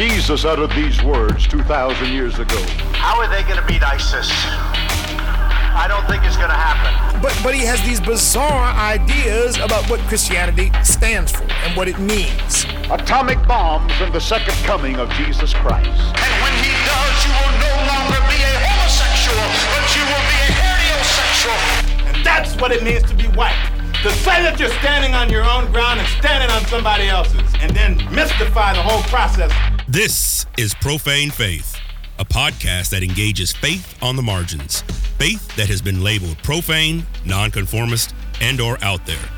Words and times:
Jesus 0.00 0.46
uttered 0.46 0.70
these 0.70 1.02
words 1.02 1.46
2,000 1.46 2.08
years 2.10 2.38
ago. 2.38 2.56
How 2.96 3.20
are 3.20 3.28
they 3.28 3.42
going 3.42 3.60
to 3.60 3.66
beat 3.66 3.82
ISIS? 3.82 4.32
I 4.32 5.84
don't 5.92 6.08
think 6.08 6.24
it's 6.24 6.40
going 6.40 6.48
to 6.48 6.56
happen. 6.56 7.20
But 7.20 7.36
but 7.44 7.52
he 7.52 7.60
has 7.68 7.84
these 7.84 8.00
bizarre 8.00 8.72
ideas 8.80 9.60
about 9.60 9.84
what 9.90 10.00
Christianity 10.08 10.72
stands 10.82 11.32
for 11.32 11.44
and 11.44 11.76
what 11.76 11.86
it 11.86 11.98
means. 11.98 12.64
Atomic 12.88 13.44
bombs 13.46 13.92
and 14.00 14.10
the 14.10 14.24
second 14.24 14.56
coming 14.64 14.96
of 14.96 15.10
Jesus 15.20 15.52
Christ. 15.52 15.92
And 15.92 16.32
when 16.40 16.54
he 16.64 16.72
does, 16.88 17.16
you 17.20 17.32
will 17.36 17.56
no 17.60 17.74
longer 17.84 18.20
be 18.24 18.40
a 18.40 18.56
homosexual, 18.56 19.48
but 19.68 19.84
you 19.92 20.04
will 20.08 20.26
be 20.32 20.38
a 20.40 20.50
heterosexual. 20.64 21.60
And 22.08 22.16
that's 22.24 22.56
what 22.56 22.72
it 22.72 22.82
means 22.82 23.04
to 23.04 23.14
be 23.14 23.28
white. 23.36 23.60
To 24.00 24.08
say 24.24 24.40
that 24.40 24.56
you're 24.58 24.72
standing 24.80 25.12
on 25.12 25.28
your 25.28 25.44
own 25.44 25.70
ground 25.70 26.00
and 26.00 26.08
standing 26.16 26.48
on 26.48 26.64
somebody 26.72 27.06
else's, 27.12 27.44
and 27.60 27.76
then 27.76 28.00
mystify 28.14 28.72
the 28.72 28.80
whole 28.80 29.02
process. 29.12 29.52
This 29.90 30.46
is 30.56 30.72
Profane 30.74 31.32
Faith, 31.32 31.76
a 32.20 32.24
podcast 32.24 32.90
that 32.90 33.02
engages 33.02 33.50
faith 33.50 34.00
on 34.00 34.14
the 34.14 34.22
margins, 34.22 34.82
faith 35.18 35.56
that 35.56 35.66
has 35.66 35.82
been 35.82 36.04
labeled 36.04 36.38
profane, 36.44 37.04
nonconformist, 37.26 38.14
and 38.40 38.60
or 38.60 38.78
out 38.84 39.04
there. 39.04 39.28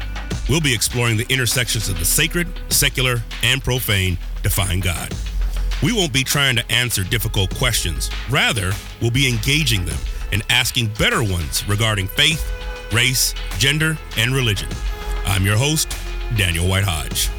We'll 0.51 0.61
be 0.61 0.75
exploring 0.75 1.17
the 1.17 1.25
intersections 1.31 1.89
of 1.89 1.99
the 1.99 2.05
sacred, 2.05 2.49
secular, 2.69 3.23
and 3.43 3.65
profane 3.65 4.19
to 4.43 4.51
find 4.51 4.83
God. 4.83 5.15
We 5.83 5.95
won't 5.95 6.13
be 6.13 6.23
trying 6.23 6.57
to 6.57 6.71
answer 6.71 7.03
difficult 7.03 7.55
questions. 7.57 8.11
Rather, 8.29 8.73
we'll 9.01 9.11
be 9.11 9.31
engaging 9.31 9.87
them 9.87 9.99
and 10.33 10.43
asking 10.51 10.89
better 10.99 11.23
ones 11.23 11.67
regarding 11.67 12.09
faith, 12.09 12.47
race, 12.93 13.35
gender, 13.57 13.97
and 14.19 14.35
religion. 14.35 14.69
I'm 15.25 15.47
your 15.47 15.57
host, 15.57 15.97
Daniel 16.37 16.69
White 16.69 16.85
Hodge. 16.85 17.31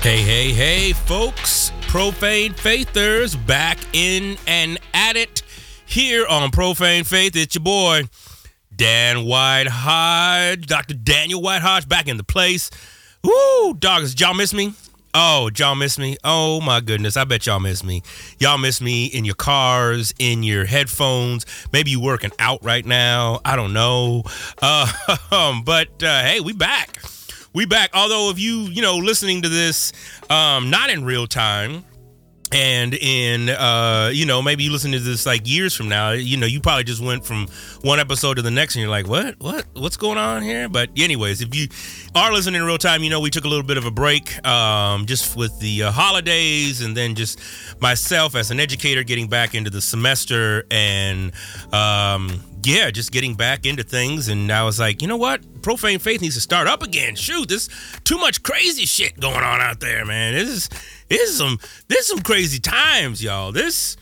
Hey, 0.00 0.22
hey, 0.22 0.52
hey, 0.52 0.92
folks. 0.92 1.72
Profane 1.88 2.52
Faithers 2.52 3.34
back 3.34 3.78
in 3.92 4.38
and 4.46 4.78
at 4.94 5.16
it 5.16 5.42
here 5.86 6.24
on 6.24 6.52
Profane 6.52 7.04
Faith. 7.04 7.34
It's 7.34 7.56
your 7.56 7.64
boy, 7.64 8.04
Dan 8.74 9.24
White 9.24 9.66
Hodge, 9.66 10.66
Dr. 10.66 10.94
Daniel 10.94 11.42
White 11.42 11.62
Hodge 11.62 11.88
back 11.88 12.06
in 12.06 12.16
the 12.16 12.22
place. 12.22 12.70
Woo, 13.24 13.74
dogs, 13.74 14.18
y'all 14.20 14.34
miss 14.34 14.54
me? 14.54 14.72
Oh, 15.14 15.50
y'all 15.56 15.74
miss 15.74 15.98
me? 15.98 16.16
Oh 16.22 16.60
my 16.60 16.80
goodness, 16.80 17.16
I 17.16 17.24
bet 17.24 17.44
y'all 17.46 17.58
miss 17.58 17.82
me. 17.82 18.04
Y'all 18.38 18.56
miss 18.56 18.80
me 18.80 19.06
in 19.06 19.24
your 19.24 19.34
cars, 19.34 20.14
in 20.20 20.44
your 20.44 20.64
headphones. 20.64 21.44
Maybe 21.72 21.90
you 21.90 22.00
working 22.00 22.30
out 22.38 22.62
right 22.62 22.86
now. 22.86 23.40
I 23.44 23.56
don't 23.56 23.72
know. 23.72 24.22
Uh, 24.62 24.86
but 25.64 26.02
uh, 26.04 26.22
hey, 26.22 26.38
we 26.38 26.52
back. 26.52 27.00
We 27.58 27.66
back. 27.66 27.90
Although 27.92 28.30
if 28.30 28.38
you 28.38 28.68
you 28.70 28.82
know 28.82 28.98
listening 28.98 29.42
to 29.42 29.48
this, 29.48 29.92
um, 30.30 30.70
not 30.70 30.90
in 30.90 31.04
real 31.04 31.26
time, 31.26 31.84
and 32.52 32.94
in 32.94 33.48
uh 33.48 34.12
you 34.14 34.24
know 34.24 34.40
maybe 34.40 34.62
you 34.62 34.70
listen 34.70 34.92
to 34.92 35.00
this 35.00 35.26
like 35.26 35.46
years 35.46 35.74
from 35.74 35.88
now 35.88 36.12
you 36.12 36.36
know 36.36 36.46
you 36.46 36.60
probably 36.60 36.84
just 36.84 37.02
went 37.02 37.26
from 37.26 37.48
one 37.82 37.98
episode 37.98 38.34
to 38.34 38.42
the 38.42 38.50
next 38.50 38.76
and 38.76 38.82
you're 38.82 38.90
like 38.90 39.08
what? 39.08 39.34
What? 39.40 39.66
What's 39.74 39.96
going 39.96 40.18
on 40.18 40.42
here? 40.42 40.68
But 40.68 40.90
anyways 40.96 41.42
if 41.42 41.52
you 41.52 41.66
are 42.14 42.32
listening 42.32 42.60
in 42.60 42.66
real 42.66 42.78
time 42.78 43.02
you 43.02 43.10
know 43.10 43.18
we 43.18 43.28
took 43.28 43.44
a 43.44 43.48
little 43.48 43.66
bit 43.66 43.76
of 43.76 43.84
a 43.86 43.90
break 43.90 44.46
um 44.46 45.04
just 45.06 45.36
with 45.36 45.58
the 45.58 45.82
uh, 45.82 45.90
holidays 45.90 46.80
and 46.80 46.96
then 46.96 47.16
just 47.16 47.40
myself 47.80 48.36
as 48.36 48.52
an 48.52 48.60
educator 48.60 49.02
getting 49.02 49.26
back 49.26 49.56
into 49.56 49.68
the 49.68 49.80
semester 49.80 50.64
and 50.70 51.32
um 51.72 52.40
yeah, 52.64 52.90
just 52.90 53.12
getting 53.12 53.34
back 53.34 53.66
into 53.66 53.82
things. 53.82 54.28
And 54.28 54.50
I 54.50 54.64
was 54.64 54.78
like, 54.78 55.02
you 55.02 55.08
know 55.08 55.16
what? 55.16 55.62
Profane 55.62 55.98
faith 55.98 56.20
needs 56.20 56.34
to 56.34 56.40
start 56.40 56.66
up 56.66 56.82
again. 56.82 57.14
Shoot, 57.14 57.48
there's 57.48 57.68
too 58.04 58.18
much 58.18 58.42
crazy 58.42 58.86
shit 58.86 59.18
going 59.20 59.36
on 59.36 59.60
out 59.60 59.80
there, 59.80 60.04
man. 60.04 60.34
This 60.34 60.48
is 60.48 60.68
this 61.08 61.30
is 61.30 61.38
some 61.38 61.58
this 61.88 62.00
is 62.00 62.06
some 62.08 62.20
crazy 62.20 62.58
times, 62.58 63.22
y'all. 63.22 63.52
This 63.52 63.96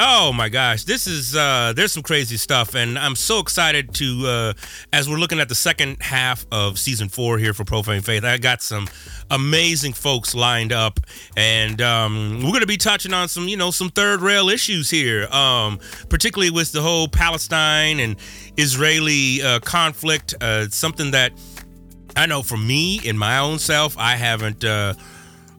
Oh 0.00 0.32
my 0.32 0.48
gosh, 0.48 0.84
this 0.84 1.08
is 1.08 1.34
uh 1.34 1.72
there's 1.74 1.90
some 1.90 2.04
crazy 2.04 2.36
stuff 2.36 2.76
and 2.76 2.96
I'm 2.96 3.16
so 3.16 3.40
excited 3.40 3.92
to 3.94 4.26
uh 4.28 4.52
as 4.92 5.10
we're 5.10 5.16
looking 5.16 5.40
at 5.40 5.48
the 5.48 5.56
second 5.56 6.00
half 6.00 6.46
of 6.52 6.78
season 6.78 7.08
4 7.08 7.36
here 7.38 7.52
for 7.52 7.64
Profane 7.64 8.02
Faith. 8.02 8.24
I 8.24 8.38
got 8.38 8.62
some 8.62 8.86
amazing 9.28 9.94
folks 9.94 10.36
lined 10.36 10.72
up 10.72 11.00
and 11.36 11.82
um 11.82 12.36
we're 12.44 12.50
going 12.50 12.60
to 12.60 12.66
be 12.68 12.76
touching 12.76 13.12
on 13.12 13.26
some, 13.26 13.48
you 13.48 13.56
know, 13.56 13.72
some 13.72 13.90
third 13.90 14.20
rail 14.20 14.48
issues 14.48 14.88
here. 14.88 15.26
Um 15.32 15.80
particularly 16.08 16.52
with 16.52 16.70
the 16.70 16.80
whole 16.80 17.08
Palestine 17.08 17.98
and 17.98 18.14
Israeli 18.56 19.42
uh 19.42 19.58
conflict, 19.58 20.32
uh 20.40 20.68
something 20.68 21.10
that 21.10 21.32
I 22.14 22.26
know 22.26 22.42
for 22.42 22.56
me 22.56 23.00
in 23.04 23.18
my 23.18 23.38
own 23.40 23.58
self, 23.58 23.98
I 23.98 24.14
haven't 24.14 24.64
uh 24.64 24.94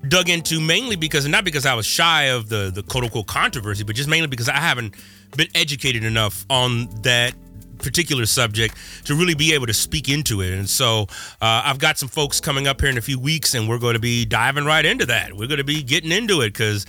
dug 0.08 0.30
into 0.30 0.60
mainly 0.60 0.96
because 0.96 1.28
not 1.28 1.44
because 1.44 1.66
I 1.66 1.74
was 1.74 1.86
shy 1.86 2.24
of 2.26 2.50
the 2.50 2.72
the 2.74 2.84
quote 2.84 3.04
unquote 3.04 3.28
controversy, 3.28 3.84
but 3.84 3.96
just 3.96 4.10
mainly 4.10 4.28
because 4.28 4.50
I 4.50 4.58
haven't 4.58 4.96
been 5.36 5.50
educated 5.56 6.04
enough 6.04 6.46
on 6.50 6.88
that 7.02 7.34
particular 7.80 8.26
subject 8.26 8.76
to 9.06 9.16
really 9.16 9.36
be 9.36 9.54
able 9.54 9.68
to 9.68 9.74
speak 9.74 10.10
into 10.10 10.42
it. 10.42 10.54
And 10.54 10.70
so 10.70 11.04
uh, 11.42 11.64
I've 11.66 11.80
got 11.80 11.98
some 11.98 12.10
folks 12.10 12.40
coming 12.40 12.68
up 12.68 12.82
here 12.82 12.90
in 12.90 12.98
a 12.98 13.02
few 13.02 13.20
weeks, 13.20 13.56
and 13.56 13.68
we're 13.68 13.80
going 13.80 13.94
to 13.94 14.00
be 14.00 14.26
diving 14.26 14.66
right 14.66 14.86
into 14.86 15.06
that. 15.08 15.34
We're 15.34 15.48
going 15.48 15.60
to 15.60 15.64
be 15.64 15.82
getting 15.82 16.12
into 16.12 16.42
it 16.42 16.50
because, 16.50 16.86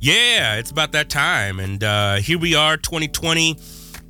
yeah, 0.00 0.56
it's 0.56 0.70
about 0.70 0.92
that 0.92 1.08
time. 1.08 1.60
And 1.60 1.82
uh, 1.82 2.16
here 2.16 2.38
we 2.38 2.54
are, 2.54 2.76
2020 2.76 3.58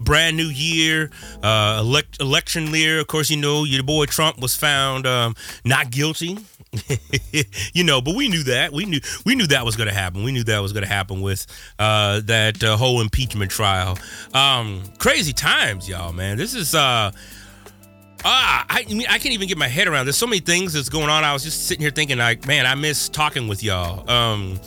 brand 0.00 0.36
new 0.36 0.48
year, 0.48 1.10
uh, 1.42 1.78
elect- 1.80 2.20
election 2.20 2.66
year. 2.74 3.00
Of 3.00 3.06
course, 3.06 3.30
you 3.30 3.36
know 3.36 3.64
your 3.64 3.82
boy 3.82 4.06
Trump 4.06 4.38
was 4.38 4.56
found 4.56 5.06
um, 5.06 5.34
not 5.64 5.90
guilty. 5.90 6.38
you 7.74 7.84
know, 7.84 8.00
but 8.00 8.14
we 8.14 8.28
knew 8.28 8.42
that. 8.44 8.72
We 8.72 8.84
knew 8.84 9.00
we 9.24 9.34
knew 9.34 9.46
that 9.48 9.64
was 9.64 9.76
going 9.76 9.88
to 9.88 9.94
happen. 9.94 10.22
We 10.24 10.32
knew 10.32 10.44
that 10.44 10.58
was 10.60 10.72
going 10.72 10.84
to 10.84 10.88
happen 10.88 11.20
with 11.20 11.46
uh, 11.78 12.20
that 12.24 12.62
uh, 12.62 12.76
whole 12.76 13.00
impeachment 13.00 13.50
trial. 13.50 13.98
Um, 14.32 14.82
crazy 14.98 15.32
times, 15.32 15.88
y'all. 15.88 16.12
Man, 16.12 16.36
this 16.36 16.54
is. 16.54 16.74
Uh, 16.74 17.12
Ah, 18.26 18.64
I, 18.70 18.84
mean, 18.84 19.04
I 19.06 19.18
can't 19.18 19.34
even 19.34 19.48
get 19.48 19.58
my 19.58 19.68
head 19.68 19.86
around. 19.86 20.06
There's 20.06 20.16
so 20.16 20.26
many 20.26 20.40
things 20.40 20.72
that's 20.72 20.88
going 20.88 21.10
on. 21.10 21.24
I 21.24 21.34
was 21.34 21.44
just 21.44 21.66
sitting 21.66 21.82
here 21.82 21.90
thinking, 21.90 22.16
like, 22.16 22.46
man, 22.46 22.64
I 22.64 22.74
miss 22.74 23.10
talking 23.10 23.48
with 23.48 23.62
y'all. 23.62 24.08
Um, 24.08 24.58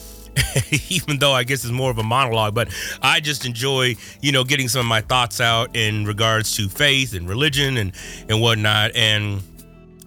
even 0.90 1.18
though 1.18 1.34
I 1.34 1.44
guess 1.44 1.64
it's 1.64 1.72
more 1.72 1.90
of 1.90 1.98
a 1.98 2.04
monologue, 2.04 2.54
but 2.54 2.70
I 3.02 3.20
just 3.20 3.46
enjoy, 3.46 3.96
you 4.22 4.32
know, 4.32 4.44
getting 4.44 4.68
some 4.68 4.82
of 4.82 4.86
my 4.86 5.02
thoughts 5.02 5.42
out 5.42 5.76
in 5.76 6.06
regards 6.06 6.56
to 6.58 6.70
faith 6.70 7.16
and 7.16 7.28
religion 7.28 7.78
and 7.78 7.94
and 8.30 8.42
whatnot. 8.42 8.96
And 8.96 9.42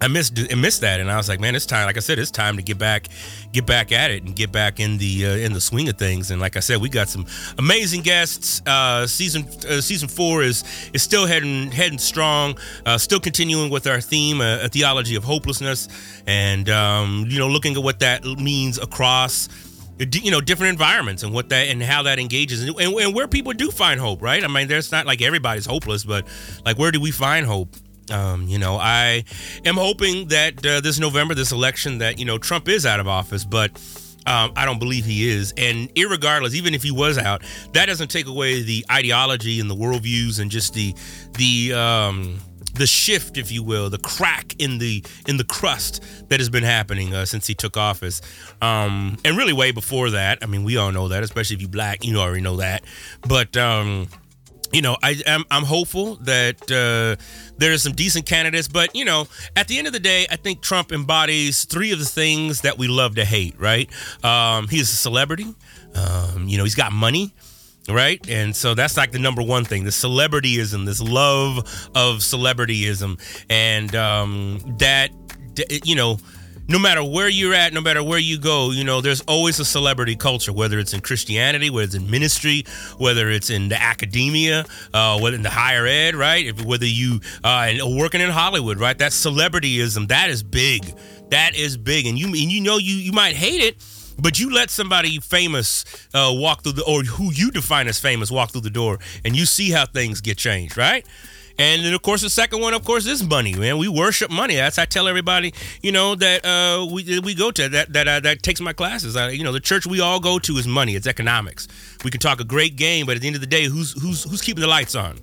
I 0.01 0.07
missed 0.07 0.39
I 0.51 0.55
missed 0.55 0.81
that, 0.81 0.99
and 0.99 1.11
I 1.11 1.17
was 1.17 1.29
like, 1.29 1.39
man, 1.39 1.53
it's 1.53 1.67
time. 1.67 1.85
Like 1.85 1.97
I 1.97 1.99
said, 1.99 2.17
it's 2.17 2.31
time 2.31 2.57
to 2.57 2.63
get 2.63 2.79
back, 2.79 3.07
get 3.51 3.67
back 3.67 3.91
at 3.91 4.09
it, 4.09 4.23
and 4.23 4.35
get 4.35 4.51
back 4.51 4.79
in 4.79 4.97
the 4.97 5.27
uh, 5.27 5.35
in 5.35 5.53
the 5.53 5.61
swing 5.61 5.87
of 5.89 5.97
things. 5.97 6.31
And 6.31 6.41
like 6.41 6.57
I 6.57 6.59
said, 6.59 6.81
we 6.81 6.89
got 6.89 7.07
some 7.07 7.27
amazing 7.59 8.01
guests. 8.01 8.63
Uh, 8.65 9.05
season 9.05 9.45
uh, 9.69 9.79
season 9.79 10.09
four 10.09 10.41
is 10.41 10.63
is 10.93 11.03
still 11.03 11.27
heading 11.27 11.71
heading 11.71 11.99
strong. 11.99 12.57
Uh, 12.83 12.97
still 12.97 13.19
continuing 13.19 13.69
with 13.69 13.85
our 13.85 14.01
theme, 14.01 14.41
uh, 14.41 14.63
a 14.63 14.69
theology 14.69 15.15
of 15.15 15.23
hopelessness, 15.23 15.87
and 16.25 16.67
um, 16.69 17.25
you 17.29 17.37
know, 17.37 17.47
looking 17.47 17.75
at 17.75 17.83
what 17.83 17.99
that 17.99 18.25
means 18.25 18.79
across 18.79 19.49
you 19.99 20.31
know 20.31 20.41
different 20.41 20.71
environments 20.71 21.21
and 21.21 21.31
what 21.31 21.49
that 21.49 21.67
and 21.67 21.83
how 21.83 22.01
that 22.01 22.17
engages 22.17 22.63
and, 22.63 22.75
and, 22.79 22.93
and 22.95 23.13
where 23.13 23.27
people 23.27 23.53
do 23.53 23.69
find 23.69 23.99
hope 23.99 24.19
right 24.19 24.43
i 24.43 24.47
mean 24.47 24.67
there's 24.67 24.91
not 24.91 25.05
like 25.05 25.21
everybody's 25.21 25.65
hopeless 25.67 26.03
but 26.03 26.25
like 26.65 26.79
where 26.79 26.91
do 26.91 26.99
we 26.99 27.11
find 27.11 27.45
hope 27.45 27.75
um, 28.11 28.47
you 28.47 28.59
know, 28.59 28.77
I 28.77 29.23
am 29.65 29.75
hoping 29.75 30.27
that 30.27 30.65
uh, 30.65 30.81
this 30.81 30.99
November, 30.99 31.33
this 31.33 31.51
election, 31.51 31.99
that 31.99 32.19
you 32.19 32.25
know 32.25 32.37
Trump 32.37 32.67
is 32.67 32.85
out 32.85 32.99
of 32.99 33.07
office, 33.07 33.45
but 33.45 33.71
um, 34.25 34.53
I 34.55 34.65
don't 34.65 34.79
believe 34.79 35.05
he 35.05 35.29
is. 35.29 35.53
And 35.57 35.93
irregardless, 35.95 36.53
even 36.53 36.73
if 36.73 36.83
he 36.83 36.91
was 36.91 37.17
out, 37.17 37.43
that 37.73 37.87
doesn't 37.87 38.09
take 38.09 38.27
away 38.27 38.61
the 38.61 38.85
ideology 38.91 39.59
and 39.59 39.69
the 39.69 39.75
worldviews 39.75 40.39
and 40.39 40.51
just 40.51 40.73
the 40.73 40.93
the 41.37 41.73
um, 41.73 42.39
the 42.73 42.87
shift, 42.87 43.37
if 43.37 43.51
you 43.51 43.63
will, 43.63 43.89
the 43.89 43.97
crack 43.97 44.55
in 44.59 44.77
the 44.77 45.03
in 45.27 45.37
the 45.37 45.43
crust 45.43 46.03
that 46.29 46.39
has 46.39 46.49
been 46.49 46.63
happening 46.63 47.13
uh, 47.13 47.25
since 47.25 47.47
he 47.47 47.53
took 47.53 47.77
office, 47.77 48.21
um, 48.61 49.17
and 49.25 49.37
really 49.37 49.53
way 49.53 49.71
before 49.71 50.11
that. 50.11 50.39
I 50.41 50.45
mean, 50.45 50.63
we 50.63 50.77
all 50.77 50.91
know 50.91 51.07
that, 51.07 51.23
especially 51.23 51.55
if 51.55 51.61
you 51.61 51.67
black, 51.67 52.05
you 52.05 52.17
already 52.17 52.41
know 52.41 52.57
that. 52.57 52.83
But 53.27 53.57
um, 53.57 54.07
you 54.73 54.81
know, 54.81 54.97
I 55.03 55.21
am 55.25 55.43
I'm 55.51 55.63
hopeful 55.63 56.15
that 56.17 56.61
uh, 56.71 57.21
there 57.57 57.73
are 57.73 57.77
some 57.77 57.93
decent 57.93 58.25
candidates, 58.25 58.67
but 58.67 58.95
you 58.95 59.05
know, 59.05 59.27
at 59.55 59.67
the 59.67 59.77
end 59.77 59.87
of 59.87 59.93
the 59.93 59.99
day, 59.99 60.25
I 60.29 60.35
think 60.35 60.61
Trump 60.61 60.91
embodies 60.91 61.65
three 61.65 61.91
of 61.91 61.99
the 61.99 62.05
things 62.05 62.61
that 62.61 62.77
we 62.77 62.87
love 62.87 63.15
to 63.15 63.25
hate. 63.25 63.59
Right? 63.59 63.89
Um, 64.23 64.67
he's 64.67 64.89
a 64.91 64.95
celebrity. 64.95 65.53
Um, 65.95 66.47
you 66.47 66.57
know, 66.57 66.63
he's 66.63 66.75
got 66.75 66.91
money. 66.91 67.33
Right. 67.89 68.23
And 68.29 68.55
so 68.55 68.75
that's 68.75 68.95
like 68.95 69.11
the 69.11 69.19
number 69.19 69.41
one 69.41 69.65
thing 69.65 69.83
the 69.83 69.89
celebrityism, 69.89 70.85
this 70.85 71.01
love 71.01 71.57
of 71.95 72.17
celebrityism. 72.19 73.19
And 73.49 73.95
um, 73.95 74.59
that, 74.77 75.09
you 75.83 75.95
know, 75.95 76.19
no 76.71 76.79
matter 76.79 77.03
where 77.03 77.27
you're 77.27 77.53
at, 77.53 77.73
no 77.73 77.81
matter 77.81 78.01
where 78.01 78.17
you 78.17 78.39
go, 78.39 78.71
you 78.71 78.83
know, 78.83 79.01
there's 79.01 79.21
always 79.21 79.59
a 79.59 79.65
celebrity 79.65 80.15
culture, 80.15 80.53
whether 80.53 80.79
it's 80.79 80.93
in 80.93 81.01
Christianity, 81.01 81.69
whether 81.69 81.85
it's 81.85 81.95
in 81.95 82.09
ministry, 82.09 82.63
whether 82.97 83.29
it's 83.29 83.49
in 83.49 83.67
the 83.67 83.79
academia, 83.79 84.65
uh, 84.93 85.19
whether 85.19 85.35
in 85.35 85.43
the 85.43 85.49
higher 85.49 85.85
ed, 85.85 86.15
right? 86.15 86.45
If, 86.45 86.63
whether 86.63 86.85
you 86.85 87.19
uh, 87.43 87.73
working 87.85 88.21
in 88.21 88.29
Hollywood, 88.29 88.79
right? 88.79 88.97
That 88.97 89.11
celebrityism, 89.11 90.07
that 90.07 90.29
is 90.29 90.43
big. 90.43 90.95
That 91.29 91.55
is 91.55 91.75
big. 91.75 92.05
And 92.05 92.17
you 92.17 92.27
and 92.27 92.35
you 92.35 92.61
know 92.61 92.77
you 92.77 92.95
you 92.95 93.11
might 93.11 93.35
hate 93.35 93.61
it, 93.61 93.83
but 94.17 94.39
you 94.39 94.53
let 94.53 94.69
somebody 94.69 95.19
famous 95.19 95.83
uh, 96.13 96.31
walk 96.33 96.63
through 96.63 96.73
the, 96.73 96.83
or 96.85 97.03
who 97.03 97.33
you 97.33 97.51
define 97.51 97.87
as 97.87 97.99
famous, 97.99 98.31
walk 98.31 98.51
through 98.51 98.61
the 98.61 98.69
door, 98.69 98.99
and 99.25 99.35
you 99.35 99.45
see 99.45 99.71
how 99.71 99.85
things 99.85 100.21
get 100.21 100.37
changed, 100.37 100.77
right? 100.77 101.05
And 101.61 101.85
then, 101.85 101.93
of 101.93 102.01
course, 102.01 102.23
the 102.23 102.29
second 102.31 102.59
one, 102.59 102.73
of 102.73 102.83
course, 102.83 103.05
is 103.05 103.23
money. 103.23 103.53
Man, 103.53 103.77
we 103.77 103.87
worship 103.87 104.31
money. 104.31 104.55
That's 104.55 104.79
I 104.79 104.85
tell 104.85 105.07
everybody, 105.07 105.53
you 105.83 105.91
know, 105.91 106.15
that 106.15 106.43
uh, 106.43 106.87
we 106.91 107.19
we 107.19 107.35
go 107.35 107.51
to 107.51 107.69
that 107.69 107.93
that 107.93 108.07
uh, 108.07 108.19
that 108.21 108.41
takes 108.41 108.59
my 108.59 108.73
classes. 108.73 109.15
Uh, 109.15 109.27
you 109.27 109.43
know, 109.43 109.51
the 109.51 109.59
church 109.59 109.85
we 109.85 109.99
all 109.99 110.19
go 110.19 110.39
to 110.39 110.57
is 110.57 110.67
money. 110.67 110.95
It's 110.95 111.05
economics. 111.05 111.67
We 112.03 112.09
can 112.09 112.19
talk 112.19 112.39
a 112.39 112.43
great 112.43 112.77
game, 112.77 113.05
but 113.05 113.15
at 113.15 113.21
the 113.21 113.27
end 113.27 113.35
of 113.35 113.41
the 113.41 113.47
day, 113.47 113.65
who's 113.65 113.93
who's 114.01 114.23
who's 114.23 114.41
keeping 114.41 114.61
the 114.61 114.67
lights 114.67 114.95
on? 114.95 115.19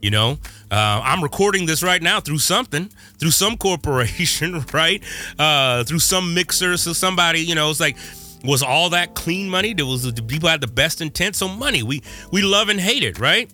You 0.00 0.12
know, 0.12 0.38
uh, 0.70 1.00
I'm 1.02 1.20
recording 1.20 1.66
this 1.66 1.82
right 1.82 2.00
now 2.00 2.20
through 2.20 2.38
something, 2.38 2.88
through 3.18 3.32
some 3.32 3.56
corporation, 3.66 4.64
right? 4.72 5.02
Uh, 5.36 5.82
through 5.82 5.98
some 5.98 6.32
mixer, 6.32 6.76
so 6.76 6.92
somebody, 6.92 7.40
you 7.40 7.56
know, 7.56 7.70
it's 7.70 7.80
like 7.80 7.96
was 8.44 8.62
all 8.62 8.90
that 8.90 9.14
clean 9.16 9.48
money? 9.50 9.74
There 9.74 9.86
was 9.86 10.12
the 10.12 10.22
people 10.22 10.48
had 10.48 10.60
the 10.60 10.68
best 10.68 11.00
intent. 11.00 11.34
So 11.34 11.48
money, 11.48 11.82
we 11.82 12.04
we 12.30 12.42
love 12.42 12.68
and 12.68 12.78
hate 12.78 13.02
it, 13.02 13.18
right? 13.18 13.50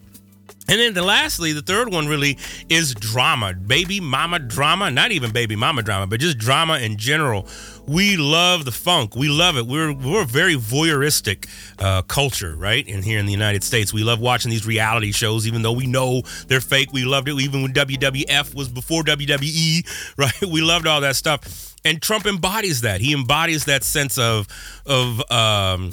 And 0.68 0.78
then 0.78 0.92
the 0.92 1.02
lastly, 1.02 1.52
the 1.52 1.62
third 1.62 1.90
one 1.90 2.08
really 2.08 2.36
is 2.68 2.94
drama, 2.94 3.54
baby 3.54 4.00
mama 4.00 4.38
drama, 4.38 4.90
not 4.90 5.12
even 5.12 5.32
baby 5.32 5.56
mama 5.56 5.82
drama, 5.82 6.06
but 6.06 6.20
just 6.20 6.36
drama 6.36 6.78
in 6.78 6.98
general. 6.98 7.48
We 7.86 8.18
love 8.18 8.66
the 8.66 8.72
funk. 8.72 9.16
We 9.16 9.30
love 9.30 9.56
it. 9.56 9.66
We're 9.66 9.94
we're 9.94 10.22
a 10.22 10.26
very 10.26 10.56
voyeuristic 10.56 11.48
uh, 11.78 12.02
culture, 12.02 12.54
right? 12.54 12.86
And 12.86 13.02
here 13.02 13.18
in 13.18 13.24
the 13.24 13.32
United 13.32 13.64
States, 13.64 13.94
we 13.94 14.04
love 14.04 14.20
watching 14.20 14.50
these 14.50 14.66
reality 14.66 15.10
shows, 15.10 15.46
even 15.46 15.62
though 15.62 15.72
we 15.72 15.86
know 15.86 16.20
they're 16.48 16.60
fake. 16.60 16.92
We 16.92 17.06
loved 17.06 17.28
it 17.28 17.40
even 17.40 17.62
when 17.62 17.72
WWF 17.72 18.54
was 18.54 18.68
before 18.68 19.04
WWE, 19.04 20.14
right? 20.18 20.42
We 20.52 20.60
loved 20.60 20.86
all 20.86 21.00
that 21.00 21.16
stuff. 21.16 21.76
And 21.84 22.02
Trump 22.02 22.26
embodies 22.26 22.82
that. 22.82 23.00
He 23.00 23.14
embodies 23.14 23.64
that 23.64 23.84
sense 23.84 24.18
of 24.18 24.48
of 24.84 25.22
um, 25.30 25.92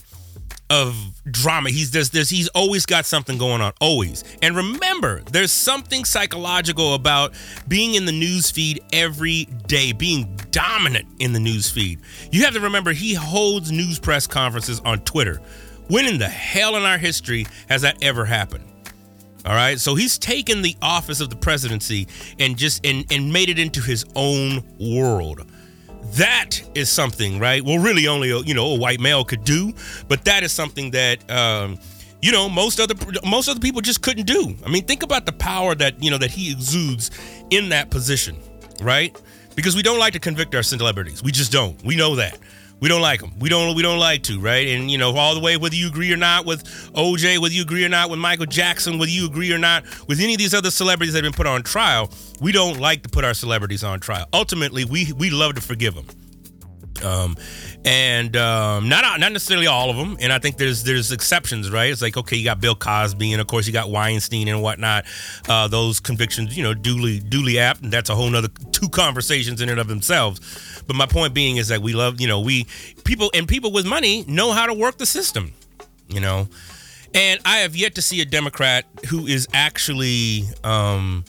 of 0.70 0.96
drama. 1.30 1.70
He's 1.70 1.92
there's, 1.92 2.10
there's 2.10 2.30
he's 2.30 2.48
always 2.50 2.86
got 2.86 3.06
something 3.06 3.38
going 3.38 3.62
on, 3.62 3.74
always. 3.80 4.24
And 4.42 4.56
remember, 4.56 5.22
there's 5.32 5.52
something 5.52 6.06
psychological 6.06 6.96
about 6.96 7.34
being 7.68 7.96
in 7.96 8.06
the 8.06 8.12
news 8.12 8.52
feed 8.52 8.84
every 8.92 9.46
day, 9.68 9.92
being 9.92 10.36
dominant 10.52 11.08
in 11.20 11.34
the 11.34 11.40
news 11.40 11.70
feed. 11.70 12.00
You 12.32 12.44
have 12.46 12.54
to 12.54 12.60
remember 12.60 12.94
he 12.94 13.14
holds 13.14 13.72
news 13.72 14.00
press 14.00 14.28
conferences 14.28 14.80
on 14.82 15.00
Twitter. 15.02 15.40
When 15.88 16.06
in 16.06 16.18
the 16.18 16.28
hell 16.28 16.76
in 16.76 16.84
our 16.84 16.98
history 16.98 17.46
has 17.70 17.84
that 17.84 18.02
ever 18.02 18.26
happened? 18.26 18.64
All 19.46 19.54
right. 19.54 19.80
So 19.80 19.94
he's 19.94 20.18
taken 20.18 20.64
the 20.64 20.76
office 20.82 21.22
of 21.22 21.30
the 21.30 21.36
presidency 21.36 22.08
and 22.40 22.58
just 22.58 22.84
and, 22.84 23.06
and 23.12 23.32
made 23.32 23.50
it 23.50 23.60
into 23.60 23.82
his 23.82 24.04
own 24.16 24.64
world. 24.80 25.46
That 26.14 26.62
is 26.76 26.90
something, 26.90 27.40
right? 27.40 27.64
Well, 27.64 27.80
really, 27.80 28.08
only 28.08 28.32
a, 28.32 28.40
you 28.40 28.54
know 28.54 28.68
a 28.68 28.78
white 28.78 29.00
male 29.00 29.26
could 29.26 29.44
do, 29.44 29.74
but 30.08 30.24
that 30.26 30.44
is 30.44 30.52
something 30.52 30.92
that 30.92 31.30
um, 31.30 31.80
you 32.22 32.32
know 32.32 32.48
most 32.48 32.80
other 32.80 32.96
most 33.26 33.50
other 33.50 33.60
people 33.60 33.82
just 33.82 34.02
couldn't 34.02 34.26
do. 34.26 34.56
I 34.66 34.70
mean, 34.70 34.86
think 34.86 35.04
about 35.04 35.26
the 35.26 35.34
power 35.34 35.76
that 35.76 36.02
you 36.02 36.12
know 36.12 36.18
that 36.18 36.32
he 36.32 36.52
exudes 36.52 37.12
in 37.50 37.70
that 37.70 37.90
position, 37.90 38.38
right? 38.82 39.20
Because 39.56 39.76
we 39.76 39.82
don't 39.82 40.00
like 40.00 40.14
to 40.14 40.20
convict 40.20 40.54
our 40.56 40.64
celebrities. 40.64 41.24
We 41.24 41.32
just 41.32 41.52
don't. 41.52 41.82
We 41.84 41.96
know 41.96 42.16
that 42.16 42.38
we 42.80 42.90
don't 42.90 43.02
like 43.02 43.22
them. 43.22 43.32
We 43.40 43.50
don't 43.50 43.76
we 43.76 43.82
don't 43.82 44.00
like 44.00 44.24
to, 44.24 44.40
right? 44.40 44.68
And 44.68 44.92
you 44.92 44.98
know, 44.98 45.16
all 45.16 45.34
the 45.34 45.40
way 45.40 45.58
whether 45.58 45.76
you 45.76 45.88
agree 45.88 46.12
or 46.12 46.18
not 46.18 46.46
with 46.46 46.64
OJ, 46.94 47.40
whether 47.40 47.54
you 47.54 47.62
agree 47.62 47.86
or 47.86 47.90
not 47.90 48.10
with 48.10 48.20
Michael 48.20 48.46
Jackson, 48.46 49.00
whether 49.00 49.12
you 49.12 49.26
agree 49.26 49.52
or 49.52 49.58
not 49.58 49.84
with 50.08 50.20
any 50.20 50.34
of 50.34 50.40
these 50.40 50.54
other 50.54 50.72
celebrities 50.72 51.14
that 51.14 51.24
have 51.24 51.32
been 51.32 51.38
put 51.38 51.48
on 51.48 51.64
trial, 51.64 52.12
we 52.42 52.52
don't 52.52 52.80
like 52.80 53.04
to 53.04 53.10
put 53.10 53.24
our 53.24 53.34
celebrities 53.34 53.84
on 53.84 54.00
trial. 54.00 54.28
Ultimately, 54.34 54.86
we 54.86 55.14
we 55.14 55.30
love 55.30 55.56
to 55.56 55.62
forgive 55.62 55.96
them. 55.96 56.06
Um, 57.04 57.36
and 57.84 58.36
um, 58.36 58.90
not 58.90 59.20
not 59.20 59.32
necessarily 59.32 59.68
all 59.68 59.90
of 59.90 59.98
them. 59.98 60.18
And 60.20 60.32
I 60.32 60.40
think 60.40 60.58
there's 60.58 60.84
there's 60.84 61.12
exceptions, 61.12 61.70
right? 61.70 61.92
It's 61.92 62.02
like 62.02 62.18
okay, 62.18 62.36
you 62.38 62.44
got 62.44 62.60
Bill 62.60 62.76
Cosby, 62.76 63.32
and 63.32 63.42
of 63.42 63.48
course 63.48 63.68
you 63.68 63.74
got 63.74 63.90
Weinstein 63.90 64.48
and 64.48 64.62
whatnot. 64.62 65.06
Uh, 65.48 65.68
those 65.68 66.00
convictions, 66.00 66.56
you 66.56 66.64
know, 66.64 66.74
duly 66.74 67.20
duly 67.20 67.60
apt, 67.60 67.82
and 67.82 67.92
that's 67.92 68.10
a 68.10 68.16
whole 68.16 68.30
nother 68.30 68.50
two 68.72 68.90
conversations 68.90 69.62
in 69.62 69.70
and 69.70 69.80
of 69.80 69.88
themselves. 69.88 70.84
But 70.88 70.96
my 70.96 71.06
point 71.06 71.34
being 71.34 71.58
is 71.58 71.68
that 71.70 71.82
we 71.82 71.94
love, 71.94 72.20
you 72.22 72.28
know, 72.28 72.40
we 72.40 72.66
people 73.04 73.30
and 73.34 73.48
people 73.48 73.72
with 73.72 73.86
money 73.86 74.24
know 74.28 74.52
how 74.52 74.66
to 74.66 74.74
work 74.74 74.98
the 74.98 75.06
system, 75.06 75.54
you 76.08 76.20
know. 76.20 76.48
And 77.14 77.40
I 77.46 77.60
have 77.60 77.76
yet 77.78 77.96
to 77.96 78.02
see 78.02 78.20
a 78.22 78.26
Democrat 78.26 78.86
who 79.10 79.26
is 79.26 79.48
actually 79.54 80.44
um, 80.66 81.24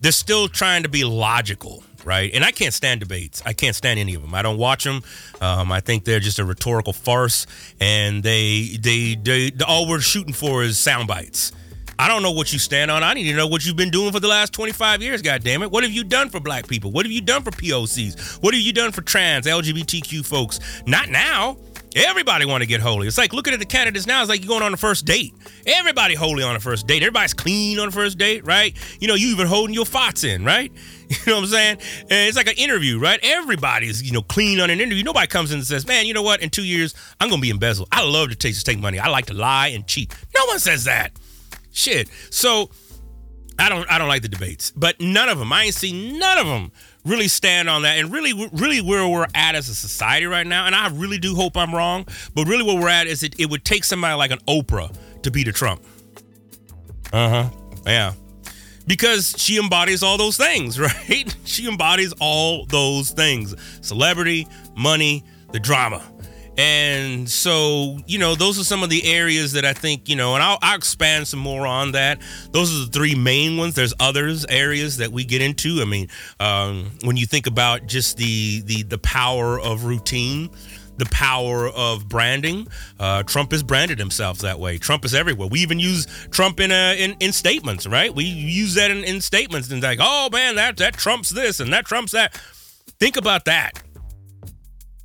they're 0.00 0.12
still 0.12 0.48
trying 0.48 0.82
to 0.82 0.88
be 0.88 1.04
logical, 1.04 1.82
right? 2.04 2.30
And 2.32 2.44
I 2.44 2.50
can't 2.50 2.74
stand 2.74 3.00
debates. 3.00 3.42
I 3.44 3.52
can't 3.52 3.76
stand 3.76 3.98
any 3.98 4.14
of 4.14 4.22
them. 4.22 4.34
I 4.34 4.42
don't 4.42 4.58
watch 4.58 4.84
them. 4.84 5.02
Um, 5.40 5.72
I 5.72 5.80
think 5.80 6.04
they're 6.04 6.20
just 6.20 6.38
a 6.38 6.44
rhetorical 6.44 6.92
farce, 6.92 7.46
and 7.80 8.22
they 8.22 8.76
they 8.80 9.14
they 9.14 9.52
all 9.66 9.88
we're 9.88 10.00
shooting 10.00 10.32
for 10.32 10.62
is 10.62 10.78
sound 10.78 11.08
bites. 11.08 11.52
I 12.00 12.08
don't 12.08 12.22
know 12.22 12.30
what 12.30 12.50
you 12.50 12.58
stand 12.58 12.90
on. 12.90 13.02
I 13.02 13.12
need 13.12 13.30
to 13.30 13.36
know 13.36 13.46
what 13.46 13.66
you've 13.66 13.76
been 13.76 13.90
doing 13.90 14.10
for 14.10 14.20
the 14.20 14.26
last 14.26 14.54
25 14.54 15.02
years, 15.02 15.20
God 15.20 15.44
damn 15.44 15.62
it. 15.62 15.70
What 15.70 15.82
have 15.82 15.92
you 15.92 16.02
done 16.02 16.30
for 16.30 16.40
black 16.40 16.66
people? 16.66 16.90
What 16.90 17.04
have 17.04 17.12
you 17.12 17.20
done 17.20 17.42
for 17.42 17.50
POCs? 17.50 18.42
What 18.42 18.54
have 18.54 18.62
you 18.62 18.72
done 18.72 18.90
for 18.90 19.02
trans, 19.02 19.44
LGBTQ 19.44 20.24
folks? 20.24 20.60
Not 20.86 21.10
now. 21.10 21.58
Everybody 21.94 22.46
want 22.46 22.62
to 22.62 22.66
get 22.66 22.80
holy. 22.80 23.06
It's 23.06 23.18
like 23.18 23.34
looking 23.34 23.52
at 23.52 23.58
the 23.58 23.66
candidates 23.66 24.06
now. 24.06 24.20
It's 24.22 24.30
like 24.30 24.40
you're 24.40 24.48
going 24.48 24.62
on 24.62 24.70
the 24.70 24.78
first 24.78 25.04
date. 25.04 25.34
Everybody 25.66 26.14
holy 26.14 26.42
on 26.42 26.54
the 26.54 26.60
first 26.60 26.86
date. 26.86 27.02
Everybody's 27.02 27.34
clean 27.34 27.78
on 27.80 27.86
the 27.88 27.92
first 27.92 28.16
date, 28.16 28.46
right? 28.46 28.74
You 28.98 29.08
know, 29.08 29.14
you 29.14 29.28
even 29.28 29.46
holding 29.46 29.74
your 29.74 29.84
thoughts 29.84 30.24
in, 30.24 30.42
right? 30.42 30.72
You 31.26 31.32
know 31.32 31.38
what 31.38 31.44
I'm 31.44 31.50
saying? 31.50 31.78
And 32.02 32.28
it's 32.28 32.36
like 32.36 32.46
an 32.46 32.54
interview, 32.56 33.00
right? 33.00 33.18
Everybody's 33.20 34.00
you 34.00 34.12
know 34.12 34.22
clean 34.22 34.60
on 34.60 34.70
an 34.70 34.80
interview. 34.80 35.02
Nobody 35.02 35.26
comes 35.26 35.50
in 35.50 35.58
and 35.58 35.66
says, 35.66 35.84
"Man, 35.84 36.06
you 36.06 36.14
know 36.14 36.22
what? 36.22 36.40
In 36.40 36.50
two 36.50 36.62
years, 36.62 36.94
I'm 37.20 37.28
gonna 37.28 37.42
be 37.42 37.50
embezzled. 37.50 37.88
I 37.90 38.04
love 38.04 38.28
to 38.30 38.36
take, 38.36 38.54
to 38.54 38.62
take 38.62 38.78
money. 38.78 39.00
I 39.00 39.08
like 39.08 39.26
to 39.26 39.34
lie 39.34 39.68
and 39.68 39.84
cheat." 39.88 40.14
No 40.36 40.44
one 40.46 40.60
says 40.60 40.84
that. 40.84 41.12
Shit. 41.72 42.08
So 42.30 42.70
I 43.58 43.68
don't 43.68 43.90
I 43.90 43.98
don't 43.98 44.06
like 44.06 44.22
the 44.22 44.28
debates, 44.28 44.70
but 44.70 45.00
none 45.00 45.28
of 45.28 45.38
them. 45.38 45.52
I 45.52 45.64
ain't 45.64 45.74
seen 45.74 46.18
none 46.20 46.38
of 46.38 46.46
them 46.46 46.70
really 47.04 47.28
stand 47.28 47.68
on 47.68 47.82
that 47.82 47.98
and 47.98 48.12
really 48.12 48.48
really 48.52 48.80
where 48.80 49.06
we're 49.08 49.26
at 49.34 49.54
as 49.54 49.68
a 49.68 49.74
society 49.74 50.26
right 50.26 50.46
now 50.46 50.66
and 50.66 50.74
i 50.74 50.86
really 50.88 51.16
do 51.16 51.34
hope 51.34 51.56
i'm 51.56 51.74
wrong 51.74 52.06
but 52.34 52.46
really 52.46 52.62
where 52.62 52.78
we're 52.78 52.90
at 52.90 53.06
is 53.06 53.22
it, 53.22 53.34
it 53.40 53.48
would 53.48 53.64
take 53.64 53.84
somebody 53.84 54.14
like 54.14 54.30
an 54.30 54.38
oprah 54.40 54.94
to 55.22 55.30
beat 55.30 55.48
a 55.48 55.52
trump 55.52 55.82
uh-huh 57.12 57.48
yeah 57.86 58.12
because 58.90 59.36
she 59.38 59.56
embodies 59.56 60.02
all 60.02 60.18
those 60.18 60.36
things 60.36 60.80
right 60.80 61.36
she 61.44 61.68
embodies 61.68 62.12
all 62.18 62.66
those 62.66 63.10
things 63.10 63.54
celebrity 63.82 64.48
money 64.74 65.22
the 65.52 65.60
drama 65.60 66.02
and 66.58 67.30
so, 67.30 67.96
you 68.06 68.18
know, 68.18 68.34
those 68.34 68.58
are 68.58 68.64
some 68.64 68.82
of 68.82 68.90
the 68.90 69.04
areas 69.04 69.52
that 69.52 69.64
I 69.64 69.72
think, 69.72 70.10
you 70.10 70.16
know, 70.16 70.34
and 70.34 70.42
I'll, 70.42 70.58
I'll, 70.60 70.76
expand 70.76 71.26
some 71.26 71.40
more 71.40 71.66
on 71.66 71.92
that. 71.92 72.20
Those 72.50 72.74
are 72.74 72.84
the 72.84 72.90
three 72.90 73.14
main 73.14 73.56
ones. 73.56 73.74
There's 73.74 73.94
others 73.98 74.44
areas 74.46 74.98
that 74.98 75.10
we 75.10 75.24
get 75.24 75.40
into. 75.40 75.80
I 75.80 75.86
mean, 75.86 76.08
um, 76.38 76.90
when 77.02 77.16
you 77.16 77.24
think 77.24 77.46
about 77.46 77.86
just 77.86 78.18
the 78.18 78.60
the 78.62 78.82
the 78.82 78.98
power 78.98 79.58
of 79.58 79.84
routine, 79.84 80.50
the 81.00 81.06
power 81.06 81.68
of 81.68 82.08
branding. 82.08 82.68
Uh, 82.98 83.24
Trump 83.24 83.50
has 83.50 83.64
branded 83.64 83.98
himself 83.98 84.38
that 84.38 84.60
way. 84.60 84.78
Trump 84.78 85.04
is 85.04 85.14
everywhere. 85.14 85.48
We 85.48 85.60
even 85.60 85.80
use 85.80 86.06
Trump 86.30 86.60
in 86.60 86.70
a, 86.70 86.94
in, 86.96 87.16
in 87.18 87.32
statements, 87.32 87.86
right? 87.86 88.14
We 88.14 88.24
use 88.24 88.74
that 88.74 88.90
in, 88.90 89.02
in 89.02 89.20
statements 89.20 89.70
and 89.70 89.82
like, 89.82 89.98
oh 90.00 90.28
man, 90.30 90.54
that 90.56 90.76
that 90.76 90.94
trumps 90.94 91.30
this 91.30 91.58
and 91.58 91.72
that 91.72 91.86
trumps 91.86 92.12
that. 92.12 92.34
Think 93.00 93.16
about 93.16 93.46
that. 93.46 93.82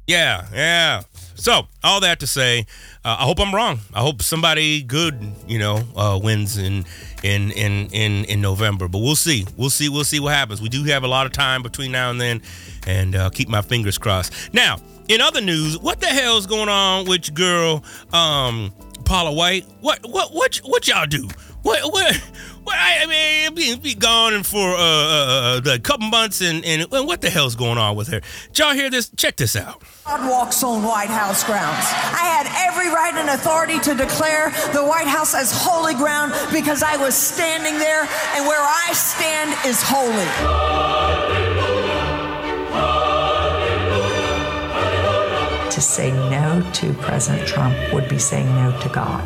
Yeah, 0.05 0.45
yeah. 0.53 1.01
So, 1.35 1.67
all 1.83 1.99
that 2.01 2.19
to 2.19 2.27
say, 2.27 2.65
uh, 3.03 3.17
I 3.19 3.23
hope 3.23 3.39
I'm 3.39 3.53
wrong. 3.53 3.79
I 3.93 4.01
hope 4.01 4.21
somebody 4.21 4.81
good, 4.81 5.19
you 5.47 5.59
know, 5.59 5.81
uh, 5.95 6.19
wins 6.21 6.57
in 6.57 6.85
in 7.23 7.51
in 7.51 7.87
in 7.89 8.25
in 8.25 8.41
November. 8.41 8.87
But 8.87 8.99
we'll 8.99 9.15
see. 9.15 9.45
We'll 9.57 9.69
see. 9.69 9.89
We'll 9.89 10.03
see 10.03 10.19
what 10.19 10.33
happens. 10.33 10.61
We 10.61 10.69
do 10.69 10.83
have 10.85 11.03
a 11.03 11.07
lot 11.07 11.25
of 11.25 11.31
time 11.31 11.63
between 11.63 11.91
now 11.91 12.09
and 12.09 12.21
then, 12.21 12.41
and 12.87 13.15
uh, 13.15 13.29
keep 13.31 13.49
my 13.49 13.61
fingers 13.61 13.97
crossed. 13.97 14.53
Now, 14.53 14.77
in 15.07 15.21
other 15.21 15.41
news, 15.41 15.77
what 15.77 16.00
the 16.00 16.07
hell's 16.07 16.45
going 16.45 16.69
on 16.69 17.05
with 17.05 17.27
your 17.27 17.35
girl, 17.35 17.83
um, 18.13 18.74
Paula 19.03 19.31
White? 19.31 19.65
What 19.81 20.00
what 20.09 20.33
what 20.33 20.57
what 20.57 20.88
y'all 20.88 21.05
do? 21.05 21.27
What 21.62 21.91
what? 21.91 22.15
What 22.65 22.77
I 22.79 23.05
mean, 23.05 23.53
be, 23.53 23.75
be 23.75 23.93
gone 23.93 24.41
for 24.41 24.74
uh, 24.74 24.79
uh, 24.79 25.62
uh, 25.63 25.71
a 25.71 25.77
couple 25.77 26.07
months, 26.07 26.41
and, 26.41 26.65
and 26.65 26.91
and 26.91 27.07
what 27.07 27.21
the 27.21 27.29
hell's 27.29 27.55
going 27.55 27.77
on 27.77 27.95
with 27.95 28.07
her? 28.07 28.21
Did 28.47 28.57
y'all 28.57 28.74
hear 28.74 28.89
this? 28.89 29.12
Check 29.15 29.35
this 29.35 29.55
out. 29.55 29.83
God 30.03 30.27
walks 30.27 30.63
on 30.63 30.81
White 30.81 31.12
House 31.12 31.43
grounds. 31.43 31.85
I 31.85 32.25
had 32.25 32.47
every 32.67 32.89
right 32.89 33.13
and 33.13 33.29
authority 33.29 33.77
to 33.81 33.93
declare 33.93 34.50
the 34.74 34.83
White 34.83 35.05
House 35.05 35.35
as 35.35 35.51
holy 35.55 35.93
ground 35.93 36.33
because 36.51 36.81
I 36.81 36.97
was 36.97 37.13
standing 37.13 37.77
there, 37.77 38.01
and 38.33 38.47
where 38.47 38.62
I 38.62 38.91
stand 38.93 39.55
is 39.67 39.83
holy. 39.83 41.04
Say 45.82 46.12
no 46.12 46.67
to 46.74 46.94
President 46.94 47.48
Trump 47.48 47.75
would 47.94 48.08
be 48.08 48.20
saying 48.20 48.48
no 48.55 48.77
to 48.82 48.89
God. 48.89 49.24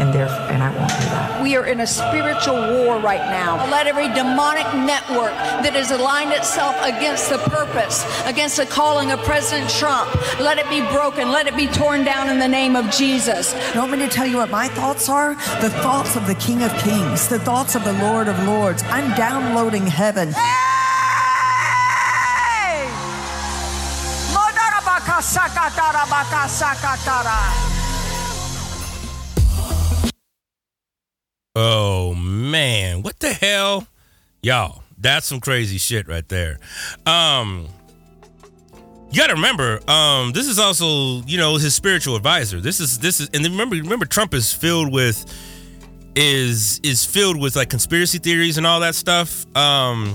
And 0.00 0.12
therefore, 0.12 0.52
and 0.52 0.62
I 0.62 0.70
won't 0.76 0.88
do 0.88 1.06
that. 1.16 1.42
We 1.42 1.56
are 1.56 1.66
in 1.66 1.80
a 1.80 1.86
spiritual 1.86 2.56
war 2.56 2.98
right 2.98 3.30
now. 3.30 3.64
Let 3.70 3.86
every 3.86 4.08
demonic 4.08 4.66
network 4.74 5.32
that 5.64 5.72
has 5.72 5.90
aligned 5.90 6.32
itself 6.32 6.76
against 6.82 7.30
the 7.30 7.38
purpose, 7.38 8.04
against 8.26 8.58
the 8.58 8.66
calling 8.66 9.10
of 9.10 9.20
President 9.20 9.70
Trump, 9.70 10.12
let 10.38 10.58
it 10.58 10.68
be 10.68 10.80
broken. 10.92 11.30
Let 11.30 11.46
it 11.46 11.56
be 11.56 11.66
torn 11.66 12.04
down 12.04 12.28
in 12.28 12.38
the 12.38 12.48
name 12.48 12.76
of 12.76 12.90
Jesus. 12.90 13.54
You 13.74 13.80
want 13.80 13.92
me 13.92 13.98
to 13.98 14.08
tell 14.08 14.26
you 14.26 14.36
what 14.36 14.50
my 14.50 14.68
thoughts 14.68 15.08
are? 15.08 15.34
The 15.60 15.70
thoughts 15.70 16.14
of 16.16 16.26
the 16.26 16.34
King 16.34 16.62
of 16.62 16.72
Kings, 16.78 17.28
the 17.28 17.38
thoughts 17.38 17.74
of 17.74 17.84
the 17.84 17.94
Lord 17.94 18.28
of 18.28 18.38
Lords. 18.44 18.82
I'm 18.84 19.16
downloading 19.16 19.86
heaven. 19.86 20.32
Hey! 20.32 20.65
Oh 31.54 32.14
man, 32.14 33.02
what 33.02 33.18
the 33.20 33.32
hell? 33.32 33.86
Y'all, 34.42 34.82
that's 34.98 35.26
some 35.26 35.40
crazy 35.40 35.78
shit 35.78 36.06
right 36.06 36.28
there. 36.28 36.58
Um 37.06 37.68
you 39.10 39.18
got 39.22 39.28
to 39.28 39.34
remember, 39.34 39.80
um, 39.88 40.32
this 40.32 40.48
is 40.48 40.58
also, 40.58 41.22
you 41.26 41.38
know, 41.38 41.56
his 41.56 41.74
spiritual 41.74 42.16
advisor. 42.16 42.60
This 42.60 42.80
is 42.80 42.98
this 42.98 43.20
is, 43.20 43.30
and 43.32 43.42
remember, 43.44 43.76
remember, 43.76 44.04
Trump 44.04 44.34
is 44.34 44.52
filled 44.52 44.92
with 44.92 45.24
is 46.14 46.80
is 46.82 47.04
filled 47.04 47.40
with 47.40 47.56
like 47.56 47.70
conspiracy 47.70 48.18
theories 48.18 48.58
and 48.58 48.66
all 48.66 48.80
that 48.80 48.94
stuff. 48.94 49.46
Um, 49.56 50.14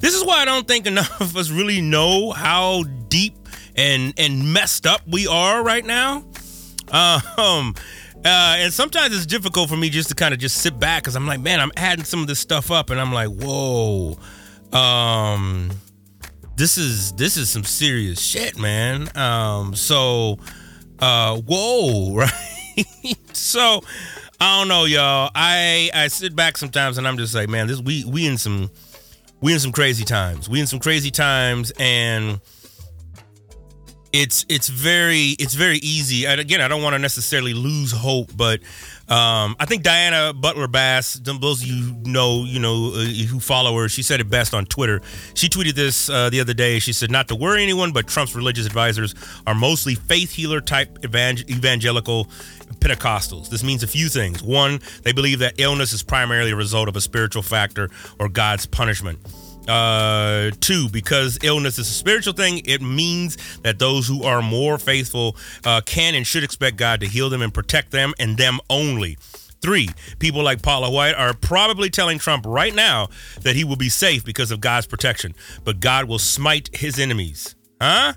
this 0.00 0.14
is 0.14 0.24
why 0.24 0.40
I 0.40 0.44
don't 0.44 0.66
think 0.66 0.86
enough 0.86 1.20
of 1.20 1.36
us 1.36 1.50
really 1.50 1.82
know 1.82 2.30
how 2.30 2.84
deep 3.08 3.39
and 3.76 4.14
and 4.16 4.52
messed 4.52 4.86
up 4.86 5.02
we 5.06 5.26
are 5.26 5.62
right 5.62 5.84
now. 5.84 6.24
Um, 6.92 7.74
uh, 8.24 8.56
and 8.58 8.72
sometimes 8.72 9.16
it's 9.16 9.26
difficult 9.26 9.68
for 9.70 9.76
me 9.76 9.88
just 9.88 10.08
to 10.10 10.14
kind 10.14 10.34
of 10.34 10.40
just 10.40 10.56
sit 10.58 10.78
back 10.78 11.02
because 11.02 11.16
I'm 11.16 11.26
like, 11.26 11.40
man, 11.40 11.60
I'm 11.60 11.72
adding 11.76 12.04
some 12.04 12.20
of 12.20 12.26
this 12.26 12.38
stuff 12.38 12.70
up, 12.70 12.90
and 12.90 13.00
I'm 13.00 13.12
like, 13.12 13.28
whoa, 13.28 14.18
um, 14.72 15.70
this 16.56 16.76
is 16.76 17.12
this 17.12 17.36
is 17.36 17.48
some 17.48 17.64
serious 17.64 18.20
shit, 18.20 18.58
man. 18.58 19.08
Um, 19.16 19.74
so, 19.74 20.38
uh, 20.98 21.38
whoa, 21.38 22.14
right? 22.16 22.30
so, 23.32 23.82
I 24.40 24.58
don't 24.58 24.68
know, 24.68 24.84
y'all. 24.84 25.30
I 25.34 25.90
I 25.94 26.08
sit 26.08 26.36
back 26.36 26.58
sometimes 26.58 26.98
and 26.98 27.08
I'm 27.08 27.16
just 27.16 27.34
like, 27.34 27.48
man, 27.48 27.66
this 27.68 27.80
we 27.80 28.04
we 28.04 28.26
in 28.26 28.36
some 28.36 28.70
we 29.40 29.54
in 29.54 29.60
some 29.60 29.72
crazy 29.72 30.04
times. 30.04 30.48
We 30.48 30.60
in 30.60 30.66
some 30.66 30.78
crazy 30.78 31.10
times, 31.10 31.72
and 31.78 32.40
it's 34.12 34.44
it's 34.48 34.68
very 34.68 35.36
it's 35.38 35.54
very 35.54 35.78
easy. 35.78 36.26
And 36.26 36.40
again, 36.40 36.60
I 36.60 36.68
don't 36.68 36.82
want 36.82 36.94
to 36.94 36.98
necessarily 36.98 37.54
lose 37.54 37.92
hope, 37.92 38.30
but 38.36 38.60
um, 39.08 39.56
I 39.58 39.66
think 39.66 39.82
Diana 39.82 40.32
Butler 40.32 40.68
Bass, 40.68 41.14
those 41.14 41.62
of 41.62 41.66
you 41.66 41.96
know, 42.04 42.44
you 42.44 42.60
know, 42.60 42.92
uh, 42.94 43.04
who 43.04 43.40
follow 43.40 43.76
her, 43.76 43.88
she 43.88 44.02
said 44.02 44.20
it 44.20 44.30
best 44.30 44.54
on 44.54 44.66
Twitter. 44.66 45.00
She 45.34 45.48
tweeted 45.48 45.74
this 45.74 46.08
uh, 46.08 46.30
the 46.30 46.40
other 46.40 46.54
day. 46.54 46.78
She 46.78 46.92
said, 46.92 47.10
"Not 47.10 47.28
to 47.28 47.36
worry 47.36 47.62
anyone, 47.62 47.92
but 47.92 48.06
Trump's 48.06 48.34
religious 48.34 48.66
advisors 48.66 49.14
are 49.46 49.54
mostly 49.54 49.94
faith 49.94 50.32
healer 50.32 50.60
type 50.60 50.98
evangelical 51.04 52.26
Pentecostals. 52.78 53.48
This 53.48 53.62
means 53.62 53.82
a 53.82 53.88
few 53.88 54.08
things. 54.08 54.42
One, 54.42 54.80
they 55.02 55.12
believe 55.12 55.40
that 55.40 55.54
illness 55.58 55.92
is 55.92 56.02
primarily 56.02 56.52
a 56.52 56.56
result 56.56 56.88
of 56.88 56.96
a 56.96 57.00
spiritual 57.00 57.42
factor 57.42 57.90
or 58.18 58.28
God's 58.28 58.66
punishment." 58.66 59.18
Uh, 59.68 60.50
two, 60.60 60.88
because 60.88 61.38
illness 61.42 61.78
is 61.78 61.88
a 61.88 61.92
spiritual 61.92 62.32
thing, 62.32 62.62
it 62.64 62.80
means 62.80 63.36
that 63.62 63.78
those 63.78 64.06
who 64.06 64.24
are 64.24 64.42
more 64.42 64.78
faithful 64.78 65.36
uh, 65.64 65.80
can 65.82 66.14
and 66.14 66.26
should 66.26 66.42
expect 66.42 66.76
God 66.76 67.00
to 67.00 67.06
heal 67.06 67.30
them 67.30 67.42
and 67.42 67.52
protect 67.52 67.90
them 67.90 68.14
and 68.18 68.36
them 68.36 68.58
only. 68.68 69.16
Three, 69.60 69.90
people 70.18 70.42
like 70.42 70.62
Paula 70.62 70.90
White 70.90 71.14
are 71.14 71.34
probably 71.34 71.90
telling 71.90 72.18
Trump 72.18 72.46
right 72.46 72.74
now 72.74 73.08
that 73.42 73.54
he 73.54 73.64
will 73.64 73.76
be 73.76 73.90
safe 73.90 74.24
because 74.24 74.50
of 74.50 74.60
God's 74.60 74.86
protection, 74.86 75.34
but 75.64 75.80
God 75.80 76.06
will 76.06 76.18
smite 76.18 76.74
his 76.74 76.98
enemies. 76.98 77.54
Huh? 77.80 78.14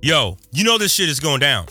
Yo, 0.00 0.38
you 0.52 0.64
know 0.64 0.78
this 0.78 0.94
shit 0.94 1.08
is 1.08 1.20
going 1.20 1.40
down. 1.40 1.66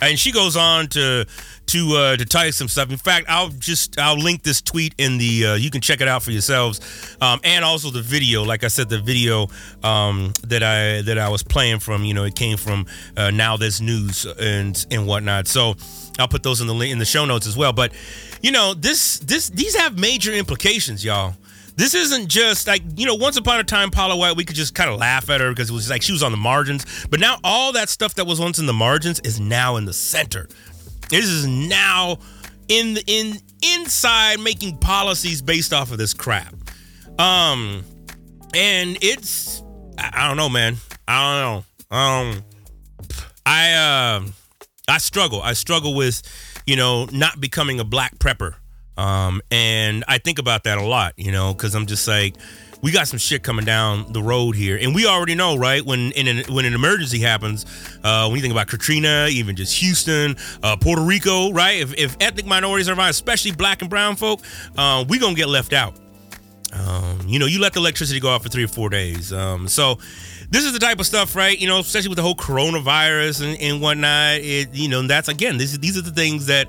And 0.00 0.18
she 0.18 0.32
goes 0.32 0.56
on 0.56 0.88
to 0.88 1.26
to 1.66 1.96
uh, 1.96 2.16
to 2.16 2.24
tell 2.24 2.46
you 2.46 2.52
some 2.52 2.68
stuff. 2.68 2.90
In 2.90 2.96
fact, 2.96 3.26
I'll 3.28 3.50
just 3.50 3.98
I'll 3.98 4.18
link 4.18 4.42
this 4.42 4.60
tweet 4.60 4.94
in 4.98 5.18
the. 5.18 5.46
Uh, 5.46 5.54
you 5.54 5.70
can 5.70 5.80
check 5.80 6.00
it 6.00 6.08
out 6.08 6.22
for 6.22 6.30
yourselves, 6.30 7.16
um, 7.20 7.40
and 7.44 7.64
also 7.64 7.90
the 7.90 8.02
video. 8.02 8.42
Like 8.42 8.64
I 8.64 8.68
said, 8.68 8.88
the 8.88 8.98
video 9.00 9.48
um, 9.82 10.32
that 10.46 10.62
I 10.62 11.02
that 11.02 11.18
I 11.18 11.28
was 11.28 11.42
playing 11.42 11.80
from. 11.80 12.04
You 12.04 12.14
know, 12.14 12.24
it 12.24 12.34
came 12.34 12.56
from 12.56 12.86
uh, 13.16 13.30
Now 13.30 13.56
This 13.56 13.80
News 13.80 14.26
and 14.26 14.84
and 14.90 15.06
whatnot. 15.06 15.46
So 15.46 15.76
I'll 16.18 16.28
put 16.28 16.42
those 16.42 16.60
in 16.60 16.66
the 16.66 16.74
link 16.74 16.92
in 16.92 16.98
the 16.98 17.04
show 17.04 17.24
notes 17.24 17.46
as 17.46 17.56
well. 17.56 17.72
But 17.72 17.92
you 18.42 18.50
know, 18.50 18.74
this 18.74 19.18
this 19.20 19.48
these 19.48 19.76
have 19.76 19.98
major 19.98 20.32
implications, 20.32 21.04
y'all. 21.04 21.34
This 21.80 21.94
isn't 21.94 22.28
just 22.28 22.66
like, 22.66 22.82
you 22.96 23.06
know, 23.06 23.14
once 23.14 23.38
upon 23.38 23.58
a 23.58 23.64
time, 23.64 23.90
Paula 23.90 24.14
White, 24.14 24.36
we 24.36 24.44
could 24.44 24.54
just 24.54 24.74
kind 24.74 24.90
of 24.90 24.98
laugh 24.98 25.30
at 25.30 25.40
her 25.40 25.48
because 25.48 25.70
it 25.70 25.72
was 25.72 25.88
like 25.88 26.02
she 26.02 26.12
was 26.12 26.22
on 26.22 26.30
the 26.30 26.36
margins. 26.36 26.84
But 27.08 27.20
now 27.20 27.38
all 27.42 27.72
that 27.72 27.88
stuff 27.88 28.16
that 28.16 28.26
was 28.26 28.38
once 28.38 28.58
in 28.58 28.66
the 28.66 28.74
margins 28.74 29.18
is 29.20 29.40
now 29.40 29.76
in 29.76 29.86
the 29.86 29.94
center. 29.94 30.46
This 31.08 31.24
is 31.24 31.46
now 31.46 32.18
in 32.68 32.92
the 32.92 33.04
in 33.06 33.38
inside 33.62 34.40
making 34.40 34.76
policies 34.76 35.40
based 35.40 35.72
off 35.72 35.90
of 35.90 35.96
this 35.96 36.12
crap. 36.12 36.54
Um 37.18 37.82
and 38.54 38.98
it's 39.00 39.62
I 39.96 40.28
don't 40.28 40.36
know, 40.36 40.50
man. 40.50 40.76
I 41.08 41.32
don't 41.32 41.64
know. 41.90 41.96
Um 41.96 42.44
I 43.46 43.72
uh 43.72 44.26
I 44.86 44.98
struggle. 44.98 45.40
I 45.40 45.54
struggle 45.54 45.94
with, 45.94 46.20
you 46.66 46.76
know, 46.76 47.06
not 47.06 47.40
becoming 47.40 47.80
a 47.80 47.84
black 47.84 48.18
prepper. 48.18 48.56
Um, 49.00 49.40
and 49.50 50.04
I 50.08 50.18
think 50.18 50.38
about 50.38 50.64
that 50.64 50.76
a 50.76 50.84
lot, 50.84 51.14
you 51.16 51.32
know, 51.32 51.54
because 51.54 51.74
I'm 51.74 51.86
just 51.86 52.06
like, 52.06 52.34
we 52.82 52.92
got 52.92 53.08
some 53.08 53.18
shit 53.18 53.42
coming 53.42 53.64
down 53.64 54.12
the 54.12 54.22
road 54.22 54.56
here, 54.56 54.78
and 54.80 54.94
we 54.94 55.06
already 55.06 55.34
know, 55.34 55.56
right? 55.56 55.84
When 55.84 56.12
in 56.12 56.28
an, 56.28 56.52
when 56.52 56.66
an 56.66 56.74
emergency 56.74 57.18
happens, 57.18 57.64
uh, 58.04 58.26
when 58.26 58.36
you 58.36 58.42
think 58.42 58.52
about 58.52 58.68
Katrina, 58.68 59.28
even 59.30 59.56
just 59.56 59.76
Houston, 59.78 60.36
uh, 60.62 60.76
Puerto 60.76 61.02
Rico, 61.02 61.50
right? 61.50 61.80
If, 61.80 61.94
if 61.98 62.16
ethnic 62.20 62.46
minorities 62.46 62.88
are 62.88 62.94
around, 62.94 63.10
especially 63.10 63.52
black 63.52 63.80
and 63.80 63.88
brown 63.88 64.16
folk, 64.16 64.40
uh, 64.76 65.04
we 65.08 65.18
gonna 65.18 65.34
get 65.34 65.48
left 65.48 65.72
out. 65.72 65.94
Um, 66.72 67.20
you 67.26 67.38
know, 67.38 67.46
you 67.46 67.58
let 67.58 67.72
the 67.72 67.80
electricity 67.80 68.20
go 68.20 68.34
out 68.34 68.42
for 68.42 68.48
three 68.48 68.64
or 68.64 68.68
four 68.68 68.90
days. 68.90 69.32
Um, 69.32 69.66
so 69.66 69.98
this 70.50 70.64
is 70.64 70.72
the 70.72 70.78
type 70.78 71.00
of 71.00 71.06
stuff, 71.06 71.34
right? 71.34 71.58
You 71.58 71.68
know, 71.68 71.80
especially 71.80 72.08
with 72.08 72.16
the 72.16 72.22
whole 72.22 72.36
coronavirus 72.36 73.48
and, 73.48 73.60
and 73.60 73.80
whatnot. 73.80 74.40
It, 74.40 74.74
you 74.74 74.88
know, 74.88 75.06
that's 75.06 75.28
again, 75.28 75.58
this, 75.58 75.76
these 75.78 75.98
are 75.98 76.02
the 76.02 76.12
things 76.12 76.46
that 76.46 76.68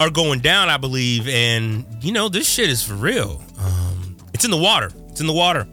are 0.00 0.10
going 0.10 0.40
down, 0.40 0.68
I 0.68 0.78
believe. 0.78 1.28
And, 1.28 1.84
you 2.00 2.12
know, 2.12 2.28
this 2.28 2.48
shit 2.48 2.70
is 2.70 2.82
for 2.82 2.94
real. 2.94 3.40
Um, 3.58 4.16
it's 4.32 4.44
in 4.44 4.50
the 4.50 4.56
water. 4.56 4.90
It's 5.10 5.20
in 5.20 5.26
the 5.26 5.32
water. 5.32 5.68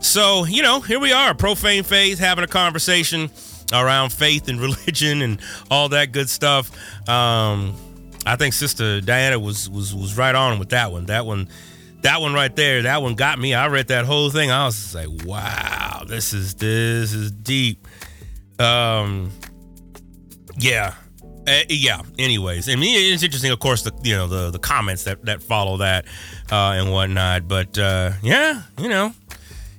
So, 0.00 0.44
you 0.44 0.62
know, 0.62 0.80
here 0.80 0.98
we 0.98 1.12
are, 1.12 1.34
profane 1.34 1.84
faith, 1.84 2.18
having 2.18 2.42
a 2.42 2.48
conversation 2.48 3.30
around 3.72 4.12
faith 4.12 4.48
and 4.48 4.60
religion 4.60 5.22
and 5.22 5.40
all 5.70 5.88
that 5.90 6.12
good 6.12 6.28
stuff. 6.28 6.70
Um, 7.08 7.76
I 8.26 8.36
think 8.36 8.54
Sister 8.54 9.00
Diana 9.00 9.38
was 9.38 9.70
was 9.70 9.94
was 9.94 10.18
right 10.18 10.34
on 10.34 10.58
with 10.58 10.70
that 10.70 10.92
one. 10.92 11.06
That 11.06 11.24
one, 11.24 11.48
that 12.02 12.20
one 12.20 12.34
right 12.34 12.54
there, 12.54 12.82
that 12.82 13.02
one 13.02 13.14
got 13.14 13.38
me. 13.38 13.54
I 13.54 13.68
read 13.68 13.88
that 13.88 14.04
whole 14.04 14.30
thing. 14.30 14.50
I 14.50 14.66
was 14.66 14.76
just 14.76 14.94
like, 14.94 15.24
wow, 15.24 16.02
this 16.06 16.32
is 16.32 16.54
this 16.54 17.12
is 17.14 17.30
deep. 17.30 17.86
Um, 18.58 19.30
yeah, 20.58 20.94
uh, 21.46 21.60
yeah. 21.68 22.02
Anyways, 22.18 22.68
I 22.68 22.76
mean, 22.76 23.12
it's 23.12 23.22
interesting, 23.22 23.50
of 23.50 23.58
course, 23.58 23.82
the 23.82 23.92
you 24.02 24.16
know 24.16 24.26
the 24.26 24.50
the 24.50 24.58
comments 24.58 25.04
that 25.04 25.24
that 25.24 25.42
follow 25.42 25.78
that 25.78 26.06
uh, 26.50 26.76
and 26.76 26.92
whatnot. 26.92 27.48
But 27.48 27.76
uh, 27.78 28.12
yeah, 28.22 28.62
you 28.78 28.88
know, 28.88 29.12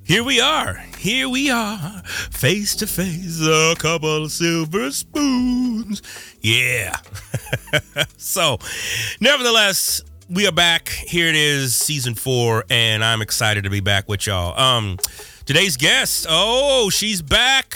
here 0.03 0.23
we 0.23 0.41
are. 0.41 0.83
Here 0.97 1.27
we 1.29 1.49
are, 1.49 2.03
face 2.31 2.75
to 2.75 2.85
face, 2.85 3.41
a 3.41 3.75
couple 3.77 4.23
of 4.23 4.31
silver 4.31 4.91
spoons. 4.91 6.01
Yeah. 6.41 6.95
so, 8.17 8.59
nevertheless, 9.19 10.01
we 10.29 10.45
are 10.47 10.51
back. 10.51 10.89
Here 10.89 11.27
it 11.27 11.35
is, 11.35 11.73
season 11.73 12.13
four, 12.13 12.65
and 12.69 13.03
I'm 13.03 13.21
excited 13.21 13.63
to 13.63 13.71
be 13.71 13.79
back 13.79 14.07
with 14.07 14.27
y'all. 14.27 14.59
Um, 14.59 14.99
today's 15.45 15.75
guest, 15.75 16.27
oh, 16.29 16.91
she's 16.91 17.21
back 17.21 17.75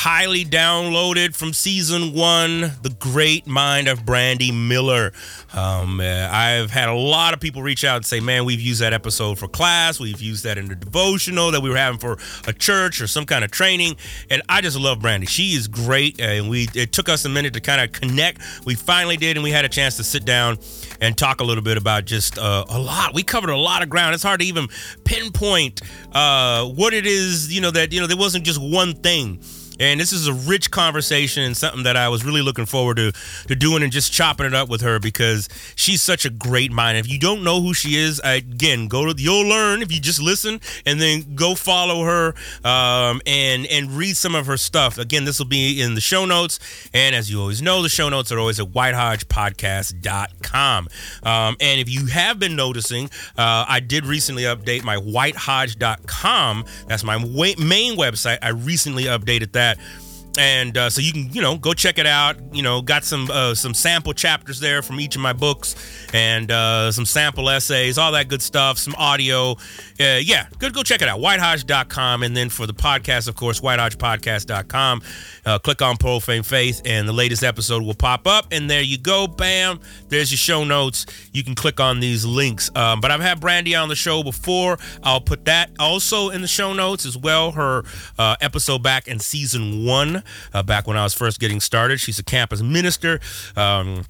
highly 0.00 0.46
downloaded 0.46 1.36
from 1.36 1.52
season 1.52 2.14
one, 2.14 2.60
The 2.80 2.96
Great 2.98 3.46
Mind 3.46 3.86
of 3.86 4.06
Brandi 4.06 4.50
Miller. 4.50 5.12
Um, 5.52 6.00
uh, 6.00 6.26
I've 6.32 6.70
had 6.70 6.88
a 6.88 6.94
lot 6.94 7.34
of 7.34 7.40
people 7.40 7.60
reach 7.60 7.84
out 7.84 7.96
and 7.96 8.06
say, 8.06 8.18
man, 8.18 8.46
we've 8.46 8.62
used 8.62 8.80
that 8.80 8.94
episode 8.94 9.38
for 9.38 9.46
class. 9.46 10.00
We've 10.00 10.18
used 10.18 10.44
that 10.44 10.56
in 10.56 10.68
the 10.68 10.74
devotional 10.74 11.50
that 11.50 11.60
we 11.60 11.68
were 11.68 11.76
having 11.76 11.98
for 11.98 12.16
a 12.46 12.54
church 12.54 13.02
or 13.02 13.06
some 13.06 13.26
kind 13.26 13.44
of 13.44 13.50
training. 13.50 13.96
And 14.30 14.40
I 14.48 14.62
just 14.62 14.78
love 14.78 15.00
Brandi. 15.00 15.28
She 15.28 15.50
is 15.50 15.68
great. 15.68 16.18
And 16.18 16.48
we 16.48 16.66
it 16.74 16.92
took 16.92 17.10
us 17.10 17.26
a 17.26 17.28
minute 17.28 17.52
to 17.52 17.60
kind 17.60 17.82
of 17.82 17.92
connect. 17.92 18.40
We 18.64 18.76
finally 18.76 19.18
did, 19.18 19.36
and 19.36 19.44
we 19.44 19.50
had 19.50 19.66
a 19.66 19.68
chance 19.68 19.98
to 19.98 20.02
sit 20.02 20.24
down 20.24 20.56
and 21.02 21.14
talk 21.14 21.42
a 21.42 21.44
little 21.44 21.62
bit 21.62 21.76
about 21.76 22.06
just 22.06 22.38
uh, 22.38 22.64
a 22.70 22.78
lot. 22.78 23.12
We 23.12 23.22
covered 23.22 23.50
a 23.50 23.56
lot 23.56 23.82
of 23.82 23.90
ground. 23.90 24.14
It's 24.14 24.22
hard 24.22 24.40
to 24.40 24.46
even 24.46 24.68
pinpoint 25.04 25.82
uh, 26.12 26.64
what 26.68 26.94
it 26.94 27.04
is, 27.04 27.54
you 27.54 27.60
know, 27.60 27.70
that, 27.70 27.92
you 27.92 28.00
know, 28.00 28.06
there 28.06 28.16
wasn't 28.16 28.46
just 28.46 28.62
one 28.62 28.94
thing 28.94 29.42
And 29.80 29.98
this 29.98 30.12
is 30.12 30.28
a 30.28 30.34
rich 30.34 30.70
conversation 30.70 31.42
and 31.42 31.56
something 31.56 31.82
that 31.84 31.96
I 31.96 32.10
was 32.10 32.22
really 32.24 32.42
looking 32.42 32.66
forward 32.66 32.98
to 32.98 33.12
to 33.48 33.56
doing 33.56 33.82
and 33.82 33.90
just 33.90 34.12
chopping 34.12 34.44
it 34.46 34.54
up 34.54 34.68
with 34.68 34.82
her 34.82 35.00
because 35.00 35.48
she's 35.74 36.02
such 36.02 36.26
a 36.26 36.30
great 36.30 36.70
mind. 36.70 36.98
If 36.98 37.08
you 37.08 37.18
don't 37.18 37.42
know 37.42 37.60
who 37.62 37.74
she 37.74 37.96
is, 37.96 38.20
I, 38.20 38.34
again, 38.34 38.86
go 38.88 39.10
to 39.10 39.20
you'll 39.20 39.48
learn 39.48 39.82
if 39.82 39.90
you 39.90 39.98
just 39.98 40.20
listen 40.20 40.60
and 40.84 41.00
then 41.00 41.34
go 41.34 41.54
follow 41.54 42.04
her 42.04 42.34
um, 42.62 43.22
and 43.26 43.64
and 43.66 43.90
read 43.92 44.16
some 44.16 44.34
of 44.34 44.44
her 44.46 44.58
stuff. 44.58 44.98
Again, 44.98 45.24
this 45.24 45.38
will 45.38 45.46
be 45.46 45.80
in 45.80 45.94
the 45.94 46.00
show 46.00 46.26
notes. 46.26 46.58
And 46.92 47.16
as 47.16 47.30
you 47.30 47.40
always 47.40 47.62
know, 47.62 47.82
the 47.82 47.88
show 47.88 48.10
notes 48.10 48.30
are 48.30 48.38
always 48.38 48.60
at 48.60 48.66
whitehodgepodcast.com. 48.66 50.88
Um, 51.22 51.56
and 51.60 51.80
if 51.80 51.88
you 51.88 52.04
have 52.06 52.38
been 52.38 52.54
noticing, 52.54 53.06
uh, 53.38 53.64
I 53.66 53.80
did 53.80 54.04
recently 54.04 54.42
update 54.42 54.84
my 54.84 54.96
whitehodge.com. 54.96 56.66
That's 56.86 57.04
my 57.04 57.16
main 57.18 57.96
website. 57.96 58.40
I 58.42 58.50
recently 58.50 59.04
updated 59.04 59.52
that 59.52 59.69
that 59.76 60.09
and 60.38 60.76
uh, 60.76 60.90
so 60.90 61.00
you 61.00 61.12
can 61.12 61.32
you 61.32 61.42
know 61.42 61.56
go 61.56 61.72
check 61.72 61.98
it 61.98 62.06
out. 62.06 62.36
You 62.52 62.62
know 62.62 62.82
got 62.82 63.04
some 63.04 63.30
uh, 63.30 63.54
some 63.54 63.74
sample 63.74 64.12
chapters 64.12 64.60
there 64.60 64.82
from 64.82 65.00
each 65.00 65.16
of 65.16 65.22
my 65.22 65.32
books 65.32 65.74
and 66.12 66.50
uh, 66.50 66.92
some 66.92 67.04
sample 67.04 67.48
essays 67.50 67.98
all 67.98 68.12
that 68.12 68.28
good 68.28 68.42
stuff 68.42 68.78
some 68.78 68.94
audio. 68.96 69.52
Uh, 69.98 70.20
yeah 70.22 70.46
good 70.58 70.72
go 70.72 70.82
check 70.82 71.02
it 71.02 71.08
out. 71.08 71.20
whitehodge.com 71.20 72.22
and 72.22 72.36
then 72.36 72.48
for 72.48 72.66
the 72.66 72.74
podcast 72.74 73.28
of 73.28 73.34
course 73.34 73.60
whitehodgepodcast.com 73.60 75.02
uh, 75.46 75.58
click 75.58 75.82
on 75.82 75.96
profane 75.96 76.42
faith 76.42 76.82
and 76.84 77.08
the 77.08 77.12
latest 77.12 77.42
episode 77.42 77.82
will 77.82 77.94
pop 77.94 78.26
up. 78.26 78.46
And 78.52 78.70
there 78.70 78.82
you 78.82 78.98
go. 78.98 79.26
Bam. 79.26 79.80
There's 80.08 80.30
your 80.30 80.38
show 80.38 80.64
notes. 80.64 81.06
You 81.32 81.42
can 81.42 81.54
click 81.54 81.80
on 81.80 82.00
these 82.00 82.24
links. 82.24 82.70
Um, 82.74 83.00
but 83.00 83.10
i've 83.10 83.20
had 83.20 83.40
brandi 83.40 83.80
on 83.80 83.88
the 83.88 83.94
show 83.94 84.22
before. 84.22 84.78
I'll 85.02 85.20
put 85.20 85.44
that 85.46 85.70
also 85.78 86.30
in 86.30 86.40
the 86.40 86.48
show 86.48 86.72
notes 86.72 87.04
as 87.06 87.16
well. 87.16 87.52
Her 87.52 87.84
uh, 88.18 88.36
episode 88.40 88.82
back 88.82 89.08
in 89.08 89.18
season 89.18 89.84
one 89.84 90.19
back 90.64 90.86
when 90.86 90.96
I 90.96 91.02
was 91.04 91.14
first 91.14 91.40
getting 91.40 91.60
started. 91.60 92.00
She's 92.00 92.18
a 92.18 92.24
campus 92.24 92.62
minister. 92.62 93.20
Um, 93.56 94.04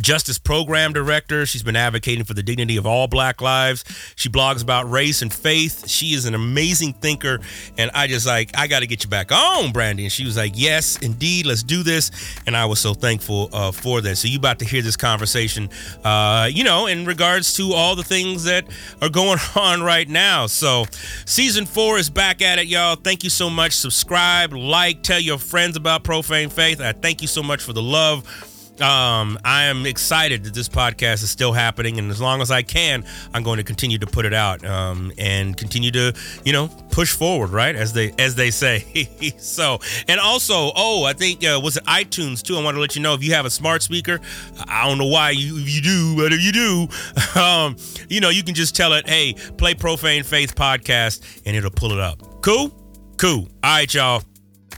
Justice 0.00 0.38
Program 0.38 0.92
Director. 0.92 1.46
She's 1.46 1.62
been 1.62 1.76
advocating 1.76 2.24
for 2.24 2.34
the 2.34 2.42
dignity 2.42 2.76
of 2.76 2.86
all 2.86 3.06
black 3.06 3.40
lives. 3.40 3.84
She 4.16 4.28
blogs 4.28 4.62
about 4.62 4.90
race 4.90 5.22
and 5.22 5.32
faith. 5.32 5.88
She 5.88 6.14
is 6.14 6.24
an 6.24 6.34
amazing 6.34 6.94
thinker. 6.94 7.40
And 7.78 7.90
I 7.94 8.06
just 8.06 8.26
like, 8.26 8.50
I 8.56 8.66
got 8.66 8.80
to 8.80 8.86
get 8.86 9.04
you 9.04 9.10
back 9.10 9.32
on, 9.32 9.72
Brandi. 9.72 10.02
And 10.02 10.12
she 10.12 10.24
was 10.24 10.36
like, 10.36 10.52
yes, 10.54 10.98
indeed, 10.98 11.46
let's 11.46 11.62
do 11.62 11.82
this. 11.82 12.10
And 12.46 12.56
I 12.56 12.66
was 12.66 12.80
so 12.80 12.94
thankful 12.94 13.50
uh, 13.52 13.72
for 13.72 14.00
that. 14.00 14.16
So 14.16 14.28
you 14.28 14.38
about 14.38 14.58
to 14.60 14.64
hear 14.64 14.82
this 14.82 14.96
conversation, 14.96 15.68
uh, 16.04 16.48
you 16.50 16.64
know, 16.64 16.86
in 16.86 17.04
regards 17.04 17.54
to 17.54 17.72
all 17.72 17.96
the 17.96 18.04
things 18.04 18.44
that 18.44 18.64
are 19.00 19.08
going 19.08 19.38
on 19.56 19.82
right 19.82 20.08
now. 20.08 20.46
So 20.46 20.86
season 21.24 21.66
four 21.66 21.98
is 21.98 22.10
back 22.10 22.42
at 22.42 22.58
it, 22.58 22.66
y'all. 22.66 22.96
Thank 22.96 23.24
you 23.24 23.30
so 23.30 23.48
much. 23.48 23.72
Subscribe, 23.72 24.52
like, 24.52 25.02
tell 25.02 25.20
your 25.20 25.38
friends 25.38 25.76
about 25.76 26.04
Profane 26.04 26.50
Faith. 26.50 26.80
I 26.80 26.92
thank 26.92 27.22
you 27.22 27.28
so 27.28 27.42
much 27.42 27.62
for 27.62 27.72
the 27.72 27.82
love 27.82 28.50
um, 28.80 29.38
I 29.44 29.64
am 29.64 29.86
excited 29.86 30.44
that 30.44 30.54
this 30.54 30.68
podcast 30.68 31.22
is 31.22 31.30
still 31.30 31.52
happening, 31.52 31.98
and 31.98 32.10
as 32.10 32.20
long 32.20 32.42
as 32.42 32.50
I 32.50 32.62
can, 32.62 33.04
I'm 33.32 33.42
going 33.42 33.58
to 33.58 33.62
continue 33.62 33.98
to 33.98 34.06
put 34.06 34.24
it 34.24 34.34
out 34.34 34.64
um, 34.64 35.12
and 35.16 35.56
continue 35.56 35.92
to, 35.92 36.12
you 36.44 36.52
know, 36.52 36.68
push 36.90 37.12
forward, 37.14 37.50
right? 37.50 37.76
As 37.76 37.92
they 37.92 38.12
as 38.18 38.34
they 38.34 38.50
say. 38.50 39.08
so, 39.38 39.78
and 40.08 40.18
also, 40.18 40.72
oh, 40.74 41.04
I 41.04 41.12
think 41.12 41.44
uh, 41.44 41.60
was 41.62 41.76
it 41.76 41.84
iTunes 41.84 42.42
too? 42.42 42.56
I 42.56 42.62
want 42.62 42.76
to 42.76 42.80
let 42.80 42.96
you 42.96 43.02
know 43.02 43.14
if 43.14 43.22
you 43.22 43.34
have 43.34 43.46
a 43.46 43.50
smart 43.50 43.82
speaker. 43.82 44.18
I 44.66 44.88
don't 44.88 44.98
know 44.98 45.06
why 45.06 45.30
you 45.30 45.54
you 45.56 45.80
do, 45.80 46.16
but 46.16 46.32
if 46.32 46.42
you 46.42 46.52
do, 46.52 46.88
um, 47.40 47.76
you 48.08 48.20
know, 48.20 48.30
you 48.30 48.42
can 48.42 48.54
just 48.54 48.74
tell 48.74 48.92
it, 48.94 49.08
hey, 49.08 49.34
play 49.56 49.74
Profane 49.74 50.24
Faith 50.24 50.56
podcast, 50.56 51.42
and 51.46 51.56
it'll 51.56 51.70
pull 51.70 51.92
it 51.92 52.00
up. 52.00 52.42
Cool, 52.42 52.70
cool. 53.18 53.48
All 53.62 53.76
right, 53.76 53.94
y'all, 53.94 54.22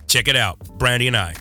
check 0.06 0.28
it 0.28 0.36
out. 0.36 0.58
Brandi 0.78 1.06
and 1.06 1.16
I. 1.16 1.34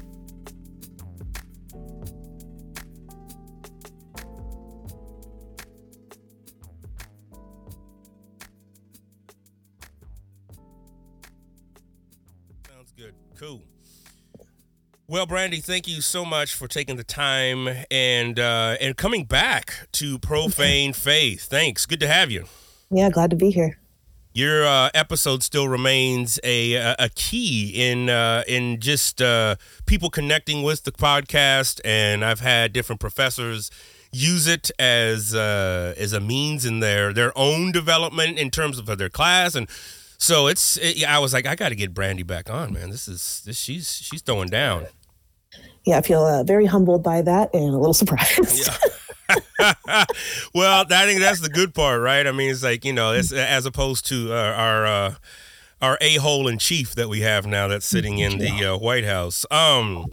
Well, 15.07 15.27
Brandi, 15.27 15.63
thank 15.63 15.87
you 15.87 16.01
so 16.01 16.25
much 16.25 16.55
for 16.55 16.67
taking 16.67 16.95
the 16.95 17.03
time 17.03 17.69
and 17.91 18.39
uh, 18.39 18.75
and 18.81 18.97
coming 18.97 19.25
back 19.25 19.87
to 19.93 20.17
Profane 20.17 20.93
Faith. 20.95 21.43
Thanks. 21.43 21.85
Good 21.85 21.99
to 21.99 22.07
have 22.07 22.31
you. 22.31 22.45
Yeah, 22.89 23.11
glad 23.11 23.29
to 23.29 23.35
be 23.35 23.51
here. 23.51 23.77
Your 24.33 24.65
uh, 24.65 24.89
episode 24.95 25.43
still 25.43 25.67
remains 25.67 26.39
a 26.43 26.73
a 26.97 27.09
key 27.13 27.71
in 27.75 28.09
uh, 28.09 28.45
in 28.47 28.79
just 28.79 29.21
uh, 29.21 29.57
people 29.85 30.09
connecting 30.09 30.63
with 30.63 30.85
the 30.85 30.91
podcast, 30.91 31.79
and 31.85 32.25
I've 32.25 32.39
had 32.39 32.73
different 32.73 32.99
professors 32.99 33.69
use 34.11 34.47
it 34.47 34.71
as 34.79 35.35
uh, 35.35 35.93
as 35.97 36.13
a 36.13 36.19
means 36.19 36.65
in 36.65 36.79
their 36.79 37.13
their 37.13 37.37
own 37.37 37.71
development 37.71 38.39
in 38.39 38.49
terms 38.49 38.79
of 38.79 38.85
their 38.97 39.09
class 39.09 39.53
and 39.53 39.69
so 40.25 40.47
it's 40.47 40.77
it, 40.77 41.03
I 41.05 41.19
was 41.19 41.33
like 41.33 41.45
I 41.45 41.55
got 41.55 41.69
to 41.69 41.75
get 41.75 41.93
Brandi 41.93 42.25
back 42.25 42.49
on, 42.49 42.73
man. 42.73 42.89
This 42.89 43.07
is 43.07 43.43
this 43.45 43.57
she's 43.57 43.93
she's 43.93 44.21
throwing 44.21 44.49
down. 44.49 44.87
Yeah, 45.85 45.99
I 45.99 46.01
feel 46.01 46.25
uh, 46.25 46.43
very 46.43 46.65
humbled 46.65 47.03
by 47.03 47.21
that 47.21 47.53
and 47.53 47.73
a 47.73 47.77
little 47.77 47.93
surprised. 48.03 48.67
Yeah. 48.67 48.75
well, 50.53 50.85
I 50.89 51.05
think 51.05 51.19
that's 51.19 51.41
the 51.41 51.49
good 51.49 51.73
part, 51.73 52.01
right? 52.01 52.25
I 52.25 52.31
mean, 52.31 52.49
it's 52.49 52.63
like 52.63 52.85
you 52.85 52.93
know, 52.93 53.13
it's 53.13 53.31
as 53.31 53.65
opposed 53.65 54.07
to 54.07 54.33
uh, 54.33 54.35
our 54.35 54.85
uh, 54.85 55.15
our 55.81 55.97
a 56.01 56.15
hole 56.15 56.47
in 56.47 56.57
chief 56.57 56.95
that 56.95 57.09
we 57.09 57.21
have 57.21 57.45
now 57.45 57.67
that's 57.67 57.85
sitting 57.85 58.19
in 58.19 58.37
the 58.37 58.73
uh, 58.73 58.77
White 58.77 59.03
House. 59.03 59.45
Um, 59.51 60.07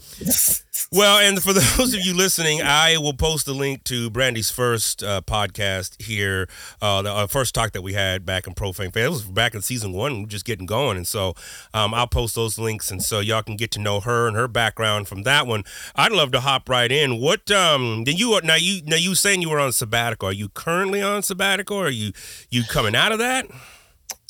well, 0.91 1.19
and 1.19 1.43
for 1.43 1.53
those 1.77 1.95
of 1.95 2.01
you 2.01 2.15
listening, 2.15 2.61
I 2.63 2.99
will 2.99 3.15
post 3.15 3.47
a 3.49 3.53
link 3.53 3.85
to 3.85 4.11
Brandi's 4.11 4.51
first 4.51 5.03
uh, 5.03 5.21
podcast 5.23 6.01
here, 6.03 6.49
uh, 6.81 7.03
the 7.03 7.13
uh, 7.13 7.27
first 7.27 7.55
talk 7.55 7.73
that 7.73 7.83
we 7.83 7.93
had 7.93 8.27
back 8.27 8.47
in 8.47 8.55
Profane 8.55 8.91
Faith. 8.91 9.05
It 9.05 9.09
was 9.11 9.23
back 9.23 9.55
in 9.55 9.63
season 9.63 9.93
one, 9.93 10.23
we 10.23 10.27
just 10.27 10.45
getting 10.45 10.67
going, 10.67 10.97
and 10.97 11.07
so 11.07 11.35
um, 11.73 11.95
I'll 11.95 12.07
post 12.07 12.35
those 12.35 12.59
links, 12.59 12.91
and 12.91 13.03
so 13.03 13.21
y'all 13.21 13.43
can 13.43 13.57
get 13.57 13.71
to 13.73 13.81
know 13.81 14.01
her 14.01 14.27
and 14.27 14.37
her 14.37 14.49
background 14.49 15.09
from 15.09 15.23
that 15.23 15.47
one. 15.47 15.65
I'd 15.95 16.13
love 16.13 16.33
to 16.33 16.41
hop 16.41 16.69
right 16.69 16.91
in. 16.91 17.21
What 17.21 17.51
um, 17.51 18.05
then 18.05 18.17
you 18.17 18.39
now 18.43 18.57
you 18.57 18.83
now 18.85 18.97
you 18.97 19.15
saying 19.15 19.43
you 19.43 19.51
were 19.51 19.61
on 19.61 19.73
sabbatical? 19.73 20.29
Are 20.29 20.33
you 20.33 20.49
currently 20.49 21.03
on 21.03 21.23
sabbatical? 21.23 21.77
Or 21.77 21.87
are 21.87 21.91
you 21.91 22.13
you 22.51 22.65
coming 22.65 22.95
out 22.95 23.13
of 23.13 23.19
that? 23.19 23.47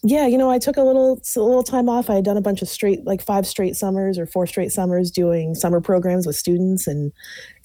Yeah, 0.05 0.27
you 0.27 0.37
know, 0.37 0.51
I 0.51 0.59
took 0.59 0.77
a 0.77 0.83
little 0.83 1.21
a 1.37 1.41
little 1.41 1.63
time 1.63 1.89
off. 1.89 2.11
I 2.11 2.17
had 2.17 2.25
done 2.25 2.37
a 2.37 2.41
bunch 2.41 2.61
of 2.61 2.69
straight, 2.69 3.05
like 3.05 3.23
five 3.23 3.47
straight 3.47 3.77
summers 3.77 4.19
or 4.19 4.27
four 4.27 4.49
straight 4.49 4.73
summers 4.73 5.13
doing 5.13 5.55
summer 5.55 5.81
programs 5.81 6.27
with 6.27 6.35
students, 6.35 6.89
and 6.89 7.13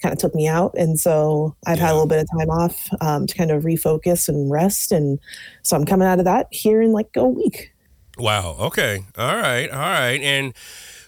kind 0.00 0.12
of 0.12 0.20
took 0.20 0.36
me 0.36 0.46
out. 0.46 0.72
And 0.76 1.00
so 1.00 1.56
I've 1.66 1.78
yeah. 1.78 1.86
had 1.86 1.90
a 1.90 1.94
little 1.94 2.06
bit 2.06 2.20
of 2.20 2.28
time 2.38 2.50
off 2.50 2.88
um, 3.00 3.26
to 3.26 3.34
kind 3.34 3.50
of 3.50 3.64
refocus 3.64 4.28
and 4.28 4.50
rest. 4.50 4.92
And 4.92 5.18
so 5.62 5.76
I'm 5.76 5.84
coming 5.84 6.06
out 6.06 6.20
of 6.20 6.24
that 6.26 6.46
here 6.52 6.80
in 6.80 6.92
like 6.92 7.08
a 7.16 7.26
week. 7.26 7.72
Wow. 8.18 8.56
Okay. 8.60 9.04
All 9.16 9.36
right. 9.36 9.68
All 9.68 9.78
right. 9.78 10.20
And 10.20 10.54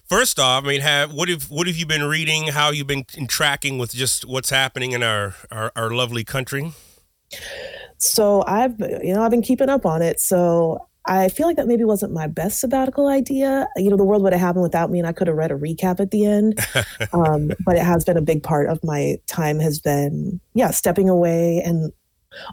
first 0.08 0.40
off, 0.40 0.64
I 0.64 0.66
mean, 0.66 0.80
have 0.80 1.12
what 1.12 1.28
have 1.28 1.48
what 1.48 1.68
have 1.68 1.76
you 1.76 1.86
been 1.86 2.04
reading? 2.04 2.48
How 2.48 2.70
you've 2.70 2.88
been 2.88 3.04
tracking 3.28 3.78
with 3.78 3.92
just 3.92 4.26
what's 4.26 4.50
happening 4.50 4.92
in 4.92 5.04
our 5.04 5.36
our, 5.52 5.70
our 5.76 5.90
lovely 5.90 6.24
country? 6.24 6.72
So 7.98 8.42
I've 8.48 8.80
you 8.80 9.14
know 9.14 9.22
I've 9.22 9.30
been 9.30 9.42
keeping 9.42 9.68
up 9.68 9.86
on 9.86 10.02
it. 10.02 10.20
So 10.20 10.88
I 11.06 11.28
feel 11.28 11.46
like 11.46 11.56
that 11.56 11.66
maybe 11.66 11.84
wasn't 11.84 12.12
my 12.12 12.26
best 12.26 12.60
sabbatical 12.60 13.08
idea. 13.08 13.66
You 13.76 13.90
know, 13.90 13.96
the 13.96 14.04
world 14.04 14.22
would 14.22 14.32
have 14.32 14.40
happened 14.40 14.62
without 14.62 14.90
me, 14.90 14.98
and 14.98 15.08
I 15.08 15.12
could 15.12 15.28
have 15.28 15.36
read 15.36 15.50
a 15.50 15.56
recap 15.56 15.98
at 15.98 16.10
the 16.10 16.26
end. 16.26 16.58
um, 17.12 17.52
but 17.64 17.76
it 17.76 17.82
has 17.82 18.04
been 18.04 18.16
a 18.16 18.22
big 18.22 18.42
part 18.42 18.68
of 18.68 18.82
my 18.84 19.16
time. 19.26 19.58
Has 19.60 19.80
been 19.80 20.40
yeah, 20.54 20.70
stepping 20.70 21.08
away, 21.08 21.62
and 21.64 21.92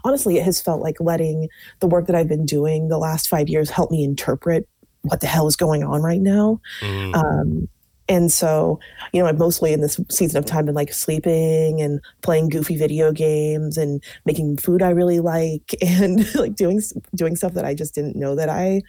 honestly, 0.04 0.38
it 0.38 0.44
has 0.44 0.60
felt 0.60 0.80
like 0.80 0.96
letting 1.00 1.48
the 1.80 1.86
work 1.86 2.06
that 2.06 2.16
I've 2.16 2.28
been 2.28 2.46
doing 2.46 2.88
the 2.88 2.98
last 2.98 3.28
five 3.28 3.48
years 3.48 3.70
help 3.70 3.90
me 3.90 4.02
interpret 4.02 4.66
what 5.02 5.20
the 5.20 5.26
hell 5.26 5.46
is 5.46 5.56
going 5.56 5.84
on 5.84 6.02
right 6.02 6.20
now. 6.20 6.60
Mm. 6.80 7.14
Um, 7.14 7.68
and 8.08 8.32
so, 8.32 8.80
you 9.12 9.20
know, 9.20 9.28
I've 9.28 9.38
mostly 9.38 9.72
in 9.72 9.80
this 9.80 10.00
season 10.10 10.38
of 10.38 10.46
time 10.46 10.66
been 10.66 10.74
like 10.74 10.92
sleeping 10.92 11.80
and 11.82 12.00
playing 12.22 12.48
goofy 12.48 12.76
video 12.76 13.12
games 13.12 13.76
and 13.76 14.02
making 14.24 14.56
food 14.56 14.82
I 14.82 14.90
really 14.90 15.20
like 15.20 15.74
and 15.82 16.34
like 16.34 16.54
doing 16.54 16.80
doing 17.14 17.36
stuff 17.36 17.54
that 17.54 17.64
I 17.64 17.74
just 17.74 17.94
didn't 17.94 18.16
know 18.16 18.34
that 18.34 18.48
I 18.48 18.82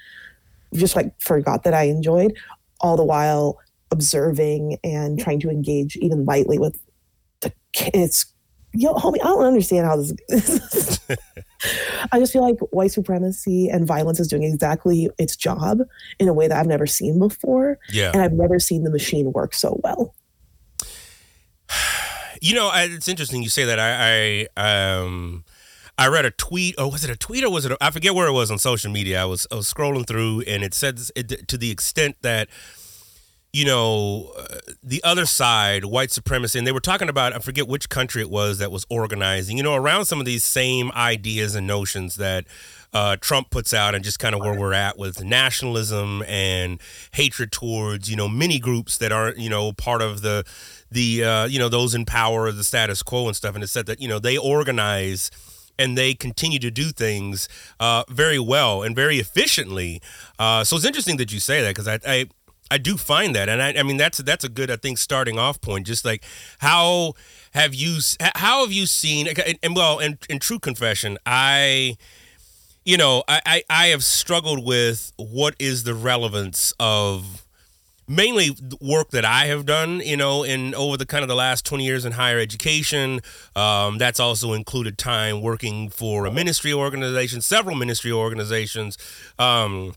just 0.73 0.95
like 0.95 1.19
forgot 1.21 1.63
that 1.63 1.73
I 1.73 1.83
enjoyed, 1.83 2.37
all 2.79 2.95
the 2.95 3.03
while 3.03 3.57
observing 3.91 4.77
and 4.83 5.19
trying 5.19 5.39
to 5.41 5.49
engage 5.49 5.97
even 5.97 6.25
lightly 6.25 6.59
with 6.59 6.79
the 7.41 7.51
kids 7.73 8.33
yo, 8.73 8.93
homie, 8.93 9.21
I 9.21 9.27
don't 9.27 9.45
understand 9.45 9.85
how 9.85 9.97
this. 9.97 10.99
I 12.11 12.19
just 12.19 12.31
feel 12.31 12.41
like 12.41 12.57
white 12.71 12.91
supremacy 12.91 13.69
and 13.69 13.85
violence 13.85 14.19
is 14.19 14.27
doing 14.27 14.43
exactly 14.43 15.09
its 15.17 15.35
job 15.35 15.81
in 16.19 16.27
a 16.27 16.33
way 16.33 16.47
that 16.47 16.57
I've 16.57 16.67
never 16.67 16.87
seen 16.87 17.19
before. 17.19 17.77
Yeah, 17.91 18.11
and 18.13 18.21
I've 18.21 18.33
never 18.33 18.59
seen 18.59 18.83
the 18.83 18.91
machine 18.91 19.31
work 19.33 19.53
so 19.53 19.79
well. 19.83 20.15
You 22.41 22.55
know, 22.55 22.71
it's 22.73 23.09
interesting 23.09 23.43
you 23.43 23.49
say 23.49 23.65
that. 23.65 23.79
I, 23.79 24.47
I 24.55 24.95
um. 24.95 25.43
I 25.97 26.07
read 26.07 26.23
a 26.23 26.31
tweet, 26.31 26.75
or 26.79 26.89
was 26.89 27.03
it 27.03 27.09
a 27.09 27.17
tweet, 27.17 27.43
or 27.43 27.49
was 27.49 27.65
it? 27.65 27.73
A, 27.73 27.77
I 27.81 27.91
forget 27.91 28.15
where 28.15 28.27
it 28.27 28.31
was 28.31 28.49
on 28.49 28.57
social 28.57 28.89
media. 28.89 29.21
I 29.21 29.25
was, 29.25 29.45
I 29.51 29.55
was 29.55 29.73
scrolling 29.73 30.07
through, 30.07 30.43
and 30.47 30.63
it 30.63 30.73
said 30.73 31.01
it, 31.13 31.49
to 31.49 31.57
the 31.57 31.69
extent 31.69 32.15
that 32.21 32.47
you 33.51 33.65
know, 33.65 34.31
uh, 34.37 34.59
the 34.83 35.03
other 35.03 35.25
side, 35.25 35.85
white 35.85 36.11
supremacy, 36.11 36.59
and 36.59 36.67
they 36.67 36.71
were 36.71 36.79
talking 36.79 37.09
about, 37.09 37.33
I 37.33 37.39
forget 37.39 37.67
which 37.67 37.89
country 37.89 38.21
it 38.21 38.29
was 38.29 38.59
that 38.59 38.71
was 38.71 38.85
organizing, 38.89 39.57
you 39.57 39.63
know, 39.63 39.73
around 39.73 40.05
some 40.05 40.19
of 40.19 40.25
these 40.25 40.43
same 40.43 40.91
ideas 40.91 41.55
and 41.55 41.65
notions 41.65 42.17
that 42.17 42.45
uh, 42.93 43.15
Trump 43.19 43.49
puts 43.49 43.73
out 43.73 43.95
and 43.95 44.03
just 44.03 44.19
kind 44.19 44.35
of 44.35 44.41
where 44.41 44.57
we're 44.57 44.73
at 44.73 44.99
with 44.99 45.23
nationalism 45.23 46.23
and 46.27 46.79
hatred 47.13 47.51
towards, 47.51 48.09
you 48.09 48.15
know, 48.15 48.27
many 48.27 48.59
groups 48.59 48.97
that 48.97 49.11
aren't, 49.11 49.37
you 49.37 49.49
know, 49.49 49.71
part 49.73 50.01
of 50.01 50.21
the, 50.21 50.43
the, 50.91 51.23
uh, 51.23 51.45
you 51.45 51.57
know, 51.57 51.69
those 51.69 51.95
in 51.95 52.05
power, 52.05 52.51
the 52.51 52.63
status 52.63 53.01
quo 53.01 53.27
and 53.27 53.35
stuff. 53.35 53.55
And 53.55 53.63
it 53.63 53.67
said 53.67 53.87
that, 53.87 53.99
you 53.99 54.07
know, 54.07 54.19
they 54.19 54.37
organize 54.37 55.31
and 55.79 55.97
they 55.97 56.13
continue 56.13 56.59
to 56.59 56.69
do 56.69 56.91
things 56.91 57.47
uh, 57.79 58.03
very 58.09 58.37
well 58.37 58.83
and 58.83 58.95
very 58.95 59.17
efficiently. 59.17 60.01
Uh, 60.37 60.63
so 60.63 60.75
it's 60.75 60.85
interesting 60.85 61.17
that 61.17 61.31
you 61.31 61.39
say 61.39 61.61
that 61.61 61.69
because 61.69 61.87
I, 61.87 61.99
I, 62.05 62.25
I 62.71 62.77
do 62.77 62.97
find 62.97 63.35
that, 63.35 63.49
and 63.49 63.61
I, 63.61 63.73
I 63.73 63.83
mean 63.83 63.97
that's 63.97 64.19
that's 64.19 64.43
a 64.43 64.49
good 64.49 64.69
I 64.69 64.75
think 64.75 64.97
starting 64.97 65.39
off 65.39 65.59
point. 65.61 65.87
Just 65.87 66.05
like 66.05 66.23
how 66.59 67.13
have 67.53 67.73
you 67.73 67.99
how 68.35 68.61
have 68.63 68.71
you 68.71 68.85
seen 68.85 69.27
and, 69.27 69.59
and 69.63 69.75
well, 69.75 69.99
in, 69.99 70.17
in 70.29 70.39
true 70.39 70.59
confession, 70.59 71.17
I 71.25 71.97
you 72.85 72.97
know 72.97 73.23
I, 73.27 73.41
I 73.45 73.63
I 73.69 73.87
have 73.87 74.03
struggled 74.03 74.65
with 74.65 75.11
what 75.17 75.55
is 75.59 75.83
the 75.83 75.93
relevance 75.93 76.73
of 76.79 77.45
mainly 78.09 78.49
work 78.81 79.11
that 79.11 79.23
I 79.23 79.45
have 79.45 79.65
done, 79.65 79.99
you 79.99 80.17
know, 80.17 80.43
in 80.43 80.73
over 80.73 80.97
the 80.97 81.05
kind 81.05 81.21
of 81.21 81.27
the 81.29 81.35
last 81.35 81.63
20 81.65 81.85
years 81.85 82.03
in 82.05 82.13
higher 82.13 82.39
education. 82.39 83.21
Um, 83.55 83.99
that's 83.99 84.19
also 84.19 84.53
included 84.53 84.97
time 84.97 85.41
working 85.41 85.89
for 85.89 86.25
a 86.25 86.31
ministry 86.31 86.73
organization, 86.73 87.41
several 87.41 87.75
ministry 87.75 88.11
organizations. 88.11 88.97
Um, 89.37 89.93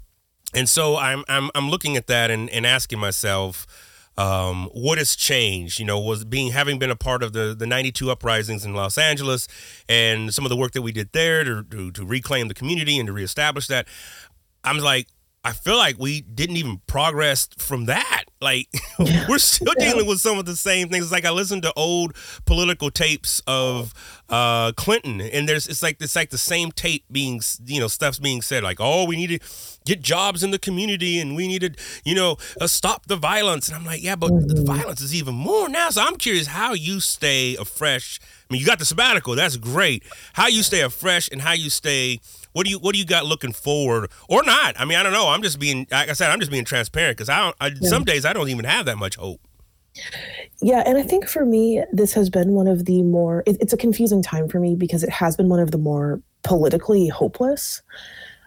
and 0.53 0.69
so 0.69 0.97
I'm 0.97 1.25
I'm 1.29 1.51
I'm 1.55 1.71
looking 1.71 1.97
at 1.97 2.07
that 2.09 2.31
and, 2.31 2.49
and 2.51 2.67
asking 2.67 2.99
myself, 2.99 3.67
um, 4.19 4.69
what 4.73 4.99
has 4.99 5.17
changed? 5.17 5.79
You 5.79 5.87
know, 5.87 5.99
was 5.99 6.25
being 6.25 6.53
having 6.53 6.79
been 6.79 6.91
a 6.91 6.97
part 6.97 7.23
of 7.23 7.33
the 7.33 7.55
the 7.59 7.67
'92 7.67 8.11
uprisings 8.11 8.65
in 8.65 8.75
Los 8.75 8.99
Angeles 8.99 9.49
and 9.89 10.33
some 10.35 10.45
of 10.45 10.51
the 10.51 10.57
work 10.57 10.73
that 10.73 10.83
we 10.83 10.93
did 10.93 11.13
there 11.13 11.45
to 11.45 11.63
to, 11.65 11.91
to 11.93 12.05
reclaim 12.05 12.49
the 12.49 12.55
community 12.55 12.99
and 12.99 13.07
to 13.07 13.13
reestablish 13.13 13.67
that. 13.69 13.87
I'm 14.65 14.79
like, 14.79 15.09
I 15.45 15.53
feel 15.53 15.77
like 15.77 15.99
we 15.99 16.21
didn't 16.21 16.57
even 16.57 16.83
progress 16.87 17.49
from 17.59 17.87
that. 17.87 18.25
Like 18.43 18.69
we're 19.29 19.39
still 19.39 19.75
dealing 19.79 20.07
with 20.07 20.21
some 20.21 20.39
of 20.39 20.45
the 20.45 20.57
same 20.57 20.89
things. 20.89 21.05
It's 21.05 21.13
like 21.13 21.25
I 21.25 21.31
listened 21.31 21.63
to 21.63 21.73
old 21.75 22.15
political 22.45 22.91
tapes 22.91 23.41
of 23.47 23.95
uh, 24.29 24.73
Clinton, 24.73 25.21
and 25.21 25.49
there's 25.49 25.67
it's 25.69 25.83
like 25.83 25.97
it's 26.01 26.17
like 26.17 26.31
the 26.31 26.39
same 26.39 26.73
tape 26.73 27.05
being 27.11 27.41
you 27.67 27.81
know 27.81 27.89
stuff's 27.89 28.19
being 28.19 28.43
said 28.43 28.63
like 28.63 28.79
oh 28.81 29.05
we 29.05 29.17
need 29.17 29.29
to 29.29 29.39
get 29.85 30.01
jobs 30.01 30.43
in 30.43 30.51
the 30.51 30.59
community 30.59 31.19
and 31.19 31.35
we 31.35 31.49
need 31.49 31.61
to 31.61 31.73
you 32.05 32.15
know 32.15 32.37
uh, 32.61 32.67
stop 32.67 33.07
the 33.07 33.17
violence. 33.17 33.69
And 33.69 33.77
I'm 33.77 33.85
like 33.85 34.03
yeah, 34.03 34.17
but 34.17 34.31
mm-hmm. 34.31 34.49
the 34.49 34.63
violence 34.63 35.01
is 35.01 35.15
even 35.15 35.35
more 35.35 35.69
now. 35.69 35.91
So 35.91 36.03
I'm 36.03 36.17
curious 36.17 36.49
how 36.49 36.73
you 36.73 37.01
stay 37.01 37.57
afresh. 37.57 38.21
I 38.23 38.53
mean, 38.53 38.61
you 38.61 38.67
got 38.67 38.79
the 38.79 38.85
sabbatical, 38.85 39.35
that's 39.35 39.57
great. 39.57 40.03
How 40.35 40.49
you 40.49 40.63
stay 40.63 40.83
afresh 40.83 41.29
and 41.31 41.41
how 41.41 41.53
you 41.53 41.71
stay 41.71 42.21
what 42.53 42.65
do 42.65 42.71
you 42.71 42.79
what 42.79 42.95
do 42.95 42.99
you 42.99 43.07
got 43.07 43.27
looking 43.27 43.53
forward 43.53 44.11
or 44.29 44.43
not? 44.43 44.79
I 44.79 44.85
mean, 44.85 44.99
I 44.99 45.03
don't 45.03 45.13
know. 45.13 45.29
I'm 45.29 45.43
just 45.43 45.59
being 45.59 45.87
like 45.91 46.09
I 46.09 46.13
said, 46.13 46.31
I'm 46.31 46.41
just 46.41 46.53
being 46.53 46.65
transparent 46.65 47.17
because 47.17 47.29
I 47.29 47.41
don't. 47.41 47.57
I, 47.61 47.67
yeah. 47.69 47.89
Some 47.89 48.05
days 48.05 48.25
I 48.25 48.33
don't 48.33 48.49
even 48.49 48.65
have 48.65 48.87
that 48.87 48.99
much 48.99 49.17
hope. 49.17 49.41
Yeah, 50.63 50.83
and 50.87 50.97
I 50.97 51.03
think 51.03 51.29
for 51.29 51.45
me, 51.45 51.83
this 51.93 52.15
has 52.15 52.31
been 52.31 52.53
one 52.53 52.67
of 52.67 52.87
the 52.87 53.03
more. 53.03 53.43
It, 53.47 53.59
it's 53.61 53.73
a 53.73 53.77
confusing 53.77 54.23
time 54.23 54.49
for 54.49 54.59
me 54.59 54.75
because 54.75 55.03
it 55.03 55.11
has 55.11 55.37
been 55.37 55.49
one 55.49 55.61
of 55.61 55.71
the 55.71 55.79
more 55.79 56.23
politically 56.45 57.09
hopeless. 57.09 57.83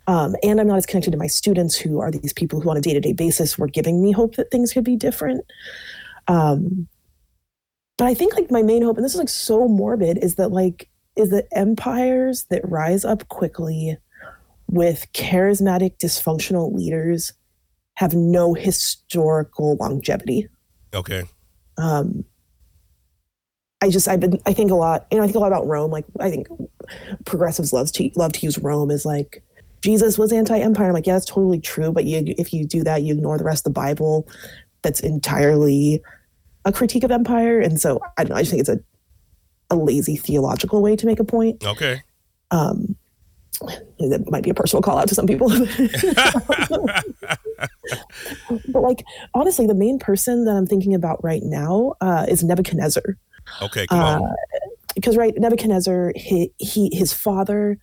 Um, 0.07 0.35
and 0.43 0.59
I'm 0.59 0.67
not 0.67 0.77
as 0.77 0.85
connected 0.85 1.11
to 1.11 1.17
my 1.17 1.27
students, 1.27 1.75
who 1.75 1.99
are 1.99 2.11
these 2.11 2.33
people 2.33 2.61
who, 2.61 2.69
on 2.69 2.77
a 2.77 2.81
day 2.81 2.93
to 2.93 2.99
day 2.99 3.13
basis, 3.13 3.57
were 3.57 3.67
giving 3.67 4.01
me 4.01 4.11
hope 4.11 4.35
that 4.35 4.51
things 4.51 4.71
could 4.73 4.83
be 4.83 4.95
different. 4.95 5.45
Um, 6.27 6.87
but 7.97 8.05
I 8.05 8.13
think 8.13 8.35
like 8.35 8.51
my 8.51 8.61
main 8.61 8.81
hope, 8.83 8.97
and 8.97 9.05
this 9.05 9.13
is 9.13 9.19
like 9.19 9.29
so 9.29 9.67
morbid, 9.67 10.17
is 10.23 10.35
that 10.35 10.49
like 10.49 10.89
is 11.15 11.29
that 11.31 11.47
empires 11.53 12.45
that 12.49 12.67
rise 12.69 13.05
up 13.05 13.27
quickly 13.29 13.97
with 14.69 15.07
charismatic, 15.13 15.97
dysfunctional 15.97 16.73
leaders 16.73 17.33
have 17.95 18.13
no 18.13 18.53
historical 18.53 19.75
longevity. 19.75 20.47
Okay. 20.93 21.23
Um, 21.77 22.25
I 23.81 23.89
just 23.89 24.07
I've 24.07 24.19
been 24.19 24.39
I 24.45 24.53
think 24.53 24.71
a 24.71 24.75
lot 24.75 25.05
you 25.11 25.17
know 25.17 25.23
I 25.23 25.27
think 25.27 25.35
a 25.35 25.39
lot 25.39 25.47
about 25.47 25.67
Rome 25.67 25.91
like 25.91 26.05
I 26.19 26.29
think 26.29 26.47
progressives 27.25 27.73
love 27.73 27.91
to 27.93 28.09
love 28.15 28.31
to 28.33 28.45
use 28.45 28.57
Rome 28.57 28.89
as 28.89 29.05
like 29.05 29.43
Jesus 29.81 30.17
was 30.17 30.31
anti-empire 30.31 30.87
I'm 30.87 30.93
like 30.93 31.05
yeah 31.05 31.13
that's 31.13 31.25
totally 31.25 31.59
true 31.59 31.91
but 31.91 32.05
you 32.05 32.33
if 32.37 32.53
you 32.53 32.65
do 32.65 32.83
that 32.83 33.03
you 33.03 33.13
ignore 33.13 33.37
the 33.37 33.43
rest 33.43 33.67
of 33.67 33.73
the 33.73 33.79
Bible 33.79 34.27
that's 34.81 35.01
entirely 35.01 36.01
a 36.63 36.71
critique 36.71 37.03
of 37.03 37.11
empire 37.11 37.59
and 37.59 37.79
so 37.79 37.99
I 38.17 38.23
don't 38.23 38.31
know 38.31 38.37
I 38.37 38.41
just 38.41 38.51
think 38.51 38.61
it's 38.61 38.69
a 38.69 38.79
a 39.69 39.75
lazy 39.75 40.15
theological 40.15 40.81
way 40.81 40.95
to 40.95 41.05
make 41.05 41.19
a 41.19 41.23
point. 41.23 41.65
Okay. 41.65 42.03
Um, 42.51 42.95
that 43.99 44.29
might 44.29 44.43
be 44.43 44.49
a 44.49 44.53
personal 44.53 44.81
call 44.81 44.97
out 44.97 45.07
to 45.07 45.15
some 45.15 45.27
people. 45.27 45.47
but 48.69 48.81
like 48.81 49.03
honestly, 49.33 49.65
the 49.65 49.75
main 49.75 49.99
person 49.99 50.45
that 50.45 50.55
I'm 50.55 50.67
thinking 50.67 50.93
about 50.93 51.23
right 51.23 51.41
now 51.43 51.93
uh, 52.01 52.25
is 52.27 52.43
Nebuchadnezzar. 52.43 53.17
Okay, 53.61 53.87
come 53.87 53.99
uh, 53.99 54.19
on. 54.19 54.35
Because 54.95 55.17
right, 55.17 55.33
Nebuchadnezzar, 55.37 56.13
he, 56.15 56.51
he 56.57 56.89
his 56.93 57.13
father 57.13 57.77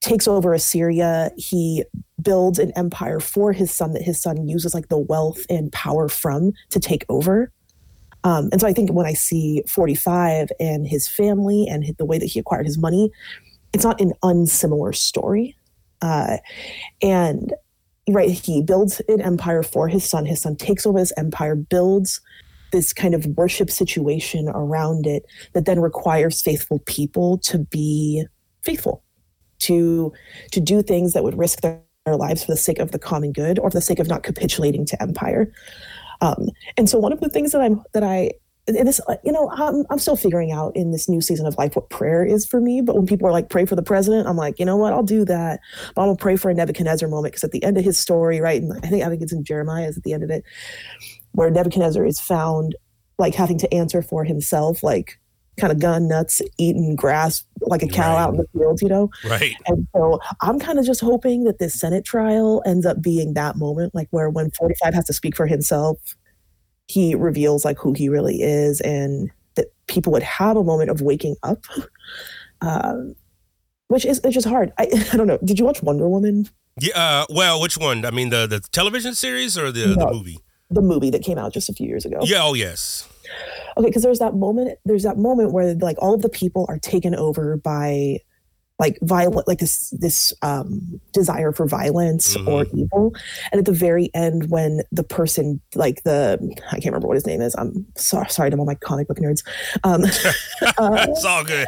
takes 0.00 0.26
over 0.26 0.52
Assyria. 0.52 1.30
He 1.36 1.84
builds 2.20 2.58
an 2.58 2.72
empire 2.72 3.20
for 3.20 3.52
his 3.52 3.70
son 3.70 3.92
that 3.92 4.02
his 4.02 4.20
son 4.20 4.48
uses 4.48 4.74
like 4.74 4.88
the 4.88 4.98
wealth 4.98 5.44
and 5.48 5.72
power 5.72 6.08
from 6.08 6.52
to 6.70 6.80
take 6.80 7.04
over. 7.08 7.52
Um, 8.24 8.48
and 8.52 8.60
so 8.60 8.66
I 8.66 8.72
think 8.72 8.90
when 8.90 9.06
I 9.06 9.14
see 9.14 9.62
45 9.68 10.50
and 10.60 10.86
his 10.86 11.08
family 11.08 11.66
and 11.68 11.84
the 11.98 12.04
way 12.04 12.18
that 12.18 12.26
he 12.26 12.38
acquired 12.38 12.66
his 12.66 12.78
money, 12.78 13.10
it's 13.72 13.84
not 13.84 14.00
an 14.00 14.12
unsimilar 14.22 14.92
story. 14.92 15.56
Uh, 16.00 16.38
and 17.00 17.52
right, 18.08 18.30
he 18.30 18.62
builds 18.62 19.00
an 19.08 19.20
empire 19.20 19.62
for 19.62 19.88
his 19.88 20.04
son. 20.04 20.26
His 20.26 20.40
son 20.40 20.56
takes 20.56 20.86
over 20.86 20.98
this 20.98 21.12
empire, 21.16 21.54
builds 21.54 22.20
this 22.72 22.92
kind 22.92 23.14
of 23.14 23.26
worship 23.26 23.70
situation 23.70 24.48
around 24.48 25.06
it 25.06 25.24
that 25.52 25.66
then 25.66 25.80
requires 25.80 26.42
faithful 26.42 26.80
people 26.80 27.38
to 27.38 27.58
be 27.58 28.24
faithful, 28.62 29.02
to 29.60 30.12
to 30.50 30.60
do 30.60 30.82
things 30.82 31.12
that 31.12 31.22
would 31.22 31.38
risk 31.38 31.60
their, 31.60 31.80
their 32.06 32.16
lives 32.16 32.44
for 32.44 32.52
the 32.52 32.56
sake 32.56 32.78
of 32.78 32.90
the 32.90 32.98
common 32.98 33.32
good 33.32 33.58
or 33.58 33.70
for 33.70 33.76
the 33.76 33.82
sake 33.82 33.98
of 33.98 34.08
not 34.08 34.22
capitulating 34.22 34.84
to 34.86 35.00
empire. 35.02 35.52
Um, 36.22 36.48
and 36.78 36.88
so 36.88 36.98
one 36.98 37.12
of 37.12 37.20
the 37.20 37.28
things 37.28 37.52
that 37.52 37.60
I'm 37.60 37.82
that 37.92 38.02
I 38.02 38.30
and 38.68 38.86
this 38.86 39.00
you 39.24 39.32
know 39.32 39.50
I'm, 39.50 39.84
I'm 39.90 39.98
still 39.98 40.16
figuring 40.16 40.52
out 40.52 40.74
in 40.76 40.92
this 40.92 41.08
new 41.08 41.20
season 41.20 41.46
of 41.46 41.58
life 41.58 41.74
what 41.74 41.90
prayer 41.90 42.24
is 42.24 42.46
for 42.46 42.60
me 42.60 42.80
but 42.80 42.94
when 42.94 43.06
people 43.06 43.26
are 43.26 43.32
like 43.32 43.50
pray 43.50 43.66
for 43.66 43.74
the 43.74 43.82
president 43.82 44.28
i'm 44.28 44.36
like 44.36 44.58
you 44.60 44.64
know 44.64 44.76
what? 44.76 44.92
I'll 44.92 45.02
do 45.02 45.24
that. 45.24 45.60
But 45.94 46.02
i'm 46.02 46.08
gonna 46.08 46.16
pray 46.16 46.36
for 46.36 46.50
a 46.50 46.54
nebuchadnezzar 46.54 47.08
moment 47.08 47.32
because 47.32 47.44
at 47.44 47.50
the 47.50 47.62
end 47.64 47.76
of 47.76 47.84
his 47.84 47.98
story 47.98 48.40
right 48.40 48.62
and 48.62 48.72
i 48.84 48.88
think 48.88 49.04
i 49.04 49.08
think 49.08 49.20
it's 49.20 49.32
in 49.32 49.44
jeremiah 49.44 49.88
is 49.88 49.96
at 49.96 50.04
the 50.04 50.12
end 50.12 50.22
of 50.22 50.30
it 50.30 50.44
where 51.32 51.50
nebuchadnezzar 51.50 52.06
is 52.06 52.20
found 52.20 52.76
like 53.18 53.34
having 53.34 53.58
to 53.58 53.74
answer 53.74 54.00
for 54.00 54.24
himself 54.24 54.82
like 54.82 55.18
kind 55.58 55.72
of 55.72 55.78
gun 55.78 56.08
nuts 56.08 56.40
eating 56.58 56.96
grass 56.96 57.44
like 57.60 57.82
a 57.82 57.86
cow 57.86 58.14
right. 58.14 58.22
out 58.22 58.30
in 58.30 58.36
the 58.38 58.46
field 58.52 58.80
you 58.80 58.88
know? 58.88 59.10
Right. 59.28 59.54
And 59.66 59.86
so 59.94 60.18
i'm 60.40 60.58
kind 60.58 60.78
of 60.78 60.86
just 60.86 61.00
hoping 61.00 61.44
that 61.44 61.58
this 61.58 61.78
senate 61.78 62.04
trial 62.04 62.62
ends 62.64 62.86
up 62.86 63.02
being 63.02 63.34
that 63.34 63.56
moment 63.56 63.94
like 63.94 64.08
where 64.10 64.30
when 64.30 64.50
45 64.50 64.94
has 64.94 65.04
to 65.06 65.12
speak 65.12 65.36
for 65.36 65.46
himself 65.46 66.16
he 66.92 67.14
reveals 67.14 67.64
like 67.64 67.78
who 67.78 67.92
he 67.92 68.08
really 68.08 68.42
is 68.42 68.80
and 68.80 69.30
that 69.54 69.66
people 69.86 70.12
would 70.12 70.22
have 70.22 70.56
a 70.56 70.64
moment 70.64 70.90
of 70.90 71.00
waking 71.00 71.36
up. 71.42 71.64
Um, 72.64 73.16
which 73.88 74.04
is 74.04 74.20
it's 74.22 74.34
just 74.34 74.46
hard. 74.46 74.72
I, 74.78 74.84
I 75.12 75.16
don't 75.16 75.26
know. 75.26 75.40
Did 75.42 75.58
you 75.58 75.64
watch 75.64 75.82
wonder 75.82 76.08
woman? 76.08 76.48
Yeah 76.78 76.96
uh, 76.96 77.26
well 77.28 77.60
which 77.60 77.76
one? 77.76 78.04
I 78.04 78.12
mean 78.12 78.30
the 78.30 78.46
the 78.46 78.60
television 78.60 79.16
series 79.16 79.58
or 79.58 79.72
the, 79.72 79.88
no, 79.88 80.06
the 80.06 80.12
movie? 80.12 80.38
The 80.70 80.80
movie 80.80 81.10
that 81.10 81.24
came 81.24 81.38
out 81.38 81.52
just 81.52 81.68
a 81.68 81.72
few 81.72 81.88
years 81.88 82.04
ago. 82.04 82.20
Yeah 82.22 82.44
oh 82.44 82.54
yes 82.54 83.08
okay 83.76 83.88
because 83.88 84.02
there's 84.02 84.18
that 84.18 84.34
moment 84.34 84.78
there's 84.84 85.02
that 85.02 85.18
moment 85.18 85.52
where 85.52 85.74
like 85.74 85.96
all 86.00 86.14
of 86.14 86.22
the 86.22 86.28
people 86.28 86.66
are 86.68 86.78
taken 86.78 87.14
over 87.14 87.56
by 87.56 88.18
like 88.78 88.98
violent 89.02 89.46
like 89.46 89.58
this 89.58 89.90
this 89.90 90.32
um 90.42 91.00
desire 91.12 91.52
for 91.52 91.66
violence 91.66 92.36
mm-hmm. 92.36 92.48
or 92.48 92.66
evil 92.74 93.14
and 93.52 93.58
at 93.58 93.64
the 93.64 93.72
very 93.72 94.10
end 94.14 94.50
when 94.50 94.82
the 94.90 95.04
person 95.04 95.60
like 95.74 96.02
the 96.02 96.38
i 96.68 96.72
can't 96.72 96.86
remember 96.86 97.06
what 97.06 97.14
his 97.14 97.26
name 97.26 97.40
is 97.40 97.54
i'm 97.58 97.86
sorry 97.96 98.28
sorry 98.28 98.50
to 98.50 98.56
all 98.56 98.64
my 98.64 98.74
comic 98.74 99.06
book 99.06 99.18
nerds 99.18 99.44
um 99.84 100.02
uh, 100.78 101.06
it's 101.08 101.24
all 101.24 101.44
good 101.44 101.66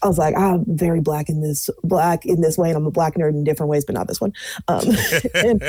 I 0.00 0.06
was 0.06 0.18
like, 0.18 0.36
I'm 0.36 0.64
very 0.68 1.00
black 1.00 1.28
in 1.28 1.40
this 1.42 1.68
black 1.82 2.24
in 2.24 2.40
this 2.40 2.56
way, 2.56 2.68
and 2.68 2.76
I'm 2.76 2.86
a 2.86 2.90
black 2.92 3.14
nerd 3.14 3.30
in 3.30 3.42
different 3.42 3.68
ways, 3.70 3.84
but 3.84 3.94
not 3.94 4.06
this 4.06 4.20
one. 4.20 4.32
Um, 4.68 4.84
and, 5.34 5.60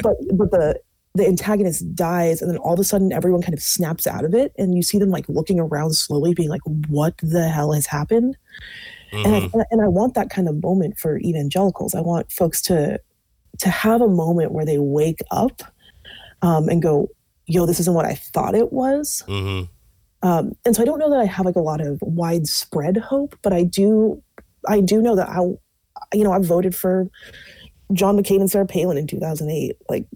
but 0.00 0.16
but 0.32 0.50
the 0.52 0.80
the 1.14 1.26
antagonist 1.26 1.94
dies, 1.94 2.42
and 2.42 2.50
then 2.50 2.58
all 2.58 2.74
of 2.74 2.80
a 2.80 2.84
sudden 2.84 3.12
everyone 3.12 3.42
kind 3.42 3.54
of 3.54 3.62
snaps 3.62 4.06
out 4.06 4.24
of 4.24 4.34
it, 4.34 4.52
and 4.58 4.74
you 4.74 4.82
see 4.82 4.98
them 4.98 5.10
like 5.10 5.28
looking 5.28 5.60
around 5.60 5.94
slowly, 5.94 6.34
being 6.34 6.48
like, 6.48 6.62
"What 6.88 7.14
the 7.18 7.48
hell 7.48 7.72
has 7.72 7.86
happened?" 7.86 8.36
Mm-hmm. 9.12 9.26
And, 9.26 9.62
I, 9.62 9.64
and 9.70 9.80
I 9.82 9.88
want 9.88 10.14
that 10.14 10.30
kind 10.30 10.48
of 10.48 10.62
moment 10.62 10.98
for 10.98 11.18
evangelicals. 11.18 11.94
I 11.94 12.00
want 12.00 12.32
folks 12.32 12.60
to 12.62 13.00
to 13.58 13.70
have 13.70 14.00
a 14.00 14.08
moment 14.08 14.52
where 14.52 14.66
they 14.66 14.78
wake 14.78 15.20
up 15.30 15.62
um, 16.42 16.68
and 16.68 16.82
go, 16.82 17.08
yo, 17.46 17.66
this 17.66 17.80
isn't 17.80 17.94
what 17.94 18.04
I 18.04 18.14
thought 18.14 18.54
it 18.54 18.72
was. 18.72 19.22
Mm-hmm. 19.26 19.70
Um, 20.28 20.52
and 20.64 20.74
so 20.74 20.82
I 20.82 20.84
don't 20.84 20.98
know 20.98 21.10
that 21.10 21.20
I 21.20 21.26
have 21.26 21.46
like 21.46 21.56
a 21.56 21.60
lot 21.60 21.80
of 21.80 21.98
widespread 22.00 22.96
hope, 22.96 23.38
but 23.42 23.52
I 23.52 23.62
do, 23.62 24.22
I 24.68 24.80
do 24.80 25.02
know 25.02 25.16
that 25.16 25.28
I, 25.28 25.40
you 26.12 26.24
know, 26.24 26.32
I 26.32 26.38
voted 26.38 26.74
for 26.74 27.08
John 27.92 28.16
McCain 28.16 28.40
and 28.40 28.50
Sarah 28.50 28.66
Palin 28.66 28.96
in 28.96 29.06
2008. 29.06 29.76
Like, 29.88 30.06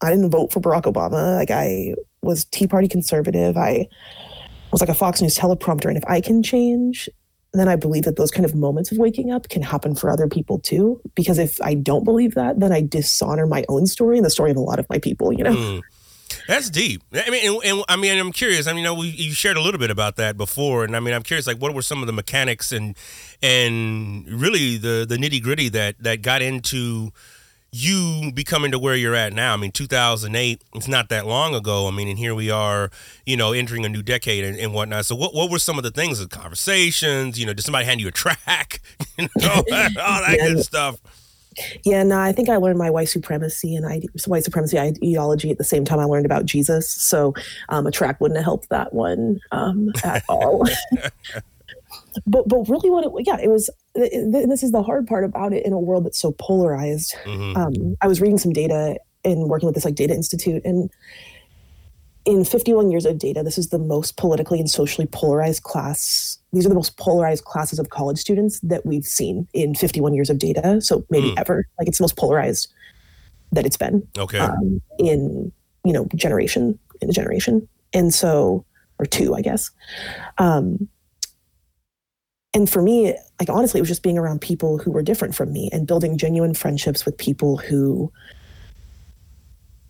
I 0.00 0.10
didn't 0.10 0.30
vote 0.30 0.52
for 0.52 0.60
Barack 0.60 0.82
Obama. 0.82 1.36
Like, 1.36 1.50
I 1.50 1.94
was 2.22 2.44
Tea 2.44 2.66
Party 2.66 2.88
conservative. 2.88 3.56
I 3.56 3.88
was 4.72 4.80
like 4.80 4.90
a 4.90 4.94
Fox 4.94 5.22
News 5.22 5.38
teleprompter. 5.38 5.86
And 5.86 5.96
if 5.96 6.04
I 6.06 6.20
can 6.20 6.42
change, 6.42 7.08
then 7.52 7.68
I 7.68 7.76
believe 7.76 8.04
that 8.04 8.16
those 8.16 8.30
kind 8.30 8.44
of 8.44 8.54
moments 8.54 8.92
of 8.92 8.98
waking 8.98 9.30
up 9.30 9.48
can 9.48 9.62
happen 9.62 9.94
for 9.94 10.10
other 10.10 10.28
people 10.28 10.58
too. 10.58 11.00
Because 11.14 11.38
if 11.38 11.60
I 11.62 11.74
don't 11.74 12.04
believe 12.04 12.34
that, 12.34 12.60
then 12.60 12.72
I 12.72 12.82
dishonor 12.82 13.46
my 13.46 13.64
own 13.68 13.86
story 13.86 14.18
and 14.18 14.26
the 14.26 14.30
story 14.30 14.50
of 14.50 14.56
a 14.56 14.60
lot 14.60 14.78
of 14.78 14.88
my 14.90 14.98
people, 14.98 15.32
you 15.32 15.44
know? 15.44 15.54
Mm. 15.54 15.82
That's 16.48 16.70
deep. 16.70 17.02
I 17.12 17.30
mean, 17.30 17.48
and, 17.48 17.64
and, 17.64 17.84
I 17.88 17.96
mean, 17.96 18.18
I'm 18.18 18.32
curious. 18.32 18.66
I 18.66 18.72
mean, 18.72 18.78
you 18.78 18.84
know, 18.84 18.94
we, 18.94 19.08
you 19.08 19.32
shared 19.32 19.56
a 19.56 19.60
little 19.60 19.80
bit 19.80 19.90
about 19.90 20.16
that 20.16 20.36
before, 20.36 20.84
and 20.84 20.94
I 20.96 21.00
mean, 21.00 21.14
I'm 21.14 21.22
curious, 21.22 21.46
like, 21.46 21.58
what 21.58 21.74
were 21.74 21.82
some 21.82 22.02
of 22.02 22.06
the 22.06 22.12
mechanics 22.12 22.72
and 22.72 22.96
and 23.42 24.28
really 24.28 24.76
the 24.76 25.06
the 25.08 25.16
nitty 25.16 25.42
gritty 25.42 25.68
that 25.70 25.96
that 26.02 26.22
got 26.22 26.42
into 26.42 27.12
you 27.76 28.30
becoming 28.32 28.70
to 28.72 28.78
where 28.78 28.94
you're 28.94 29.14
at 29.14 29.32
now. 29.32 29.52
I 29.52 29.56
mean, 29.56 29.72
2008, 29.72 30.62
it's 30.74 30.88
not 30.88 31.08
that 31.10 31.26
long 31.26 31.54
ago. 31.54 31.86
I 31.88 31.90
mean, 31.90 32.08
and 32.08 32.18
here 32.18 32.34
we 32.34 32.50
are, 32.50 32.90
you 33.24 33.36
know, 33.36 33.52
entering 33.52 33.84
a 33.84 33.88
new 33.88 34.02
decade 34.02 34.44
and, 34.44 34.58
and 34.58 34.72
whatnot. 34.72 35.06
So, 35.06 35.14
what, 35.14 35.34
what 35.34 35.50
were 35.50 35.58
some 35.58 35.76
of 35.78 35.84
the 35.84 35.90
things, 35.90 36.18
the 36.18 36.26
conversations? 36.28 37.38
You 37.38 37.46
know, 37.46 37.52
did 37.52 37.62
somebody 37.62 37.84
hand 37.84 38.00
you 38.00 38.08
a 38.08 38.12
track? 38.12 38.80
you 39.18 39.28
know, 39.38 39.48
all 39.58 39.62
that 39.72 40.36
Yeah. 40.38 40.48
good 40.48 40.64
stuff. 40.64 40.98
Yeah, 41.84 42.02
no, 42.02 42.18
I 42.18 42.32
think 42.32 42.50
I 42.50 42.56
learned 42.56 42.78
my 42.78 42.90
white 42.90 43.08
supremacy 43.08 43.74
and 43.76 43.86
ide- 43.86 44.08
white 44.26 44.44
supremacy 44.44 44.78
ideology 44.78 45.50
at 45.50 45.56
the 45.56 45.64
same 45.64 45.86
time 45.86 45.98
I 45.98 46.04
learned 46.04 46.26
about 46.26 46.44
Jesus. 46.44 46.90
So 46.90 47.32
um, 47.70 47.86
a 47.86 47.90
track 47.90 48.20
wouldn't 48.20 48.36
have 48.36 48.44
helped 48.44 48.68
that 48.68 48.92
one 48.92 49.40
um, 49.52 49.90
at 50.04 50.22
all. 50.28 50.66
but 52.26 52.46
but 52.46 52.68
really, 52.68 52.90
what 52.90 53.04
it 53.04 53.26
yeah, 53.26 53.38
it 53.42 53.48
was. 53.48 53.70
Th- 53.96 54.10
th- 54.32 54.48
This 54.48 54.62
is 54.62 54.70
the 54.72 54.82
hard 54.82 55.06
part 55.06 55.24
about 55.24 55.52
it 55.52 55.64
in 55.66 55.72
a 55.72 55.78
world 55.78 56.04
that's 56.04 56.18
so 56.20 56.32
polarized. 56.38 57.14
Mhm. 57.24 57.56
Um, 57.56 57.96
I 58.00 58.06
was 58.06 58.20
reading 58.20 58.38
some 58.38 58.52
data 58.52 58.96
and 59.24 59.48
working 59.48 59.66
with 59.66 59.74
this 59.74 59.84
like 59.84 59.94
data 59.96 60.14
institute 60.14 60.62
and. 60.64 60.90
In 62.24 62.44
51 62.44 62.90
years 62.90 63.06
of 63.06 63.18
data, 63.18 63.44
this 63.44 63.56
is 63.56 63.68
the 63.68 63.78
most 63.78 64.16
politically 64.16 64.58
and 64.58 64.68
socially 64.68 65.06
polarized 65.06 65.62
class. 65.62 66.38
These 66.52 66.66
are 66.66 66.68
the 66.68 66.74
most 66.74 66.96
polarized 66.96 67.44
classes 67.44 67.78
of 67.78 67.90
college 67.90 68.18
students 68.18 68.58
that 68.64 68.84
we've 68.84 69.04
seen 69.04 69.46
in 69.54 69.76
51 69.76 70.12
years 70.12 70.28
of 70.28 70.38
data. 70.40 70.80
So 70.80 71.04
maybe 71.08 71.28
Hmm. 71.30 71.38
ever. 71.38 71.66
Like 71.78 71.86
it's 71.86 71.98
the 71.98 72.02
most 72.02 72.16
polarized 72.16 72.66
that 73.52 73.64
it's 73.64 73.76
been 73.76 74.02
Okay. 74.18 74.38
um, 74.40 74.80
in 74.98 75.52
you 75.84 75.92
know 75.92 76.06
generation 76.16 76.76
in 77.00 77.08
a 77.08 77.12
generation 77.12 77.68
and 77.92 78.12
so 78.12 78.64
or 78.98 79.06
two 79.06 79.36
i 79.36 79.40
guess 79.40 79.70
um 80.38 80.88
and 82.56 82.70
for 82.70 82.80
me 82.82 83.14
like 83.38 83.50
honestly 83.50 83.78
it 83.78 83.82
was 83.82 83.88
just 83.88 84.02
being 84.02 84.18
around 84.18 84.40
people 84.40 84.78
who 84.78 84.90
were 84.90 85.02
different 85.02 85.34
from 85.34 85.52
me 85.52 85.68
and 85.72 85.86
building 85.86 86.16
genuine 86.16 86.54
friendships 86.54 87.04
with 87.04 87.16
people 87.18 87.58
who 87.58 88.10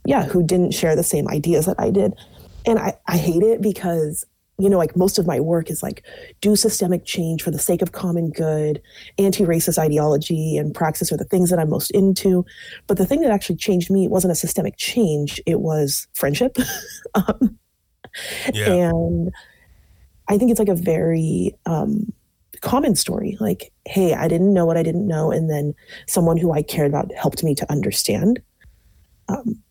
yeah 0.05 0.24
who 0.24 0.42
didn't 0.42 0.72
share 0.74 0.96
the 0.96 1.02
same 1.05 1.29
ideas 1.29 1.64
that 1.66 1.79
i 1.79 1.90
did. 1.90 2.12
And 2.66 2.79
i 2.79 2.94
i 3.07 3.16
hate 3.16 3.42
it 3.44 3.62
because 3.62 4.24
you 4.59 4.68
know 4.68 4.79
like 4.79 4.96
most 4.96 5.18
of 5.18 5.26
my 5.26 5.38
work 5.38 5.70
is 5.70 5.83
like 5.83 6.02
do 6.40 6.57
systemic 6.57 7.05
change 7.05 7.42
for 7.42 7.52
the 7.52 7.59
sake 7.59 7.83
of 7.83 7.92
common 7.92 8.31
good 8.31 8.83
anti-racist 9.18 9.79
ideology 9.79 10.57
and 10.57 10.74
praxis 10.74 11.12
are 11.12 11.16
the 11.16 11.24
things 11.24 11.50
that 11.50 11.59
i'm 11.61 11.70
most 11.70 11.90
into. 11.92 12.44
But 12.88 12.96
the 12.98 13.07
thing 13.07 13.20
that 13.20 13.31
actually 13.31 13.57
changed 13.57 13.90
me 13.90 14.09
wasn't 14.09 14.33
a 14.33 14.37
systemic 14.37 14.76
change 14.76 15.40
it 15.46 15.61
was 15.61 16.09
friendship. 16.14 16.57
Um, 17.14 17.59
Yeah. 18.52 18.72
and 18.72 19.31
i 20.29 20.38
think 20.38 20.50
it's 20.50 20.59
like 20.59 20.68
a 20.68 20.74
very 20.74 21.55
um, 21.66 22.12
common 22.66 22.96
story 22.96 23.37
like 23.38 23.72
hey 23.85 24.12
i 24.14 24.26
didn't 24.26 24.52
know 24.52 24.66
what 24.66 24.76
i 24.76 24.83
didn't 24.83 25.07
know 25.07 25.31
and 25.31 25.48
then 25.48 25.72
someone 26.09 26.37
who 26.37 26.52
i 26.52 26.62
cared 26.62 26.88
about 26.88 27.12
helped 27.14 27.44
me 27.44 27.55
to 27.55 27.70
understand. 27.70 28.42
Um, 29.29 29.62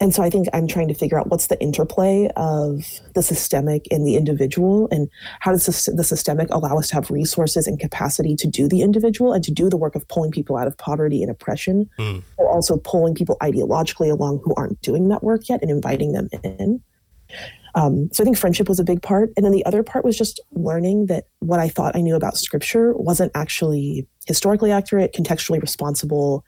and 0.00 0.14
so 0.14 0.22
i 0.22 0.28
think 0.28 0.48
i'm 0.52 0.66
trying 0.66 0.88
to 0.88 0.94
figure 0.94 1.18
out 1.18 1.28
what's 1.28 1.46
the 1.46 1.58
interplay 1.62 2.28
of 2.36 2.84
the 3.14 3.22
systemic 3.22 3.86
and 3.90 4.06
the 4.06 4.16
individual 4.16 4.86
and 4.90 5.08
how 5.40 5.52
does 5.52 5.64
the, 5.64 5.92
the 5.92 6.04
systemic 6.04 6.48
allow 6.50 6.76
us 6.76 6.88
to 6.88 6.94
have 6.94 7.10
resources 7.10 7.66
and 7.66 7.80
capacity 7.80 8.36
to 8.36 8.46
do 8.46 8.68
the 8.68 8.82
individual 8.82 9.32
and 9.32 9.42
to 9.44 9.50
do 9.50 9.70
the 9.70 9.78
work 9.78 9.94
of 9.94 10.06
pulling 10.08 10.30
people 10.30 10.58
out 10.58 10.66
of 10.66 10.76
poverty 10.76 11.22
and 11.22 11.30
oppression 11.30 11.88
or 12.36 12.50
also 12.50 12.76
pulling 12.76 13.14
people 13.14 13.38
ideologically 13.40 14.10
along 14.10 14.40
who 14.44 14.54
aren't 14.56 14.80
doing 14.82 15.08
that 15.08 15.22
work 15.22 15.48
yet 15.48 15.62
and 15.62 15.70
inviting 15.70 16.12
them 16.12 16.28
in 16.42 16.82
um, 17.74 18.10
so 18.12 18.22
I 18.22 18.24
think 18.24 18.36
friendship 18.36 18.68
was 18.68 18.78
a 18.78 18.84
big 18.84 19.02
part. 19.02 19.30
And 19.36 19.44
then 19.44 19.52
the 19.52 19.64
other 19.64 19.82
part 19.82 20.04
was 20.04 20.16
just 20.16 20.40
learning 20.52 21.06
that 21.06 21.24
what 21.38 21.58
I 21.58 21.68
thought 21.68 21.96
I 21.96 22.00
knew 22.00 22.14
about 22.14 22.36
scripture 22.36 22.92
wasn't 22.94 23.32
actually 23.34 24.06
historically 24.26 24.70
accurate, 24.70 25.14
contextually 25.14 25.60
responsible, 25.60 26.44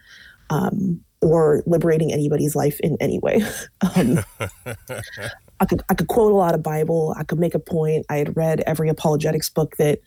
um, 0.51 1.01
or 1.23 1.63
liberating 1.67 2.13
anybody's 2.13 2.55
life 2.55 2.79
in 2.81 2.99
any 3.01 3.19
way. 3.19 3.43
um, 3.97 4.23
I 5.61 5.67
could 5.67 5.83
I 5.89 5.95
could 5.95 6.09
quote 6.09 6.33
a 6.33 6.37
lot 6.37 6.55
of 6.55 6.63
Bible. 6.63 7.15
I 7.17 7.25
could 7.25 7.39
make 7.39 7.55
a 7.55 7.59
point. 7.59 8.05
I 8.11 8.17
had 8.17 8.37
read 8.37 8.61
every 8.67 8.89
apologetics 8.89 9.49
book 9.49 9.77
that 9.77 10.01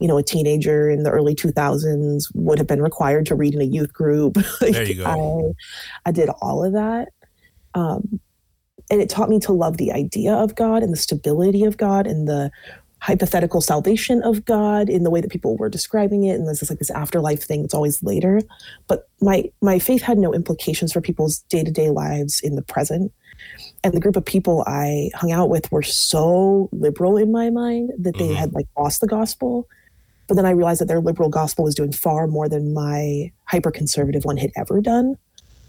you 0.00 0.08
know 0.08 0.16
a 0.16 0.22
teenager 0.22 0.88
in 0.88 1.02
the 1.02 1.10
early 1.10 1.34
2000s 1.34 2.24
would 2.34 2.58
have 2.58 2.66
been 2.66 2.80
required 2.80 3.26
to 3.26 3.34
read 3.34 3.54
in 3.54 3.60
a 3.60 3.64
youth 3.64 3.92
group. 3.92 4.36
Like, 4.60 4.72
There 4.72 4.84
you 4.84 4.94
go. 4.94 5.54
I, 6.06 6.08
I 6.08 6.12
did 6.12 6.30
all 6.40 6.64
of 6.64 6.72
that. 6.72 7.08
Um, 7.74 8.20
and 8.92 9.00
it 9.00 9.08
taught 9.08 9.30
me 9.30 9.40
to 9.40 9.52
love 9.52 9.78
the 9.78 9.90
idea 9.90 10.34
of 10.34 10.54
God 10.54 10.82
and 10.82 10.92
the 10.92 10.98
stability 10.98 11.64
of 11.64 11.78
God 11.78 12.06
and 12.06 12.28
the 12.28 12.50
hypothetical 12.98 13.62
salvation 13.62 14.22
of 14.22 14.44
God 14.44 14.88
in 14.90 15.02
the 15.02 15.10
way 15.10 15.20
that 15.22 15.30
people 15.30 15.56
were 15.56 15.70
describing 15.70 16.24
it. 16.24 16.34
And 16.34 16.46
there's 16.46 16.60
this 16.60 16.68
like 16.70 16.78
this 16.78 16.90
afterlife 16.90 17.42
thing 17.42 17.62
that's 17.62 17.72
always 17.74 18.02
later. 18.02 18.42
But 18.86 19.08
my 19.22 19.50
my 19.62 19.78
faith 19.78 20.02
had 20.02 20.18
no 20.18 20.34
implications 20.34 20.92
for 20.92 21.00
people's 21.00 21.38
day-to-day 21.48 21.88
lives 21.88 22.38
in 22.40 22.54
the 22.54 22.62
present. 22.62 23.12
And 23.82 23.94
the 23.94 24.00
group 24.00 24.14
of 24.14 24.24
people 24.26 24.62
I 24.66 25.10
hung 25.14 25.32
out 25.32 25.48
with 25.48 25.72
were 25.72 25.82
so 25.82 26.68
liberal 26.70 27.16
in 27.16 27.32
my 27.32 27.48
mind 27.48 27.92
that 27.98 28.18
they 28.18 28.28
Mhm. 28.28 28.36
had 28.36 28.52
like 28.52 28.66
lost 28.78 29.00
the 29.00 29.08
gospel. 29.08 29.66
But 30.28 30.34
then 30.36 30.46
I 30.46 30.50
realized 30.50 30.80
that 30.82 30.86
their 30.88 31.00
liberal 31.00 31.30
gospel 31.30 31.64
was 31.64 31.74
doing 31.74 31.92
far 31.92 32.26
more 32.26 32.48
than 32.48 32.74
my 32.74 33.32
hyper 33.46 33.70
conservative 33.70 34.24
one 34.26 34.36
had 34.36 34.52
ever 34.54 34.80
done. 34.82 35.16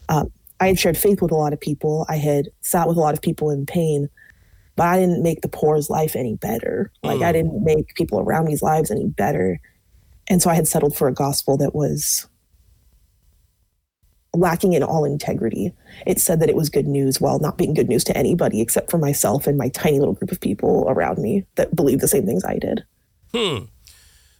Um, 0.10 0.30
I 0.64 0.68
had 0.68 0.80
shared 0.80 0.98
faith 0.98 1.22
with 1.22 1.32
a 1.32 1.36
lot 1.36 1.52
of 1.52 1.60
people. 1.60 2.06
I 2.08 2.16
had 2.16 2.48
sat 2.62 2.88
with 2.88 2.96
a 2.96 3.02
lot 3.02 3.14
of 3.14 3.22
people 3.22 3.50
in 3.50 3.66
pain, 3.66 4.10
but 4.78 4.88
I 4.88 4.98
didn't 4.98 5.22
make 5.22 5.42
the 5.42 5.50
poor's 5.50 5.90
life 5.90 6.16
any 6.16 6.36
better. 6.36 6.90
Like 7.04 7.22
I 7.22 7.34
didn't 7.34 7.66
make 7.66 7.96
people 7.96 8.22
around 8.22 8.46
me's 8.46 8.62
lives 8.62 8.90
any 8.90 9.08
better. 9.08 9.60
And 10.30 10.42
so 10.42 10.50
I 10.50 10.54
had 10.54 10.66
settled 10.66 10.96
for 10.96 11.10
a 11.10 11.14
gospel 11.14 11.58
that 11.58 11.76
was 11.76 12.28
lacking 14.34 14.72
in 14.72 14.84
all 14.84 15.04
integrity. 15.04 15.74
It 16.08 16.22
said 16.22 16.40
that 16.40 16.50
it 16.50 16.56
was 16.56 16.70
good 16.70 16.88
news 16.88 17.20
while 17.20 17.40
not 17.40 17.58
being 17.58 17.74
good 17.74 17.90
news 17.90 18.06
to 18.06 18.18
anybody 18.18 18.62
except 18.62 18.90
for 18.90 18.98
myself 18.98 19.48
and 19.48 19.58
my 19.58 19.68
tiny 19.68 20.00
little 20.00 20.14
group 20.14 20.32
of 20.32 20.40
people 20.40 20.86
around 20.88 21.18
me 21.18 21.46
that 21.56 21.76
believed 21.76 22.00
the 22.00 22.08
same 22.08 22.26
things 22.26 22.46
I 22.46 22.58
did. 22.58 22.86
Hmm. 23.34 23.66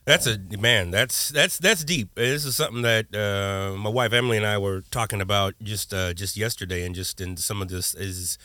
That's 0.06 0.28
a 0.28 0.38
man. 0.60 0.92
That's 0.92 1.30
that's 1.30 1.58
that's 1.58 1.84
deep. 1.84 2.16
This 2.16 2.44
is 2.44 2.58
something 2.58 2.82
that 2.82 3.14
uh, 3.16 3.78
my 3.78 3.90
wife 3.90 4.12
Emily 4.12 4.36
and 4.36 4.46
I 4.46 4.58
were 4.58 4.82
talking 4.92 5.22
about 5.22 5.54
just 5.64 5.94
uh, 5.94 6.14
just 6.14 6.36
yesterday, 6.36 6.86
and 6.86 6.94
just 6.94 7.22
in 7.22 7.38
some 7.38 7.62
of 7.62 7.70
this 7.70 7.94
is, 7.96 8.38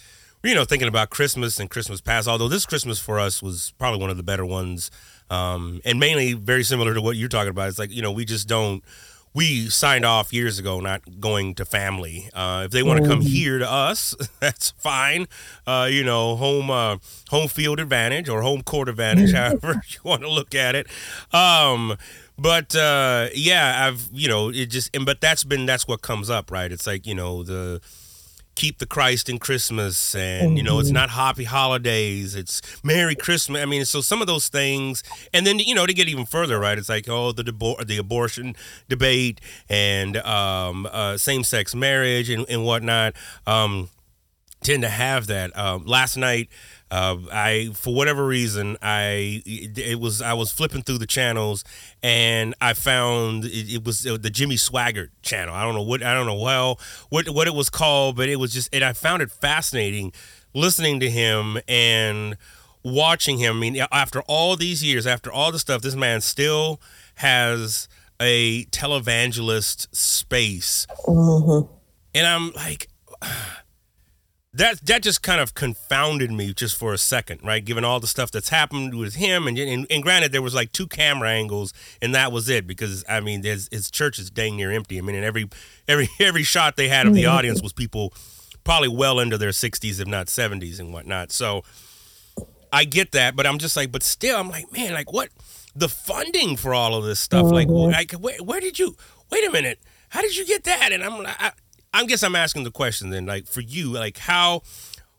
you 0.44 0.54
know, 0.54 0.64
thinking 0.64 0.86
about 0.86 1.10
Christmas 1.10 1.58
and 1.58 1.68
Christmas 1.68 2.00
past. 2.00 2.28
Although 2.28 2.46
this 2.46 2.64
Christmas 2.64 3.00
for 3.00 3.18
us 3.18 3.42
was 3.42 3.72
probably 3.76 4.00
one 4.00 4.10
of 4.10 4.16
the 4.16 4.22
better 4.22 4.46
ones, 4.46 4.88
um, 5.30 5.80
and 5.84 5.98
mainly 5.98 6.32
very 6.34 6.62
similar 6.62 6.94
to 6.94 7.02
what 7.02 7.16
you're 7.16 7.28
talking 7.28 7.50
about. 7.50 7.68
It's 7.68 7.78
like 7.78 7.90
you 7.90 8.02
know 8.02 8.12
we 8.12 8.24
just 8.24 8.46
don't. 8.46 8.84
We 9.38 9.68
signed 9.68 10.04
off 10.04 10.32
years 10.32 10.58
ago 10.58 10.80
not 10.80 11.20
going 11.20 11.54
to 11.54 11.64
family. 11.64 12.28
Uh, 12.34 12.64
if 12.66 12.72
they 12.72 12.82
want 12.82 13.04
to 13.04 13.08
come 13.08 13.20
here 13.20 13.60
to 13.60 13.70
us, 13.70 14.16
that's 14.40 14.72
fine. 14.72 15.28
Uh, 15.64 15.86
you 15.88 16.02
know, 16.02 16.34
home 16.34 16.70
uh, 16.70 16.96
home 17.28 17.46
field 17.46 17.78
advantage 17.78 18.28
or 18.28 18.42
home 18.42 18.62
court 18.64 18.88
advantage, 18.88 19.32
however 19.34 19.80
you 19.90 20.00
want 20.02 20.22
to 20.22 20.28
look 20.28 20.56
at 20.56 20.74
it. 20.74 20.88
Um, 21.32 21.96
but 22.36 22.74
uh, 22.74 23.28
yeah, 23.32 23.86
I've 23.86 24.08
you 24.12 24.26
know 24.26 24.48
it 24.48 24.70
just 24.70 24.90
and 24.92 25.06
but 25.06 25.20
that's 25.20 25.44
been 25.44 25.66
that's 25.66 25.86
what 25.86 26.02
comes 26.02 26.28
up, 26.28 26.50
right? 26.50 26.72
It's 26.72 26.88
like 26.88 27.06
you 27.06 27.14
know 27.14 27.44
the 27.44 27.80
keep 28.58 28.78
the 28.78 28.86
Christ 28.86 29.28
in 29.28 29.38
Christmas, 29.38 30.16
and 30.16 30.56
you 30.56 30.64
know 30.64 30.80
it's 30.80 30.90
not 30.90 31.10
happy 31.10 31.44
holidays, 31.44 32.34
it's 32.34 32.60
Merry 32.82 33.14
Christmas. 33.14 33.62
I 33.62 33.66
mean, 33.66 33.84
so 33.84 34.00
some 34.00 34.20
of 34.20 34.26
those 34.26 34.48
things, 34.48 35.04
and 35.32 35.46
then 35.46 35.60
you 35.60 35.74
know 35.74 35.86
to 35.86 35.94
get 35.94 36.08
even 36.08 36.26
further, 36.26 36.58
right? 36.58 36.76
It's 36.76 36.88
like 36.88 37.08
oh 37.08 37.30
the 37.30 37.44
debor- 37.44 37.86
the 37.86 37.98
abortion 37.98 38.56
debate 38.88 39.40
and 39.68 40.16
um, 40.18 40.88
uh, 40.90 41.16
same 41.16 41.44
sex 41.44 41.74
marriage 41.74 42.28
and, 42.28 42.44
and 42.48 42.64
whatnot. 42.64 43.14
Um, 43.46 43.90
tend 44.62 44.82
to 44.82 44.88
have 44.88 45.28
that. 45.28 45.56
Um, 45.56 45.86
last 45.86 46.16
night, 46.16 46.48
uh, 46.90 47.16
I 47.30 47.70
for 47.74 47.94
whatever 47.94 48.26
reason, 48.26 48.76
I 48.80 49.42
it, 49.44 50.00
was 50.00 50.22
I 50.22 50.32
was 50.32 50.50
flipping 50.50 50.82
through 50.82 50.98
the 50.98 51.06
channels 51.06 51.64
and 52.02 52.54
I 52.60 52.72
found 52.72 53.44
it, 53.44 53.74
it 53.74 53.84
was 53.84 54.02
the 54.02 54.30
Jimmy 54.30 54.56
Swaggart 54.56 55.10
channel. 55.22 55.54
I 55.54 55.62
don't 55.64 55.74
know 55.74 55.82
what 55.82 56.02
I 56.02 56.14
don't 56.14 56.26
know 56.26 56.40
well 56.40 56.80
what 57.10 57.28
what 57.28 57.46
it 57.46 57.54
was 57.54 57.68
called, 57.70 58.16
but 58.16 58.28
it 58.28 58.36
was 58.36 58.52
just 58.52 58.74
and 58.74 58.82
I 58.82 58.92
found 58.92 59.22
it 59.22 59.30
fascinating 59.30 60.12
listening 60.54 61.00
to 61.00 61.10
him 61.10 61.58
and 61.68 62.36
watching 62.82 63.38
him. 63.38 63.56
I 63.56 63.60
mean, 63.60 63.86
after 63.92 64.22
all 64.22 64.56
these 64.56 64.82
years, 64.82 65.06
after 65.06 65.30
all 65.30 65.52
the 65.52 65.58
stuff, 65.58 65.82
this 65.82 65.94
man 65.94 66.20
still 66.20 66.80
has 67.16 67.88
a 68.20 68.64
televangelist 68.66 69.94
space. 69.94 70.86
Mm-hmm. 71.06 71.72
And 72.14 72.26
I'm 72.26 72.52
like, 72.52 72.88
that 74.54 74.80
that 74.86 75.02
just 75.02 75.22
kind 75.22 75.40
of 75.40 75.54
confounded 75.54 76.30
me 76.30 76.54
just 76.54 76.76
for 76.76 76.92
a 76.92 76.98
second, 76.98 77.40
right? 77.44 77.64
Given 77.64 77.84
all 77.84 78.00
the 78.00 78.06
stuff 78.06 78.30
that's 78.30 78.48
happened 78.48 78.98
with 78.98 79.16
him, 79.16 79.46
and 79.46 79.58
and, 79.58 79.86
and 79.90 80.02
granted, 80.02 80.32
there 80.32 80.42
was 80.42 80.54
like 80.54 80.72
two 80.72 80.86
camera 80.86 81.30
angles, 81.30 81.74
and 82.00 82.14
that 82.14 82.32
was 82.32 82.48
it. 82.48 82.66
Because 82.66 83.04
I 83.08 83.20
mean, 83.20 83.42
his, 83.42 83.68
his 83.70 83.90
church 83.90 84.18
is 84.18 84.30
dang 84.30 84.56
near 84.56 84.72
empty. 84.72 84.98
I 84.98 85.02
mean, 85.02 85.16
and 85.16 85.24
every 85.24 85.48
every 85.86 86.08
every 86.20 86.42
shot 86.42 86.76
they 86.76 86.88
had 86.88 87.06
of 87.06 87.14
the 87.14 87.24
mm-hmm. 87.24 87.36
audience 87.36 87.62
was 87.62 87.72
people 87.72 88.14
probably 88.64 88.88
well 88.88 89.18
into 89.18 89.38
their 89.38 89.50
60s, 89.50 89.98
if 89.98 90.06
not 90.06 90.26
70s, 90.26 90.78
and 90.78 90.92
whatnot. 90.92 91.32
So 91.32 91.62
I 92.72 92.84
get 92.84 93.12
that, 93.12 93.34
but 93.34 93.46
I'm 93.46 93.58
just 93.58 93.76
like, 93.76 93.90
but 93.90 94.02
still, 94.02 94.38
I'm 94.38 94.50
like, 94.50 94.70
man, 94.72 94.92
like 94.92 95.12
what? 95.12 95.30
The 95.74 95.88
funding 95.88 96.56
for 96.56 96.74
all 96.74 96.94
of 96.94 97.04
this 97.04 97.20
stuff, 97.20 97.44
oh, 97.44 97.48
like, 97.48 97.68
like 97.68 98.12
where, 98.12 98.36
where 98.38 98.60
did 98.60 98.78
you? 98.78 98.96
Wait 99.30 99.46
a 99.46 99.50
minute, 99.50 99.78
how 100.08 100.20
did 100.22 100.36
you 100.36 100.44
get 100.44 100.64
that? 100.64 100.92
And 100.92 101.02
I'm, 101.02 101.24
I, 101.26 101.52
I 101.92 102.04
guess 102.04 102.22
I'm 102.22 102.36
asking 102.36 102.64
the 102.64 102.70
question 102.70 103.10
then, 103.10 103.26
like 103.26 103.46
for 103.46 103.60
you, 103.60 103.92
like 103.92 104.18
how, 104.18 104.62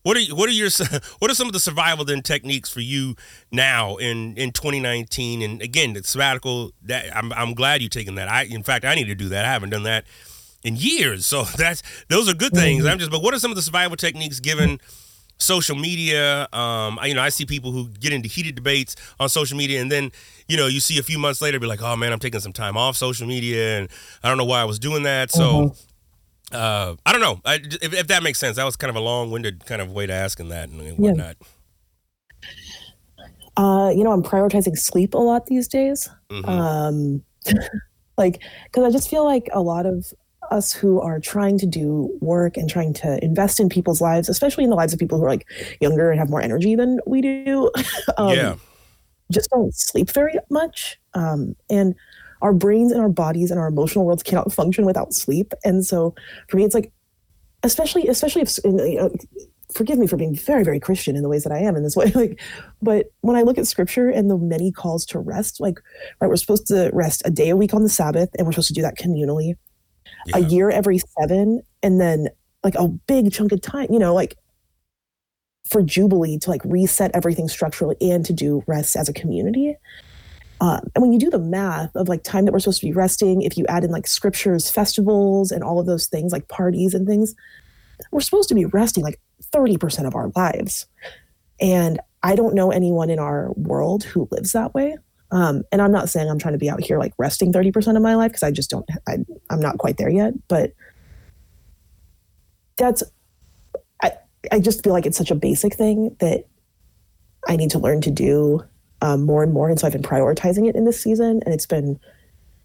what 0.04 0.18
are 0.18 0.36
what 0.36 0.50
are 0.50 0.54
your 0.54 0.70
what 1.20 1.30
are 1.32 1.36
some 1.36 1.48
of 1.48 1.54
the 1.54 1.60
survival 1.60 2.06
then 2.06 2.22
techniques 2.22 2.70
for 2.70 2.82
you 2.82 3.16
now 3.52 3.98
in 3.98 4.36
in 4.38 4.52
2019? 4.52 5.42
And 5.42 5.62
again, 5.62 5.94
the 5.94 6.04
sabbatical 6.04 6.72
that 6.84 7.16
I'm 7.16 7.34
I'm 7.34 7.54
glad 7.54 7.82
you're 7.82 7.90
taking 7.90 8.16
that. 8.16 8.30
I 8.30 8.44
in 8.44 8.64
fact 8.64 8.86
I 8.86 8.96
need 8.96 9.06
to 9.06 9.16
do 9.16 9.30
that. 9.30 9.46
I 9.46 9.50
haven't 9.50 9.72
done 9.72 9.84
that 9.84 10.06
in 10.64 10.76
years, 10.76 11.26
so 11.26 11.44
that's 11.58 11.84
those 12.08 12.30
are 12.30 12.34
good 12.34 12.54
things. 12.54 12.86
I'm 12.86 13.00
just, 13.00 13.12
but 13.12 13.22
what 13.22 13.34
are 13.34 13.40
some 13.40 13.52
of 13.52 13.56
the 13.56 13.64
survival 13.64 13.98
techniques 13.98 14.40
given? 14.40 14.80
social 15.42 15.76
media. 15.76 16.44
Um, 16.54 17.00
I, 17.00 17.08
you 17.08 17.14
know, 17.14 17.22
I 17.22 17.30
see 17.30 17.46
people 17.46 17.72
who 17.72 17.88
get 17.88 18.14
into 18.14 18.28
heated 18.28 18.56
debates 18.56 18.96
on 19.20 19.30
social 19.30 19.58
media, 19.58 19.82
and 19.82 19.92
then 19.92 20.12
you 20.48 20.58
know, 20.58 20.68
you 20.68 20.80
see 20.80 21.00
a 21.00 21.04
few 21.04 21.18
months 21.18 21.42
later, 21.42 21.60
be 21.60 21.68
like, 21.68 21.82
"Oh 21.82 21.96
man, 21.96 22.12
I'm 22.12 22.20
taking 22.20 22.40
some 22.40 22.54
time 22.54 22.78
off 22.78 22.98
social 22.98 23.28
media, 23.28 23.80
and 23.80 23.90
I 24.24 24.30
don't 24.30 24.38
know 24.38 24.46
why 24.46 24.62
I 24.62 24.66
was 24.66 24.80
doing 24.80 25.04
that." 25.04 25.32
So, 25.32 25.42
mm-hmm. 25.42 25.89
Uh, 26.52 26.96
I 27.06 27.12
don't 27.12 27.22
know 27.22 27.42
I, 27.46 27.56
if, 27.82 27.94
if, 27.94 28.08
that 28.08 28.24
makes 28.24 28.40
sense. 28.40 28.58
That 28.58 28.66
was 28.66 28.76
kind 28.76 28.90
of 28.90 28.96
a 28.96 29.00
long-winded 29.00 29.66
kind 29.66 29.82
of 29.82 29.92
way 29.92 30.06
to 30.08 30.14
asking 30.14 30.50
that 30.50 30.70
and 30.70 30.98
whatnot. 30.98 31.36
Yeah. 31.40 31.48
Uh, 33.58 33.90
you 33.90 34.04
know, 34.04 34.12
I'm 34.12 34.24
prioritizing 34.24 34.78
sleep 34.78 35.14
a 35.14 35.18
lot 35.18 35.48
these 35.48 35.68
days. 35.68 36.10
Mm-hmm. 36.30 36.50
Um, 36.50 37.24
like, 38.18 38.42
because 38.66 38.86
I 38.86 38.90
just 38.90 39.10
feel 39.10 39.26
like 39.26 39.50
a 39.52 39.62
lot 39.62 39.86
of 39.86 40.14
us 40.52 40.72
who 40.72 41.00
are 41.02 41.20
trying 41.20 41.58
to 41.60 41.66
do 41.66 42.18
work 42.22 42.58
and 42.58 42.70
trying 42.70 42.94
to 42.94 43.24
invest 43.24 43.60
in 43.60 43.70
people's 43.70 44.02
lives, 44.02 44.30
especially 44.30 44.64
in 44.64 44.70
the 44.70 44.76
lives 44.76 44.94
of 44.94 45.00
people 45.00 45.18
who 45.18 45.26
are 45.26 45.30
like 45.30 45.46
younger 45.82 46.10
and 46.10 46.20
have 46.20 46.30
more 46.30 46.42
energy 46.42 46.76
than 46.76 47.00
we 47.06 47.22
do, 47.22 47.70
um, 48.18 48.34
yeah. 48.34 48.56
just 49.32 49.50
don't 49.50 49.76
sleep 49.76 50.10
very 50.10 50.36
much. 50.50 51.00
Um, 51.14 51.56
and 51.70 51.96
our 52.42 52.54
brains 52.54 52.92
and 52.92 53.02
our 53.02 53.10
bodies 53.10 53.52
and 53.52 53.60
our 53.60 53.68
emotional 53.68 54.06
worlds 54.06 54.24
cannot 54.24 54.52
function 54.52 54.86
without 54.86 55.14
sleep. 55.14 55.54
And 55.64 55.86
so 55.86 56.16
for 56.48 56.58
me, 56.58 56.64
it's 56.64 56.76
like, 56.76 56.92
especially, 57.64 58.08
especially 58.08 58.42
if, 58.42 58.58
you 58.64 58.96
know, 58.98 59.12
forgive 59.74 60.00
me 60.00 60.08
for 60.08 60.18
being 60.18 60.36
very, 60.36 60.64
very 60.64 60.80
Christian 60.80 61.16
in 61.16 61.22
the 61.22 61.30
ways 61.30 61.44
that 61.44 61.52
I 61.52 61.60
am 61.60 61.76
in 61.76 61.84
this 61.84 61.96
way. 61.96 62.12
Like, 62.16 62.40
but 62.82 63.08
when 63.22 63.36
I 63.36 63.44
look 63.44 63.58
at 63.58 63.68
scripture 63.68 64.10
and 64.10 64.30
the 64.30 64.38
many 64.38 64.72
calls 64.72 65.06
to 65.08 65.20
rest, 65.20 65.60
like, 65.60 65.80
right, 66.20 66.28
we're 66.28 66.36
supposed 66.38 66.68
to 66.68 66.90
rest 66.94 67.22
a 67.26 67.30
day 67.30 67.50
a 67.50 67.56
week 67.56 67.74
on 67.74 67.84
the 67.84 67.90
Sabbath, 67.90 68.30
and 68.38 68.46
we're 68.46 68.54
supposed 68.54 68.70
to 68.70 68.74
do 68.74 68.82
that 68.82 68.98
communally 68.98 69.56
yeah. 70.28 70.38
a 70.38 70.40
year 70.40 70.70
every 70.70 71.00
seven, 71.20 71.62
and 71.84 72.02
then 72.02 72.28
like 72.64 72.76
a 72.76 72.88
big 72.88 73.32
chunk 73.32 73.52
of 73.52 73.62
time, 73.62 73.88
you 73.90 74.00
know, 74.00 74.14
like 74.14 74.36
for 75.70 75.82
Jubilee 75.82 76.38
to 76.40 76.50
like 76.50 76.62
reset 76.66 77.12
everything 77.14 77.48
structurally 77.48 77.96
and 78.02 78.26
to 78.26 78.34
do 78.34 78.64
rest 78.68 78.96
as 78.96 79.08
a 79.08 79.14
community. 79.14 79.76
Um, 80.62 80.82
and 80.94 81.02
when 81.02 81.14
you 81.14 81.20
do 81.20 81.30
the 81.30 81.40
math 81.40 81.96
of 81.96 82.10
like 82.10 82.24
time 82.24 82.46
that 82.46 82.52
we're 82.52 82.60
supposed 82.60 82.82
to 82.82 82.86
be 82.86 82.92
resting, 82.92 83.42
if 83.42 83.58
you 83.58 83.66
add 83.68 83.84
in 83.84 83.92
like 83.92 84.08
scriptures, 84.08 84.70
festivals, 84.70 85.52
and 85.52 85.64
all 85.64 85.80
of 85.80 85.86
those 85.86 86.08
things 86.08 86.32
like 86.32 86.48
parties 86.50 86.94
and 86.94 87.08
things, 87.08 87.34
we're 88.12 88.22
supposed 88.22 88.50
to 88.50 88.56
be 88.56 88.66
resting 88.66 89.04
like 89.04 89.20
30% 89.54 90.06
of 90.06 90.16
our 90.16 90.32
lives. 90.36 90.86
And 91.62 92.00
I 92.24 92.36
don't 92.36 92.56
know 92.56 92.72
anyone 92.72 93.10
in 93.10 93.20
our 93.20 93.52
world 93.54 94.04
who 94.04 94.28
lives 94.32 94.52
that 94.52 94.74
way. 94.74 94.98
Um, 95.32 95.64
and 95.72 95.82
I'm 95.82 95.92
not 95.92 96.10
saying 96.10 96.30
I'm 96.30 96.40
trying 96.40 96.56
to 96.56 96.60
be 96.60 96.70
out 96.70 96.84
here 96.84 96.98
like 96.98 97.14
resting 97.18 97.54
30% 97.54 97.96
of 97.96 98.02
my 98.02 98.16
life 98.16 98.32
because 98.32 98.44
I 98.44 98.52
just 98.52 98.70
don't, 98.70 98.86
I, 99.08 99.18
I'm 99.50 99.60
not 99.60 99.78
quite 99.78 99.98
there 99.98 100.10
yet. 100.10 100.34
But 100.48 100.74
that's, 102.78 103.04
I, 104.02 104.14
I 104.52 104.60
just 104.60 104.84
feel 104.84 104.94
like 104.94 105.06
it's 105.06 105.18
such 105.18 105.32
a 105.32 105.36
basic 105.36 105.76
thing 105.76 106.16
that 106.20 106.46
I 107.48 107.56
need 107.56 107.72
to 107.72 107.80
learn 107.80 108.02
to 108.02 108.12
do 108.12 108.64
um, 109.02 109.24
more 109.24 109.44
and 109.44 109.54
more. 109.54 109.70
And 109.70 109.80
so 109.80 109.88
I've 109.88 109.94
been 109.94 110.02
prioritizing 110.02 110.68
it 110.68 110.76
in 110.76 110.86
this 110.86 111.02
season. 111.02 111.42
And 111.46 111.54
it's 111.54 111.66
been 111.66 112.00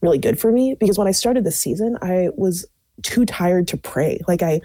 really 0.00 0.18
good 0.18 0.38
for 0.38 0.52
me 0.52 0.76
because 0.78 0.98
when 0.98 1.08
I 1.08 1.12
started 1.12 1.44
this 1.44 1.58
season, 1.58 1.96
I 2.02 2.30
was 2.36 2.66
too 3.02 3.24
tired 3.24 3.68
to 3.68 3.76
pray. 3.76 4.20
Like 4.28 4.42
I, 4.42 4.60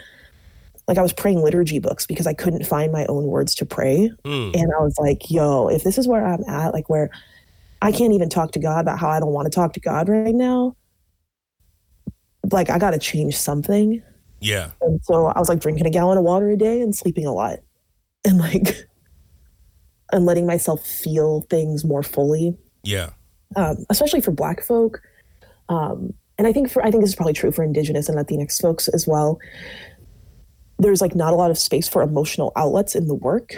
like 0.87 0.97
I 0.97 1.01
was 1.01 1.13
praying 1.13 1.41
liturgy 1.41 1.79
books 1.79 2.07
because 2.07 2.25
I 2.25 2.33
couldn't 2.33 2.65
find 2.65 2.91
my 2.91 3.05
own 3.05 3.25
words 3.25 3.53
to 3.55 3.65
pray. 3.65 4.11
Mm. 4.25 4.55
And 4.55 4.71
I 4.77 4.81
was 4.81 4.97
like, 4.99 5.29
yo, 5.29 5.67
if 5.67 5.83
this 5.83 5.97
is 5.97 6.07
where 6.07 6.25
I'm 6.25 6.43
at, 6.47 6.73
like 6.73 6.89
where 6.89 7.11
I 7.81 7.91
can't 7.91 8.13
even 8.13 8.27
talk 8.27 8.51
to 8.53 8.59
God 8.59 8.81
about 8.81 8.99
how 8.99 9.09
I 9.09 9.19
don't 9.19 9.31
want 9.31 9.45
to 9.45 9.55
talk 9.55 9.73
to 9.73 9.79
God 9.79 10.09
right 10.09 10.35
now. 10.35 10.75
Like, 12.51 12.69
I 12.69 12.79
got 12.79 12.91
to 12.91 12.99
change 12.99 13.37
something. 13.37 14.01
Yeah. 14.39 14.71
And 14.81 14.99
so 15.03 15.27
I 15.27 15.37
was 15.39 15.47
like 15.47 15.59
drinking 15.59 15.85
a 15.85 15.91
gallon 15.91 16.17
of 16.17 16.23
water 16.23 16.49
a 16.49 16.57
day 16.57 16.81
and 16.81 16.95
sleeping 16.95 17.25
a 17.25 17.33
lot 17.33 17.59
and 18.25 18.39
like, 18.39 18.88
and 20.11 20.25
letting 20.25 20.45
myself 20.45 20.85
feel 20.85 21.41
things 21.49 21.85
more 21.85 22.03
fully. 22.03 22.57
Yeah. 22.83 23.11
Um, 23.55 23.85
especially 23.89 24.21
for 24.21 24.31
Black 24.31 24.63
folk. 24.63 25.01
Um, 25.69 26.13
and 26.37 26.47
I 26.47 26.53
think 26.53 26.69
for, 26.69 26.83
I 26.83 26.91
think 26.91 27.01
this 27.01 27.11
is 27.11 27.15
probably 27.15 27.33
true 27.33 27.51
for 27.51 27.63
Indigenous 27.63 28.09
and 28.09 28.17
Latinx 28.17 28.61
folks 28.61 28.87
as 28.87 29.05
well. 29.07 29.39
There's 30.77 31.01
like 31.01 31.15
not 31.15 31.33
a 31.33 31.35
lot 31.35 31.51
of 31.51 31.57
space 31.57 31.89
for 31.89 32.01
emotional 32.01 32.51
outlets 32.55 32.95
in 32.95 33.07
the 33.07 33.15
work. 33.15 33.53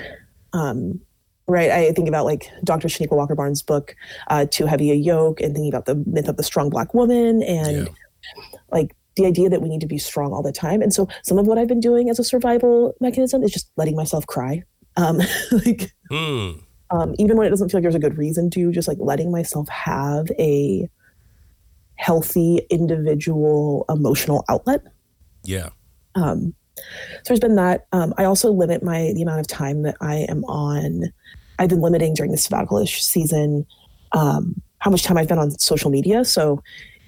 Um, 0.54 1.00
right? 1.48 1.70
I 1.70 1.92
think 1.92 2.08
about 2.08 2.26
like 2.26 2.50
Dr. 2.64 2.88
Chanequa 2.88 3.16
Walker 3.16 3.36
Barnes' 3.36 3.62
book, 3.62 3.96
uh, 4.28 4.46
Too 4.50 4.66
Heavy 4.66 4.92
a 4.92 4.96
Yoke, 4.96 5.42
and 5.42 5.54
thinking 5.54 5.72
about 5.72 5.86
the 5.86 5.96
myth 6.08 6.28
of 6.28 6.38
the 6.38 6.44
strong 6.44 6.70
black 6.70 6.94
woman 6.94 7.44
and 7.44 7.88
yeah. 7.88 8.58
like 8.72 8.96
the 9.16 9.26
idea 9.26 9.50
that 9.50 9.62
we 9.62 9.70
need 9.70 9.82
to 9.82 9.88
be 9.88 9.98
strong 9.98 10.34
all 10.34 10.42
the 10.42 10.52
time. 10.52 10.82
And 10.82 10.94
so 10.94 11.08
some 11.24 11.38
of 11.38 11.46
what 11.46 11.58
I've 11.58 11.68
been 11.68 11.82
doing 11.82 12.10
as 12.10 12.20
a 12.20 12.24
survival 12.24 12.96
mechanism 13.00 13.44
is 13.44 13.52
just 13.52 13.70
letting 13.78 13.96
myself 13.96 14.26
cry. 14.26 14.64
Um, 14.98 15.18
like, 15.52 15.94
mm. 16.12 16.62
um, 16.90 17.16
even 17.18 17.38
when 17.38 17.48
it 17.48 17.50
doesn't 17.50 17.70
feel 17.70 17.80
like 17.80 17.84
there's 17.84 17.96
a 17.96 18.00
good 18.00 18.18
reason 18.18 18.50
to, 18.52 18.72
just 18.72 18.88
like 18.88 18.98
letting 19.00 19.32
myself 19.32 19.68
have 19.70 20.30
a 20.40 20.90
healthy 21.96 22.62
individual 22.70 23.86
emotional 23.90 24.44
outlet. 24.50 24.82
Yeah. 25.44 25.70
Um, 26.16 26.54
so 26.76 26.84
there's 27.28 27.40
been 27.40 27.56
that. 27.56 27.88
Um, 27.92 28.14
I 28.18 28.24
also 28.24 28.52
limit 28.52 28.84
my 28.84 29.12
the 29.14 29.22
amount 29.22 29.40
of 29.40 29.48
time 29.48 29.84
that 29.84 29.96
I 30.02 30.26
am 30.30 30.44
on 30.46 31.12
I've 31.62 31.70
been 31.70 31.82
limiting 31.82 32.16
during 32.16 32.32
the 32.32 32.38
sabbatical-ish 32.38 33.04
season 33.04 33.68
um, 34.14 34.60
how 34.80 34.90
much 34.90 35.04
time 35.04 35.18
I've 35.18 35.28
been 35.28 35.38
on 35.38 35.52
social 35.52 35.92
media. 35.92 36.26
So 36.26 36.64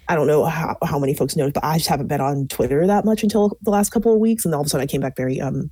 I 0.08 0.16
don't 0.16 0.28
know 0.28 0.46
how, 0.46 0.78
how 0.84 1.00
many 1.00 1.16
folks 1.16 1.36
know, 1.36 1.50
but 1.50 1.64
I 1.64 1.78
just 1.78 1.90
haven't 1.90 2.08
been 2.08 2.22
on 2.22 2.48
Twitter 2.48 2.86
that 2.86 3.04
much 3.04 3.24
until 3.24 3.58
the 3.64 3.72
last 3.72 3.90
couple 3.90 4.14
of 4.14 4.20
weeks. 4.20 4.46
And 4.46 4.54
all 4.54 4.62
of 4.62 4.68
a 4.68 4.70
sudden 4.70 4.84
I 4.84 4.88
came 4.88 5.02
back 5.02 5.18
very, 5.18 5.42
um, 5.42 5.72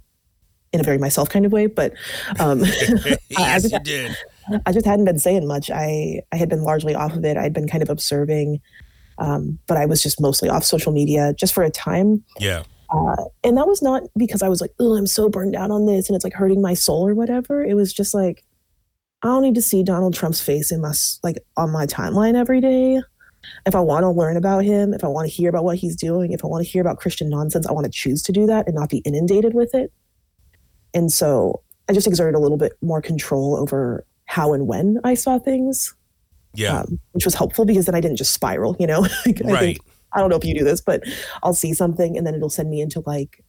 in 0.73 0.79
a 0.79 0.83
very 0.83 0.97
myself 0.97 1.29
kind 1.29 1.45
of 1.45 1.51
way. 1.51 1.67
But 1.67 1.93
um, 2.39 2.59
yes, 2.65 3.15
I, 3.37 3.59
just, 3.59 3.73
you 3.73 3.79
did. 3.79 4.17
I 4.65 4.71
just 4.71 4.85
hadn't 4.85 5.05
been 5.05 5.19
saying 5.19 5.47
much. 5.47 5.69
I, 5.69 6.21
I 6.31 6.35
had 6.35 6.49
been 6.49 6.63
largely 6.63 6.95
off 6.95 7.13
of 7.13 7.25
it. 7.25 7.37
I'd 7.37 7.53
been 7.53 7.67
kind 7.67 7.83
of 7.83 7.89
observing, 7.89 8.61
um, 9.17 9.59
but 9.67 9.77
I 9.77 9.85
was 9.85 10.01
just 10.01 10.19
mostly 10.19 10.49
off 10.49 10.63
social 10.63 10.91
media 10.91 11.33
just 11.37 11.53
for 11.53 11.63
a 11.63 11.69
time. 11.69 12.23
Yeah. 12.39 12.63
Uh, 12.89 13.23
and 13.43 13.57
that 13.57 13.67
was 13.67 13.81
not 13.81 14.03
because 14.17 14.41
I 14.41 14.49
was 14.49 14.59
like, 14.59 14.71
oh, 14.79 14.95
I'm 14.95 15.07
so 15.07 15.29
burned 15.29 15.55
out 15.55 15.71
on 15.71 15.85
this 15.85 16.09
and 16.09 16.15
it's 16.15 16.25
like 16.25 16.33
hurting 16.33 16.61
my 16.61 16.73
soul 16.73 17.07
or 17.07 17.15
whatever. 17.15 17.63
It 17.63 17.75
was 17.75 17.93
just 17.93 18.13
like, 18.13 18.43
I 19.23 19.27
don't 19.27 19.43
need 19.43 19.55
to 19.55 19.61
see 19.61 19.83
Donald 19.83 20.13
Trump's 20.13 20.41
face 20.41 20.71
in 20.71 20.81
my 20.81 20.93
like 21.23 21.37
on 21.55 21.71
my 21.71 21.85
timeline 21.85 22.35
every 22.35 22.59
day. 22.59 23.01
If 23.65 23.75
I 23.75 23.79
want 23.79 24.03
to 24.03 24.09
learn 24.09 24.35
about 24.35 24.65
him, 24.65 24.93
if 24.93 25.03
I 25.03 25.07
want 25.07 25.27
to 25.27 25.33
hear 25.33 25.49
about 25.49 25.63
what 25.63 25.77
he's 25.77 25.95
doing, 25.95 26.31
if 26.31 26.43
I 26.43 26.47
want 26.47 26.65
to 26.65 26.69
hear 26.69 26.81
about 26.81 26.97
Christian 26.97 27.29
nonsense, 27.29 27.65
I 27.65 27.71
want 27.71 27.85
to 27.85 27.91
choose 27.91 28.21
to 28.23 28.31
do 28.31 28.45
that 28.47 28.67
and 28.67 28.75
not 28.75 28.89
be 28.89 28.97
inundated 28.99 29.53
with 29.53 29.73
it. 29.73 29.91
And 30.93 31.11
so 31.11 31.61
I 31.89 31.93
just 31.93 32.07
exerted 32.07 32.35
a 32.35 32.39
little 32.39 32.57
bit 32.57 32.73
more 32.81 33.01
control 33.01 33.55
over 33.55 34.05
how 34.25 34.53
and 34.53 34.67
when 34.67 34.99
I 35.03 35.13
saw 35.13 35.39
things. 35.39 35.93
Yeah. 36.53 36.81
Um, 36.81 36.99
which 37.13 37.23
was 37.23 37.33
helpful 37.33 37.63
because 37.63 37.85
then 37.85 37.95
I 37.95 38.01
didn't 38.01 38.17
just 38.17 38.33
spiral, 38.33 38.75
you 38.77 38.87
know? 38.87 38.99
like, 39.25 39.41
right. 39.43 39.55
I, 39.55 39.59
think, 39.59 39.79
I 40.13 40.19
don't 40.19 40.29
know 40.29 40.35
if 40.35 40.43
you 40.43 40.57
do 40.57 40.65
this, 40.65 40.81
but 40.81 41.03
I'll 41.43 41.53
see 41.53 41.73
something 41.73 42.17
and 42.17 42.27
then 42.27 42.35
it'll 42.35 42.49
send 42.49 42.69
me 42.69 42.81
into 42.81 43.01
like 43.05 43.43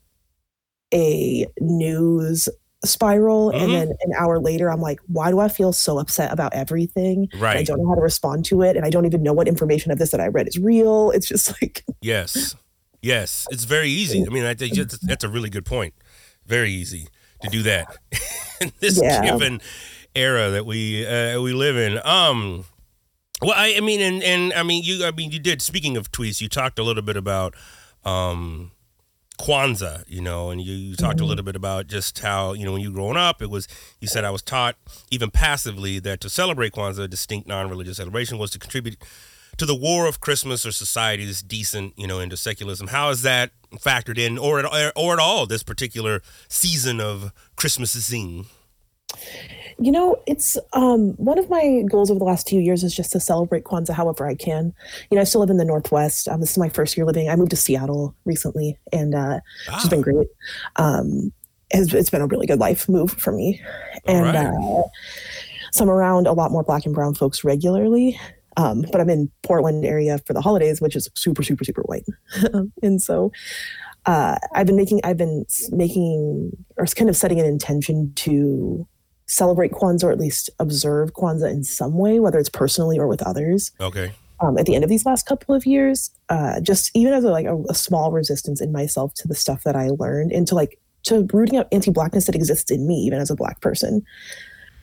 a 0.92 1.46
news 1.60 2.48
spiral 2.84 3.50
mm-hmm. 3.50 3.64
and 3.64 3.74
then 3.74 3.96
an 4.00 4.12
hour 4.18 4.40
later 4.40 4.68
i'm 4.68 4.80
like 4.80 4.98
why 5.06 5.30
do 5.30 5.38
i 5.38 5.48
feel 5.48 5.72
so 5.72 5.98
upset 5.98 6.32
about 6.32 6.52
everything 6.52 7.28
right 7.38 7.56
i 7.56 7.62
don't 7.62 7.78
know 7.80 7.88
how 7.88 7.94
to 7.94 8.00
respond 8.00 8.44
to 8.44 8.60
it 8.62 8.76
and 8.76 8.84
i 8.84 8.90
don't 8.90 9.06
even 9.06 9.22
know 9.22 9.32
what 9.32 9.46
information 9.46 9.92
of 9.92 9.98
this 9.98 10.10
that 10.10 10.20
i 10.20 10.26
read 10.26 10.48
is 10.48 10.58
real 10.58 11.10
it's 11.14 11.28
just 11.28 11.62
like 11.62 11.84
yes 12.00 12.56
yes 13.00 13.46
it's 13.52 13.64
very 13.64 13.88
easy 13.88 14.24
i 14.26 14.30
mean 14.30 14.44
I, 14.44 14.54
that's 14.54 15.24
a 15.24 15.28
really 15.28 15.48
good 15.48 15.64
point 15.64 15.94
very 16.44 16.72
easy 16.72 17.06
to 17.42 17.48
do 17.50 17.62
that 17.64 17.96
in 18.60 18.72
this 18.80 19.00
Yeah. 19.02 19.22
given 19.24 19.60
era 20.14 20.50
that 20.50 20.66
we 20.66 21.06
uh, 21.06 21.40
we 21.40 21.52
live 21.52 21.76
in. 21.76 22.00
Um, 22.04 22.64
well, 23.40 23.54
I, 23.56 23.74
I 23.76 23.80
mean, 23.80 24.00
and 24.00 24.22
and 24.22 24.52
I 24.54 24.62
mean, 24.62 24.82
you, 24.84 25.04
I 25.04 25.10
mean, 25.10 25.30
you 25.30 25.38
did. 25.38 25.62
Speaking 25.62 25.96
of 25.96 26.12
tweets, 26.12 26.40
you 26.40 26.48
talked 26.48 26.78
a 26.78 26.82
little 26.82 27.02
bit 27.02 27.16
about 27.16 27.54
um, 28.04 28.70
Kwanzaa, 29.40 30.04
you 30.06 30.20
know, 30.20 30.50
and 30.50 30.60
you, 30.60 30.72
you 30.74 30.94
talked 30.96 31.20
a 31.20 31.24
little 31.24 31.44
bit 31.44 31.56
about 31.56 31.86
just 31.88 32.18
how 32.20 32.52
you 32.52 32.64
know 32.64 32.72
when 32.72 32.82
you 32.82 32.92
growing 32.92 33.16
up, 33.16 33.42
it 33.42 33.50
was 33.50 33.66
you 34.00 34.06
said 34.06 34.24
I 34.24 34.30
was 34.30 34.42
taught 34.42 34.76
even 35.10 35.30
passively 35.30 35.98
that 36.00 36.20
to 36.20 36.30
celebrate 36.30 36.72
Kwanzaa, 36.72 37.04
a 37.04 37.08
distinct 37.08 37.48
non-religious 37.48 37.96
celebration, 37.96 38.38
was 38.38 38.50
to 38.52 38.58
contribute 38.58 38.96
to 39.56 39.66
the 39.66 39.74
war 39.74 40.06
of 40.06 40.20
Christmas 40.20 40.64
or 40.64 40.70
society's 40.72 41.42
decent, 41.42 41.94
you 41.98 42.06
know, 42.06 42.20
into 42.20 42.36
secularism. 42.36 42.88
How 42.88 43.10
is 43.10 43.22
that 43.22 43.50
factored 43.78 44.18
in, 44.18 44.38
or 44.38 44.60
at, 44.60 44.92
or 44.96 45.12
at 45.14 45.18
all, 45.18 45.46
this 45.46 45.62
particular 45.62 46.22
season 46.48 47.00
of 47.00 47.32
Christmasing? 47.56 48.46
You 49.78 49.90
know, 49.90 50.22
it's 50.26 50.58
um, 50.74 51.12
one 51.12 51.38
of 51.38 51.50
my 51.50 51.82
goals 51.90 52.10
over 52.10 52.18
the 52.18 52.24
last 52.24 52.48
few 52.48 52.60
years 52.60 52.84
is 52.84 52.94
just 52.94 53.12
to 53.12 53.20
celebrate 53.20 53.64
Kwanzaa 53.64 53.94
however 53.94 54.26
I 54.26 54.34
can. 54.34 54.72
You 55.10 55.16
know, 55.16 55.20
I 55.20 55.24
still 55.24 55.40
live 55.40 55.50
in 55.50 55.56
the 55.56 55.64
Northwest. 55.64 56.28
Um, 56.28 56.40
this 56.40 56.52
is 56.52 56.58
my 56.58 56.68
first 56.68 56.96
year 56.96 57.06
living. 57.06 57.28
I 57.28 57.36
moved 57.36 57.50
to 57.50 57.56
Seattle 57.56 58.14
recently, 58.24 58.78
and 58.92 59.14
uh, 59.14 59.40
it's 59.72 59.88
been 59.88 60.02
great. 60.02 60.28
Um, 60.76 61.32
it's, 61.70 61.92
it's 61.94 62.10
been 62.10 62.20
a 62.20 62.26
really 62.26 62.46
good 62.46 62.60
life 62.60 62.88
move 62.88 63.12
for 63.12 63.32
me, 63.32 63.60
and 64.06 64.26
right. 64.26 64.36
uh, 64.36 64.82
so 65.72 65.84
I'm 65.84 65.90
around 65.90 66.26
a 66.26 66.32
lot 66.32 66.50
more 66.50 66.62
Black 66.62 66.84
and 66.84 66.94
Brown 66.94 67.14
folks 67.14 67.44
regularly. 67.44 68.20
Um, 68.56 68.84
but 68.92 69.00
I'm 69.00 69.08
in 69.08 69.30
Portland 69.42 69.84
area 69.84 70.18
for 70.26 70.32
the 70.32 70.40
holidays, 70.40 70.80
which 70.80 70.94
is 70.94 71.08
super, 71.14 71.42
super, 71.42 71.64
super 71.64 71.82
white, 71.82 72.04
and 72.82 73.00
so 73.00 73.32
uh, 74.06 74.36
I've 74.54 74.66
been 74.66 74.76
making, 74.76 75.00
I've 75.04 75.16
been 75.16 75.46
making, 75.70 76.52
or 76.76 76.86
kind 76.86 77.08
of 77.08 77.16
setting 77.16 77.40
an 77.40 77.46
intention 77.46 78.12
to 78.16 78.86
celebrate 79.26 79.72
Kwanzaa 79.72 80.04
or 80.04 80.12
at 80.12 80.18
least 80.18 80.50
observe 80.58 81.14
Kwanzaa 81.14 81.50
in 81.50 81.64
some 81.64 81.94
way, 81.94 82.20
whether 82.20 82.38
it's 82.38 82.48
personally 82.48 82.98
or 82.98 83.06
with 83.06 83.22
others. 83.22 83.70
Okay. 83.80 84.12
Um, 84.40 84.58
at 84.58 84.66
the 84.66 84.74
end 84.74 84.82
of 84.82 84.90
these 84.90 85.06
last 85.06 85.24
couple 85.24 85.54
of 85.54 85.64
years, 85.64 86.10
uh, 86.28 86.60
just 86.60 86.90
even 86.94 87.12
as 87.12 87.22
a, 87.22 87.30
like 87.30 87.46
a, 87.46 87.56
a 87.68 87.74
small 87.74 88.10
resistance 88.10 88.60
in 88.60 88.72
myself 88.72 89.14
to 89.14 89.28
the 89.28 89.36
stuff 89.36 89.62
that 89.62 89.76
I 89.76 89.90
learned, 89.90 90.32
and 90.32 90.48
to 90.48 90.56
like 90.56 90.78
to 91.04 91.26
rooting 91.32 91.58
out 91.58 91.68
anti-blackness 91.70 92.26
that 92.26 92.34
exists 92.34 92.70
in 92.70 92.86
me, 92.86 92.94
even 92.94 93.20
as 93.20 93.30
a 93.30 93.36
black 93.36 93.60
person. 93.60 94.04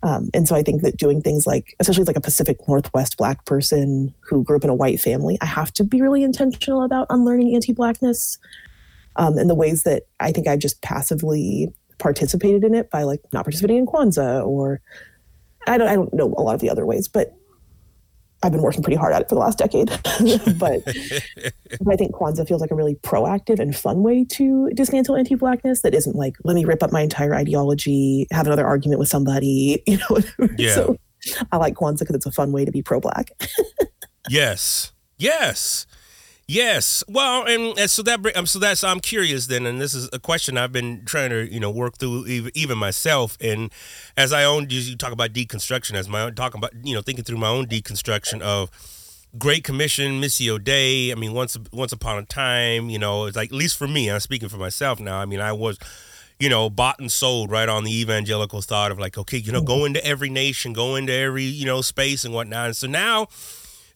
Um, 0.02 0.30
and 0.34 0.48
so 0.48 0.56
I 0.56 0.64
think 0.64 0.82
that 0.82 0.98
doing 0.98 1.22
things 1.22 1.46
like, 1.46 1.76
especially 1.80 2.02
as 2.02 2.08
like 2.08 2.16
a 2.16 2.22
Pacific 2.22 2.58
Northwest 2.68 3.18
black 3.18 3.46
person 3.46 4.14
who 4.22 4.44
grew 4.44 4.56
up 4.56 4.64
in 4.64 4.70
a 4.70 4.76
white 4.76 5.00
family, 5.00 5.38
I 5.42 5.46
have 5.46 5.74
to 5.74 5.84
be 5.84 6.02
really 6.02 6.24
intentional 6.24 6.84
about 6.84 7.08
unlearning 7.10 7.54
anti-blackness 7.54 8.38
um, 9.16 9.38
and 9.38 9.50
the 9.50 9.56
ways 9.56 9.84
that 9.84 10.04
I 10.20 10.32
think 10.32 10.48
I 10.48 10.56
just 10.56 10.82
passively 10.82 11.74
participated 11.98 12.64
in 12.64 12.74
it 12.74 12.90
by 12.90 13.04
like 13.04 13.22
not 13.34 13.44
participating 13.44 13.78
in 13.78 13.86
Kwanzaa 13.86 14.46
or 14.46 14.82
I 15.68 15.78
don't 15.78 15.88
I 15.88 15.96
don't 15.96 16.14
know 16.14 16.34
a 16.38 16.42
lot 16.42 16.56
of 16.56 16.62
the 16.62 16.70
other 16.70 16.86
ways, 16.86 17.08
but 17.08 17.36
I've 18.42 18.52
been 18.52 18.62
working 18.62 18.82
pretty 18.82 18.96
hard 18.96 19.14
at 19.14 19.22
it 19.22 19.30
for 19.30 19.36
the 19.36 19.42
last 19.42 19.58
decade. 19.58 19.90
but, 20.58 20.84
but 21.82 21.94
I 21.94 21.96
think 21.96 22.14
Kwanzaa 22.14 22.48
feels 22.48 22.62
like 22.62 22.72
a 22.72 22.76
really 22.76 22.96
proactive 22.96 23.60
and 23.60 23.76
fun 23.76 24.02
way 24.02 24.24
to 24.26 24.70
dismantle 24.74 25.16
anti-blackness 25.18 25.82
that 25.82 25.94
isn't 25.94 26.16
like 26.16 26.36
let 26.44 26.56
me 26.56 26.66
rip 26.66 26.82
up 26.82 26.92
my 26.92 27.02
entire 27.02 27.36
ideology, 27.36 28.28
have 28.32 28.46
another 28.46 28.66
argument 28.66 29.00
with 29.00 29.10
somebody, 29.10 29.84
you 29.88 29.98
know. 29.98 30.20
Yeah. 30.58 30.74
so 30.74 30.98
I 31.52 31.58
like 31.58 31.76
Kwanzaa 31.76 32.00
because 32.00 32.16
it's 32.16 32.26
a 32.26 32.32
fun 32.32 32.52
way 32.52 32.66
to 32.66 32.72
be 32.72 32.82
pro-black. 32.82 33.32
Yes. 34.30 34.94
Yes. 35.18 35.86
Yes. 36.50 37.04
Well, 37.08 37.46
and, 37.46 37.78
and 37.78 37.92
so 37.92 38.02
that 38.02 38.36
um, 38.36 38.48
so 38.48 38.58
that's 38.58 38.84
I'm 38.84 39.02
curious 39.02 39.46
then, 39.46 39.68
and 39.68 39.80
this 39.80 39.94
is 39.94 40.10
a 40.12 40.18
question 40.18 40.58
I've 40.58 40.72
been 40.72 41.06
trying 41.06 41.30
to 41.30 41.48
you 41.48 41.60
know 41.60 41.70
work 41.70 42.00
through 42.00 42.26
even, 42.26 42.52
even 42.56 42.78
myself. 42.80 43.38
And 43.40 43.72
as 44.18 44.34
I 44.34 44.46
own, 44.46 44.66
you 44.72 44.96
talk 44.96 45.12
about 45.12 45.32
deconstruction 45.32 45.94
as 45.94 46.10
my 46.10 46.24
own 46.24 46.34
talking 46.34 46.58
about 46.58 46.72
you 46.84 46.96
know 46.96 47.04
thinking 47.04 47.24
through 47.24 47.38
my 47.38 47.50
own 47.50 47.68
deconstruction 47.68 48.42
of 48.42 48.72
Great 49.38 49.64
Commission, 49.64 50.20
Missio 50.20 50.62
Dei. 50.62 51.12
I 51.12 51.16
mean, 51.16 51.34
once 51.34 51.56
once 51.72 51.92
upon 51.92 52.18
a 52.18 52.26
time, 52.26 52.90
you 52.90 52.98
know, 52.98 53.26
it's 53.26 53.38
like 53.38 53.50
at 53.52 53.56
least 53.56 53.78
for 53.78 53.88
me, 53.88 54.10
I'm 54.10 54.20
speaking 54.20 54.50
for 54.50 54.58
myself 54.58 55.00
now. 55.00 55.20
I 55.20 55.26
mean, 55.26 55.42
I 55.42 55.54
was 55.54 55.78
you 56.40 56.50
know, 56.50 56.70
bought 56.70 57.00
and 57.00 57.12
sold 57.12 57.52
right 57.52 57.68
on 57.68 57.84
the 57.84 57.94
evangelical 58.00 58.62
thought 58.62 58.92
of 58.92 58.98
like, 58.98 59.18
okay, 59.18 59.38
you 59.38 59.52
know, 59.52 59.62
go 59.62 59.84
into 59.84 60.04
every 60.06 60.30
nation, 60.30 60.72
go 60.72 60.96
into 60.96 61.12
every, 61.12 61.44
you 61.44 61.66
know, 61.66 61.82
space 61.82 62.24
and 62.24 62.34
whatnot. 62.34 62.68
And 62.68 62.76
so 62.76 62.88
now, 62.88 63.28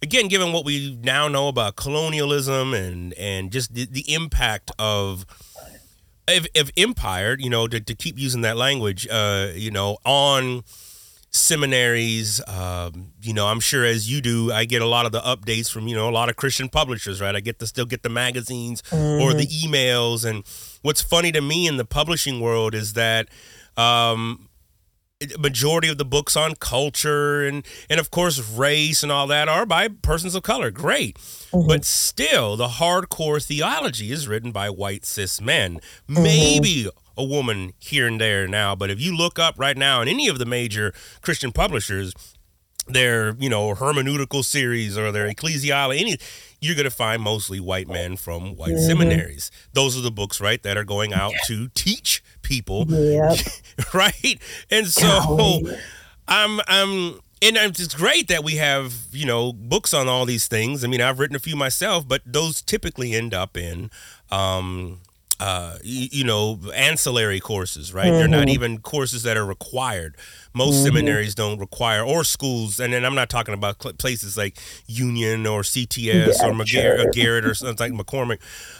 again, 0.03 0.27
given 0.27 0.51
what 0.53 0.65
we 0.65 0.99
now 1.01 1.27
know 1.27 1.47
about 1.47 1.75
colonialism 1.75 2.73
and 2.73 3.13
and 3.13 3.51
just 3.51 3.73
the, 3.73 3.85
the 3.85 4.13
impact 4.13 4.69
of 4.77 5.25
of, 6.27 6.47
of 6.55 6.71
empire, 6.77 7.35
you 7.39 7.49
know, 7.49 7.67
to, 7.67 7.79
to 7.79 7.95
keep 7.95 8.17
using 8.17 8.41
that 8.41 8.55
language, 8.55 9.07
uh, 9.09 9.49
you 9.53 9.71
know, 9.71 9.97
on 10.05 10.63
seminaries, 11.31 12.39
um, 12.47 13.11
you 13.21 13.33
know, 13.33 13.47
I'm 13.47 13.59
sure 13.59 13.83
as 13.83 14.09
you 14.09 14.21
do, 14.21 14.51
I 14.51 14.65
get 14.65 14.81
a 14.81 14.85
lot 14.85 15.05
of 15.05 15.11
the 15.11 15.19
updates 15.19 15.69
from, 15.69 15.87
you 15.87 15.95
know, 15.95 16.07
a 16.07 16.11
lot 16.11 16.29
of 16.29 16.35
Christian 16.35 16.69
publishers, 16.69 17.19
right? 17.19 17.35
I 17.35 17.39
get 17.39 17.59
to 17.59 17.67
still 17.67 17.85
get 17.85 18.03
the 18.03 18.09
magazines 18.09 18.83
or 18.91 19.33
the 19.33 19.47
emails. 19.47 20.23
And 20.23 20.45
what's 20.81 21.01
funny 21.01 21.31
to 21.33 21.41
me 21.41 21.67
in 21.67 21.77
the 21.77 21.85
publishing 21.85 22.39
world 22.39 22.75
is 22.75 22.93
that, 22.93 23.27
um, 23.75 24.47
majority 25.39 25.87
of 25.87 25.97
the 25.97 26.05
books 26.05 26.35
on 26.35 26.55
culture 26.55 27.45
and 27.45 27.65
and 27.89 27.99
of 27.99 28.11
course 28.11 28.39
race 28.49 29.03
and 29.03 29.11
all 29.11 29.27
that 29.27 29.47
are 29.47 29.65
by 29.65 29.87
persons 29.87 30.35
of 30.35 30.43
color. 30.43 30.71
Great. 30.71 31.17
Mm-hmm. 31.17 31.67
But 31.67 31.85
still 31.85 32.55
the 32.57 32.67
hardcore 32.67 33.43
theology 33.43 34.11
is 34.11 34.27
written 34.27 34.51
by 34.51 34.69
white 34.69 35.05
cis 35.05 35.41
men. 35.41 35.79
Mm-hmm. 36.09 36.23
Maybe 36.23 36.89
a 37.15 37.23
woman 37.23 37.73
here 37.77 38.07
and 38.07 38.19
there 38.19 38.47
now 38.47 38.73
but 38.75 38.89
if 38.89 38.99
you 38.99 39.15
look 39.15 39.37
up 39.37 39.53
right 39.59 39.77
now 39.77 40.01
in 40.01 40.07
any 40.07 40.27
of 40.27 40.39
the 40.39 40.47
major 40.47 40.91
christian 41.21 41.51
publishers 41.51 42.11
their 42.87 43.35
you 43.35 43.47
know 43.47 43.75
hermeneutical 43.75 44.43
series 44.43 44.97
or 44.97 45.11
their 45.11 45.31
ecclesiology 45.31 46.01
any 46.01 46.17
you're 46.63 46.75
going 46.75 46.85
to 46.85 46.89
find 46.89 47.21
mostly 47.21 47.59
white 47.59 47.89
men 47.89 48.15
from 48.15 48.55
white 48.55 48.71
mm-hmm. 48.71 48.85
seminaries. 48.85 49.51
Those 49.73 49.97
are 49.97 50.01
the 50.01 50.11
books 50.11 50.39
right 50.39 50.63
that 50.63 50.77
are 50.77 50.85
going 50.85 51.13
out 51.13 51.33
to 51.47 51.67
teach 51.75 52.23
people 52.43 52.85
Yep. 52.87 53.39
right? 53.93 54.39
And 54.69 54.87
so 54.87 55.07
Golly. 55.07 55.77
I'm 56.27 56.59
I'm 56.67 57.19
and 57.41 57.57
it's 57.57 57.93
great 57.93 58.27
that 58.29 58.43
we 58.43 58.55
have 58.55 58.93
you 59.11 59.25
know 59.25 59.51
books 59.51 59.93
on 59.93 60.07
all 60.07 60.25
these 60.25 60.47
things. 60.47 60.83
I 60.83 60.87
mean, 60.87 61.01
I've 61.01 61.19
written 61.19 61.35
a 61.35 61.39
few 61.39 61.55
myself, 61.55 62.07
but 62.07 62.21
those 62.25 62.61
typically 62.61 63.13
end 63.13 63.33
up 63.33 63.57
in. 63.57 63.91
Um, 64.31 64.99
uh, 65.39 65.77
you, 65.83 66.07
you 66.11 66.23
know, 66.23 66.59
ancillary 66.75 67.39
courses, 67.39 67.93
right? 67.93 68.09
They're 68.11 68.27
not 68.27 68.49
even 68.49 68.79
courses 68.79 69.23
that 69.23 69.35
are 69.35 69.45
required. 69.45 70.15
Most 70.53 70.83
seminaries 70.83 71.33
don't 71.35 71.57
require, 71.59 72.03
or 72.03 72.23
schools, 72.23 72.79
and 72.79 72.93
then 72.93 73.03
I'm 73.03 73.15
not 73.15 73.29
talking 73.29 73.53
about 73.55 73.81
cl- 73.81 73.93
places 73.95 74.37
like 74.37 74.57
Union 74.85 75.47
or 75.47 75.61
CTS 75.61 76.05
Yeah, 76.39 76.47
or 76.47 76.53
McGarrett, 76.53 76.65
sure. 76.99 77.07
or 77.07 77.11
Garrett 77.11 77.45
or 77.45 77.55
something 77.55 77.95
like 77.97 78.05
McCormick. 78.05 78.39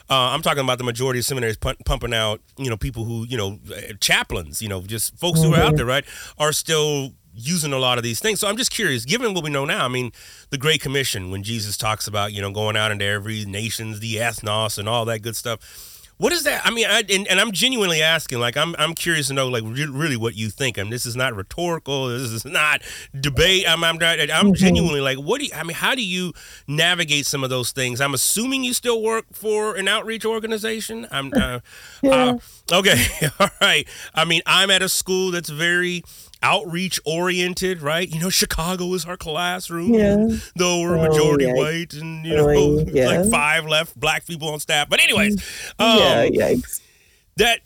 Uh, 0.09 0.29
I'm 0.31 0.41
talking 0.43 0.63
about 0.63 0.77
the 0.77 0.83
majority 0.83 1.19
of 1.19 1.25
seminaries 1.25 1.57
pu- 1.57 1.73
pumping 1.85 2.13
out, 2.13 2.41
you 2.57 2.69
know, 2.69 2.77
people 2.77 3.03
who, 3.05 3.25
you 3.27 3.37
know, 3.37 3.59
uh, 3.75 3.93
chaplains, 3.99 4.61
you 4.61 4.69
know, 4.69 4.81
just 4.81 5.17
folks 5.17 5.41
who 5.41 5.53
are 5.55 5.59
out 5.61 5.75
there, 5.75 5.85
right, 5.87 6.05
are 6.37 6.51
still 6.53 7.13
using 7.35 7.73
a 7.73 7.79
lot 7.79 7.97
of 7.97 8.03
these 8.03 8.19
things. 8.19 8.39
So 8.39 8.47
I'm 8.47 8.57
just 8.57 8.69
curious, 8.69 9.05
given 9.05 9.33
what 9.33 9.43
we 9.43 9.49
know 9.49 9.65
now, 9.65 9.83
I 9.83 9.87
mean, 9.87 10.11
the 10.51 10.57
Great 10.59 10.81
Commission, 10.81 11.31
when 11.31 11.41
Jesus 11.41 11.75
talks 11.77 12.05
about, 12.05 12.31
you 12.31 12.41
know, 12.43 12.51
going 12.51 12.77
out 12.77 12.91
into 12.91 13.05
every 13.05 13.43
nations, 13.45 13.99
the 13.99 14.17
ethnos, 14.17 14.77
and 14.77 14.87
all 14.87 15.05
that 15.05 15.23
good 15.23 15.35
stuff. 15.35 15.89
What 16.17 16.31
is 16.31 16.43
that? 16.43 16.65
I 16.65 16.71
mean, 16.71 16.85
I, 16.87 17.03
and, 17.09 17.27
and 17.27 17.39
I'm 17.39 17.51
genuinely 17.51 18.01
asking, 18.01 18.39
like, 18.39 18.55
I'm 18.55 18.75
I'm 18.77 18.93
curious 18.93 19.27
to 19.27 19.33
know, 19.33 19.47
like, 19.47 19.63
re- 19.65 19.87
really 19.87 20.15
what 20.15 20.35
you 20.35 20.49
think. 20.49 20.77
I 20.77 20.83
mean, 20.83 20.91
this 20.91 21.05
is 21.05 21.15
not 21.15 21.35
rhetorical. 21.35 22.07
This 22.07 22.31
is 22.31 22.45
not 22.45 22.81
debate. 23.19 23.65
I'm 23.67 23.83
I'm, 23.83 23.97
I'm 24.01 24.53
genuinely 24.53 25.01
like, 25.01 25.17
what 25.17 25.39
do 25.39 25.45
you? 25.45 25.51
I 25.55 25.63
mean, 25.63 25.75
how 25.75 25.95
do 25.95 26.05
you 26.05 26.33
navigate 26.67 27.25
some 27.25 27.43
of 27.43 27.49
those 27.49 27.71
things? 27.71 27.99
I'm 27.99 28.13
assuming 28.13 28.63
you 28.63 28.73
still 28.73 29.01
work 29.01 29.25
for 29.33 29.75
an 29.75 29.87
outreach 29.87 30.25
organization. 30.25 31.07
I'm 31.11 31.33
uh, 31.35 31.59
uh, 32.03 32.37
okay. 32.71 33.05
All 33.39 33.49
right. 33.59 33.87
I 34.13 34.25
mean, 34.25 34.41
I'm 34.45 34.69
at 34.71 34.81
a 34.81 34.89
school 34.89 35.31
that's 35.31 35.49
very 35.49 36.03
outreach 36.43 36.99
oriented, 37.05 37.81
right? 37.81 38.07
You 38.07 38.19
know, 38.19 38.29
Chicago 38.29 38.93
is 38.93 39.05
our 39.05 39.17
classroom, 39.17 39.93
Yeah. 39.93 40.27
though 40.55 40.81
we're 40.81 40.97
Oh, 40.97 41.09
majority 41.09 41.51
white 41.51 41.93
and 41.93 42.25
you 42.25 42.35
know, 42.35 42.49
Oh, 42.49 42.85
yeah. 42.93 43.07
like 43.21 43.31
five 43.31 43.65
left 43.65 43.99
black 43.99 44.25
people 44.27 44.49
on 44.49 44.59
staff. 44.59 44.89
But 44.89 44.99
anyways, 45.01 45.35
um, 45.79 45.97
yeah, 45.97 46.25
yikes. 46.27 46.81
that 47.37 47.59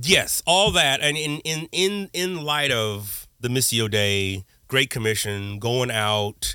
yes, 0.00 0.42
all 0.46 0.70
that, 0.70 1.00
and 1.00 1.16
in 1.18 1.40
in 1.40 1.68
in 1.72 2.08
in 2.12 2.42
light 2.44 2.70
of 2.70 3.26
the 3.40 3.48
Missio 3.48 3.90
Dei, 3.90 4.44
Great 4.68 4.88
Commission, 4.88 5.58
going 5.58 5.90
out. 5.90 6.54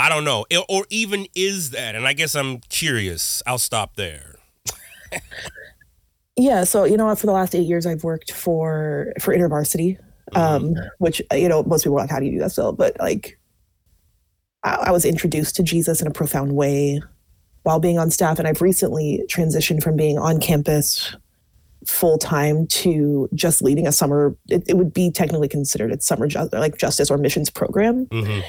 I 0.00 0.08
don't 0.08 0.22
know, 0.22 0.46
or- 0.56 0.64
or 0.68 0.86
even 0.90 1.26
is 1.34 1.70
that? 1.70 1.96
And 1.96 2.06
I 2.06 2.12
guess 2.12 2.36
I'm 2.36 2.58
curious. 2.68 3.42
I'll 3.48 3.58
stop 3.58 3.96
there. 3.96 4.36
Yeah, 6.36 6.62
so 6.62 6.84
you 6.84 6.96
know, 6.96 7.12
for 7.16 7.26
the 7.26 7.32
last 7.32 7.52
eight 7.54 7.66
years, 7.66 7.84
I've 7.84 8.04
worked 8.04 8.30
for 8.30 9.12
for 9.20 9.34
InterVarsity, 9.34 9.98
um, 10.34 10.74
which 10.98 11.22
you 11.32 11.48
know 11.48 11.62
most 11.64 11.84
people 11.84 11.96
are 11.96 12.02
like, 12.02 12.10
"How 12.10 12.18
do 12.18 12.26
you 12.26 12.32
do 12.32 12.38
that 12.40 12.52
still?" 12.52 12.72
But 12.72 12.98
like, 12.98 13.38
I, 14.64 14.74
I 14.74 14.90
was 14.90 15.04
introduced 15.04 15.56
to 15.56 15.62
Jesus 15.62 16.00
in 16.00 16.06
a 16.06 16.10
profound 16.10 16.54
way 16.54 17.00
while 17.62 17.80
being 17.80 17.98
on 17.98 18.10
staff, 18.10 18.38
and 18.38 18.48
I've 18.48 18.62
recently 18.62 19.24
transitioned 19.28 19.82
from 19.82 19.96
being 19.96 20.18
on 20.18 20.40
campus 20.40 21.14
full 21.86 22.18
time 22.18 22.66
to 22.66 23.28
just 23.34 23.62
leading 23.62 23.86
a 23.86 23.92
summer. 23.92 24.36
It, 24.48 24.64
it, 24.68 24.76
would 24.76 24.92
be 24.92 25.10
technically 25.10 25.48
considered 25.48 25.92
a 25.92 26.00
summer 26.00 26.26
ju- 26.26 26.48
like 26.52 26.76
justice 26.78 27.10
or 27.10 27.18
missions 27.18 27.50
program. 27.50 28.06
Mm-hmm. 28.06 28.40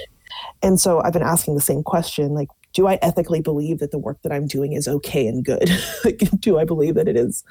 And 0.62 0.80
so 0.80 1.02
I've 1.02 1.14
been 1.14 1.22
asking 1.22 1.56
the 1.56 1.62
same 1.62 1.84
question, 1.84 2.34
like, 2.34 2.50
do 2.74 2.88
I 2.88 3.00
ethically 3.02 3.42
believe 3.42 3.80
that 3.80 3.92
the 3.92 3.98
work 3.98 4.22
that 4.24 4.32
I'm 4.32 4.48
doing 4.48 4.74
is 4.74 4.88
okay 4.88 5.28
and 5.28 5.44
good? 5.44 5.70
like, 6.06 6.22
do 6.40 6.60
I 6.60 6.66
believe 6.66 6.96
that 6.96 7.08
it 7.08 7.16
is 7.16 7.44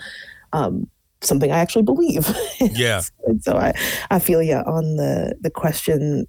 um, 0.52 0.88
something 1.20 1.50
I 1.50 1.58
actually 1.58 1.82
believe? 1.82 2.28
Yeah. 2.60 3.02
and 3.26 3.42
so 3.42 3.56
I, 3.56 3.72
I 4.10 4.18
feel 4.18 4.42
yeah 4.42 4.62
on 4.62 4.96
the 4.96 5.36
the 5.40 5.50
question 5.50 6.26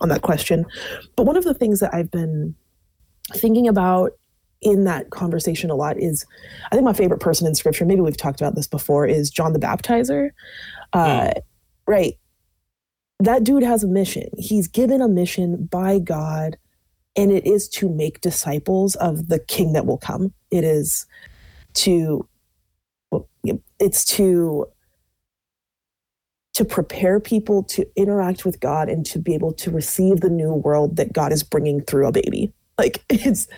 on 0.00 0.08
that 0.10 0.22
question. 0.22 0.64
But 1.16 1.24
one 1.24 1.36
of 1.36 1.44
the 1.44 1.54
things 1.54 1.80
that 1.80 1.94
I've 1.94 2.10
been 2.10 2.54
thinking 3.34 3.68
about 3.68 4.12
in 4.60 4.84
that 4.84 5.10
conversation 5.10 5.70
a 5.70 5.74
lot 5.74 5.98
is 5.98 6.24
I 6.70 6.76
think 6.76 6.84
my 6.84 6.92
favorite 6.92 7.20
person 7.20 7.46
in 7.46 7.54
scripture, 7.54 7.84
maybe 7.84 8.00
we've 8.00 8.16
talked 8.16 8.40
about 8.40 8.54
this 8.54 8.68
before, 8.68 9.06
is 9.06 9.30
John 9.30 9.52
the 9.52 9.58
Baptizer. 9.58 10.30
Uh, 10.92 11.20
mm. 11.20 11.32
Right. 11.86 12.14
That 13.18 13.44
dude 13.44 13.62
has 13.64 13.84
a 13.84 13.88
mission. 13.88 14.30
He's 14.38 14.68
given 14.68 15.00
a 15.00 15.08
mission 15.08 15.66
by 15.66 15.98
God, 15.98 16.56
and 17.16 17.30
it 17.32 17.46
is 17.46 17.68
to 17.70 17.88
make 17.88 18.20
disciples 18.20 18.94
of 18.96 19.28
the 19.28 19.38
king 19.38 19.72
that 19.72 19.86
will 19.86 19.98
come. 19.98 20.32
It 20.50 20.64
is 20.64 21.06
to, 21.74 22.26
it's 23.78 24.04
to 24.16 24.66
to 26.54 26.64
prepare 26.64 27.18
people 27.18 27.62
to 27.62 27.86
interact 27.96 28.44
with 28.44 28.60
God 28.60 28.88
and 28.88 29.06
to 29.06 29.18
be 29.18 29.34
able 29.34 29.54
to 29.54 29.70
receive 29.70 30.20
the 30.20 30.28
new 30.28 30.52
world 30.52 30.96
that 30.96 31.12
God 31.12 31.32
is 31.32 31.42
bringing 31.42 31.80
through 31.82 32.06
a 32.06 32.12
baby. 32.12 32.52
Like 32.78 33.04
it's 33.08 33.48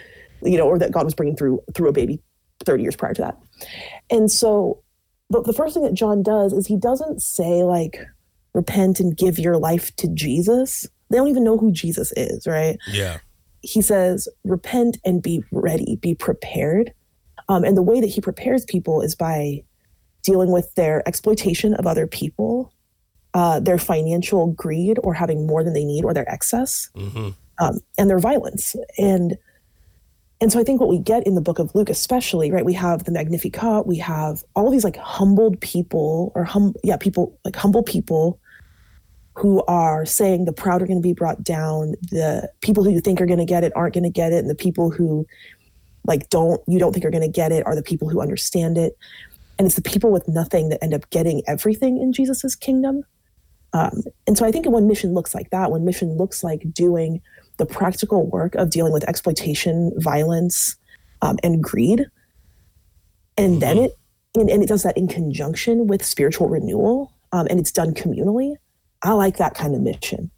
you 0.42 0.58
know, 0.58 0.66
or 0.66 0.78
that 0.78 0.92
God 0.92 1.04
was 1.04 1.14
bringing 1.14 1.36
through 1.36 1.60
through 1.74 1.88
a 1.88 1.92
baby 1.92 2.20
30 2.64 2.82
years 2.82 2.96
prior 2.96 3.14
to 3.14 3.22
that. 3.22 3.38
And 4.10 4.30
so, 4.30 4.82
but 5.30 5.44
the 5.44 5.52
first 5.52 5.74
thing 5.74 5.82
that 5.84 5.94
John 5.94 6.22
does 6.22 6.52
is 6.52 6.66
he 6.66 6.76
doesn't 6.76 7.22
say 7.22 7.62
like 7.64 7.98
repent 8.52 9.00
and 9.00 9.16
give 9.16 9.38
your 9.38 9.56
life 9.56 9.94
to 9.96 10.08
Jesus. 10.08 10.86
They 11.10 11.16
don't 11.16 11.28
even 11.28 11.44
know 11.44 11.58
who 11.58 11.72
Jesus 11.72 12.12
is, 12.16 12.46
right? 12.46 12.78
Yeah. 12.88 13.18
He 13.62 13.82
says 13.82 14.28
repent 14.44 14.98
and 15.04 15.22
be 15.22 15.42
ready, 15.50 15.96
be 15.96 16.14
prepared. 16.14 16.92
Um, 17.48 17.64
and 17.64 17.76
the 17.76 17.82
way 17.82 18.00
that 18.00 18.08
he 18.08 18.20
prepares 18.20 18.64
people 18.64 19.00
is 19.00 19.14
by 19.14 19.64
dealing 20.24 20.50
with 20.50 20.74
their 20.74 21.06
exploitation 21.06 21.74
of 21.74 21.86
other 21.86 22.06
people, 22.06 22.72
uh, 23.34 23.60
their 23.60 23.78
financial 23.78 24.48
greed 24.48 24.98
or 25.04 25.14
having 25.14 25.46
more 25.46 25.62
than 25.62 25.74
they 25.74 25.84
need 25.84 26.04
or 26.04 26.12
their 26.12 26.28
excess, 26.28 26.90
mm-hmm. 26.96 27.30
um, 27.58 27.78
and 27.96 28.10
their 28.10 28.18
violence. 28.18 28.74
And 28.98 29.36
and 30.40 30.52
so 30.52 30.58
I 30.58 30.64
think 30.64 30.80
what 30.80 30.90
we 30.90 30.98
get 30.98 31.26
in 31.26 31.36
the 31.36 31.40
book 31.40 31.58
of 31.58 31.74
Luke, 31.74 31.88
especially, 31.88 32.50
right, 32.50 32.64
we 32.64 32.74
have 32.74 33.04
the 33.04 33.12
Magnificat, 33.12 33.86
we 33.86 33.96
have 33.98 34.42
all 34.56 34.70
these 34.70 34.84
like 34.84 34.96
humbled 34.96 35.60
people 35.60 36.32
or 36.34 36.44
hum 36.44 36.74
yeah, 36.82 36.96
people 36.96 37.38
like 37.44 37.56
humble 37.56 37.82
people 37.82 38.40
who 39.36 39.64
are 39.64 40.06
saying 40.06 40.44
the 40.44 40.52
proud 40.52 40.82
are 40.82 40.86
going 40.86 41.00
to 41.00 41.06
be 41.06 41.12
brought 41.12 41.42
down, 41.42 41.94
the 42.10 42.48
people 42.60 42.84
who 42.84 42.90
you 42.90 43.00
think 43.00 43.20
are 43.20 43.26
going 43.26 43.38
to 43.38 43.44
get 43.44 43.64
it 43.64 43.72
aren't 43.74 43.94
going 43.94 44.04
to 44.04 44.10
get 44.10 44.32
it, 44.32 44.38
and 44.38 44.50
the 44.50 44.54
people 44.54 44.90
who 44.90 45.26
like 46.06 46.28
don't 46.28 46.60
you 46.68 46.78
don't 46.78 46.92
think 46.92 47.04
are 47.04 47.10
going 47.10 47.22
to 47.22 47.28
get 47.28 47.50
it 47.50 47.66
are 47.66 47.74
the 47.74 47.82
people 47.82 48.08
who 48.08 48.20
understand 48.20 48.76
it. 48.78 48.96
And 49.58 49.66
it's 49.66 49.76
the 49.76 49.82
people 49.82 50.10
with 50.10 50.26
nothing 50.28 50.68
that 50.70 50.82
end 50.82 50.94
up 50.94 51.08
getting 51.10 51.42
everything 51.46 51.98
in 51.98 52.12
Jesus's 52.12 52.56
kingdom. 52.56 53.04
Um, 53.72 54.02
and 54.26 54.38
so 54.38 54.46
I 54.46 54.52
think 54.52 54.66
when 54.66 54.86
mission 54.86 55.14
looks 55.14 55.34
like 55.34 55.50
that, 55.50 55.70
when 55.70 55.84
mission 55.84 56.16
looks 56.16 56.44
like 56.44 56.62
doing 56.72 57.20
the 57.56 57.66
practical 57.66 58.26
work 58.26 58.54
of 58.54 58.70
dealing 58.70 58.92
with 58.92 59.08
exploitation, 59.08 59.92
violence, 59.96 60.76
um, 61.22 61.38
and 61.42 61.62
greed. 61.62 62.06
And 63.36 63.52
mm-hmm. 63.52 63.60
then 63.60 63.78
it 63.78 63.98
and, 64.36 64.50
and, 64.50 64.62
it 64.62 64.68
does 64.68 64.82
that 64.82 64.96
in 64.96 65.06
conjunction 65.06 65.86
with 65.86 66.04
spiritual 66.04 66.48
renewal, 66.48 67.12
um, 67.30 67.46
and 67.48 67.60
it's 67.60 67.70
done 67.70 67.94
communally. 67.94 68.56
I 69.02 69.12
like 69.12 69.36
that 69.36 69.54
kind 69.54 69.76
of 69.76 69.80
mission. 69.80 70.30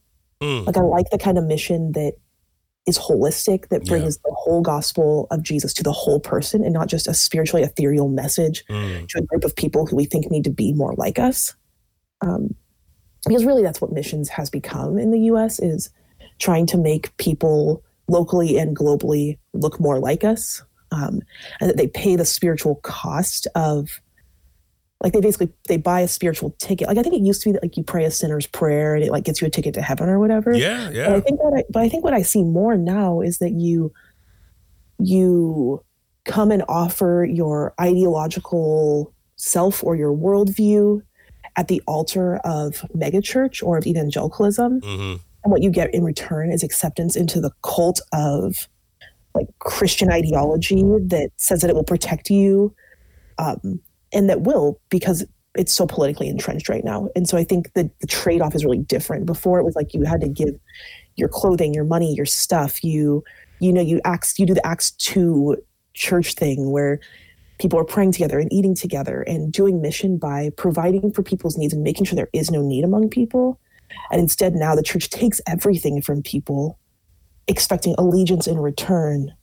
Mm. 0.42 0.66
Like 0.66 0.76
I 0.76 0.80
like 0.80 1.08
the 1.10 1.18
kind 1.18 1.38
of 1.38 1.44
mission 1.44 1.92
that 1.92 2.14
is 2.86 2.98
holistic, 2.98 3.68
that 3.68 3.84
brings 3.84 4.16
yeah. 4.16 4.30
the 4.30 4.34
whole 4.34 4.62
gospel 4.62 5.26
of 5.30 5.42
Jesus 5.42 5.72
to 5.74 5.82
the 5.82 5.92
whole 5.92 6.20
person, 6.20 6.64
and 6.64 6.72
not 6.72 6.88
just 6.88 7.08
a 7.08 7.14
spiritually 7.14 7.62
ethereal 7.62 8.08
message 8.08 8.64
mm. 8.66 9.08
to 9.08 9.18
a 9.18 9.22
group 9.22 9.44
of 9.44 9.56
people 9.56 9.86
who 9.86 9.96
we 9.96 10.04
think 10.04 10.30
need 10.30 10.44
to 10.44 10.50
be 10.50 10.72
more 10.72 10.94
like 10.96 11.18
us. 11.18 11.54
Um, 12.20 12.54
because 13.26 13.44
really, 13.44 13.62
that's 13.62 13.80
what 13.80 13.92
missions 13.92 14.28
has 14.28 14.50
become 14.50 14.98
in 14.98 15.10
the 15.10 15.20
U.S. 15.20 15.58
is 15.58 15.90
trying 16.38 16.66
to 16.66 16.78
make 16.78 17.16
people 17.16 17.82
locally 18.08 18.56
and 18.56 18.76
globally 18.76 19.38
look 19.52 19.80
more 19.80 19.98
like 19.98 20.22
us 20.22 20.62
um, 20.92 21.20
and 21.60 21.68
that 21.68 21.76
they 21.76 21.88
pay 21.88 22.16
the 22.16 22.24
spiritual 22.24 22.76
cost 22.76 23.46
of 23.54 24.00
like 25.06 25.12
they 25.12 25.20
basically 25.20 25.52
they 25.68 25.76
buy 25.76 26.00
a 26.00 26.08
spiritual 26.08 26.50
ticket. 26.58 26.88
Like 26.88 26.98
i 26.98 27.02
think 27.02 27.14
it 27.14 27.20
used 27.20 27.42
to 27.42 27.48
be 27.48 27.52
that 27.52 27.62
like 27.62 27.76
you 27.76 27.84
pray 27.84 28.04
a 28.04 28.10
sinner's 28.10 28.46
prayer 28.46 28.96
and 28.96 29.04
it 29.04 29.12
like 29.12 29.22
gets 29.22 29.40
you 29.40 29.46
a 29.46 29.50
ticket 29.50 29.72
to 29.74 29.82
heaven 29.82 30.08
or 30.08 30.18
whatever. 30.18 30.52
Yeah 30.52 30.90
yeah 30.90 31.08
but 31.08 31.16
i 31.16 31.20
think 31.20 31.42
what 31.42 31.58
I, 31.58 31.64
but 31.70 31.82
i 31.82 31.88
think 31.88 32.02
what 32.02 32.12
i 32.12 32.22
see 32.22 32.42
more 32.42 32.76
now 32.76 33.20
is 33.20 33.38
that 33.38 33.52
you 33.52 33.92
you 34.98 35.84
come 36.24 36.50
and 36.50 36.64
offer 36.68 37.24
your 37.30 37.72
ideological 37.80 39.14
self 39.36 39.84
or 39.84 39.94
your 39.94 40.12
worldview 40.12 41.02
at 41.54 41.68
the 41.68 41.80
altar 41.86 42.38
of 42.38 42.84
megachurch 42.96 43.62
or 43.62 43.78
of 43.78 43.86
evangelicalism. 43.86 44.80
Mm-hmm. 44.80 45.22
And 45.44 45.52
what 45.52 45.62
you 45.62 45.70
get 45.70 45.94
in 45.94 46.02
return 46.02 46.50
is 46.50 46.64
acceptance 46.64 47.14
into 47.14 47.40
the 47.40 47.52
cult 47.62 48.00
of 48.12 48.68
like 49.34 49.46
Christian 49.60 50.10
ideology 50.10 50.82
that 50.82 51.30
says 51.36 51.60
that 51.60 51.70
it 51.70 51.76
will 51.76 51.84
protect 51.84 52.30
you, 52.30 52.74
um, 53.38 53.80
and 54.12 54.28
that 54.28 54.42
will 54.42 54.80
because 54.88 55.24
it's 55.54 55.72
so 55.72 55.86
politically 55.86 56.28
entrenched 56.28 56.68
right 56.68 56.84
now. 56.84 57.08
And 57.16 57.28
so 57.28 57.38
I 57.38 57.44
think 57.44 57.72
that 57.72 57.98
the 58.00 58.06
trade 58.06 58.42
off 58.42 58.54
is 58.54 58.64
really 58.64 58.78
different. 58.78 59.24
Before 59.26 59.58
it 59.58 59.64
was 59.64 59.74
like 59.74 59.94
you 59.94 60.04
had 60.04 60.20
to 60.20 60.28
give 60.28 60.54
your 61.16 61.28
clothing, 61.28 61.72
your 61.72 61.84
money, 61.84 62.14
your 62.14 62.26
stuff. 62.26 62.84
You 62.84 63.24
you 63.58 63.72
know 63.72 63.80
you 63.80 64.00
acts 64.04 64.38
you 64.38 64.46
do 64.46 64.54
the 64.54 64.66
acts 64.66 64.90
two 64.92 65.56
church 65.94 66.34
thing 66.34 66.70
where 66.70 67.00
people 67.58 67.78
are 67.78 67.84
praying 67.84 68.12
together 68.12 68.38
and 68.38 68.52
eating 68.52 68.74
together 68.74 69.22
and 69.22 69.50
doing 69.50 69.80
mission 69.80 70.18
by 70.18 70.50
providing 70.58 71.10
for 71.10 71.22
people's 71.22 71.56
needs 71.56 71.72
and 71.72 71.82
making 71.82 72.04
sure 72.04 72.14
there 72.14 72.28
is 72.34 72.50
no 72.50 72.60
need 72.60 72.84
among 72.84 73.08
people 73.08 73.58
and 74.10 74.20
instead, 74.20 74.54
now 74.54 74.74
the 74.74 74.82
church 74.82 75.10
takes 75.10 75.40
everything 75.46 76.02
from 76.02 76.22
people, 76.22 76.78
expecting 77.48 77.94
allegiance 77.98 78.46
in 78.46 78.58
return, 78.58 79.34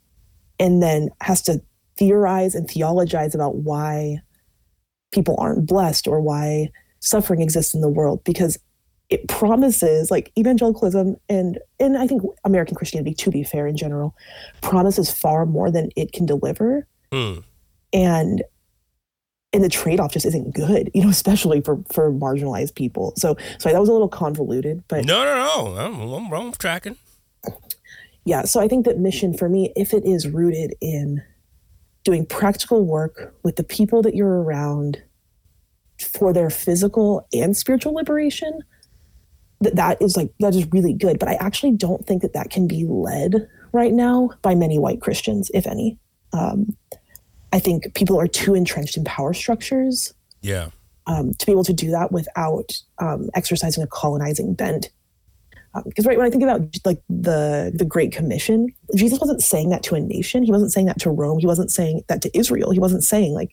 and 0.59 0.82
then 0.82 1.09
has 1.22 1.41
to 1.43 1.61
theorize 1.97 2.55
and 2.55 2.70
theologize 2.70 3.36
about 3.36 3.57
why 3.57 4.22
people 5.14 5.36
aren't 5.39 5.66
blessed 5.66 6.07
or 6.07 6.20
why 6.20 6.70
suffering 6.99 7.41
exists 7.41 7.74
in 7.74 7.82
the 7.82 7.89
world 7.89 8.24
because 8.24 8.57
it 9.09 9.28
promises 9.28 10.09
like 10.09 10.32
evangelicalism 10.38 11.16
and 11.30 11.59
and 11.80 11.97
I 11.97 12.07
think 12.07 12.24
American 12.43 12.76
Christianity 12.76 13.14
to 13.16 13.32
be 13.32 13.43
fair 13.43 13.68
in 13.68 13.78
general 13.78 14.16
promises 14.61 15.11
far 15.11 15.45
more 15.45 15.70
than 15.70 15.89
it 15.95 16.14
can 16.14 16.26
deliver. 16.26 16.88
Mm. 17.11 17.43
And 17.93 18.43
and 19.53 19.64
the 19.64 19.70
trade-off 19.70 20.11
just 20.11 20.26
isn't 20.26 20.55
good 20.55 20.89
you 20.93 21.03
know 21.03 21.09
especially 21.20 21.61
for 21.61 21.78
for 21.91 22.11
marginalized 22.11 22.74
people 22.76 23.14
so 23.16 23.38
sorry 23.59 23.74
that 23.74 23.80
was 23.80 23.89
a 23.89 23.93
little 23.93 24.09
convoluted 24.09 24.84
but 24.88 25.05
no 25.05 25.24
no 25.24 25.76
no 25.76 25.78
i'm, 25.78 26.01
I'm, 26.01 26.34
I'm 26.34 26.51
tracking 26.53 26.97
yeah 28.26 28.43
so 28.43 28.59
i 28.59 28.68
think 28.68 28.86
that 28.86 28.97
mission 28.97 29.38
for 29.38 29.47
me 29.47 29.72
if 29.76 29.93
it 29.93 30.05
is 30.05 30.28
rooted 30.28 30.74
in 30.82 31.22
doing 32.04 32.26
practical 32.26 32.86
work 32.86 33.34
with 33.43 33.56
the 33.56 33.64
people 33.64 34.01
that 34.01 34.16
you're 34.16 34.41
around 34.41 35.01
for 35.99 36.34
their 36.34 36.49
physical 36.49 37.28
and 37.34 37.56
spiritual 37.56 37.93
liberation 37.93 38.60
that 39.62 39.76
that 39.76 40.01
is 40.01 40.18
like 40.18 40.34
that 40.39 40.54
is 40.54 40.68
really 40.72 40.91
good 40.91 41.18
but 41.18 41.30
i 41.30 41.36
actually 41.36 41.72
don't 41.72 42.06
think 42.06 42.22
that 42.22 42.34
that 42.34 42.49
can 42.49 42.68
be 42.68 42.86
led 42.86 43.47
right 43.72 43.93
now 43.93 44.30
by 44.41 44.54
many 44.54 44.78
white 44.78 44.99
christians 44.99 45.49
if 45.54 45.66
any 45.66 45.97
um, 46.34 46.76
I 47.54 47.60
think 47.60 47.93
people 47.93 48.20
are 48.20 48.28
too 48.28 48.56
entrenched 48.56 48.97
in 48.97 49.04
power 49.04 49.34
structures. 49.34 50.14
Yeah. 50.41 50.70
Um, 51.06 51.34
to 51.36 51.45
be 51.45 51.51
able 51.51 51.64
to 51.66 51.74
do 51.74 51.91
that 51.91 52.12
without 52.12 52.74
um, 52.97 53.30
exercising 53.36 53.84
a 53.84 53.88
colonizing 53.88 54.56
bent. 54.56 54.89
Because 55.86 56.05
um, 56.05 56.09
right 56.09 56.17
when 56.17 56.28
I 56.28 56.30
think 56.30 56.43
about 56.43 56.61
like 56.86 57.01
the 57.09 57.71
the 57.76 57.86
Great 57.86 58.11
Commission, 58.11 58.67
Jesus 58.95 59.19
wasn't 59.19 59.41
saying 59.41 59.69
that 59.69 59.84
to 59.84 59.95
a 59.95 59.99
nation. 59.99 60.43
He 60.43 60.51
wasn't 60.51 60.71
saying 60.71 60.88
that 60.88 60.99
to 61.01 61.09
Rome. 61.09 61.39
He 61.39 61.47
wasn't 61.47 61.71
saying 61.71 62.03
that 62.09 62.21
to 62.21 62.38
Israel. 62.38 62.71
He 62.71 62.80
wasn't 62.80 63.03
saying 63.03 63.34
like, 63.34 63.51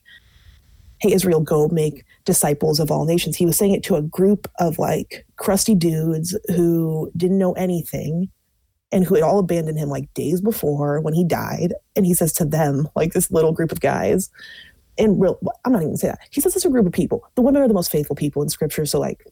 "Hey 0.99 1.13
Israel, 1.13 1.41
go 1.41 1.67
make 1.69 2.03
disciples 2.25 2.79
of 2.79 2.91
all 2.91 3.05
nations." 3.05 3.37
He 3.37 3.45
was 3.45 3.57
saying 3.57 3.73
it 3.73 3.83
to 3.83 3.95
a 3.95 4.01
group 4.01 4.47
of 4.59 4.77
like 4.77 5.25
crusty 5.37 5.75
dudes 5.75 6.37
who 6.47 7.11
didn't 7.17 7.39
know 7.39 7.53
anything 7.53 8.29
and 8.91 9.05
who 9.05 9.15
had 9.15 9.23
all 9.23 9.39
abandoned 9.39 9.79
him 9.79 9.89
like 9.89 10.13
days 10.13 10.41
before 10.41 10.99
when 10.99 11.13
he 11.13 11.23
died. 11.23 11.73
And 11.95 12.05
he 12.05 12.13
says 12.13 12.33
to 12.33 12.45
them, 12.45 12.89
like 12.95 13.13
this 13.13 13.31
little 13.31 13.53
group 13.53 13.71
of 13.71 13.79
guys, 13.79 14.29
and 14.97 15.19
real, 15.19 15.39
I'm 15.65 15.71
not 15.71 15.79
even 15.79 15.89
gonna 15.89 15.97
say 15.97 16.07
that. 16.09 16.19
He 16.29 16.41
says 16.41 16.55
it's 16.55 16.65
a 16.65 16.69
group 16.69 16.85
of 16.85 16.93
people. 16.93 17.23
The 17.35 17.41
women 17.41 17.61
are 17.61 17.67
the 17.67 17.73
most 17.73 17.91
faithful 17.91 18.15
people 18.15 18.41
in 18.43 18.49
scripture. 18.49 18.85
So 18.85 18.99
like, 18.99 19.25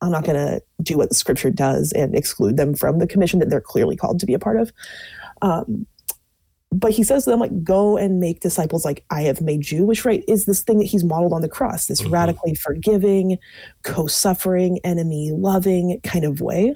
I'm 0.00 0.10
not 0.10 0.24
gonna 0.24 0.60
do 0.82 0.96
what 0.96 1.08
the 1.08 1.14
scripture 1.14 1.50
does 1.50 1.92
and 1.92 2.14
exclude 2.14 2.56
them 2.56 2.74
from 2.74 2.98
the 2.98 3.06
commission 3.06 3.40
that 3.40 3.50
they're 3.50 3.60
clearly 3.60 3.96
called 3.96 4.20
to 4.20 4.26
be 4.26 4.34
a 4.34 4.38
part 4.38 4.58
of. 4.58 4.72
Um, 5.42 5.86
but 6.72 6.90
he 6.90 7.02
says 7.02 7.24
to 7.24 7.30
them 7.30 7.40
like 7.40 7.64
go 7.64 7.96
and 7.96 8.20
make 8.20 8.40
disciples 8.40 8.84
like 8.84 9.04
i 9.10 9.22
have 9.22 9.40
made 9.40 9.70
you 9.70 9.84
which 9.84 10.04
right 10.04 10.24
is 10.26 10.46
this 10.46 10.62
thing 10.62 10.78
that 10.78 10.84
he's 10.84 11.04
modeled 11.04 11.32
on 11.32 11.40
the 11.40 11.48
cross 11.48 11.86
this 11.86 12.02
mm-hmm. 12.02 12.12
radically 12.12 12.54
forgiving 12.54 13.38
co-suffering 13.84 14.78
enemy 14.82 15.30
loving 15.32 16.00
kind 16.02 16.24
of 16.24 16.40
way 16.40 16.74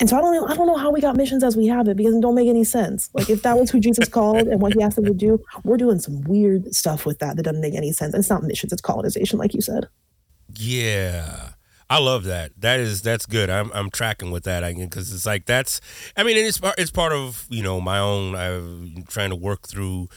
and 0.00 0.08
so 0.08 0.16
I 0.16 0.20
don't 0.20 0.32
know, 0.32 0.46
I 0.46 0.54
don't 0.54 0.68
know 0.68 0.76
how 0.76 0.92
we 0.92 1.00
got 1.00 1.16
missions 1.16 1.42
as 1.42 1.56
we 1.56 1.66
have 1.66 1.88
it 1.88 1.96
because 1.96 2.14
it 2.14 2.20
don't 2.20 2.36
make 2.36 2.48
any 2.48 2.62
sense. 2.62 3.10
Like 3.14 3.28
if 3.28 3.42
that 3.42 3.58
was 3.58 3.68
who 3.68 3.80
Jesus 3.80 4.08
called 4.08 4.46
and 4.46 4.60
what 4.60 4.72
he 4.72 4.80
asked 4.80 4.96
them 4.96 5.06
to 5.06 5.14
do, 5.14 5.42
we're 5.64 5.76
doing 5.76 5.98
some 5.98 6.20
weird 6.22 6.72
stuff 6.72 7.04
with 7.04 7.18
that 7.18 7.36
that 7.36 7.42
doesn't 7.42 7.60
make 7.60 7.74
any 7.74 7.90
sense. 7.90 8.14
And 8.14 8.20
it's 8.20 8.30
not 8.30 8.44
missions, 8.44 8.72
it's 8.72 8.80
colonization, 8.80 9.40
like 9.40 9.54
you 9.54 9.60
said. 9.60 9.88
Yeah. 10.58 11.50
I 11.90 12.00
love 12.00 12.24
that. 12.24 12.52
That 12.58 12.80
is 12.80 13.00
that's 13.00 13.24
good. 13.24 13.48
I'm 13.48 13.70
I'm 13.72 13.88
tracking 13.88 14.30
with 14.30 14.44
that 14.44 14.62
again 14.62 14.88
because 14.88 15.12
it's 15.12 15.24
like 15.24 15.46
that's. 15.46 15.80
I 16.18 16.22
mean, 16.22 16.36
it's 16.36 16.58
part 16.58 16.74
it's 16.76 16.90
part 16.90 17.14
of 17.14 17.46
you 17.48 17.62
know 17.62 17.80
my 17.80 17.98
own. 17.98 18.34
I'm 18.34 19.04
trying 19.08 19.30
to 19.30 19.36
work 19.36 19.66
through 19.66 20.08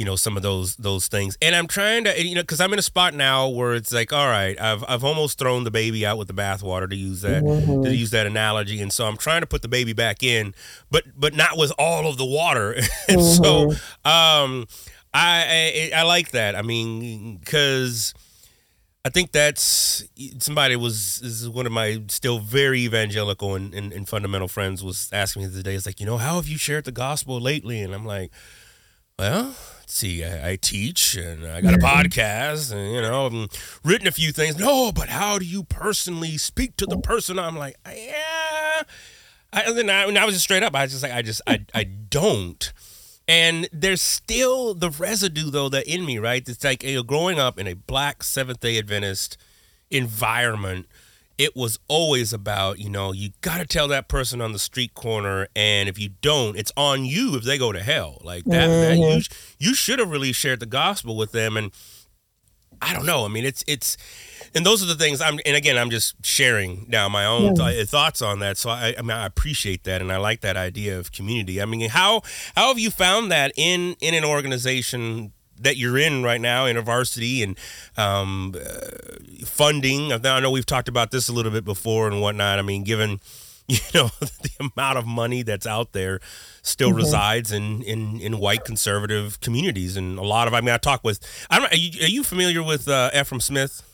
you 0.00 0.06
know 0.06 0.16
some 0.16 0.34
of 0.34 0.42
those 0.42 0.76
those 0.76 1.08
things 1.08 1.36
and 1.42 1.54
i'm 1.54 1.66
trying 1.66 2.04
to 2.04 2.26
you 2.26 2.34
know 2.34 2.40
because 2.40 2.58
i'm 2.58 2.72
in 2.72 2.78
a 2.78 2.82
spot 2.82 3.12
now 3.12 3.46
where 3.46 3.74
it's 3.74 3.92
like 3.92 4.14
all 4.14 4.28
right 4.28 4.58
i've 4.58 4.82
i've 4.88 5.04
almost 5.04 5.38
thrown 5.38 5.62
the 5.62 5.70
baby 5.70 6.06
out 6.06 6.16
with 6.16 6.26
the 6.26 6.32
bathwater 6.32 6.88
to 6.88 6.96
use 6.96 7.20
that 7.20 7.42
mm-hmm. 7.42 7.82
to 7.82 7.94
use 7.94 8.08
that 8.08 8.26
analogy 8.26 8.80
and 8.80 8.94
so 8.94 9.04
i'm 9.04 9.18
trying 9.18 9.42
to 9.42 9.46
put 9.46 9.60
the 9.60 9.68
baby 9.68 9.92
back 9.92 10.22
in 10.22 10.54
but 10.90 11.04
but 11.14 11.34
not 11.34 11.58
with 11.58 11.70
all 11.78 12.06
of 12.06 12.16
the 12.16 12.24
water 12.24 12.72
and 13.08 13.20
mm-hmm. 13.20 13.44
so 13.44 13.72
um 14.10 14.66
I, 15.12 15.90
I 15.92 15.98
i 16.00 16.02
like 16.04 16.30
that 16.30 16.56
i 16.56 16.62
mean 16.62 17.36
because 17.36 18.14
I 19.02 19.08
think 19.08 19.32
that's 19.32 20.04
somebody 20.40 20.76
was 20.76 21.22
is 21.22 21.48
one 21.48 21.64
of 21.64 21.72
my 21.72 22.02
still 22.08 22.38
very 22.38 22.80
evangelical 22.80 23.54
and, 23.54 23.72
and, 23.72 23.94
and, 23.94 24.06
fundamental 24.06 24.46
friends 24.46 24.84
was 24.84 25.08
asking 25.10 25.42
me 25.42 25.48
the 25.48 25.54
other 25.54 25.62
day. 25.62 25.74
It's 25.74 25.86
like, 25.86 26.00
you 26.00 26.06
know, 26.06 26.18
how 26.18 26.36
have 26.36 26.46
you 26.46 26.58
shared 26.58 26.84
the 26.84 26.92
gospel 26.92 27.40
lately? 27.40 27.80
And 27.80 27.94
I'm 27.94 28.04
like, 28.04 28.30
well, 29.18 29.54
see, 29.86 30.22
I, 30.22 30.50
I, 30.50 30.56
teach 30.56 31.14
and 31.14 31.46
I 31.46 31.62
got 31.62 31.74
a 31.74 31.78
podcast 31.78 32.72
and, 32.72 32.94
you 32.94 33.00
know, 33.00 33.26
I've 33.26 33.80
written 33.84 34.06
a 34.06 34.12
few 34.12 34.32
things. 34.32 34.58
No, 34.58 34.92
but 34.92 35.08
how 35.08 35.38
do 35.38 35.46
you 35.46 35.64
personally 35.64 36.36
speak 36.36 36.76
to 36.76 36.86
the 36.86 36.96
oh. 36.96 37.00
person? 37.00 37.38
I'm 37.38 37.56
like, 37.56 37.76
yeah. 37.86 38.82
I, 39.52 39.62
and 39.62 39.78
then 39.78 39.88
I, 39.88 40.02
I 40.02 40.24
was 40.26 40.34
just 40.34 40.44
straight 40.44 40.62
up. 40.62 40.74
I 40.74 40.82
was 40.82 40.92
just 40.92 41.02
like, 41.02 41.12
I 41.12 41.22
just, 41.22 41.40
I, 41.46 41.64
I 41.74 41.84
don't. 41.84 42.70
And 43.30 43.68
there's 43.72 44.02
still 44.02 44.74
the 44.74 44.90
residue 44.90 45.52
though 45.52 45.68
that 45.68 45.86
in 45.86 46.04
me, 46.04 46.18
right? 46.18 46.46
It's 46.48 46.64
like 46.64 46.82
you 46.82 46.96
know, 46.96 47.02
growing 47.04 47.38
up 47.38 47.60
in 47.60 47.68
a 47.68 47.74
black 47.74 48.24
Seventh 48.24 48.58
Day 48.58 48.76
Adventist 48.76 49.36
environment. 49.88 50.86
It 51.38 51.54
was 51.54 51.78
always 51.86 52.32
about 52.32 52.80
you 52.80 52.90
know 52.90 53.12
you 53.12 53.30
got 53.40 53.58
to 53.58 53.66
tell 53.66 53.86
that 53.86 54.08
person 54.08 54.40
on 54.40 54.52
the 54.52 54.58
street 54.58 54.94
corner, 54.94 55.46
and 55.54 55.88
if 55.88 55.96
you 55.96 56.10
don't, 56.20 56.58
it's 56.58 56.72
on 56.76 57.04
you 57.04 57.36
if 57.36 57.44
they 57.44 57.56
go 57.56 57.70
to 57.70 57.80
hell. 57.80 58.20
Like 58.24 58.44
that, 58.46 58.68
mm-hmm. 58.68 59.00
that 59.00 59.14
you 59.14 59.22
you 59.60 59.74
should 59.76 60.00
have 60.00 60.10
really 60.10 60.32
shared 60.32 60.58
the 60.58 60.66
gospel 60.66 61.16
with 61.16 61.30
them, 61.30 61.56
and 61.56 61.70
I 62.82 62.92
don't 62.92 63.06
know. 63.06 63.24
I 63.24 63.28
mean, 63.28 63.44
it's 63.44 63.62
it's 63.68 63.96
and 64.54 64.66
those 64.66 64.82
are 64.82 64.86
the 64.86 64.94
things 64.94 65.20
I'm 65.20 65.38
and 65.46 65.56
again 65.56 65.78
I'm 65.78 65.90
just 65.90 66.14
sharing 66.24 66.86
now 66.88 67.08
my 67.08 67.24
own 67.24 67.56
yeah. 67.56 67.70
th- 67.70 67.88
thoughts 67.88 68.22
on 68.22 68.40
that. 68.40 68.56
So 68.56 68.70
I, 68.70 68.94
I 68.98 69.02
mean 69.02 69.16
I 69.16 69.26
appreciate 69.26 69.84
that 69.84 70.00
and 70.00 70.12
I 70.12 70.16
like 70.16 70.40
that 70.40 70.56
idea 70.56 70.98
of 70.98 71.12
community. 71.12 71.62
I 71.62 71.64
mean 71.64 71.88
how 71.88 72.22
how 72.56 72.68
have 72.68 72.78
you 72.78 72.90
found 72.90 73.30
that 73.30 73.52
in 73.56 73.96
in 74.00 74.14
an 74.14 74.24
organization 74.24 75.32
that 75.60 75.76
you're 75.76 75.98
in 75.98 76.22
right 76.22 76.40
now 76.40 76.64
InterVarsity 76.64 77.42
and 77.42 77.58
um, 77.96 78.54
uh, 78.56 79.44
funding? 79.44 80.12
I 80.12 80.40
know 80.40 80.50
we've 80.50 80.66
talked 80.66 80.88
about 80.88 81.10
this 81.10 81.28
a 81.28 81.32
little 81.32 81.52
bit 81.52 81.64
before 81.64 82.08
and 82.08 82.20
whatnot. 82.20 82.58
I 82.58 82.62
mean 82.62 82.82
given 82.82 83.20
you 83.68 83.78
know 83.94 84.10
the 84.20 84.70
amount 84.76 84.98
of 84.98 85.06
money 85.06 85.42
that's 85.42 85.66
out 85.66 85.92
there 85.92 86.18
still 86.62 86.88
mm-hmm. 86.88 86.98
resides 86.98 87.52
in, 87.52 87.82
in 87.82 88.20
in 88.20 88.38
white 88.38 88.64
conservative 88.64 89.38
communities 89.40 89.96
and 89.96 90.18
a 90.18 90.22
lot 90.22 90.48
of 90.48 90.54
I 90.54 90.60
mean 90.60 90.74
I 90.74 90.78
talk 90.78 91.04
with 91.04 91.20
I 91.48 91.60
don't 91.60 91.72
are 91.72 91.76
you, 91.76 92.04
are 92.04 92.08
you 92.08 92.24
familiar 92.24 92.64
with 92.64 92.88
uh, 92.88 93.12
Efrem 93.14 93.40
Smith 93.40 93.86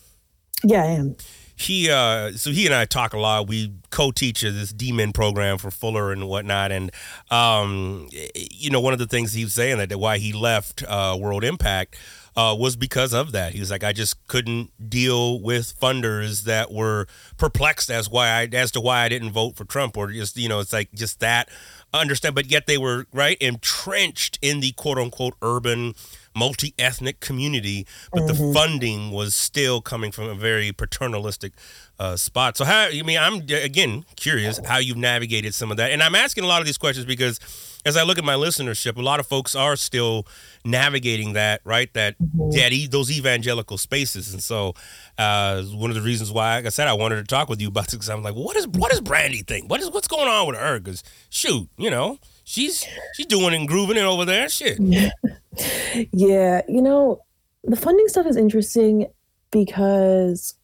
yeah, 0.64 0.82
I 0.82 0.86
am. 0.86 1.16
He 1.58 1.90
uh, 1.90 2.32
so 2.32 2.50
he 2.50 2.66
and 2.66 2.74
I 2.74 2.84
talk 2.84 3.14
a 3.14 3.18
lot. 3.18 3.48
We 3.48 3.72
co-teach 3.90 4.42
this 4.42 4.72
D-Min 4.72 5.14
program 5.14 5.56
for 5.56 5.70
Fuller 5.70 6.12
and 6.12 6.28
whatnot, 6.28 6.70
and 6.70 6.90
um, 7.30 8.08
you 8.34 8.68
know, 8.68 8.80
one 8.80 8.92
of 8.92 8.98
the 8.98 9.06
things 9.06 9.32
he 9.32 9.44
was 9.44 9.54
saying 9.54 9.78
that 9.78 9.98
why 9.98 10.18
he 10.18 10.34
left 10.34 10.84
uh, 10.86 11.16
World 11.18 11.44
Impact 11.44 11.96
uh, 12.36 12.54
was 12.58 12.76
because 12.76 13.14
of 13.14 13.32
that. 13.32 13.54
He 13.54 13.60
was 13.60 13.70
like, 13.70 13.82
I 13.82 13.94
just 13.94 14.26
couldn't 14.26 14.70
deal 14.90 15.40
with 15.40 15.78
funders 15.80 16.44
that 16.44 16.70
were 16.70 17.06
perplexed 17.38 17.90
as 17.90 18.10
why 18.10 18.28
I 18.28 18.48
as 18.52 18.70
to 18.72 18.80
why 18.80 19.04
I 19.04 19.08
didn't 19.08 19.30
vote 19.30 19.56
for 19.56 19.64
Trump, 19.64 19.96
or 19.96 20.08
just 20.08 20.36
you 20.36 20.50
know, 20.50 20.60
it's 20.60 20.74
like 20.74 20.92
just 20.92 21.20
that 21.20 21.48
understand, 21.94 22.34
but 22.34 22.46
yet 22.46 22.66
they 22.66 22.78
were 22.78 23.06
right 23.12 23.38
entrenched 23.40 24.38
in 24.42 24.60
the 24.60 24.72
quote 24.72 24.98
unquote 24.98 25.34
urban 25.40 25.94
multi 26.36 26.74
ethnic 26.78 27.20
community, 27.20 27.86
but 28.12 28.22
mm-hmm. 28.22 28.28
the 28.28 28.52
funding 28.54 29.10
was 29.10 29.34
still 29.34 29.80
coming 29.80 30.12
from 30.12 30.28
a 30.28 30.34
very 30.34 30.72
paternalistic 30.72 31.52
uh, 31.98 32.16
spot. 32.16 32.56
So, 32.56 32.64
how, 32.64 32.88
I 32.88 33.02
mean, 33.02 33.18
I'm 33.18 33.36
again 33.48 34.04
curious 34.16 34.60
how 34.64 34.78
you've 34.78 34.96
navigated 34.96 35.54
some 35.54 35.70
of 35.70 35.78
that. 35.78 35.90
And 35.90 36.02
I'm 36.02 36.14
asking 36.14 36.44
a 36.44 36.46
lot 36.46 36.60
of 36.60 36.66
these 36.66 36.78
questions 36.78 37.06
because 37.06 37.40
as 37.86 37.96
I 37.96 38.02
look 38.02 38.18
at 38.18 38.24
my 38.24 38.34
listenership, 38.34 38.96
a 38.96 39.02
lot 39.02 39.20
of 39.20 39.26
folks 39.26 39.54
are 39.54 39.76
still 39.76 40.26
navigating 40.64 41.34
that, 41.34 41.60
right? 41.64 41.92
That 41.94 42.16
mm-hmm. 42.18 42.50
that 42.50 42.88
those 42.90 43.10
evangelical 43.10 43.78
spaces, 43.78 44.32
and 44.32 44.42
so 44.42 44.74
uh, 45.16 45.62
one 45.62 45.90
of 45.90 45.96
the 45.96 46.02
reasons 46.02 46.32
why, 46.32 46.56
like 46.56 46.66
I 46.66 46.70
said, 46.70 46.88
I 46.88 46.92
wanted 46.92 47.16
to 47.16 47.24
talk 47.24 47.48
with 47.48 47.60
you 47.60 47.68
about 47.68 47.86
this 47.86 47.94
because 47.94 48.10
I'm 48.10 48.22
like, 48.22 48.34
well, 48.34 48.44
what 48.44 48.56
is 48.56 48.66
what 48.68 48.90
does 48.90 49.00
Brandi 49.00 49.46
think? 49.46 49.70
What 49.70 49.80
is 49.80 49.90
what's 49.90 50.08
going 50.08 50.28
on 50.28 50.46
with 50.48 50.56
her? 50.56 50.78
Because 50.78 51.02
shoot, 51.30 51.68
you 51.78 51.90
know, 51.90 52.18
she's 52.46 52.86
she's 53.14 53.26
doing 53.26 53.52
and 53.54 53.68
grooving 53.68 53.98
it 53.98 54.04
over 54.04 54.24
there. 54.24 54.48
Shit. 54.48 54.78
yeah, 56.12 56.62
you 56.66 56.80
know, 56.80 57.20
the 57.64 57.76
funding 57.76 58.08
stuff 58.08 58.26
is 58.26 58.36
interesting 58.36 59.06
because 59.50 60.54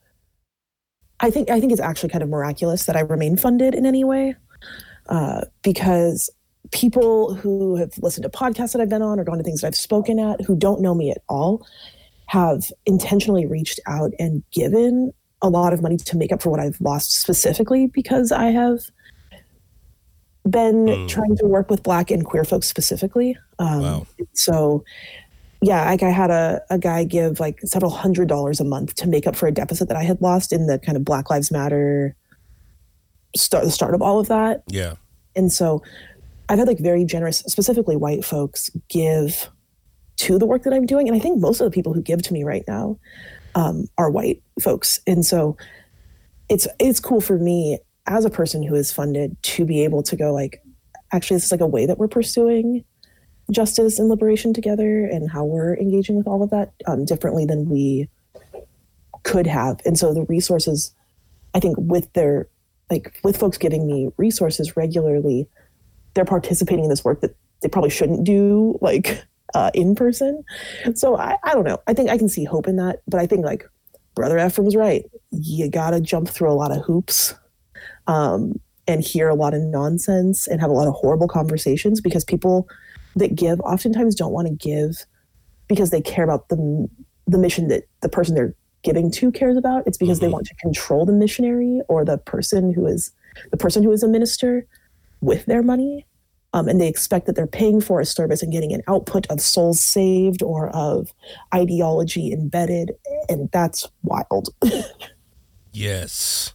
I 1.21 1.31
think 1.31 1.51
I 1.51 1.61
think 1.61 1.73
it's 1.73 1.81
actually 1.81 2.09
kind 2.09 2.23
of 2.23 2.31
miraculous 2.31 2.87
that 2.87 2.97
I 2.97 3.01
remain 3.01 3.37
funded 3.37 3.75
in 3.75 3.85
any 3.85 4.05
way. 4.05 4.35
Uh, 5.09 5.43
because 5.63 6.31
people 6.71 7.35
who 7.35 7.77
have 7.77 7.93
listened 7.99 8.23
to 8.23 8.31
podcasts 8.31 8.73
that 8.73 8.81
I've 8.81 8.89
been 8.89 9.03
on 9.03 9.19
or 9.19 9.25
gone 9.25 9.37
to 9.39 9.45
things 9.45 9.61
that 9.61 9.67
I've 9.67 9.77
spoken 9.77 10.19
at 10.19 10.41
who 10.43 10.57
don't 10.57 10.81
know 10.81 10.95
me 10.95 11.11
at 11.11 11.19
all 11.29 11.67
have 12.27 12.71
intentionally 12.87 13.45
reached 13.45 13.81
out 13.87 14.13
and 14.21 14.43
given 14.53 15.13
a 15.43 15.49
lot 15.49 15.73
of 15.73 15.83
money 15.83 15.97
to 15.97 16.17
make 16.17 16.33
up 16.33 16.41
for 16.41 16.51
what 16.51 16.61
I've 16.61 16.81
lost 16.81 17.21
specifically 17.21 17.89
because 17.89 18.31
I 18.31 18.47
have 18.47 18.79
been 20.49 20.87
mm. 20.87 21.09
trying 21.09 21.37
to 21.37 21.47
work 21.47 21.71
with 21.71 21.83
black 21.83 22.11
and 22.11 22.25
queer 22.25 22.45
folks 22.45 22.67
specifically. 22.67 23.37
Um, 23.59 23.83
wow. 23.83 24.07
So, 24.33 24.85
yeah, 25.61 25.85
like 25.85 26.03
I 26.03 26.11
had 26.11 26.31
a, 26.31 26.61
a 26.71 26.79
guy 26.79 27.05
give 27.05 27.39
like 27.39 27.61
several 27.65 27.91
hundred 27.91 28.29
dollars 28.29 28.61
a 28.61 28.65
month 28.65 28.95
to 28.97 29.09
make 29.09 29.27
up 29.27 29.37
for 29.37 29.47
a 29.47 29.53
deficit 29.53 29.89
that 29.89 29.97
I 29.97 30.03
had 30.03 30.21
lost 30.21 30.53
in 30.53 30.67
the 30.67 30.79
kind 30.79 30.97
of 30.97 31.05
Black 31.05 31.31
Lives 31.31 31.51
Matter 31.51 32.17
start 33.37 33.65
the 33.65 33.71
start 33.71 33.95
of 33.95 34.03
all 34.03 34.19
of 34.19 34.29
that. 34.29 34.63
Yeah. 34.69 34.95
And 35.35 35.53
so 35.53 35.83
I've 36.49 36.59
had 36.59 36.69
like 36.69 36.81
very 36.81 37.05
generous, 37.05 37.39
specifically 37.47 37.97
white 37.97 38.25
folks 38.25 38.71
give 38.89 39.49
to 40.17 40.39
the 40.39 40.47
work 40.47 40.65
that 40.65 40.75
I'm 40.75 40.87
doing. 40.87 41.09
And 41.09 41.17
I 41.17 41.21
think 41.21 41.41
most 41.41 41.61
of 41.61 41.65
the 41.65 41.71
people 41.71 41.93
who 41.95 42.03
give 42.03 42.23
to 42.23 42.33
me 42.33 42.45
right 42.45 42.65
now 42.69 42.99
um, 43.55 43.89
are 43.99 44.11
white 44.11 44.43
folks. 44.61 45.01
And 45.07 45.25
so 45.25 45.57
it's 46.49 46.67
it's 46.79 47.01
cool 47.01 47.21
for 47.21 47.39
me 47.39 47.79
as 48.07 48.25
a 48.25 48.31
person 48.31 48.63
who 48.63 48.75
is 48.75 48.93
funded 48.93 49.41
to 49.43 49.65
be 49.65 49.85
able 49.85 50.03
to 50.03 50.17
go 50.17 50.33
like 50.33 50.63
actually 51.13 51.37
this 51.37 51.45
is 51.45 51.53
like 51.53 51.61
a 51.61 51.67
way 51.67 51.87
that 51.87 51.99
we're 51.99 52.09
pursuing 52.09 52.85
justice 53.51 53.99
and 53.99 54.09
liberation 54.09 54.53
together 54.53 55.05
and 55.05 55.31
how 55.31 55.45
we're 55.45 55.77
engaging 55.77 56.17
with 56.17 56.27
all 56.27 56.43
of 56.43 56.51
that 56.51 56.73
um, 56.87 57.05
differently 57.05 57.45
than 57.45 57.69
we 57.69 58.09
could 59.25 59.47
have. 59.47 59.81
And 59.85 59.99
so 59.99 60.15
the 60.15 60.25
resources 60.25 60.95
i 61.55 61.61
think 61.61 61.77
with 61.79 62.13
their 62.15 62.49
like 62.91 63.21
with 63.25 63.37
folks 63.37 63.59
giving 63.59 63.87
me 63.87 64.11
resources 64.17 64.77
regularly 64.77 65.49
they're 66.15 66.25
participating 66.25 66.85
in 66.85 66.91
this 66.91 67.05
work 67.05 67.21
that 67.21 67.37
they 67.63 67.69
probably 67.69 67.91
shouldn't 67.91 68.25
do 68.25 68.79
like 68.81 69.25
uh, 69.55 69.71
in 69.75 69.95
person. 69.95 70.43
So 70.95 71.17
I, 71.19 71.37
I 71.45 71.53
don't 71.53 71.65
know. 71.65 71.79
I 71.87 71.93
think 71.93 72.11
i 72.11 72.17
can 72.17 72.29
see 72.29 72.45
hope 72.45 72.67
in 72.67 72.77
that 72.77 73.03
but 73.07 73.21
i 73.21 73.27
think 73.27 73.45
like 73.45 73.65
brother 74.15 74.37
efrem's 74.37 74.77
right. 74.77 75.05
You 75.31 75.71
gotta 75.71 76.01
jump 76.01 76.29
through 76.29 76.51
a 76.51 76.55
lot 76.55 76.73
of 76.73 76.85
hoops 76.85 77.35
um, 78.07 78.61
and 78.87 79.03
hear 79.03 79.29
a 79.29 79.35
lot 79.35 79.55
of 79.55 79.63
nonsense 79.63 80.47
and 80.47 80.61
have 80.61 80.71
a 80.71 80.75
lot 80.75 80.89
of 80.89 80.95
horrible 80.95 81.29
conversations 81.29 82.01
because 82.01 82.25
people 82.25 82.69
that 83.17 83.35
give 83.35 83.61
oftentimes 83.61 84.15
don't 84.15 84.33
want 84.33 84.49
to 84.49 84.55
give 84.55 85.05
because 85.69 85.91
they 85.91 86.01
care 86.01 86.25
about 86.25 86.49
the 86.49 86.89
the 87.27 87.39
mission 87.39 87.69
that 87.69 87.85
the 88.01 88.09
person 88.09 88.35
they're 88.35 88.55
giving 88.83 89.11
to 89.13 89.31
cares 89.31 89.57
about. 89.57 89.87
It's 89.87 89.97
because 89.97 90.19
mm-hmm. 90.19 90.27
they 90.27 90.33
want 90.33 90.47
to 90.47 90.55
control 90.57 91.07
the 91.07 91.13
missionary 91.13 91.81
or 91.89 92.05
the 92.05 92.19
person 92.19 92.73
who 92.73 92.87
is 92.87 93.13
the 93.51 93.57
person 93.57 93.83
who 93.83 93.93
is 93.93 94.03
a 94.03 94.09
minister 94.09 94.67
with 95.21 95.47
their 95.47 95.63
money. 95.63 96.07
Um, 96.55 96.69
and 96.69 96.79
they 96.79 96.89
expect 96.89 97.25
that 97.27 97.35
they're 97.35 97.47
paying 97.47 97.81
for 97.81 97.99
a 97.99 98.05
service 98.05 98.43
and 98.43 98.53
getting 98.53 98.75
an 98.75 98.83
output 98.87 99.27
of 99.29 99.41
souls 99.41 99.81
saved 99.81 100.43
or 100.43 100.69
of 100.71 101.15
ideology 101.55 102.31
embedded. 102.31 102.93
And 103.31 103.51
that's 103.53 103.89
wild. 104.03 104.51
yes. 105.73 106.53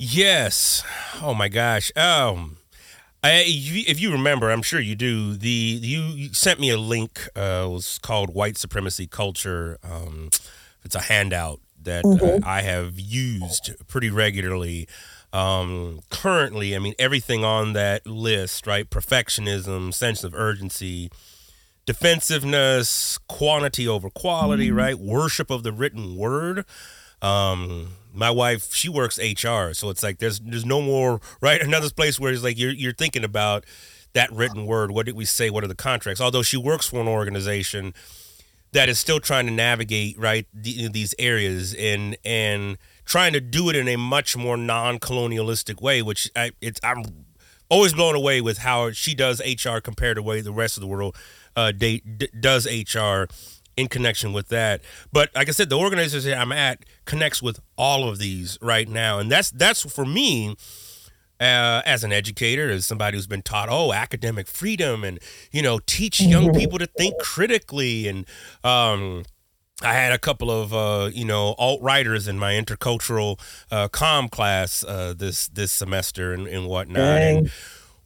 Yes. 0.00 0.82
Oh 1.22 1.34
my 1.34 1.48
gosh. 1.48 1.92
Um 1.96 2.56
I, 3.22 3.44
if 3.46 4.00
you 4.00 4.12
remember, 4.12 4.50
I'm 4.50 4.62
sure 4.62 4.80
you 4.80 4.94
do. 4.94 5.34
The 5.36 5.48
you 5.48 6.32
sent 6.32 6.58
me 6.58 6.70
a 6.70 6.78
link. 6.78 7.28
Uh, 7.36 7.66
it 7.66 7.70
was 7.70 7.98
called 7.98 8.32
"White 8.32 8.56
Supremacy 8.56 9.06
Culture." 9.06 9.78
Um, 9.84 10.30
it's 10.84 10.94
a 10.94 11.02
handout 11.02 11.60
that 11.82 12.04
mm-hmm. 12.04 12.42
uh, 12.42 12.48
I 12.48 12.62
have 12.62 12.98
used 12.98 13.72
pretty 13.88 14.08
regularly. 14.08 14.88
Um, 15.34 16.00
currently, 16.10 16.74
I 16.74 16.78
mean, 16.78 16.94
everything 16.98 17.44
on 17.44 17.74
that 17.74 18.06
list, 18.06 18.66
right? 18.66 18.88
Perfectionism, 18.88 19.92
sense 19.92 20.24
of 20.24 20.34
urgency, 20.34 21.10
defensiveness, 21.84 23.18
quantity 23.28 23.86
over 23.86 24.08
quality, 24.08 24.68
mm-hmm. 24.68 24.78
right? 24.78 24.98
Worship 24.98 25.50
of 25.50 25.62
the 25.62 25.72
written 25.72 26.16
word. 26.16 26.64
Um, 27.20 27.96
my 28.12 28.30
wife, 28.30 28.74
she 28.74 28.88
works 28.88 29.18
HR, 29.18 29.72
so 29.72 29.90
it's 29.90 30.02
like 30.02 30.18
there's 30.18 30.40
there's 30.40 30.64
no 30.64 30.80
more 30.80 31.20
right. 31.40 31.60
Another 31.70 31.90
place 31.90 32.18
where 32.18 32.32
it's 32.32 32.42
like 32.42 32.58
you're 32.58 32.72
you're 32.72 32.92
thinking 32.92 33.24
about 33.24 33.64
that 34.12 34.32
written 34.32 34.66
word. 34.66 34.90
What 34.90 35.06
did 35.06 35.16
we 35.16 35.24
say? 35.24 35.50
What 35.50 35.64
are 35.64 35.68
the 35.68 35.74
contracts? 35.74 36.20
Although 36.20 36.42
she 36.42 36.56
works 36.56 36.88
for 36.88 37.00
an 37.00 37.08
organization 37.08 37.94
that 38.72 38.88
is 38.88 38.98
still 38.98 39.20
trying 39.20 39.46
to 39.46 39.52
navigate 39.52 40.18
right 40.18 40.46
these 40.54 41.14
areas 41.18 41.74
and 41.74 42.16
and 42.24 42.78
trying 43.04 43.32
to 43.32 43.40
do 43.40 43.68
it 43.68 43.76
in 43.76 43.88
a 43.88 43.96
much 43.96 44.36
more 44.36 44.56
non-colonialistic 44.56 45.80
way, 45.80 46.02
which 46.02 46.30
I 46.36 46.52
it's 46.60 46.80
I'm 46.82 47.04
always 47.68 47.94
blown 47.94 48.14
away 48.14 48.40
with 48.40 48.58
how 48.58 48.90
she 48.90 49.14
does 49.14 49.40
HR 49.40 49.78
compared 49.78 50.16
to 50.16 50.22
the 50.22 50.26
way 50.26 50.40
the 50.40 50.52
rest 50.52 50.76
of 50.76 50.80
the 50.80 50.86
world 50.86 51.16
uh, 51.56 51.72
d- 51.72 52.02
does 52.38 52.66
HR 52.66 53.24
in 53.80 53.88
connection 53.88 54.32
with 54.32 54.48
that. 54.48 54.82
But 55.12 55.30
like 55.34 55.48
I 55.48 55.52
said, 55.52 55.70
the 55.70 55.78
organization 55.78 56.38
I'm 56.38 56.52
at 56.52 56.84
connects 57.04 57.42
with 57.42 57.60
all 57.76 58.08
of 58.08 58.18
these 58.18 58.58
right 58.60 58.88
now, 58.88 59.18
and 59.18 59.30
that's 59.30 59.50
that's 59.50 59.90
for 59.90 60.04
me. 60.04 60.56
Uh, 61.40 61.80
as 61.86 62.04
an 62.04 62.12
educator, 62.12 62.68
as 62.68 62.84
somebody 62.84 63.16
who's 63.16 63.26
been 63.26 63.40
taught, 63.40 63.70
oh, 63.70 63.94
academic 63.94 64.46
freedom, 64.46 65.02
and 65.02 65.18
you 65.50 65.62
know, 65.62 65.80
teach 65.86 66.20
young 66.20 66.48
mm-hmm. 66.48 66.58
people 66.58 66.78
to 66.78 66.86
think 66.86 67.14
critically, 67.18 68.06
and 68.06 68.26
um, 68.62 69.22
I 69.82 69.94
had 69.94 70.12
a 70.12 70.18
couple 70.18 70.50
of 70.50 70.74
uh, 70.74 71.10
you 71.10 71.24
know 71.24 71.54
alt-righters 71.56 72.28
in 72.28 72.38
my 72.38 72.52
intercultural 72.52 73.40
uh, 73.70 73.88
com 73.88 74.28
class 74.28 74.84
uh, 74.84 75.14
this 75.16 75.48
this 75.48 75.72
semester 75.72 76.34
and, 76.34 76.46
and 76.46 76.66
whatnot. 76.66 76.96
Dang. 76.96 77.38
And, 77.38 77.52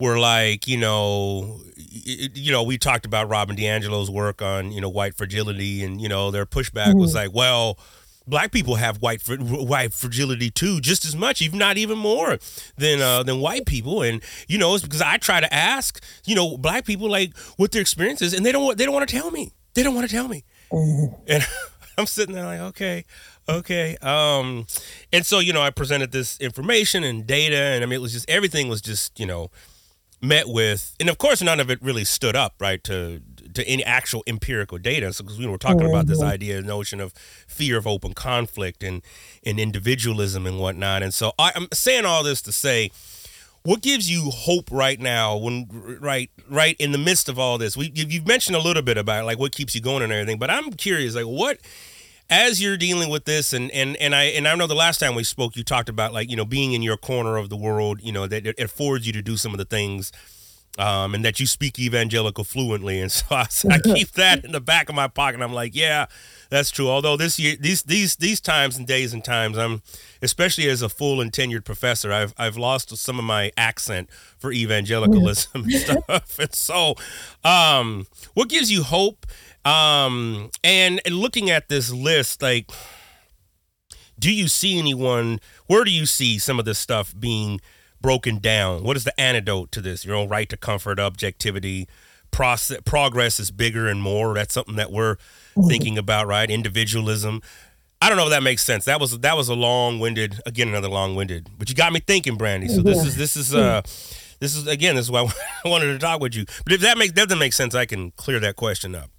were 0.05 0.19
like, 0.19 0.69
you 0.69 0.77
know, 0.77 1.61
you 1.77 2.53
know, 2.53 2.63
we 2.63 2.79
talked 2.79 3.07
about 3.07 3.29
Robin 3.29 3.57
DiAngelo's 3.57 4.11
work 4.11 4.43
on, 4.43 4.71
you 4.71 4.81
know, 4.81 4.89
white 4.89 5.15
fragility, 5.15 5.83
and 5.83 6.01
you 6.01 6.09
know, 6.09 6.31
their 6.31 6.47
pushback 6.47 6.89
mm-hmm. 6.89 6.99
was 6.99 7.15
like, 7.15 7.33
well, 7.33 7.79
black 8.27 8.53
people 8.53 8.77
have 8.77 8.99
white 9.03 9.23
white 9.29 9.93
fragility 9.93 10.51
too, 10.51 10.81
just 10.81 11.05
as 11.05 11.17
much, 11.17 11.43
if 11.43 11.53
not 11.53 11.77
even 11.77 11.99
more 11.99 12.39
than 12.77 13.01
uh, 13.01 13.23
than 13.23 13.41
white 13.41 13.67
people. 13.67 14.03
And 14.03 14.23
you 14.49 14.59
know, 14.59 14.75
it's 14.75 14.85
because 14.85 15.03
I 15.03 15.17
try 15.17 15.41
to 15.41 15.53
ask, 15.53 16.03
you 16.25 16.35
know, 16.35 16.57
black 16.57 16.85
people 16.85 17.11
like 17.11 17.37
what 17.57 17.73
their 17.73 17.81
experience 17.81 18.23
is, 18.23 18.35
and 18.35 18.45
they 18.45 18.53
don't 18.53 18.77
they 18.77 18.85
don't 18.85 18.95
want 18.95 19.09
to 19.09 19.15
tell 19.15 19.31
me. 19.31 19.53
They 19.75 19.83
don't 19.83 19.95
want 19.95 20.09
to 20.09 20.15
tell 20.15 20.29
me. 20.29 20.45
Mm-hmm. 20.71 21.15
And 21.27 21.47
I'm 21.99 22.07
sitting 22.07 22.35
there 22.35 22.45
like, 22.45 22.61
okay, 22.61 23.05
okay. 23.49 23.97
Um, 24.03 24.67
and 25.13 25.25
so 25.25 25.39
you 25.39 25.53
know, 25.53 25.63
I 25.63 25.71
presented 25.71 26.13
this 26.13 26.39
information 26.41 27.05
and 27.05 27.27
data, 27.27 27.57
and 27.57 27.83
I 27.83 27.87
mean, 27.87 27.99
it 27.99 28.03
was 28.03 28.13
just 28.13 28.29
everything 28.29 28.69
was 28.69 28.81
just 28.81 29.19
you 29.19 29.27
know 29.27 29.51
met 30.25 30.49
with, 30.49 30.95
and 30.99 31.09
of 31.09 31.19
course, 31.19 31.43
none 31.43 31.61
of 31.61 31.71
it 31.71 31.81
really 31.83 32.05
stood 32.05 32.37
up, 32.37 32.55
right, 32.61 32.83
to 32.85 33.21
to 33.55 33.67
any 33.69 33.85
actual 33.85 34.23
empirical 34.27 34.79
data. 34.79 35.13
So, 35.13 35.23
because 35.23 35.39
we 35.39 35.47
were 35.47 35.59
talking 35.59 35.81
mm-hmm. 35.81 35.91
about 35.91 36.07
this 36.07 36.21
mm-hmm. 36.21 36.33
idea, 36.33 36.63
notion 36.63 37.01
of 37.01 37.13
fear 37.47 37.77
of 37.77 37.87
open 37.87 38.15
conflict 38.15 38.83
and 38.83 39.03
and 39.45 39.61
individualism 39.61 40.47
and 40.47 40.59
whatnot. 40.59 41.03
And 41.03 41.15
so, 41.15 41.33
I, 41.39 41.53
I'm 41.55 41.69
saying 41.73 42.05
all 42.05 42.23
this 42.23 42.43
to 42.43 42.53
say, 42.53 42.91
what 43.63 43.81
gives 43.81 44.11
you 44.11 44.31
hope 44.31 44.71
right 44.71 45.01
now 45.01 45.37
when 45.37 45.69
right 46.01 46.31
right 46.49 46.77
in 46.79 46.93
the 46.93 46.99
midst 46.99 47.29
of 47.29 47.39
all 47.39 47.59
this? 47.59 47.77
We 47.77 47.91
you've 47.95 48.27
mentioned 48.27 48.57
a 48.57 48.61
little 48.61 48.83
bit 48.83 48.99
about 48.99 49.25
like 49.25 49.39
what 49.39 49.53
keeps 49.53 49.75
you 49.75 49.81
going 49.81 50.03
and 50.03 50.13
everything, 50.13 50.39
but 50.39 50.51
I'm 50.51 50.73
curious, 50.73 51.15
like 51.15 51.25
what 51.25 51.59
as 52.31 52.63
you're 52.63 52.77
dealing 52.77 53.11
with 53.11 53.25
this 53.25 53.53
and 53.53 53.71
and 53.71 53.97
and 53.97 54.15
I 54.15 54.25
and 54.25 54.49
I 54.49 54.55
know 54.55 54.67
the 54.67 54.75
last 54.75 54.99
time 54.99 55.15
we 55.15 55.25
spoke 55.25 55.57
you 55.57 55.65
talked 55.65 55.89
about 55.89 56.13
like 56.13 56.31
you 56.31 56.37
know 56.37 56.45
being 56.45 56.73
in 56.73 56.83
your 56.83 56.97
corner 56.97 57.37
of 57.37 57.49
the 57.51 57.57
world 57.57 58.01
you 58.03 58.13
know 58.13 58.27
that 58.27 58.47
it 58.47 58.59
affords 58.59 59.07
you 59.07 59.13
to 59.13 59.23
do 59.23 59.37
some 59.37 59.53
of 59.53 59.59
the 59.59 59.65
things 59.65 60.11
um, 60.77 61.15
and 61.15 61.25
that 61.25 61.39
you 61.39 61.47
speak 61.47 61.79
evangelical 61.79 62.43
fluently. 62.43 63.01
And 63.01 63.13
so 63.13 63.25
I, 63.31 63.47
I 63.71 63.79
keep 63.85 64.13
that 64.13 64.45
in 64.45 64.53
the 64.53 64.61
back 64.61 64.89
of 64.89 64.95
my 64.95 65.09
pocket 65.09 65.41
I'm 65.41 65.53
like 65.53 65.75
yeah 65.75 66.07
that's 66.51 66.71
true. 66.71 66.89
Although 66.89 67.17
this 67.17 67.39
year 67.39 67.57
these 67.61 67.83
these 67.83 68.17
these 68.17 68.41
times 68.41 68.77
and 68.77 68.87
days 68.87 69.13
and 69.13 69.23
times 69.25 69.59
I'm 69.59 69.83
especially 70.23 70.69
as 70.69 70.83
a 70.83 70.89
full 70.89 71.21
and 71.21 71.31
tenured 71.31 71.65
professor 71.65 72.13
I've 72.13 72.33
I've 72.39 72.57
lost 72.57 72.97
some 72.97 73.19
of 73.19 73.25
my 73.25 73.53
accent 73.57 74.09
for 74.39 74.51
evangelicalism 74.51 75.51
and 75.65 75.73
stuff. 75.73 76.39
And 76.39 76.55
so 76.55 76.95
um 77.45 78.07
what 78.33 78.49
gives 78.49 78.73
you 78.73 78.83
hope 78.83 79.27
um, 79.65 80.51
and, 80.63 81.01
looking 81.09 81.51
at 81.51 81.69
this 81.69 81.91
list, 81.91 82.43
like, 82.43 82.71
do 84.19 84.33
you 84.33 84.49
see 84.49 84.79
anyone? 84.79 85.41
Where 85.67 85.85
do 85.85 85.91
you 85.91 86.07
see 86.07 86.39
some 86.39 86.59
of 86.59 86.65
this 86.65 86.79
stuff 86.79 87.15
being 87.19 87.61
broken 88.01 88.39
down? 88.39 88.85
What 88.85 88.97
is 88.97 89.05
the 89.05 89.19
antidote 89.19 89.73
to 89.73 89.81
this? 89.81 90.05
Your 90.05 90.17
own 90.17 90.29
right 90.29 90.49
to 90.51 90.57
comfort, 90.57 90.99
objectivity, 90.99 91.89
process, 92.31 92.81
progress 92.85 93.41
is 93.41 93.51
bigger 93.51 93.89
and 93.89 94.03
more. 94.03 94.35
That's 94.35 94.53
something 94.53 94.77
that 94.77 94.93
we're 94.93 95.17
mm-hmm. 95.17 95.69
thinking 95.69 95.99
about, 95.99 96.27
right? 96.27 96.51
Individualism. 96.51 97.41
I 98.03 98.09
don't 98.11 98.19
know 98.19 98.25
if 98.25 98.31
that 98.31 98.43
makes 98.43 98.63
sense. 98.63 98.85
That 98.85 99.01
was 99.01 99.19
that 99.21 99.35
was 99.37 99.49
a 99.49 99.55
long-winded, 99.55 100.43
again 100.45 100.69
another 100.69 100.91
long-winded. 100.91 101.49
But 101.57 101.71
you 101.71 101.75
got 101.75 101.91
me 101.93 102.01
thinking, 102.01 102.37
Brandi. 102.37 102.69
So 102.69 102.83
this 102.83 103.03
is 103.03 103.17
this 103.17 103.35
is 103.35 103.55
uh 103.55 103.81
this 104.41 104.55
is 104.55 104.67
again 104.67 104.95
this 104.97 105.07
is 105.07 105.11
why 105.11 105.21
I 105.65 105.69
wanted 105.69 105.87
to 105.87 105.99
talk 105.99 106.21
with 106.21 106.35
you. 106.35 106.45
But 106.65 106.75
if 106.75 106.83
that 106.83 106.99
makes 106.99 107.15
doesn't 107.15 107.39
make 107.39 107.55
sense, 107.55 107.75
I 107.75 107.87
can 107.87 108.11
clear 108.11 108.39
that 108.41 108.57
question 108.57 108.95
up 108.95 109.14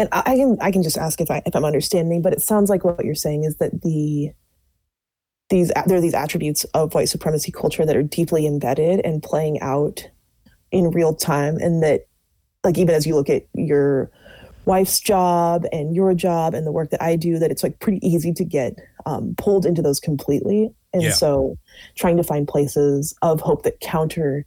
and 0.00 0.08
I 0.12 0.34
can 0.34 0.56
I 0.62 0.72
can 0.72 0.82
just 0.82 0.96
ask 0.96 1.20
if 1.20 1.30
I 1.30 1.42
if 1.44 1.54
I'm 1.54 1.64
understanding, 1.64 2.22
but 2.22 2.32
it 2.32 2.40
sounds 2.40 2.70
like 2.70 2.84
what 2.84 3.04
you're 3.04 3.14
saying 3.14 3.44
is 3.44 3.58
that 3.58 3.82
the 3.82 4.30
these 5.50 5.70
there 5.86 5.98
are 5.98 6.00
these 6.00 6.14
attributes 6.14 6.64
of 6.72 6.94
white 6.94 7.10
supremacy 7.10 7.52
culture 7.52 7.84
that 7.84 7.96
are 7.96 8.02
deeply 8.02 8.46
embedded 8.46 9.00
and 9.04 9.22
playing 9.22 9.60
out 9.60 10.08
in 10.72 10.90
real 10.90 11.14
time, 11.14 11.58
and 11.58 11.82
that 11.82 12.06
like 12.64 12.78
even 12.78 12.94
as 12.94 13.06
you 13.06 13.14
look 13.14 13.28
at 13.28 13.42
your 13.52 14.10
wife's 14.64 15.00
job 15.00 15.64
and 15.70 15.94
your 15.94 16.14
job 16.14 16.54
and 16.54 16.66
the 16.66 16.72
work 16.72 16.88
that 16.90 17.02
I 17.02 17.16
do, 17.16 17.38
that 17.38 17.50
it's 17.50 17.62
like 17.62 17.78
pretty 17.80 17.98
easy 18.06 18.32
to 18.32 18.44
get 18.44 18.76
um, 19.04 19.34
pulled 19.36 19.66
into 19.66 19.82
those 19.82 20.00
completely, 20.00 20.70
and 20.94 21.02
yeah. 21.02 21.10
so 21.10 21.58
trying 21.94 22.16
to 22.16 22.24
find 22.24 22.48
places 22.48 23.14
of 23.20 23.42
hope 23.42 23.64
that 23.64 23.80
counter 23.80 24.46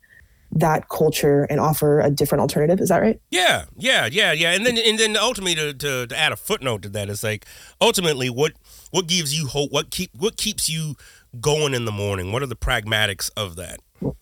that 0.56 0.90
culture 0.90 1.46
and 1.50 1.60
offer 1.60 2.00
a 2.00 2.10
different 2.10 2.42
alternative. 2.42 2.80
Is 2.80 2.90
that 2.90 3.02
right? 3.02 3.20
Yeah, 3.32 3.66
yeah, 3.76 4.08
yeah, 4.12 4.32
yeah. 4.32 4.52
And 4.52 4.66
then 4.66 4.78
and 4.78 5.00
then 5.00 5.18
ultimately 5.18 5.56
to, 5.56 5.74
to, 5.74 6.08
to 6.08 6.18
add 6.18 6.32
a 6.32 6.36
footnote 6.36 6.84
to 6.84 6.90
that 6.90 7.10
is 7.10 7.24
like 7.24 7.46
ultimately 7.82 8.30
what 8.30 8.54
what 8.92 9.08
gives 9.08 9.38
you 9.38 9.48
hope? 9.48 9.72
What 9.72 9.90
keep 9.90 10.12
what 10.18 10.38
keeps 10.38 10.70
you 10.70 10.96
going 11.40 11.74
in 11.74 11.86
the 11.86 11.92
morning? 11.92 12.32
What 12.32 12.44
are 12.44 12.48
the 12.48 12.56
pragmatics 12.56 13.32
of 13.36 13.56
that? 13.56 13.80
Well, 14.02 14.16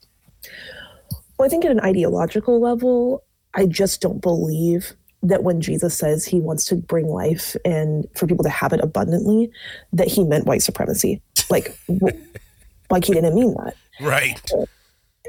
I 1.42 1.48
think 1.50 1.66
at 1.66 1.72
an 1.72 1.82
ideological 1.82 2.60
level, 2.60 3.24
I 3.54 3.66
just 3.66 4.02
don't 4.02 4.22
believe 4.22 4.94
that 5.24 5.44
when 5.44 5.62
Jesus 5.62 5.96
says 5.96 6.26
he 6.26 6.40
wants 6.40 6.66
to 6.66 6.76
bring 6.76 7.08
life 7.08 7.56
and 7.64 8.08
for 8.16 8.26
people 8.26 8.44
to 8.44 8.50
have 8.50 8.74
it 8.74 8.80
abundantly, 8.80 9.52
that 9.94 10.08
he 10.08 10.24
meant 10.24 10.46
white 10.46 10.64
supremacy. 10.64 11.22
Like, 11.50 11.78
like 12.90 13.06
he 13.06 13.14
didn't 13.14 13.36
mean 13.36 13.54
that. 13.56 13.76
Right 14.00 14.42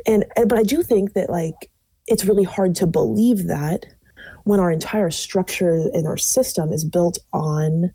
and, 0.06 0.24
and 0.36 0.48
but 0.48 0.58
I 0.58 0.62
do 0.62 0.82
think 0.82 1.14
that 1.14 1.30
like 1.30 1.70
it's 2.06 2.24
really 2.24 2.44
hard 2.44 2.74
to 2.76 2.86
believe 2.86 3.46
that 3.46 3.86
when 4.44 4.60
our 4.60 4.70
entire 4.70 5.10
structure 5.10 5.88
and 5.92 6.06
our 6.06 6.16
system 6.16 6.72
is 6.72 6.84
built 6.84 7.18
on 7.32 7.92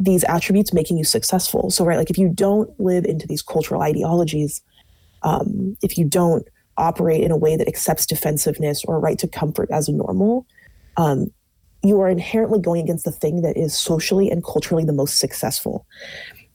these 0.00 0.24
attributes 0.24 0.72
making 0.72 0.98
you 0.98 1.04
successful. 1.04 1.70
So 1.70 1.84
right, 1.84 1.96
like 1.98 2.10
if 2.10 2.18
you 2.18 2.28
don't 2.28 2.68
live 2.80 3.04
into 3.04 3.26
these 3.26 3.42
cultural 3.42 3.82
ideologies, 3.82 4.60
um, 5.22 5.76
if 5.82 5.96
you 5.96 6.04
don't 6.04 6.46
operate 6.76 7.22
in 7.22 7.30
a 7.30 7.36
way 7.36 7.56
that 7.56 7.68
accepts 7.68 8.06
defensiveness 8.06 8.84
or 8.84 8.98
right 8.98 9.18
to 9.18 9.28
comfort 9.28 9.68
as 9.70 9.88
a 9.88 9.92
normal, 9.92 10.46
um, 10.96 11.32
you 11.82 12.00
are 12.00 12.08
inherently 12.08 12.60
going 12.60 12.82
against 12.82 13.04
the 13.04 13.12
thing 13.12 13.42
that 13.42 13.56
is 13.56 13.76
socially 13.76 14.30
and 14.30 14.44
culturally 14.44 14.84
the 14.84 14.92
most 14.92 15.18
successful. 15.18 15.86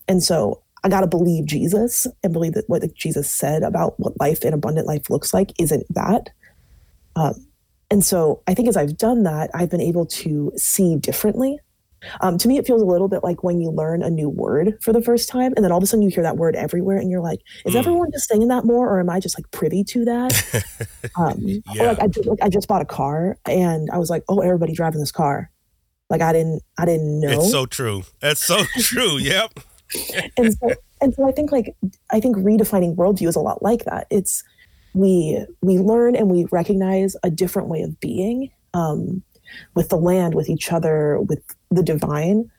And 0.08 0.24
so 0.24 0.62
I 0.84 0.90
got 0.90 1.02
to 1.02 1.08
believe 1.08 1.46
Jesus 1.46 2.08
and 2.24 2.34
believe 2.34 2.54
that 2.54 2.66
what 2.68 2.94
Jesus 2.96 3.30
said 3.30 3.64
about 3.64 4.00
what 4.00 4.20
life 4.20 4.44
and 4.44 4.54
abundant 4.54 4.88
life 4.88 5.10
looks 5.10 5.34
like 5.34 5.52
isn't 5.60 5.86
that. 5.90 6.30
Um, 7.16 7.48
and 7.92 8.06
so 8.06 8.42
I 8.48 8.54
think 8.54 8.68
as 8.68 8.78
I've 8.78 8.98
done 8.98 9.24
that, 9.24 9.50
I've 9.54 9.70
been 9.70 9.82
able 9.82 10.06
to 10.06 10.52
see 10.56 10.96
differently. 10.96 11.60
Um, 12.22 12.38
to 12.38 12.48
me, 12.48 12.58
it 12.58 12.66
feels 12.66 12.82
a 12.82 12.86
little 12.86 13.10
bit 13.10 13.26
like 13.26 13.44
when 13.44 13.60
you 13.60 13.72
learn 13.72 14.04
a 14.04 14.10
new 14.10 14.30
word 14.30 14.78
for 14.82 14.94
the 14.94 15.02
first 15.02 15.28
time, 15.28 15.54
and 15.58 15.66
then 15.66 15.72
all 15.72 15.80
of 15.80 15.84
a 15.84 15.88
sudden 15.88 16.02
you 16.02 16.10
hear 16.10 16.24
that 16.24 16.38
word 16.38 16.56
everywhere, 16.56 16.96
and 16.96 17.12
you're 17.12 17.20
like, 17.20 17.42
"Is 17.66 17.74
mm. 17.74 17.78
everyone 17.78 18.10
just 18.14 18.30
saying 18.30 18.48
that 18.48 18.64
more, 18.64 18.88
or 18.88 19.02
am 19.02 19.10
I 19.10 19.20
just 19.20 19.38
like 19.38 19.52
privy 19.52 19.84
to 19.84 20.06
that?" 20.06 21.10
um, 21.18 21.40
yeah. 21.42 21.84
Or 21.84 21.88
like 21.88 22.00
I, 22.00 22.08
just, 22.08 22.26
like 22.26 22.40
I 22.42 22.48
just 22.48 22.70
bought 22.70 22.82
a 22.82 22.86
car, 22.86 23.38
and 23.46 23.90
I 23.92 23.98
was 23.98 24.10
like, 24.10 24.24
"Oh, 24.30 24.40
everybody 24.40 24.74
driving 24.74 25.02
this 25.02 25.12
car." 25.12 25.52
Like 26.10 26.22
I 26.22 26.32
didn't, 26.32 26.62
I 26.78 26.86
didn't 26.86 27.20
know. 27.20 27.32
It's 27.32 27.52
so 27.52 27.66
true. 27.66 28.04
That's 28.22 28.40
so 28.40 28.64
true. 28.80 29.18
Yep 29.18 29.60
and 30.38 30.54
so 30.58 30.74
and 31.02 31.14
so 31.14 31.28
I 31.28 31.32
think 31.32 31.52
like 31.52 31.76
I 32.12 32.20
think 32.20 32.38
redefining 32.38 32.96
worldview 32.96 33.28
is 33.28 33.36
a 33.36 33.42
lot 33.42 33.62
like 33.62 33.86
that. 33.86 34.08
It's 34.10 34.44
we 34.94 35.46
we 35.62 35.78
learn 35.80 36.16
and 36.16 36.30
we 36.30 36.46
recognize 36.52 37.16
a 37.24 37.30
different 37.30 37.68
way 37.68 37.82
of 37.82 38.00
being 38.00 38.52
um, 38.74 39.24
with 39.76 39.90
the 39.90 39.98
land, 39.98 40.36
with 40.36 40.50
each 40.50 40.72
other, 40.72 41.20
with 41.22 41.42
the 41.72 41.84
divine. 41.84 42.52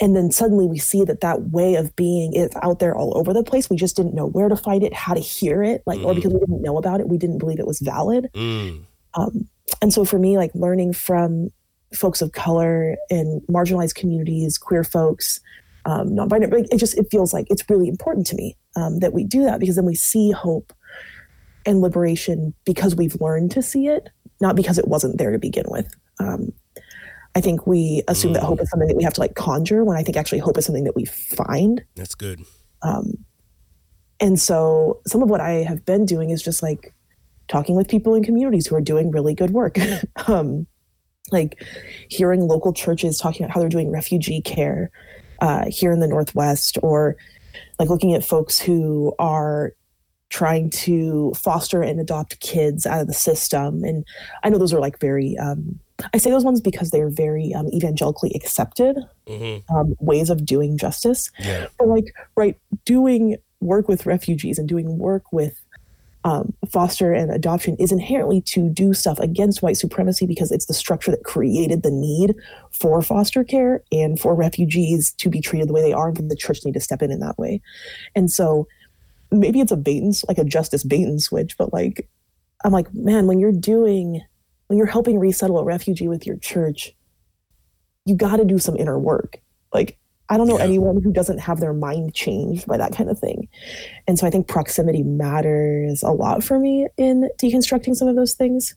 And 0.00 0.14
then 0.14 0.30
suddenly 0.30 0.66
we 0.66 0.78
see 0.78 1.04
that 1.04 1.22
that 1.22 1.50
way 1.50 1.74
of 1.74 1.94
being 1.96 2.32
is 2.32 2.50
out 2.62 2.78
there 2.78 2.94
all 2.94 3.18
over 3.18 3.32
the 3.32 3.42
place. 3.42 3.68
We 3.68 3.76
just 3.76 3.96
didn't 3.96 4.14
know 4.14 4.26
where 4.26 4.48
to 4.48 4.56
find 4.56 4.84
it, 4.84 4.94
how 4.94 5.12
to 5.12 5.20
hear 5.20 5.62
it, 5.62 5.82
like, 5.86 6.00
or 6.00 6.14
because 6.14 6.32
we 6.32 6.38
didn't 6.38 6.62
know 6.62 6.78
about 6.78 7.00
it, 7.00 7.08
we 7.08 7.18
didn't 7.18 7.38
believe 7.38 7.58
it 7.58 7.66
was 7.66 7.80
valid. 7.80 8.30
Mm. 8.32 8.84
Um, 9.14 9.48
and 9.82 9.92
so 9.92 10.04
for 10.04 10.20
me, 10.20 10.36
like 10.36 10.52
learning 10.54 10.92
from 10.92 11.50
folks 11.92 12.22
of 12.22 12.30
color 12.30 12.96
in 13.10 13.42
marginalized 13.50 13.96
communities, 13.96 14.56
queer 14.56 14.84
folks, 14.84 15.40
um, 15.88 16.14
non-binary, 16.14 16.66
it 16.70 16.76
just 16.76 16.98
it 16.98 17.06
feels 17.10 17.32
like 17.32 17.46
it's 17.48 17.64
really 17.70 17.88
important 17.88 18.26
to 18.26 18.36
me 18.36 18.56
um, 18.76 18.98
that 18.98 19.14
we 19.14 19.24
do 19.24 19.42
that 19.44 19.58
because 19.58 19.76
then 19.76 19.86
we 19.86 19.94
see 19.94 20.30
hope 20.30 20.74
and 21.64 21.80
liberation 21.80 22.52
because 22.66 22.94
we've 22.94 23.18
learned 23.22 23.50
to 23.52 23.62
see 23.62 23.86
it, 23.86 24.10
not 24.38 24.54
because 24.54 24.78
it 24.78 24.86
wasn't 24.86 25.16
there 25.16 25.32
to 25.32 25.38
begin 25.38 25.64
with. 25.68 25.90
Um, 26.20 26.52
I 27.34 27.40
think 27.40 27.66
we 27.66 28.02
assume 28.06 28.34
that 28.34 28.42
hope 28.42 28.60
is 28.60 28.68
something 28.68 28.88
that 28.88 28.96
we 28.96 29.02
have 29.02 29.14
to 29.14 29.20
like 29.20 29.34
conjure 29.34 29.82
when 29.82 29.96
I 29.96 30.02
think 30.02 30.18
actually 30.18 30.40
hope 30.40 30.58
is 30.58 30.66
something 30.66 30.84
that 30.84 30.94
we 30.94 31.06
find. 31.06 31.82
That's 31.96 32.14
good. 32.14 32.42
Um, 32.82 33.24
and 34.20 34.38
so 34.38 35.00
some 35.06 35.22
of 35.22 35.30
what 35.30 35.40
I 35.40 35.62
have 35.62 35.86
been 35.86 36.04
doing 36.04 36.30
is 36.30 36.42
just 36.42 36.62
like 36.62 36.92
talking 37.48 37.76
with 37.76 37.88
people 37.88 38.14
in 38.14 38.22
communities 38.22 38.66
who 38.66 38.76
are 38.76 38.82
doing 38.82 39.10
really 39.10 39.34
good 39.34 39.52
work. 39.52 39.78
um, 40.26 40.66
like 41.30 41.64
hearing 42.10 42.42
local 42.42 42.74
churches 42.74 43.18
talking 43.18 43.44
about 43.44 43.54
how 43.54 43.60
they're 43.60 43.70
doing 43.70 43.90
refugee 43.90 44.42
care 44.42 44.90
uh, 45.40 45.66
here 45.68 45.92
in 45.92 46.00
the 46.00 46.08
Northwest, 46.08 46.78
or 46.82 47.16
like 47.78 47.88
looking 47.88 48.14
at 48.14 48.24
folks 48.24 48.58
who 48.60 49.14
are 49.18 49.72
trying 50.30 50.68
to 50.68 51.32
foster 51.34 51.82
and 51.82 51.98
adopt 51.98 52.38
kids 52.40 52.84
out 52.86 53.00
of 53.00 53.06
the 53.06 53.14
system. 53.14 53.82
And 53.82 54.04
I 54.44 54.50
know 54.50 54.58
those 54.58 54.74
are 54.74 54.80
like 54.80 55.00
very, 55.00 55.38
um, 55.38 55.78
I 56.12 56.18
say 56.18 56.30
those 56.30 56.44
ones 56.44 56.60
because 56.60 56.90
they're 56.90 57.08
very 57.08 57.54
um, 57.54 57.68
evangelically 57.72 58.32
accepted 58.34 58.96
Mm-hmm. 59.26 59.76
um, 59.76 59.94
ways 60.00 60.30
of 60.30 60.44
doing 60.44 60.78
justice. 60.78 61.30
Yeah. 61.38 61.66
But 61.78 61.88
like, 61.88 62.14
right, 62.34 62.56
doing 62.84 63.36
work 63.60 63.88
with 63.88 64.06
refugees 64.06 64.58
and 64.58 64.68
doing 64.68 64.98
work 64.98 65.32
with 65.32 65.60
um, 66.28 66.52
foster 66.70 67.14
and 67.14 67.30
adoption 67.30 67.74
is 67.78 67.90
inherently 67.90 68.42
to 68.42 68.68
do 68.68 68.92
stuff 68.92 69.18
against 69.18 69.62
white 69.62 69.78
supremacy 69.78 70.26
because 70.26 70.52
it's 70.52 70.66
the 70.66 70.74
structure 70.74 71.10
that 71.10 71.24
created 71.24 71.82
the 71.82 71.90
need 71.90 72.34
for 72.70 73.00
foster 73.00 73.42
care 73.44 73.82
and 73.90 74.20
for 74.20 74.34
refugees 74.34 75.12
to 75.12 75.30
be 75.30 75.40
treated 75.40 75.70
the 75.70 75.72
way 75.72 75.80
they 75.80 75.94
are, 75.94 76.08
and 76.08 76.30
the 76.30 76.36
church 76.36 76.66
need 76.66 76.74
to 76.74 76.80
step 76.80 77.00
in 77.00 77.10
in 77.10 77.20
that 77.20 77.38
way. 77.38 77.62
And 78.14 78.30
so 78.30 78.68
maybe 79.30 79.60
it's 79.60 79.72
a 79.72 79.76
bait 79.76 80.02
and 80.02 80.14
like 80.28 80.36
a 80.36 80.44
justice 80.44 80.84
bait 80.84 81.04
and 81.04 81.22
switch, 81.22 81.56
but 81.56 81.72
like 81.72 82.06
I'm 82.62 82.72
like, 82.72 82.92
man, 82.92 83.26
when 83.26 83.40
you're 83.40 83.50
doing 83.50 84.20
when 84.66 84.76
you're 84.76 84.86
helping 84.86 85.18
resettle 85.18 85.58
a 85.58 85.64
refugee 85.64 86.08
with 86.08 86.26
your 86.26 86.36
church, 86.36 86.94
you 88.04 88.14
got 88.14 88.36
to 88.36 88.44
do 88.44 88.58
some 88.58 88.76
inner 88.76 88.98
work. 88.98 89.40
Like 89.72 89.96
I 90.30 90.36
don't 90.36 90.46
know 90.46 90.58
Yeah. 90.58 90.64
anyone 90.64 91.00
who 91.02 91.12
doesn't 91.12 91.38
have 91.38 91.60
their 91.60 91.72
mind 91.72 92.14
changed 92.14 92.66
by 92.66 92.76
that 92.76 92.92
kind 92.92 93.08
of 93.10 93.18
thing. 93.18 93.48
And 94.06 94.18
so 94.18 94.26
I 94.26 94.30
think 94.30 94.46
proximity 94.46 95.02
matters 95.02 96.02
a 96.02 96.10
lot 96.10 96.44
for 96.44 96.58
me 96.58 96.86
in 96.96 97.30
deconstructing 97.40 97.94
some 97.94 98.08
of 98.08 98.16
those 98.16 98.34
things. 98.34 98.74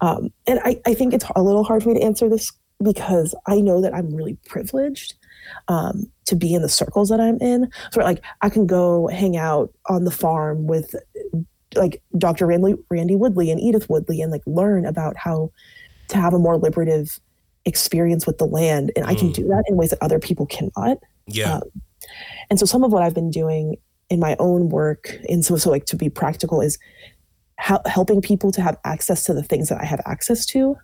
Um, 0.00 0.32
and 0.46 0.60
I, 0.64 0.80
I 0.86 0.94
think 0.94 1.12
it's 1.14 1.24
a 1.34 1.42
little 1.42 1.64
hard 1.64 1.82
for 1.82 1.88
me 1.88 1.96
to 1.96 2.04
answer 2.04 2.28
this 2.28 2.52
because 2.82 3.34
I 3.46 3.60
know 3.60 3.80
that 3.80 3.92
I'm 3.92 4.14
really 4.14 4.38
privileged 4.46 5.14
um, 5.66 6.04
to 6.26 6.36
be 6.36 6.54
in 6.54 6.62
the 6.62 6.68
circles 6.68 7.08
that 7.08 7.20
I'm 7.20 7.38
in. 7.38 7.68
So 7.92 8.00
like 8.02 8.22
I 8.42 8.48
can 8.48 8.66
go 8.66 9.08
hang 9.08 9.36
out 9.36 9.72
on 9.86 10.04
the 10.04 10.10
farm 10.12 10.66
with 10.68 10.94
like 11.74 12.00
Dr. 12.16 12.46
Randy, 12.46 12.76
Randy 12.88 13.16
Woodley 13.16 13.50
and 13.50 13.60
Edith 13.60 13.90
Woodley 13.90 14.20
and 14.20 14.30
like 14.30 14.42
learn 14.46 14.86
about 14.86 15.16
how 15.16 15.50
to 16.08 16.16
have 16.16 16.32
a 16.34 16.38
more 16.38 16.56
liberative 16.56 17.18
experience 17.68 18.26
with 18.26 18.38
the 18.38 18.46
land. 18.46 18.90
And 18.96 19.04
I 19.04 19.14
can 19.14 19.30
do 19.30 19.46
that 19.46 19.64
in 19.68 19.76
ways 19.76 19.90
that 19.90 20.02
other 20.02 20.18
people 20.18 20.46
cannot. 20.46 20.98
Yeah. 21.26 21.56
Um, 21.56 21.62
and 22.50 22.58
so 22.58 22.66
some 22.66 22.82
of 22.82 22.92
what 22.92 23.02
I've 23.02 23.14
been 23.14 23.30
doing 23.30 23.76
in 24.10 24.18
my 24.18 24.34
own 24.38 24.70
work, 24.70 25.14
and 25.28 25.44
so, 25.44 25.56
so 25.56 25.70
like 25.70 25.84
to 25.86 25.96
be 25.96 26.08
practical, 26.08 26.60
is 26.60 26.78
hel- 27.56 27.82
helping 27.86 28.22
people 28.22 28.50
to 28.52 28.62
have 28.62 28.78
access 28.84 29.24
to 29.24 29.34
the 29.34 29.42
things 29.42 29.68
that 29.68 29.80
I 29.80 29.84
have 29.84 30.00
access 30.06 30.46
to. 30.46 30.76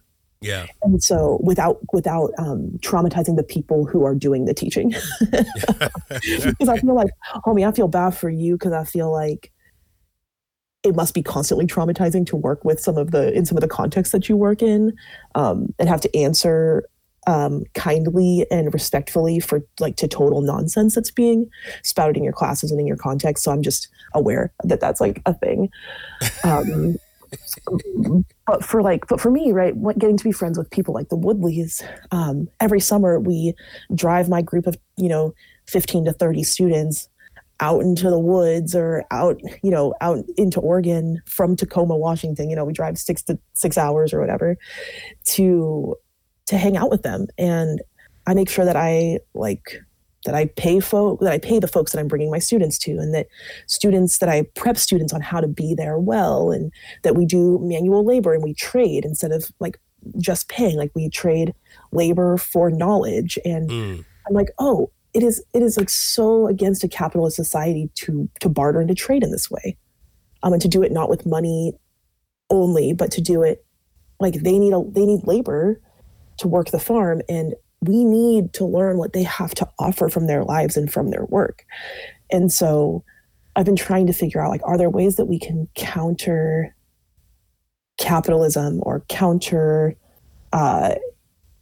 yeah. 0.42 0.66
And 0.82 1.02
so 1.02 1.40
without 1.42 1.78
without 1.92 2.32
um, 2.38 2.78
traumatizing 2.80 3.36
the 3.36 3.42
people 3.42 3.86
who 3.86 4.04
are 4.04 4.14
doing 4.14 4.44
the 4.44 4.52
teaching, 4.52 4.90
because 5.20 6.68
I 6.68 6.78
feel 6.78 6.94
like, 6.94 7.10
homie, 7.46 7.66
I 7.66 7.72
feel 7.72 7.88
bad 7.88 8.10
for 8.10 8.28
you 8.28 8.56
because 8.56 8.72
I 8.72 8.84
feel 8.84 9.10
like 9.10 9.50
it 10.84 10.94
must 10.94 11.14
be 11.14 11.22
constantly 11.22 11.66
traumatizing 11.66 12.26
to 12.26 12.36
work 12.36 12.64
with 12.64 12.78
some 12.78 12.96
of 12.96 13.10
the 13.10 13.32
in 13.32 13.46
some 13.46 13.56
of 13.56 13.62
the 13.62 13.68
contexts 13.68 14.12
that 14.12 14.28
you 14.28 14.36
work 14.36 14.62
in, 14.62 14.96
um, 15.34 15.74
and 15.78 15.88
have 15.88 16.00
to 16.02 16.16
answer 16.16 16.84
um, 17.26 17.64
kindly 17.74 18.46
and 18.50 18.72
respectfully 18.74 19.40
for 19.40 19.62
like 19.80 19.96
to 19.96 20.06
total 20.06 20.42
nonsense 20.42 20.94
that's 20.94 21.10
being 21.10 21.48
spouted 21.82 22.18
in 22.18 22.22
your 22.22 22.34
classes 22.34 22.70
and 22.70 22.78
in 22.78 22.86
your 22.86 22.98
context. 22.98 23.44
So 23.44 23.50
I'm 23.50 23.62
just 23.62 23.88
aware 24.12 24.52
that 24.62 24.80
that's 24.80 25.00
like 25.00 25.22
a 25.26 25.34
thing. 25.34 25.70
Um, 26.44 26.96
but 28.46 28.64
for 28.64 28.80
like 28.80 29.08
but 29.08 29.20
for 29.20 29.30
me 29.30 29.50
right 29.50 29.74
getting 29.98 30.16
to 30.16 30.22
be 30.22 30.30
friends 30.30 30.56
with 30.56 30.70
people 30.70 30.94
like 30.94 31.08
the 31.08 31.16
woodleys 31.16 31.82
um, 32.12 32.48
every 32.60 32.78
summer 32.78 33.18
we 33.18 33.54
drive 33.92 34.28
my 34.28 34.40
group 34.40 34.68
of 34.68 34.76
you 34.96 35.08
know 35.08 35.34
15 35.66 36.04
to 36.04 36.12
30 36.12 36.44
students 36.44 37.08
out 37.64 37.80
into 37.80 38.10
the 38.10 38.18
woods 38.18 38.74
or 38.74 39.04
out 39.10 39.36
you 39.62 39.70
know 39.70 39.94
out 40.06 40.18
into 40.36 40.60
oregon 40.60 41.20
from 41.26 41.56
tacoma 41.56 41.96
washington 41.96 42.50
you 42.50 42.56
know 42.56 42.64
we 42.64 42.72
drive 42.80 42.96
six 42.98 43.22
to 43.22 43.38
six 43.54 43.78
hours 43.78 44.12
or 44.12 44.20
whatever 44.20 44.56
to 45.24 45.94
to 46.46 46.58
hang 46.58 46.76
out 46.76 46.90
with 46.90 47.02
them 47.02 47.26
and 47.38 47.80
i 48.26 48.34
make 48.34 48.50
sure 48.50 48.64
that 48.66 48.76
i 48.76 49.18
like 49.34 49.80
that 50.26 50.34
i 50.34 50.44
pay 50.56 50.78
folk 50.80 51.20
that 51.20 51.32
i 51.32 51.38
pay 51.38 51.58
the 51.58 51.68
folks 51.68 51.92
that 51.92 52.00
i'm 52.00 52.08
bringing 52.08 52.30
my 52.30 52.38
students 52.38 52.78
to 52.78 52.92
and 52.92 53.14
that 53.14 53.26
students 53.66 54.18
that 54.18 54.28
i 54.28 54.42
prep 54.54 54.76
students 54.76 55.12
on 55.12 55.20
how 55.20 55.40
to 55.40 55.48
be 55.48 55.74
there 55.74 55.98
well 55.98 56.50
and 56.50 56.70
that 57.02 57.14
we 57.16 57.24
do 57.26 57.58
manual 57.62 58.04
labor 58.04 58.34
and 58.34 58.42
we 58.42 58.52
trade 58.54 59.04
instead 59.04 59.32
of 59.32 59.50
like 59.60 59.78
just 60.18 60.48
paying 60.48 60.76
like 60.76 60.90
we 60.94 61.08
trade 61.08 61.54
labor 61.92 62.36
for 62.36 62.70
knowledge 62.70 63.38
and 63.44 63.70
Mm. 63.70 64.04
i'm 64.28 64.34
like 64.34 64.50
oh 64.58 64.90
it 65.14 65.22
is 65.22 65.42
it 65.54 65.62
is 65.62 65.76
like 65.76 65.90
so 65.90 66.48
against 66.48 66.84
a 66.84 66.88
capitalist 66.88 67.36
society 67.36 67.90
to 67.94 68.28
to 68.40 68.48
barter 68.48 68.80
and 68.80 68.88
to 68.88 68.94
trade 68.94 69.22
in 69.22 69.30
this 69.30 69.50
way 69.50 69.76
um 70.42 70.52
and 70.52 70.62
to 70.62 70.68
do 70.68 70.82
it 70.82 70.92
not 70.92 71.08
with 71.08 71.24
money 71.24 71.72
only 72.50 72.92
but 72.92 73.10
to 73.10 73.20
do 73.20 73.42
it 73.42 73.64
like 74.20 74.34
they 74.34 74.58
need 74.58 74.72
a 74.72 74.82
they 74.90 75.06
need 75.06 75.26
labor 75.26 75.80
to 76.38 76.48
work 76.48 76.70
the 76.70 76.78
farm 76.78 77.22
and 77.28 77.54
we 77.80 78.04
need 78.04 78.52
to 78.54 78.64
learn 78.64 78.98
what 78.98 79.12
they 79.12 79.22
have 79.22 79.54
to 79.54 79.68
offer 79.78 80.08
from 80.08 80.26
their 80.26 80.42
lives 80.42 80.76
and 80.76 80.90
from 80.90 81.10
their 81.10 81.24
work. 81.26 81.64
And 82.30 82.52
so 82.52 83.04
i've 83.56 83.64
been 83.64 83.76
trying 83.76 84.06
to 84.06 84.12
figure 84.12 84.42
out 84.42 84.50
like 84.50 84.60
are 84.64 84.76
there 84.76 84.90
ways 84.90 85.14
that 85.14 85.26
we 85.26 85.38
can 85.38 85.68
counter 85.76 86.74
capitalism 87.98 88.80
or 88.82 89.04
counter 89.08 89.96
uh, 90.52 90.94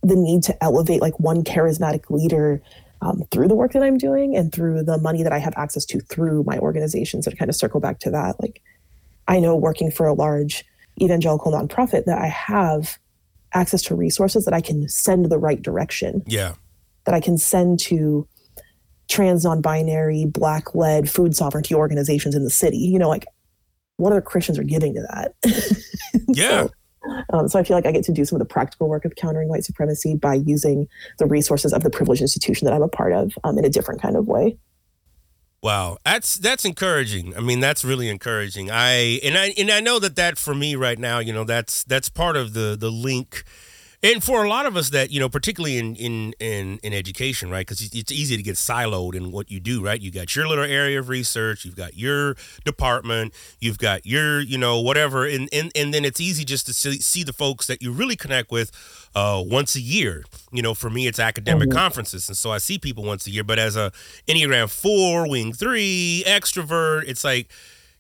the 0.03 0.16
need 0.16 0.42
to 0.42 0.64
elevate 0.64 1.00
like 1.00 1.18
one 1.20 1.44
charismatic 1.44 2.11
leader 2.11 2.62
um, 3.03 3.22
through 3.30 3.48
the 3.48 3.55
work 3.55 3.72
that 3.72 3.82
i'm 3.82 3.98
doing 3.98 4.34
and 4.36 4.53
through 4.53 4.82
the 4.82 4.96
money 4.98 5.22
that 5.22 5.32
i 5.32 5.38
have 5.38 5.53
access 5.57 5.84
to 5.84 6.00
through 6.00 6.42
my 6.44 6.59
organizations 6.59 7.26
and 7.26 7.38
kind 7.38 7.48
of 7.50 7.55
circle 7.55 7.80
back 7.80 7.98
to 7.98 8.11
that 8.11 8.40
like 8.40 8.62
i 9.28 9.38
know 9.38 9.55
working 9.55 9.90
for 9.90 10.07
a 10.07 10.14
large 10.14 10.64
evangelical 11.03 11.53
nonprofit 11.53 12.05
that 12.07 12.18
i 12.18 12.26
have 12.28 12.96
access 13.55 13.82
to 13.82 13.94
resources 13.94 14.44
that 14.46 14.55
i 14.55 14.61
can 14.61 14.88
send 14.88 15.26
the 15.30 15.38
right 15.38 15.61
direction 15.62 16.22
Yeah. 16.26 16.55
that 17.05 17.14
I 17.14 17.20
can 17.20 17.36
send 17.36 17.80
to 17.80 18.26
trans, 19.11 19.44
non-binary, 19.44 20.24
black-led 20.26 21.11
food 21.11 21.36
sovereignty 21.36 21.74
organizations 21.74 22.34
in 22.34 22.44
the 22.44 22.50
city. 22.50 22.78
You 22.78 22.98
know, 22.98 23.11
like 23.11 23.26
what 23.98 24.12
other 24.12 24.22
Christians 24.22 24.59
are 24.59 24.62
giving 24.62 24.94
to 24.94 25.03
that? 25.03 25.34
Yeah. 26.28 26.68
Um, 27.32 27.48
so 27.48 27.59
I 27.59 27.62
feel 27.62 27.76
like 27.76 27.86
I 27.86 27.92
get 27.92 28.05
to 28.05 28.12
do 28.12 28.24
some 28.24 28.36
of 28.36 28.46
the 28.46 28.53
practical 28.53 28.88
work 28.88 29.05
of 29.05 29.14
countering 29.16 29.48
white 29.48 29.64
supremacy 29.64 30.16
by 30.16 30.34
using 30.34 30.88
the 31.18 31.26
resources 31.26 31.72
of 31.72 31.82
the 31.82 31.90
privileged 31.90 32.22
institution 32.22 32.66
that 32.66 32.74
I'm 32.74 32.82
a 32.82 32.88
part 32.88 33.12
of 33.12 33.32
um, 33.44 33.59
in 33.59 33.64
a 33.64 33.70
different 33.70 34.00
kind 34.00 34.16
of 34.16 34.26
way. 34.26 34.57
Wow, 35.62 35.98
that's 36.05 36.34
that's 36.34 36.64
encouraging. 36.64 37.36
I 37.36 37.40
mean, 37.40 37.61
that's 37.61 37.84
really 37.84 38.09
encouraging. 38.09 38.68
I 38.70 39.20
and 39.22 39.38
I 39.38 39.55
and 39.57 39.70
I 39.70 39.78
know 39.78 40.00
that 40.00 40.16
that 40.16 40.36
for 40.36 40.57
me 40.57 40.74
right 40.74 40.98
now, 40.98 41.20
you 41.20 41.32
know, 41.32 41.44
that's 41.44 41.84
that's 41.84 42.09
part 42.09 42.36
of 42.36 42.53
the 42.53 42.76
the 42.78 42.90
link. 42.90 43.44
And 44.05 44.22
for 44.22 44.44
a 44.44 44.48
lot 44.48 44.66
of 44.66 44.76
us 44.76 44.90
that, 44.90 45.12
you 45.12 45.20
know, 45.20 45.28
particularly 45.28 45.78
in 45.78 45.94
in 45.94 46.34
in, 46.40 46.78
in 46.82 46.92
education, 46.92 47.50
right? 47.50 47.64
Cuz 47.64 47.88
it's 47.94 48.11
easy 48.11 48.36
to 48.36 48.42
get 48.42 48.57
siloed 48.57 49.14
in 49.14 49.30
what 49.30 49.48
you 49.48 49.61
do, 49.61 49.80
right? 49.80 50.00
You 50.00 50.11
got 50.11 50.34
your 50.34 50.48
little 50.48 50.64
area 50.64 50.98
of 50.98 51.09
research, 51.09 51.64
you've 51.64 51.76
got 51.76 51.96
your 51.96 52.36
department, 52.64 53.32
you've 53.61 53.78
got 53.78 54.05
your, 54.05 54.40
you 54.40 54.59
know, 54.59 54.80
whatever 54.80 55.24
and 55.24 55.48
and 55.53 55.70
and 55.76 55.94
then 55.94 56.05
it's 56.05 56.20
easy 56.20 56.44
just 56.44 56.66
to 56.66 56.74
see, 56.74 57.00
see 57.00 57.22
the 57.22 57.32
folks 57.32 57.68
that 57.68 57.80
you 57.80 57.92
really 57.92 58.16
connect 58.16 58.50
with 58.50 58.72
uh, 59.14 59.40
once 59.46 59.76
a 59.76 59.80
year. 59.80 60.24
You 60.50 60.62
know, 60.62 60.74
for 60.74 60.90
me, 60.90 61.07
it's 61.07 61.20
academic 61.20 61.70
conferences, 61.70 62.28
and 62.28 62.36
so 62.36 62.50
I 62.50 62.59
see 62.59 62.78
people 62.78 63.05
once 63.05 63.26
a 63.26 63.30
year. 63.30 63.44
But 63.44 63.59
as 63.61 63.76
a 63.76 63.92
Enneagram 64.26 64.68
Four, 64.68 65.28
Wing 65.28 65.53
Three, 65.53 66.24
extrovert, 66.26 67.05
it's 67.07 67.22
like 67.22 67.53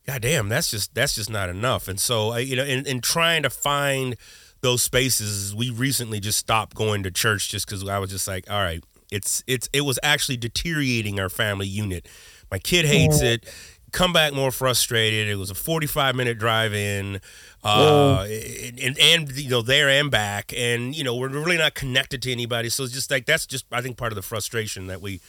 God 0.06 0.22
damn, 0.22 0.48
that's 0.48 0.70
just 0.70 0.94
that's 0.94 1.14
just 1.14 1.30
not 1.30 1.48
enough. 1.48 1.86
And 1.86 2.00
so, 2.00 2.34
you 2.36 2.56
know, 2.56 2.64
in, 2.64 2.86
in 2.86 3.00
trying 3.00 3.44
to 3.44 3.50
find 3.50 4.16
those 4.62 4.82
spaces, 4.82 5.54
we 5.54 5.70
recently 5.70 6.20
just 6.20 6.38
stopped 6.38 6.74
going 6.74 7.02
to 7.02 7.10
church 7.10 7.50
just 7.50 7.66
because 7.66 7.86
I 7.86 7.98
was 7.98 8.10
just 8.10 8.26
like, 8.26 8.50
all 8.50 8.62
right, 8.62 8.82
it's 9.10 9.44
it's 9.46 9.68
it 9.72 9.82
was 9.82 9.98
actually 10.02 10.38
deteriorating 10.38 11.20
our 11.20 11.28
family 11.28 11.66
unit. 11.66 12.08
My 12.50 12.58
kid 12.58 12.86
hates 12.86 13.20
it. 13.20 13.44
Come 13.90 14.14
back 14.14 14.32
more 14.32 14.50
frustrated. 14.50 15.28
It 15.28 15.36
was 15.36 15.50
a 15.50 15.54
45 15.54 16.14
minute 16.14 16.38
drive 16.38 16.72
in, 16.72 17.20
uh, 17.62 18.26
and, 18.26 18.98
and 18.98 19.32
you 19.32 19.50
know 19.50 19.60
there 19.60 19.90
and 19.90 20.10
back, 20.10 20.52
and 20.56 20.96
you 20.96 21.04
know 21.04 21.14
we're 21.14 21.28
really 21.28 21.58
not 21.58 21.74
connected 21.74 22.22
to 22.22 22.32
anybody. 22.32 22.70
So 22.70 22.84
it's 22.84 22.92
just 22.94 23.10
like 23.10 23.26
that's 23.26 23.44
just 23.44 23.66
I 23.70 23.82
think 23.82 23.98
part 23.98 24.12
of 24.12 24.16
the 24.16 24.22
frustration 24.22 24.86
that 24.86 25.02
we 25.02 25.20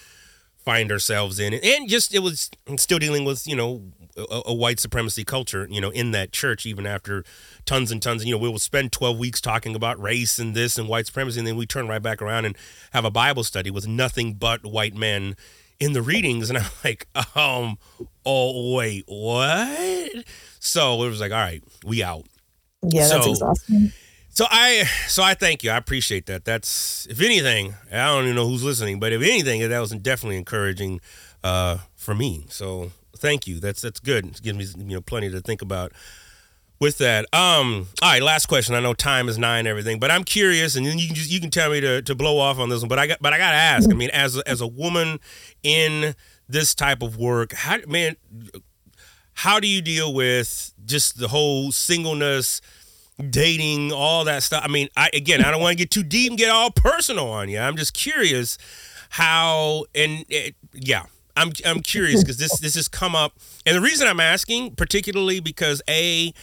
find 0.64 0.92
ourselves 0.92 1.40
in, 1.40 1.54
and 1.54 1.90
just 1.90 2.14
it 2.14 2.20
was 2.20 2.50
still 2.78 3.00
dealing 3.00 3.26
with 3.26 3.46
you 3.46 3.56
know 3.56 3.82
a, 4.18 4.42
a, 4.48 4.54
white 4.54 4.80
supremacy 4.80 5.24
culture, 5.24 5.68
you 5.70 5.82
know, 5.82 5.90
in 5.90 6.12
that 6.12 6.32
church, 6.32 6.66
even 6.66 6.86
after 6.86 7.24
tons 7.66 7.92
and 7.92 8.02
tons, 8.02 8.22
and, 8.22 8.30
you 8.30 8.36
know, 8.36 8.42
we 8.42 8.50
will 8.50 8.60
spend 8.60 8.92
12 8.92 9.18
weeks 9.18 9.42
talking 9.42 9.76
about 9.76 10.00
race 10.02 10.40
and 10.40 10.56
this 10.56 10.78
and 10.78 10.88
white 10.88 11.08
supremacy, 11.08 11.40
and 11.40 11.48
then 11.48 11.56
we 11.56 11.66
turn 11.66 11.88
right 11.88 12.02
back 12.02 12.22
around 12.22 12.46
and 12.46 12.58
have 12.92 13.06
a 13.06 13.12
Bible 13.12 13.44
study 13.44 13.72
with 13.72 13.88
nothing 13.88 14.34
but 14.34 14.66
white 14.66 14.96
men 14.96 15.36
in 15.80 15.94
the 15.94 16.02
readings. 16.02 16.50
And 16.50 16.60
I'm 16.60 16.72
like, 16.84 17.08
um, 17.36 17.78
oh, 18.26 18.76
wait, 18.76 19.04
what? 19.08 20.12
So 20.60 21.04
it 21.04 21.10
was 21.10 21.20
like, 21.20 21.32
all 21.32 21.38
right, 21.38 21.64
we 21.86 22.04
out. 22.04 22.26
Yeah, 22.84 23.08
so, 23.08 23.16
that's 23.16 23.28
exhausting. 23.28 23.94
So 24.30 24.46
I 24.50 24.86
so 25.08 25.22
I 25.22 25.36
thank 25.36 25.64
you. 25.64 25.70
I 25.70 25.78
appreciate 25.78 26.26
that. 26.26 26.44
That's 26.44 27.06
if 27.06 27.22
anything, 27.22 27.76
I 27.92 28.08
don't 28.08 28.24
even 28.24 28.36
know 28.36 28.48
who's 28.48 28.64
listening, 28.64 29.00
but 29.00 29.14
if 29.14 29.22
anything, 29.22 29.68
that 29.70 29.80
was 29.80 29.92
definitely 29.92 30.38
encouraging 30.38 31.02
uh, 31.44 31.78
for 31.96 32.16
me. 32.16 32.48
So 32.50 32.92
thank 33.24 33.48
you. 33.48 33.60
That's 33.60 33.82
that's 33.82 34.00
good. 34.00 34.26
It 34.26 34.42
gives 34.44 34.76
me 34.76 34.84
you 34.86 34.96
know 34.96 35.02
plenty 35.02 35.32
to 35.32 35.42
think 35.42 35.64
about 35.64 35.94
with 36.80 36.98
that. 37.00 37.26
Um, 37.34 37.88
all 38.02 38.12
right, 38.12 38.22
last 38.22 38.48
question. 38.48 38.76
I 38.76 38.82
know 38.82 38.94
time 38.94 39.30
is 39.30 39.38
nine, 39.38 39.66
everything, 39.66 39.98
but 40.00 40.12
I'm 40.12 40.26
curious, 40.26 40.76
and 40.76 40.86
then 40.86 41.00
you 41.00 41.08
can 41.08 41.16
just 41.16 41.32
you 41.32 41.40
can 41.40 41.50
tell 41.50 41.72
me 41.72 41.80
to, 41.82 42.02
to 42.04 42.14
blow 42.14 42.38
off 42.38 42.60
on 42.60 42.70
this 42.70 42.82
one. 42.82 42.90
But 42.90 43.00
I 43.00 43.08
got 43.08 43.20
but 43.22 43.34
I 43.34 43.38
got 43.40 43.52
to 43.52 43.58
ask. 43.58 43.90
I 43.90 43.94
mean, 43.94 44.12
as 44.12 44.38
a, 44.38 44.48
as 44.48 44.62
a 44.62 44.68
woman 44.68 45.20
in 45.64 46.14
this 46.48 46.76
type 46.76 47.02
of 47.02 47.18
work, 47.18 47.54
how 47.54 47.78
man, 47.88 48.18
how 49.34 49.60
do 49.60 49.68
you 49.68 49.82
deal 49.82 50.14
with 50.14 50.74
just 50.86 51.18
the 51.18 51.30
whole 51.30 51.72
singleness? 51.72 52.62
dating 53.30 53.92
all 53.92 54.24
that 54.24 54.42
stuff 54.42 54.64
i 54.66 54.68
mean 54.68 54.90
i 54.98 55.08
again 55.14 55.46
i 55.46 55.52
don't 55.52 55.62
want 55.62 55.72
to 55.72 55.78
get 55.78 55.92
too 55.92 56.02
deep 56.02 56.32
and 56.32 56.40
get 56.40 56.50
all 56.50 56.72
personal 56.72 57.28
on 57.28 57.48
you 57.48 57.60
i'm 57.60 57.78
just 57.78 57.94
curious 57.94 58.58
how 59.10 59.86
and 59.94 60.26
it, 60.30 60.56
yeah 60.74 61.04
I'm 61.36 61.52
I'm 61.66 61.82
curious 61.82 62.22
because 62.22 62.38
this 62.38 62.60
this 62.60 62.76
has 62.76 62.88
come 62.88 63.16
up, 63.16 63.38
and 63.66 63.76
the 63.76 63.82
reason 63.82 64.08
I'm 64.08 64.20
asking, 64.20 64.76
particularly 64.76 65.40
because 65.40 65.82
a 65.90 66.34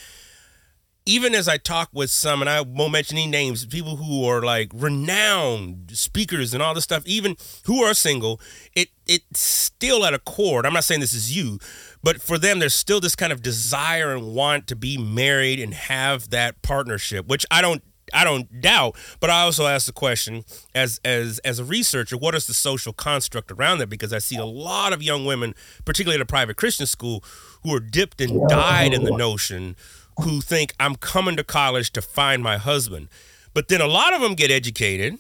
even 1.07 1.35
as 1.35 1.49
I 1.49 1.57
talk 1.57 1.89
with 1.93 2.11
some, 2.11 2.41
and 2.41 2.49
I 2.49 2.61
won't 2.61 2.93
mention 2.93 3.17
any 3.17 3.27
names, 3.27 3.65
people 3.67 3.97
who 3.97 4.25
are 4.27 4.43
like 4.43 4.71
renowned 4.75 5.91
speakers 5.95 6.53
and 6.53 6.63
all 6.63 6.75
this 6.75 6.85
stuff, 6.85 7.05
even 7.07 7.37
who 7.65 7.83
are 7.83 7.95
single, 7.95 8.41
it 8.75 8.89
it's 9.07 9.41
still 9.41 10.05
at 10.05 10.15
a 10.15 10.19
core. 10.19 10.65
I'm 10.65 10.73
not 10.73 10.85
saying 10.85 11.01
this 11.01 11.15
is 11.15 11.35
you, 11.35 11.59
but 12.03 12.21
for 12.21 12.39
them, 12.39 12.59
there's 12.59 12.75
still 12.75 13.01
this 13.01 13.17
kind 13.17 13.33
of 13.33 13.43
desire 13.43 14.15
and 14.15 14.35
want 14.35 14.67
to 14.69 14.77
be 14.77 14.99
married 14.99 15.59
and 15.59 15.75
have 15.75 16.31
that 16.31 16.63
partnership, 16.63 17.27
which 17.27 17.47
I 17.51 17.63
don't 17.63 17.83
I 18.13 18.25
don't 18.25 18.61
doubt, 18.61 18.97
but 19.21 19.31
I 19.31 19.43
also 19.43 19.67
ask 19.67 19.87
the 19.87 19.93
question 19.93 20.45
as 20.75 21.01
as 21.05 21.39
as 21.41 21.59
a 21.59 21.65
researcher, 21.65 22.17
what 22.17 22.35
is 22.35 22.47
the 22.47 22.55
social 22.55 22.93
construct 22.93 23.51
around 23.51 23.79
that? 23.79 23.89
Because 23.89 24.13
I 24.13 24.19
see 24.19 24.37
a 24.37 24.45
lot 24.45 24.93
of 24.93 25.03
young 25.03 25.25
women, 25.25 25.55
particularly 25.85 26.17
at 26.17 26.23
a 26.23 26.27
private 26.27 26.57
Christian 26.57 26.87
school, 26.87 27.25
who 27.63 27.75
are 27.75 27.81
dipped 27.81 28.21
and 28.21 28.49
dyed 28.49 28.93
in 28.93 29.05
the 29.05 29.17
notion, 29.17 29.77
who 30.23 30.41
think 30.41 30.75
I'm 30.81 30.97
coming 30.97 31.37
to 31.37 31.45
college 31.45 31.93
to 31.93 32.03
find 32.03 32.43
my 32.43 32.57
husband. 32.57 33.09
But 33.55 33.69
then 33.69 33.81
a 33.81 33.87
lot 33.87 34.15
of 34.15 34.21
them 34.21 34.35
get 34.35 34.51
educated, 34.51 35.19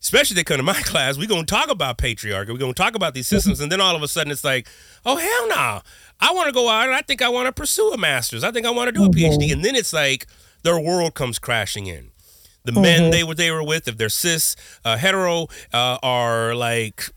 especially 0.00 0.34
they 0.34 0.44
come 0.44 0.56
to 0.56 0.62
my 0.62 0.80
class. 0.82 1.18
We're 1.18 1.28
gonna 1.28 1.44
talk 1.44 1.70
about 1.70 1.98
patriarchy. 1.98 2.48
We're 2.48 2.58
gonna 2.58 2.74
talk 2.74 2.94
about 2.94 3.14
these 3.14 3.26
systems, 3.26 3.60
and 3.60 3.70
then 3.70 3.80
all 3.80 3.96
of 3.96 4.02
a 4.02 4.08
sudden 4.08 4.32
it's 4.32 4.44
like, 4.44 4.68
oh 5.04 5.16
hell 5.16 5.48
no, 5.48 5.82
I 6.20 6.32
want 6.32 6.46
to 6.46 6.52
go 6.52 6.68
out 6.68 6.86
and 6.86 6.94
I 6.94 7.02
think 7.02 7.22
I 7.22 7.28
want 7.28 7.46
to 7.46 7.52
pursue 7.52 7.92
a 7.92 7.96
master's. 7.96 8.44
I 8.44 8.50
think 8.50 8.66
I 8.66 8.70
want 8.70 8.88
to 8.88 8.92
do 8.92 9.04
a 9.04 9.08
mm-hmm. 9.08 9.42
PhD, 9.42 9.52
and 9.52 9.64
then 9.64 9.74
it's 9.74 9.92
like 9.92 10.26
their 10.62 10.78
world 10.78 11.14
comes 11.14 11.38
crashing 11.38 11.86
in 11.86 12.10
the 12.66 12.72
mm-hmm. 12.72 12.82
men 12.82 13.10
they 13.10 13.24
were 13.24 13.34
they 13.34 13.50
were 13.50 13.62
with, 13.62 13.88
if 13.88 13.96
they're 13.96 14.08
cis, 14.08 14.56
uh, 14.84 14.96
hetero, 14.96 15.48
uh, 15.72 15.98
are 16.02 16.54
like, 16.54 17.08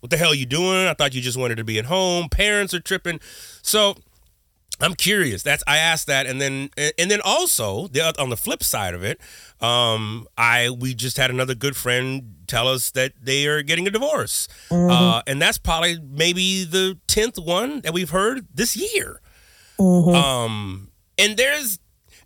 what 0.00 0.10
the 0.10 0.16
hell 0.16 0.30
are 0.30 0.34
you 0.34 0.46
doing? 0.46 0.86
I 0.86 0.94
thought 0.94 1.14
you 1.14 1.20
just 1.20 1.38
wanted 1.38 1.56
to 1.56 1.64
be 1.64 1.78
at 1.78 1.86
home. 1.86 2.28
Parents 2.28 2.72
are 2.72 2.80
tripping. 2.80 3.20
So 3.62 3.96
I'm 4.80 4.94
curious. 4.94 5.42
That's 5.42 5.64
I 5.66 5.78
asked 5.78 6.06
that, 6.06 6.26
and 6.26 6.40
then 6.40 6.70
and 6.76 7.10
then 7.10 7.20
also 7.24 7.88
the, 7.88 8.14
on 8.20 8.30
the 8.30 8.36
flip 8.36 8.62
side 8.62 8.94
of 8.94 9.02
it, 9.02 9.20
um, 9.60 10.26
I 10.36 10.70
we 10.70 10.94
just 10.94 11.16
had 11.16 11.30
another 11.30 11.54
good 11.54 11.76
friend 11.76 12.34
tell 12.46 12.68
us 12.68 12.90
that 12.92 13.12
they 13.20 13.46
are 13.46 13.62
getting 13.62 13.86
a 13.86 13.90
divorce, 13.90 14.48
mm-hmm. 14.68 14.90
uh, 14.90 15.22
and 15.26 15.40
that's 15.40 15.58
probably 15.58 15.98
maybe 15.98 16.64
the 16.64 16.98
tenth 17.06 17.38
one 17.38 17.80
that 17.80 17.94
we've 17.94 18.10
heard 18.10 18.46
this 18.54 18.76
year. 18.76 19.20
Mm-hmm. 19.78 20.14
Um, 20.14 20.90
and 21.18 21.36
there's 21.36 21.78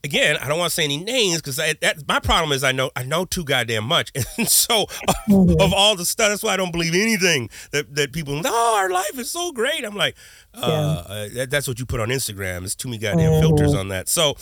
again, 0.05 0.36
I 0.36 0.48
don't 0.48 0.59
want 0.59 0.70
to 0.70 0.74
say 0.74 0.84
any 0.84 0.98
names 0.98 1.36
because 1.36 1.57
that 1.57 2.05
my 2.09 2.20
problem 2.20 2.53
is 2.53 2.64
I 2.64 2.72
know 2.72 2.90
I 2.96 3.05
know 3.05 3.24
too 3.24 3.44
goddamn 3.44 3.84
much, 3.84 4.12
and 4.38 4.48
so 4.48 4.86
mm-hmm. 5.28 5.61
of 5.61 5.72
all 5.72 5.96
the 5.96 6.05
stuff, 6.05 6.28
that's 6.28 6.42
why 6.42 6.55
I 6.55 6.57
don't 6.57 6.72
believe 6.72 6.94
anything 6.94 7.51
that 7.72 7.94
that 7.94 8.12
people. 8.12 8.40
Oh, 8.44 8.76
our 8.78 8.90
life 8.90 9.18
is 9.18 9.30
so 9.30 9.53
great. 9.53 9.84
I'm 9.84 9.96
like, 9.96 10.16
uh, 10.55 11.05
yeah. 11.09 11.14
uh, 11.14 11.28
that, 11.34 11.51
that's 11.51 11.68
what 11.68 11.78
you 11.78 11.86
put 11.86 12.01
on 12.01 12.09
Instagram. 12.09 12.61
There's 12.61 12.74
too 12.74 12.88
many 12.88 12.98
goddamn 12.98 13.32
mm-hmm. 13.32 13.40
filters 13.40 13.74
on 13.74 13.88
that. 13.88 14.09
So 14.09 14.36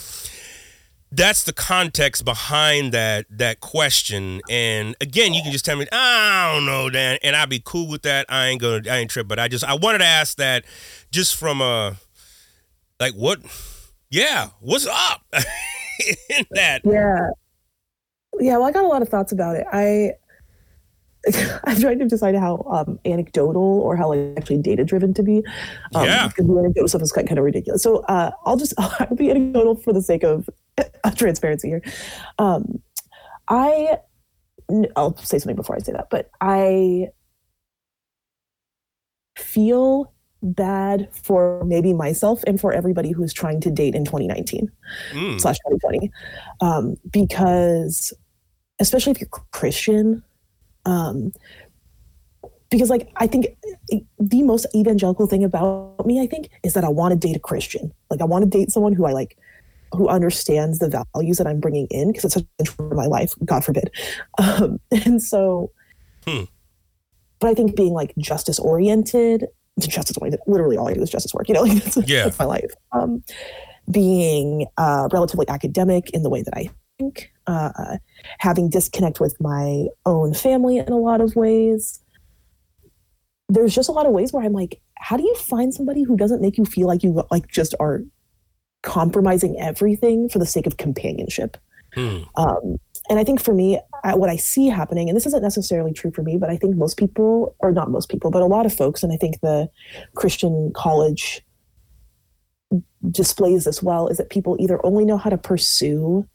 that's 1.11 1.45
the 1.45 1.53
context 1.53 2.25
behind 2.25 2.93
that 2.93 3.27
that 3.31 3.61
question. 3.61 4.41
And 4.51 4.95
again, 5.01 5.33
you 5.33 5.43
can 5.43 5.53
just 5.53 5.65
tell 5.65 5.77
me, 5.77 5.87
I 5.91 6.53
don't 6.55 6.67
know, 6.67 6.91
Dan, 6.91 7.19
and 7.23 7.35
I'd 7.35 7.49
be 7.49 7.63
cool 7.65 7.89
with 7.89 8.03
that. 8.03 8.27
I 8.29 8.49
ain't 8.49 8.61
gonna, 8.61 8.83
I 8.91 8.99
ain't 8.99 9.11
trip. 9.11 9.29
But 9.29 9.39
I 9.39 9.49
just 9.49 9.65
I 9.65 9.75
wanted 9.75 9.99
to 9.99 10.07
ask 10.07 10.37
that 10.39 10.65
just 11.11 11.37
from 11.37 11.61
a 11.61 11.97
like 13.01 13.15
what 13.15 13.41
yeah, 14.11 14.49
what's 14.61 14.87
up 14.87 15.23
in 15.33 16.45
that? 16.51 16.83
Yeah. 16.85 17.31
Yeah, 18.41 18.59
well, 18.59 18.69
I 18.69 18.73
got 18.73 18.85
a 18.85 18.89
lot 18.89 19.03
of 19.03 19.09
thoughts 19.09 19.33
about 19.33 19.57
it. 19.57 19.67
I 19.73 20.13
I'm 21.65 21.81
trying 21.81 21.99
to 21.99 22.07
decide 22.07 22.35
how 22.37 22.65
um, 22.71 22.99
anecdotal 23.05 23.81
or 23.81 23.97
how 23.97 24.15
like 24.15 24.37
actually 24.37 24.59
data 24.59 24.85
driven 24.85 25.13
to 25.15 25.23
be. 25.23 25.43
Um, 25.95 26.07
yeah. 26.07 26.29
Because 26.29 26.47
the 26.47 26.59
anecdotal 26.59 26.89
stuff 26.89 27.03
is 27.03 27.13
quite 27.13 27.27
kind 27.27 27.39
of 27.39 27.45
ridiculous. 27.45 27.83
So 27.83 27.99
uh, 28.03 28.31
I'll 28.45 28.57
just 28.57 28.75
I'll 28.79 29.17
be 29.17 29.31
anecdotal 29.31 29.77
for 29.77 29.93
the 29.93 30.03
sake 30.03 30.23
of 30.23 30.49
transparency 31.17 31.69
here. 31.69 31.83
Um, 32.39 32.81
I 33.49 33.99
I'll 34.97 35.17
say 35.17 35.39
something 35.39 35.57
before 35.57 35.77
I 35.77 35.79
say 35.81 35.93
that, 35.93 36.09
but 36.11 36.31
I 36.41 37.09
feel 39.37 40.13
bad 40.43 41.09
for 41.13 41.65
maybe 41.65 41.93
myself 41.93 42.43
and 42.47 42.61
for 42.61 42.73
everybody 42.73 43.11
who's 43.11 43.33
trying 43.33 43.61
to 43.61 43.71
date 43.71 43.95
in 43.95 44.05
2019 44.05 44.71
mm. 45.13 45.41
slash 45.41 45.57
2020 45.67 46.11
um, 46.61 46.97
because 47.11 48.13
especially 48.79 49.11
if 49.11 49.21
you're 49.21 49.29
christian 49.51 50.23
um, 50.85 51.33
because 52.71 52.89
like 52.89 53.11
i 53.17 53.27
think 53.27 53.49
the 54.21 54.43
most 54.43 54.67
evangelical 54.75 55.27
thing 55.27 55.43
about 55.43 56.07
me 56.07 56.21
i 56.21 56.27
think 56.27 56.49
is 56.63 56.75
that 56.75 56.85
i 56.85 56.89
want 56.89 57.13
to 57.13 57.27
date 57.27 57.37
a 57.37 57.41
christian 57.41 57.93
like 58.11 58.21
i 58.21 58.25
want 58.25 58.45
to 58.45 58.49
date 58.49 58.71
someone 58.71 58.93
who 58.93 59.07
i 59.07 59.13
like 59.13 59.37
who 59.93 60.07
understands 60.07 60.79
the 60.79 61.05
values 61.15 61.39
that 61.39 61.47
i'm 61.49 61.59
bringing 61.59 61.89
in 61.91 62.13
because 62.13 62.25
it's 62.25 62.35
such 62.35 62.45
a 62.61 62.65
for 62.65 62.95
my 62.95 63.07
life 63.07 63.35
god 63.45 63.65
forbid 63.65 63.91
um, 64.39 64.79
and 65.05 65.21
so 65.21 65.73
hmm. 66.27 66.45
but 67.41 67.49
i 67.49 67.55
think 67.55 67.75
being 67.75 67.93
like 67.93 68.15
justice 68.19 68.61
oriented 68.61 69.47
justice 69.87 70.17
oriented. 70.19 70.41
Literally, 70.47 70.77
all 70.77 70.89
I 70.89 70.95
do 70.95 71.03
is 71.03 71.11
justice 71.11 71.33
work. 71.35 71.49
You 71.49 71.55
know, 71.55 71.63
like 71.65 71.83
that's, 71.83 72.09
yeah. 72.09 72.25
that's 72.25 72.39
my 72.39 72.45
life. 72.45 72.73
Um, 72.93 73.23
being 73.91 74.67
uh, 74.77 75.09
relatively 75.13 75.49
academic 75.49 76.11
in 76.11 76.23
the 76.23 76.31
way 76.31 76.43
that 76.43 76.55
I 76.55 76.71
think, 76.99 77.33
uh, 77.47 77.99
having 78.39 78.69
disconnect 78.69 79.21
with 79.21 79.37
my 79.41 79.87
own 80.05 80.35
family 80.35 80.79
in 80.79 80.93
a 80.93 80.99
lot 80.99 81.21
of 81.21 81.37
ways. 81.37 82.01
There's 83.49 83.75
just 83.75 83.89
a 83.89 83.93
lot 83.93 84.05
of 84.05 84.13
ways 84.13 84.33
where 84.33 84.45
I'm 84.45 84.53
like, 84.53 84.81
how 84.99 85.17
do 85.17 85.23
you 85.23 85.35
find 85.37 85.73
somebody 85.73 86.03
who 86.03 86.17
doesn't 86.17 86.43
make 86.43 86.59
you 86.59 86.67
feel 86.67 86.87
like 86.87 87.03
you 87.03 87.25
like 87.31 87.49
just 87.49 87.75
are 87.81 88.03
compromising 88.83 89.59
everything 89.59 90.29
for 90.29 90.39
the 90.39 90.47
sake 90.47 90.67
of 90.67 90.77
companionship? 90.77 91.57
Hmm. 91.95 92.19
Um, 92.37 92.79
and 93.09 93.19
I 93.19 93.25
think 93.25 93.41
for 93.41 93.55
me, 93.55 93.81
uh, 94.05 94.13
what 94.13 94.31
I 94.31 94.37
see 94.37 94.69
happening, 94.69 95.09
and 95.09 95.17
this 95.17 95.27
isn't 95.27 95.43
necessarily 95.43 95.93
true 95.93 96.11
for 96.11 96.23
me, 96.23 96.37
but 96.37 96.51
I 96.51 96.57
think 96.57 96.77
most 96.77 96.97
people, 96.97 97.55
or 97.61 97.73
not 97.73 97.91
most 97.91 98.09
people, 98.09 98.31
but 98.31 98.43
a 98.43 98.47
lot 98.47 98.67
of 98.67 98.75
folks, 98.75 99.03
and 99.03 99.13
I 99.13 99.17
think 99.17 99.41
the 99.41 99.71
Christian 100.15 100.73
college 100.75 101.43
displays 103.11 103.65
this 103.65 103.83
well, 103.83 104.09
is 104.09 104.19
that 104.19 104.31
people 104.31 104.57
either 104.59 104.85
only 104.85 105.05
know 105.05 105.17
how 105.17 105.31
to 105.31 105.39
pursue 105.39 106.27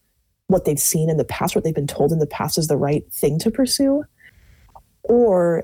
what 0.47 0.65
they've 0.65 0.79
seen 0.79 1.09
in 1.09 1.17
the 1.17 1.25
past, 1.25 1.55
what 1.55 1.63
they've 1.63 1.75
been 1.75 1.87
told 1.87 2.11
in 2.11 2.19
the 2.19 2.27
past 2.27 2.57
is 2.57 2.67
the 2.67 2.77
right 2.77 3.03
thing 3.11 3.39
to 3.39 3.51
pursue, 3.51 4.03
or 5.03 5.63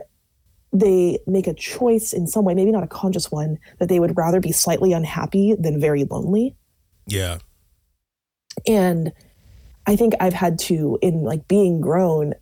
they 0.71 1.17
make 1.25 1.47
a 1.47 1.53
choice 1.53 2.13
in 2.13 2.27
some 2.27 2.45
way, 2.45 2.53
maybe 2.53 2.71
not 2.71 2.83
a 2.83 2.87
conscious 2.87 3.31
one, 3.31 3.57
that 3.79 3.89
they 3.89 3.99
would 3.99 4.15
rather 4.15 4.39
be 4.39 4.51
slightly 4.51 4.93
unhappy 4.93 5.55
than 5.59 5.79
very 5.79 6.03
lonely. 6.03 6.55
Yeah. 7.07 7.39
And 8.67 9.11
I 9.87 9.95
think 9.95 10.13
I've 10.19 10.33
had 10.33 10.59
to, 10.59 10.97
in 11.01 11.21
like 11.21 11.47
being 11.47 11.81
grown, 11.81 12.33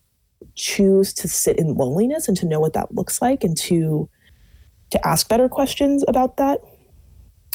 choose 0.56 1.14
to 1.14 1.28
sit 1.28 1.58
in 1.58 1.76
loneliness 1.76 2.28
and 2.28 2.36
to 2.38 2.46
know 2.46 2.60
what 2.60 2.74
that 2.74 2.94
looks 2.94 3.22
like 3.22 3.44
and 3.44 3.56
to 3.58 4.10
to 4.90 5.08
ask 5.08 5.28
better 5.28 5.50
questions 5.50 6.04
about 6.08 6.38
that. 6.38 6.62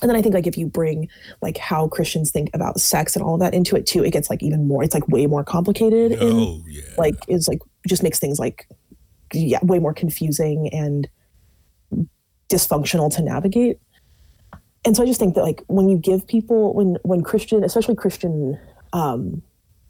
And 0.02 0.10
then 0.10 0.16
I 0.16 0.22
think 0.22 0.34
like 0.34 0.46
if 0.46 0.58
you 0.58 0.66
bring 0.66 1.08
like 1.40 1.56
how 1.56 1.88
Christians 1.88 2.30
think 2.30 2.50
about 2.52 2.80
sex 2.80 3.14
and 3.14 3.24
all 3.24 3.34
of 3.34 3.40
that 3.40 3.54
into 3.54 3.76
it 3.76 3.86
too, 3.86 4.04
it 4.04 4.10
gets 4.10 4.28
like 4.28 4.42
even 4.42 4.66
more, 4.66 4.82
it's 4.82 4.94
like 4.94 5.06
way 5.08 5.26
more 5.26 5.44
complicated. 5.44 6.18
Oh, 6.20 6.28
and 6.28 6.64
yeah. 6.66 6.82
like 6.98 7.14
it's 7.28 7.48
like 7.48 7.60
just 7.86 8.02
makes 8.02 8.18
things 8.18 8.38
like 8.38 8.68
yeah, 9.32 9.60
way 9.62 9.78
more 9.78 9.94
confusing 9.94 10.68
and 10.72 11.08
dysfunctional 12.50 13.14
to 13.16 13.22
navigate. 13.22 13.78
And 14.84 14.96
so 14.96 15.04
I 15.04 15.06
just 15.06 15.20
think 15.20 15.36
that 15.36 15.42
like 15.42 15.62
when 15.68 15.88
you 15.88 15.96
give 15.96 16.26
people 16.26 16.74
when 16.74 16.98
when 17.04 17.22
Christian, 17.22 17.64
especially 17.64 17.94
Christian 17.94 18.58
um 18.92 19.42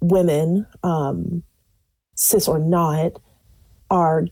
women, 0.03 0.67
um, 0.83 1.43
cis 2.15 2.49
or 2.49 2.59
not, 2.59 3.13
are 3.91 4.27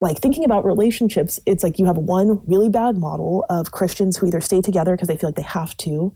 like 0.00 0.18
thinking 0.18 0.44
about 0.44 0.64
relationships, 0.64 1.38
it's 1.44 1.62
like 1.62 1.78
you 1.78 1.84
have 1.84 1.98
one 1.98 2.40
really 2.46 2.70
bad 2.70 2.96
model 2.96 3.44
of 3.50 3.72
Christians 3.72 4.16
who 4.16 4.26
either 4.28 4.40
stay 4.40 4.62
together 4.62 4.92
because 4.96 5.08
they 5.08 5.16
feel 5.16 5.28
like 5.28 5.36
they 5.36 5.42
have 5.42 5.76
to, 5.78 6.14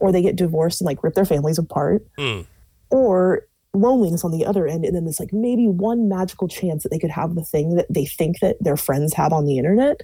or 0.00 0.10
they 0.10 0.22
get 0.22 0.34
divorced 0.34 0.80
and 0.80 0.86
like 0.86 1.02
rip 1.04 1.14
their 1.14 1.24
families 1.24 1.58
apart, 1.58 2.04
Mm. 2.18 2.46
or 2.90 3.46
loneliness 3.72 4.24
on 4.24 4.32
the 4.32 4.44
other 4.44 4.66
end. 4.66 4.84
And 4.84 4.96
then 4.96 5.04
there's 5.04 5.20
like 5.20 5.32
maybe 5.32 5.68
one 5.68 6.08
magical 6.08 6.48
chance 6.48 6.82
that 6.82 6.88
they 6.88 6.98
could 6.98 7.10
have 7.12 7.36
the 7.36 7.44
thing 7.44 7.76
that 7.76 7.86
they 7.88 8.04
think 8.04 8.40
that 8.40 8.56
their 8.60 8.76
friends 8.76 9.14
have 9.14 9.32
on 9.32 9.46
the 9.46 9.58
internet. 9.58 10.00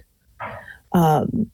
Um, 0.93 1.51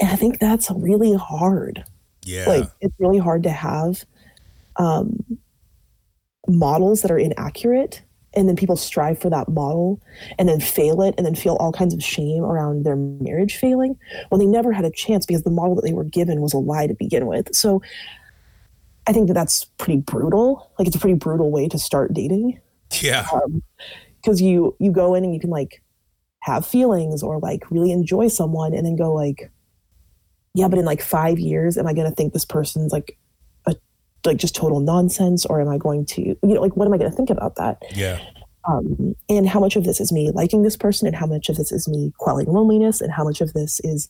and 0.00 0.08
I 0.10 0.16
think 0.16 0.38
that's 0.38 0.70
really 0.70 1.12
hard 1.14 1.84
Yeah. 2.24 2.46
like 2.48 2.70
it's 2.80 2.94
really 2.98 3.18
hard 3.18 3.42
to 3.42 3.50
have 3.50 4.06
um, 4.78 5.18
models 6.46 7.02
that 7.02 7.10
are 7.10 7.18
inaccurate 7.18 8.02
and 8.34 8.48
then 8.48 8.56
people 8.56 8.76
strive 8.76 9.18
for 9.18 9.30
that 9.30 9.48
model 9.48 10.00
and 10.38 10.48
then 10.48 10.60
fail 10.60 11.02
it 11.02 11.14
and 11.16 11.26
then 11.26 11.34
feel 11.34 11.56
all 11.56 11.72
kinds 11.72 11.94
of 11.94 12.02
shame 12.02 12.44
around 12.44 12.84
their 12.84 12.96
marriage 12.96 13.56
failing. 13.56 13.98
When 14.28 14.38
they 14.38 14.46
never 14.46 14.72
had 14.72 14.84
a 14.84 14.90
chance 14.90 15.26
because 15.26 15.42
the 15.42 15.50
model 15.50 15.74
that 15.76 15.82
they 15.82 15.92
were 15.92 16.04
given 16.04 16.40
was 16.40 16.52
a 16.52 16.58
lie 16.58 16.86
to 16.86 16.94
begin 16.94 17.26
with. 17.26 17.54
So 17.54 17.82
i 19.06 19.12
think 19.12 19.26
that 19.28 19.34
that's 19.34 19.64
pretty 19.78 20.00
brutal. 20.00 20.70
Like 20.78 20.86
it's 20.86 20.96
a 20.96 21.00
pretty 21.00 21.16
brutal 21.16 21.50
way 21.50 21.66
to 21.68 21.78
start 21.78 22.12
dating. 22.12 22.60
Yeah. 23.00 23.26
because 24.22 24.40
you 24.42 24.76
you 24.78 24.92
go 24.92 25.14
in 25.14 25.24
and 25.24 25.34
you 25.34 25.40
can 25.40 25.50
like 25.50 25.82
have 26.40 26.66
feelings 26.66 27.22
or 27.22 27.38
like 27.38 27.70
really 27.70 27.90
enjoy 27.90 28.28
someone 28.28 28.74
and 28.74 28.86
then 28.86 28.96
go 28.96 29.12
like 29.12 29.50
yeah 30.54 30.68
but 30.68 30.78
in 30.78 30.84
like 30.84 31.02
five 31.02 31.38
years 31.38 31.76
am 31.76 31.86
i 31.86 31.92
going 31.92 32.08
to 32.08 32.14
think 32.14 32.32
this 32.32 32.44
person's 32.44 32.92
like 32.92 33.18
like 34.24 34.36
just 34.36 34.54
total 34.54 34.80
nonsense 34.80 35.46
or 35.46 35.60
am 35.60 35.68
i 35.68 35.78
going 35.78 36.04
to 36.04 36.22
you 36.22 36.36
know 36.42 36.60
like 36.60 36.76
what 36.76 36.86
am 36.86 36.94
i 36.94 36.98
going 36.98 37.10
to 37.10 37.16
think 37.16 37.30
about 37.30 37.56
that 37.56 37.78
Yeah. 37.94 38.18
um, 38.68 39.14
and 39.28 39.48
how 39.48 39.60
much 39.60 39.76
of 39.76 39.84
this 39.84 40.00
is 40.00 40.12
me 40.12 40.30
liking 40.32 40.62
this 40.62 40.76
person 40.76 41.06
and 41.06 41.16
how 41.16 41.26
much 41.26 41.48
of 41.48 41.56
this 41.56 41.72
is 41.72 41.88
me 41.88 42.12
quelling 42.18 42.46
loneliness 42.46 43.00
and 43.00 43.12
how 43.12 43.24
much 43.24 43.40
of 43.40 43.52
this 43.52 43.80
is 43.80 44.08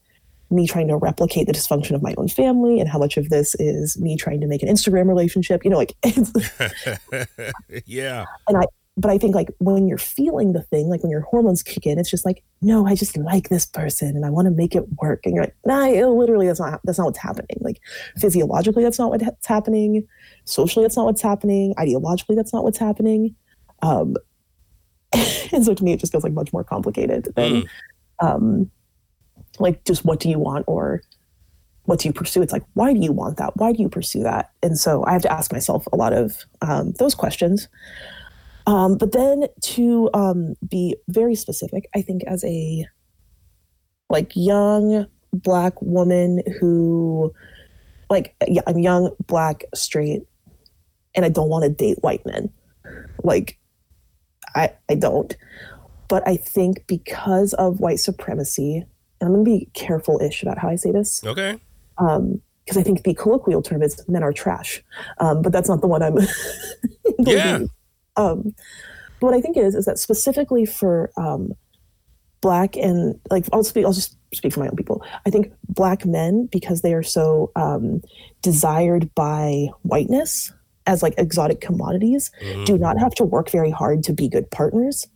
me 0.50 0.66
trying 0.66 0.88
to 0.88 0.96
replicate 0.96 1.46
the 1.46 1.52
dysfunction 1.52 1.90
of 1.94 2.02
my 2.02 2.14
own 2.16 2.26
family 2.26 2.80
and 2.80 2.88
how 2.88 2.98
much 2.98 3.18
of 3.18 3.28
this 3.28 3.54
is 3.56 3.98
me 3.98 4.16
trying 4.16 4.40
to 4.40 4.46
make 4.46 4.62
an 4.62 4.68
instagram 4.68 5.06
relationship 5.06 5.62
you 5.62 5.70
know 5.70 5.76
like 5.76 5.94
it's, 6.02 6.32
yeah. 7.86 8.24
and 8.48 8.56
I 8.56 8.64
but 8.99 9.12
I 9.12 9.16
think 9.16 9.36
like 9.36 9.49
when 9.59 9.86
you're 9.86 9.96
feeling 9.96 10.55
the 10.55 10.62
thing, 10.62 10.88
like 10.88 11.05
when 11.05 11.11
your 11.11 11.20
hormones 11.20 11.62
kick 11.62 11.86
in, 11.86 12.01
it's 12.01 12.11
just 12.11 12.26
like, 12.26 12.42
no, 12.61 12.84
I 12.84 12.96
just 12.96 13.16
like 13.16 13.49
this 13.49 13.64
person 13.64 14.16
and 14.16 14.26
I 14.26 14.30
want 14.30 14.46
to 14.46 14.51
make 14.51 14.74
it 14.74 14.82
work. 15.01 15.20
And 15.24 15.36
you're 15.36 15.44
like, 15.44 15.55
nah, 15.64 15.86
it, 15.86 16.05
literally 16.05 16.49
that's 16.49 16.59
not 16.59 16.80
that's 16.82 16.99
not 16.99 17.05
what's 17.05 17.18
happening. 17.18 17.59
Like 17.61 17.80
physiologically, 18.18 18.82
that's 18.82 18.99
not 18.99 19.11
what's 19.11 19.46
happening. 19.46 20.05
Socially, 20.46 20.84
that's 20.84 20.96
not 20.96 21.07
what's 21.07 21.22
happening. 21.22 21.76
Ideologically, 21.78 22.34
that's 22.34 22.53
not 22.53 22.64
what's 22.64 22.78
happening. 22.78 23.36
Um, 23.82 24.16
and 25.53 25.64
so 25.64 25.74
to 25.74 25.84
me, 25.84 25.92
it 25.92 26.01
just 26.01 26.11
feels 26.11 26.24
like 26.24 26.32
much 26.32 26.53
more 26.53 26.64
complicated 26.64 27.32
than 27.36 27.68
um, 28.18 28.68
like 29.61 29.84
just 29.84 30.05
what 30.05 30.18
do 30.18 30.28
you 30.28 30.40
want 30.40 30.64
or 30.66 31.03
what 31.84 32.01
do 32.01 32.09
you 32.09 32.12
pursue? 32.12 32.42
It's 32.42 32.53
like, 32.53 32.64
why 32.74 32.92
do 32.92 32.99
you 32.99 33.12
want 33.12 33.36
that? 33.36 33.57
Why 33.57 33.72
do 33.72 33.80
you 33.80 33.88
pursue 33.88 34.24
that? 34.24 34.51
And 34.61 34.76
so 34.76 35.05
I 35.07 35.12
have 35.12 35.22
to 35.22 35.32
ask 35.32 35.53
myself 35.53 35.86
a 35.92 35.96
lot 35.96 36.12
of 36.12 36.44
um, 36.62 36.94
those 36.99 37.14
questions. 37.14 37.68
Um, 38.68 38.98
but 38.98 39.12
then 39.12 39.46
to 39.62 40.10
um, 40.12 40.54
be 40.68 40.94
very 41.08 41.34
specific, 41.34 41.88
I 41.94 42.02
think 42.02 42.22
as 42.24 42.44
a 42.44 42.86
like 44.10 44.30
young 44.34 45.06
black 45.32 45.80
woman 45.80 46.42
who 46.60 47.32
like 48.10 48.34
yeah, 48.46 48.60
I'm 48.66 48.78
young, 48.78 49.10
black, 49.26 49.64
straight, 49.74 50.22
and 51.14 51.24
I 51.24 51.30
don't 51.30 51.48
want 51.48 51.64
to 51.64 51.70
date 51.70 51.96
white 52.02 52.26
men. 52.26 52.50
Like 53.24 53.58
I 54.54 54.72
I 54.90 54.96
don't. 54.96 55.34
But 56.08 56.28
I 56.28 56.36
think 56.36 56.86
because 56.86 57.54
of 57.54 57.80
white 57.80 58.00
supremacy, 58.00 58.84
and 59.20 59.28
I'm 59.28 59.32
gonna 59.32 59.44
be 59.44 59.70
careful-ish 59.72 60.42
about 60.42 60.58
how 60.58 60.68
I 60.68 60.76
say 60.76 60.92
this 60.92 61.22
Okay. 61.24 61.58
um 61.96 62.42
because 62.66 62.76
I 62.76 62.82
think 62.82 63.04
the 63.04 63.14
colloquial 63.14 63.62
term 63.62 63.82
is 63.82 64.04
men 64.08 64.22
are 64.22 64.32
trash, 64.32 64.82
um, 65.20 65.40
but 65.40 65.52
that's 65.52 65.70
not 65.70 65.80
the 65.80 65.86
one 65.86 66.02
I'm. 66.02 66.18
Yeah. 67.20 67.60
Um, 68.18 68.54
what 69.20 69.34
I 69.34 69.40
think 69.40 69.56
is 69.56 69.74
is 69.74 69.86
that 69.86 69.98
specifically 69.98 70.66
for 70.66 71.10
um, 71.16 71.54
black 72.40 72.76
and 72.76 73.18
like 73.30 73.46
I'll 73.52 73.64
speak 73.64 73.84
I'll 73.84 73.92
just 73.92 74.16
speak 74.34 74.52
for 74.52 74.60
my 74.60 74.68
own 74.68 74.76
people. 74.76 75.02
I 75.26 75.30
think 75.30 75.52
black 75.68 76.04
men 76.04 76.46
because 76.46 76.82
they 76.82 76.94
are 76.94 77.02
so 77.02 77.50
um, 77.56 78.02
desired 78.42 79.12
by 79.14 79.68
whiteness 79.82 80.52
as 80.86 81.02
like 81.02 81.14
exotic 81.18 81.60
commodities 81.60 82.30
do 82.64 82.78
not 82.78 82.98
have 82.98 83.14
to 83.14 83.24
work 83.24 83.50
very 83.50 83.70
hard 83.70 84.02
to 84.02 84.12
be 84.12 84.26
good 84.28 84.50
partners 84.50 85.06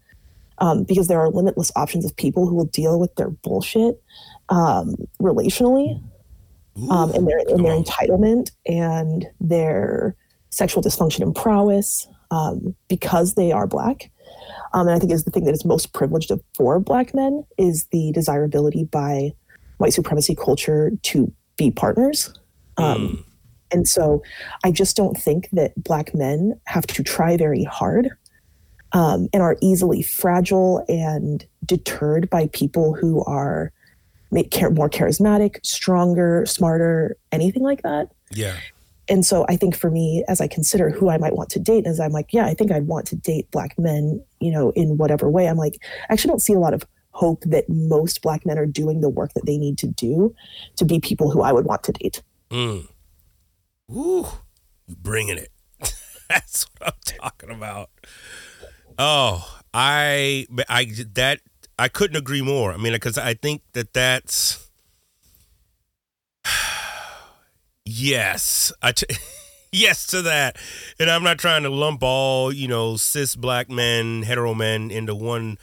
um, 0.58 0.84
because 0.84 1.08
there 1.08 1.18
are 1.18 1.30
limitless 1.30 1.72
options 1.76 2.04
of 2.04 2.14
people 2.16 2.46
who 2.46 2.54
will 2.54 2.66
deal 2.66 3.00
with 3.00 3.14
their 3.16 3.30
bullshit 3.30 4.02
um, 4.50 4.94
relationally 5.20 6.00
um, 6.90 7.10
and 7.12 7.26
their 7.26 7.38
and 7.38 7.64
their 7.64 7.74
entitlement 7.74 8.50
and 8.66 9.26
their 9.40 10.14
sexual 10.50 10.82
dysfunction 10.82 11.20
and 11.20 11.34
prowess 11.34 12.06
um, 12.32 12.74
because 12.88 13.34
they 13.34 13.52
are 13.52 13.66
black. 13.66 14.10
Um, 14.72 14.88
and 14.88 14.96
I 14.96 14.98
think 14.98 15.12
is 15.12 15.24
the 15.24 15.30
thing 15.30 15.44
that 15.44 15.54
is 15.54 15.64
most 15.64 15.92
privileged 15.92 16.30
of, 16.30 16.40
for 16.54 16.80
black 16.80 17.14
men 17.14 17.44
is 17.58 17.86
the 17.92 18.10
desirability 18.12 18.84
by 18.84 19.32
white 19.76 19.92
supremacy 19.92 20.34
culture 20.34 20.90
to 21.10 21.32
be 21.56 21.70
partners. 21.70 22.32
Um, 22.78 23.24
And 23.74 23.88
so 23.88 24.22
I 24.64 24.70
just 24.70 24.96
don't 24.96 25.16
think 25.16 25.48
that 25.52 25.72
black 25.82 26.14
men 26.14 26.60
have 26.66 26.86
to 26.88 27.02
try 27.02 27.36
very 27.36 27.64
hard 27.64 28.10
um, 28.92 29.28
and 29.32 29.42
are 29.42 29.56
easily 29.62 30.02
fragile 30.02 30.84
and 30.88 31.46
deterred 31.64 32.28
by 32.28 32.48
people 32.52 32.94
who 32.94 33.24
are 33.24 33.72
make 34.30 34.50
care, 34.50 34.70
more 34.70 34.90
charismatic, 34.90 35.64
stronger, 35.64 36.44
smarter, 36.46 37.16
anything 37.32 37.62
like 37.62 37.82
that. 37.82 38.10
Yeah. 38.30 38.56
And 39.08 39.26
so 39.26 39.44
I 39.48 39.56
think 39.56 39.76
for 39.76 39.90
me, 39.90 40.24
as 40.28 40.40
I 40.40 40.46
consider 40.46 40.90
who 40.90 41.10
I 41.10 41.18
might 41.18 41.34
want 41.34 41.50
to 41.50 41.58
date, 41.58 41.86
as 41.86 41.98
I'm 41.98 42.12
like, 42.12 42.32
yeah, 42.32 42.46
I 42.46 42.54
think 42.54 42.70
I'd 42.70 42.86
want 42.86 43.06
to 43.08 43.16
date 43.16 43.50
black 43.50 43.78
men, 43.78 44.24
you 44.40 44.52
know, 44.52 44.70
in 44.70 44.96
whatever 44.96 45.28
way. 45.28 45.48
I'm 45.48 45.56
like, 45.56 45.78
I 46.08 46.12
actually 46.12 46.30
don't 46.30 46.42
see 46.42 46.52
a 46.52 46.60
lot 46.60 46.74
of 46.74 46.84
hope 47.12 47.42
that 47.44 47.68
most 47.68 48.22
black 48.22 48.46
men 48.46 48.58
are 48.58 48.66
doing 48.66 49.00
the 49.00 49.08
work 49.08 49.32
that 49.34 49.44
they 49.46 49.58
need 49.58 49.78
to 49.78 49.86
do 49.86 50.34
to 50.76 50.84
be 50.84 50.98
people 51.00 51.30
who 51.30 51.42
I 51.42 51.52
would 51.52 51.66
want 51.66 51.82
to 51.84 51.92
date. 51.92 52.22
Mm. 52.50 52.88
Woo. 53.88 54.26
You 54.86 54.96
bringing 54.96 55.38
it. 55.38 55.50
That's 56.28 56.66
what 56.78 56.88
I'm 56.88 57.00
talking 57.04 57.50
about. 57.50 57.90
Oh, 58.98 59.60
I, 59.74 60.46
I, 60.68 60.92
that, 61.14 61.40
I 61.78 61.88
couldn't 61.88 62.16
agree 62.16 62.42
more. 62.42 62.72
I 62.72 62.76
mean, 62.76 62.92
because 62.92 63.18
I 63.18 63.34
think 63.34 63.62
that 63.72 63.92
that's, 63.92 64.68
yes, 67.84 68.72
I, 68.82 68.92
t- 68.92 69.06
yes 69.72 70.06
to 70.08 70.22
that. 70.22 70.56
And 70.98 71.10
I'm 71.10 71.22
not 71.22 71.38
trying 71.38 71.62
to 71.64 71.70
lump 71.70 72.02
all, 72.02 72.52
you 72.52 72.68
know, 72.68 72.96
cis 72.96 73.36
black 73.36 73.68
men, 73.70 74.22
hetero 74.22 74.54
men 74.54 74.90
into 74.90 75.14
one 75.14 75.58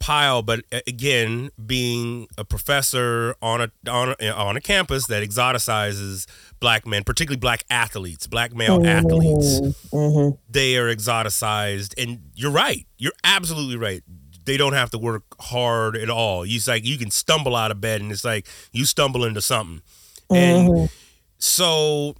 pile 0.00 0.42
but 0.42 0.60
again 0.86 1.50
being 1.66 2.28
a 2.38 2.44
professor 2.44 3.34
on 3.42 3.60
a 3.60 3.68
on 3.90 4.14
a, 4.20 4.30
on 4.32 4.56
a 4.56 4.60
campus 4.60 5.08
that 5.08 5.24
exoticizes 5.28 6.24
black 6.60 6.86
men 6.86 7.02
particularly 7.02 7.36
black 7.36 7.64
athletes 7.68 8.28
black 8.28 8.54
male 8.54 8.86
athletes 8.86 9.58
Mm-hmm. 9.92 10.36
they 10.48 10.76
are 10.76 10.86
exoticized. 10.94 12.00
And 12.00 12.30
you're 12.36 12.52
right. 12.52 12.86
You're 12.96 13.10
absolutely 13.24 13.76
right. 13.76 14.04
They 14.44 14.56
don't 14.56 14.72
have 14.74 14.90
to 14.90 14.98
work 14.98 15.24
hard 15.40 15.96
at 15.96 16.08
all. 16.08 16.46
You 16.46 16.60
like 16.68 16.84
you 16.84 16.96
can 16.96 17.10
stumble 17.10 17.56
out 17.56 17.72
of 17.72 17.80
bed 17.80 18.00
and 18.00 18.12
it's 18.12 18.24
like 18.24 18.46
you 18.70 18.84
stumble 18.84 19.24
into 19.24 19.40
something. 19.40 19.82
And 20.30 20.90
so 21.38 22.14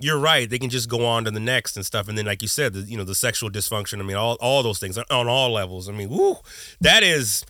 you're 0.00 0.18
right. 0.18 0.48
They 0.48 0.58
can 0.58 0.70
just 0.70 0.88
go 0.88 1.06
on 1.06 1.24
to 1.24 1.30
the 1.30 1.40
next 1.40 1.76
and 1.76 1.86
stuff, 1.86 2.08
and 2.08 2.18
then 2.18 2.26
like 2.26 2.42
you 2.42 2.48
said, 2.48 2.74
the, 2.74 2.80
you 2.80 2.96
know, 2.96 3.04
the 3.04 3.14
sexual 3.14 3.50
dysfunction. 3.50 4.00
I 4.00 4.02
mean, 4.02 4.16
all 4.16 4.36
all 4.40 4.62
those 4.62 4.78
things 4.78 4.98
uh, 4.98 5.04
on 5.10 5.28
all 5.28 5.50
levels. 5.50 5.88
I 5.88 5.92
mean, 5.92 6.36
that 6.80 7.02
is. 7.02 7.44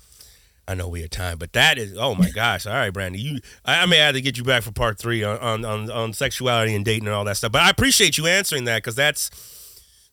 I 0.66 0.74
know 0.74 0.88
we 0.88 1.02
had 1.02 1.10
time, 1.10 1.36
but 1.36 1.52
that 1.52 1.76
is 1.76 1.94
oh 1.98 2.14
my 2.14 2.30
gosh! 2.30 2.66
All 2.66 2.72
right, 2.72 2.92
Brandi, 2.92 3.18
you 3.18 3.40
I, 3.66 3.82
I 3.82 3.86
may 3.86 3.98
have 3.98 4.14
to 4.14 4.22
get 4.22 4.38
you 4.38 4.44
back 4.44 4.62
for 4.62 4.72
part 4.72 4.98
three 4.98 5.22
on, 5.22 5.36
on 5.38 5.64
on 5.64 5.90
on 5.90 6.12
sexuality 6.14 6.74
and 6.74 6.84
dating 6.84 7.06
and 7.06 7.14
all 7.14 7.24
that 7.24 7.36
stuff. 7.36 7.52
But 7.52 7.62
I 7.62 7.70
appreciate 7.70 8.16
you 8.16 8.26
answering 8.26 8.64
that 8.64 8.78
because 8.78 8.94
that's 8.94 9.30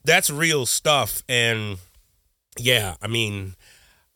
that's 0.03 0.29
real 0.29 0.65
stuff. 0.65 1.23
And 1.29 1.77
yeah, 2.57 2.95
I 3.01 3.07
mean, 3.07 3.55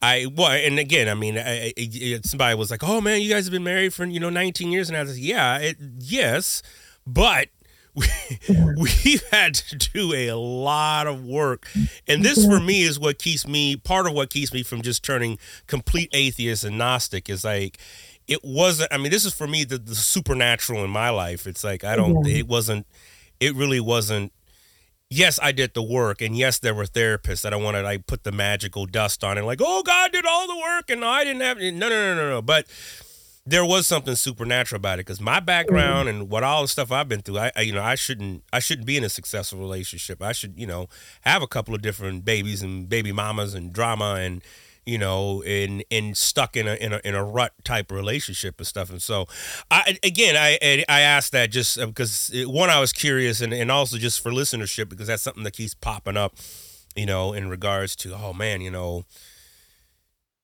I 0.01 0.27
well, 0.33 0.51
and 0.51 0.77
again, 0.77 1.07
I 1.07 1.13
mean, 1.13 1.37
I, 1.37 1.73
I, 1.77 2.19
somebody 2.23 2.55
was 2.55 2.69
like, 2.69 2.83
"Oh 2.83 3.01
man, 3.01 3.21
you 3.21 3.29
guys 3.29 3.45
have 3.45 3.53
been 3.53 3.63
married 3.63 3.93
for 3.93 4.05
you 4.05 4.19
know 4.19 4.29
19 4.29 4.71
years," 4.71 4.89
and 4.89 4.97
I 4.97 5.01
was 5.01 5.13
like, 5.13 5.23
"Yeah, 5.23 5.57
it, 5.59 5.77
yes, 5.99 6.61
but." 7.05 7.49
We, 7.97 8.07
we've 8.75 9.23
had 9.31 9.53
to 9.53 9.77
do 9.77 10.13
a 10.13 10.33
lot 10.33 11.07
of 11.07 11.23
work 11.23 11.65
and 12.09 12.25
this 12.25 12.45
for 12.45 12.59
me 12.59 12.81
is 12.81 12.99
what 12.99 13.19
keeps 13.19 13.47
me 13.47 13.77
part 13.77 14.05
of 14.05 14.11
what 14.11 14.29
keeps 14.29 14.51
me 14.51 14.63
from 14.63 14.81
just 14.81 15.01
turning 15.01 15.39
complete 15.65 16.09
atheist 16.11 16.65
and 16.65 16.77
gnostic 16.77 17.29
is 17.29 17.45
like 17.45 17.77
it 18.27 18.41
wasn't 18.43 18.91
i 18.91 18.97
mean 18.97 19.11
this 19.11 19.23
is 19.23 19.33
for 19.33 19.47
me 19.47 19.63
the, 19.63 19.77
the 19.77 19.95
supernatural 19.95 20.83
in 20.83 20.89
my 20.89 21.09
life 21.09 21.47
it's 21.47 21.63
like 21.63 21.85
i 21.85 21.95
don't 21.95 22.27
it 22.27 22.49
wasn't 22.49 22.85
it 23.39 23.55
really 23.55 23.79
wasn't 23.79 24.33
yes, 25.09 25.39
I 25.41 25.51
did 25.51 25.73
the 25.73 25.83
work, 25.83 26.21
and 26.21 26.35
yes, 26.37 26.59
there 26.59 26.73
were 26.73 26.85
therapists. 26.85 27.41
That 27.41 27.53
I 27.53 27.57
don't 27.57 27.63
want 27.63 27.77
to 27.77 27.83
like 27.83 28.07
put 28.07 28.23
the 28.23 28.31
magical 28.31 28.85
dust 28.85 29.23
on 29.23 29.37
it, 29.37 29.43
like, 29.43 29.61
oh, 29.63 29.83
God 29.83 30.11
did 30.11 30.25
all 30.25 30.47
the 30.47 30.57
work, 30.57 30.89
and 30.89 31.03
I 31.03 31.23
didn't 31.23 31.41
have. 31.41 31.57
No, 31.57 31.71
no, 31.71 31.89
no, 31.89 32.15
no, 32.15 32.29
no. 32.29 32.41
But 32.41 32.65
there 33.45 33.65
was 33.65 33.85
something 33.85 34.15
supernatural 34.15 34.77
about 34.77 34.99
it 34.99 35.05
because 35.05 35.21
my 35.21 35.39
background 35.39 36.07
mm. 36.07 36.09
and 36.09 36.29
what 36.29 36.43
all 36.43 36.63
the 36.63 36.67
stuff 36.67 36.91
I've 36.91 37.07
been 37.07 37.21
through, 37.21 37.37
I, 37.37 37.51
I, 37.55 37.61
you 37.61 37.73
know, 37.73 37.83
I 37.83 37.95
shouldn't, 37.95 38.43
I 38.51 38.59
shouldn't 38.59 38.87
be 38.87 38.97
in 38.97 39.03
a 39.03 39.09
successful 39.09 39.59
relationship. 39.59 40.21
I 40.21 40.31
should, 40.31 40.57
you 40.57 40.65
know, 40.65 40.87
have 41.21 41.43
a 41.43 41.47
couple 41.47 41.75
of 41.75 41.81
different 41.81 42.25
babies 42.25 42.63
and 42.63 42.89
baby 42.89 43.11
mamas 43.11 43.53
and 43.53 43.71
drama 43.71 44.15
and 44.15 44.41
you 44.85 44.99
know, 44.99 45.41
and 45.43 45.83
and 45.89 46.15
stuck 46.15 46.55
in 46.55 46.67
a 46.67 46.75
in 46.75 46.93
a 46.93 47.01
in 47.03 47.15
a 47.15 47.23
rut 47.23 47.53
type 47.63 47.91
relationship 47.91 48.55
and 48.59 48.67
stuff. 48.67 48.89
And 48.89 49.01
so, 49.01 49.27
I 49.71 49.97
again, 50.03 50.35
I 50.37 50.85
I 50.87 51.01
asked 51.01 51.31
that 51.31 51.49
just 51.49 51.79
uh, 51.79 51.87
because 51.87 52.31
one, 52.45 52.69
I 52.69 52.79
was 52.79 52.93
curious, 52.93 53.41
and 53.41 53.53
and 53.53 53.71
also 53.71 53.97
just 53.97 54.21
for 54.21 54.31
listenership 54.31 54.89
because 54.89 55.07
that's 55.07 55.23
something 55.23 55.43
that 55.43 55.53
keeps 55.53 55.73
popping 55.73 56.17
up, 56.17 56.35
you 56.95 57.05
know, 57.05 57.33
in 57.33 57.49
regards 57.49 57.95
to 57.97 58.13
oh 58.15 58.33
man, 58.33 58.61
you 58.61 58.71
know. 58.71 59.05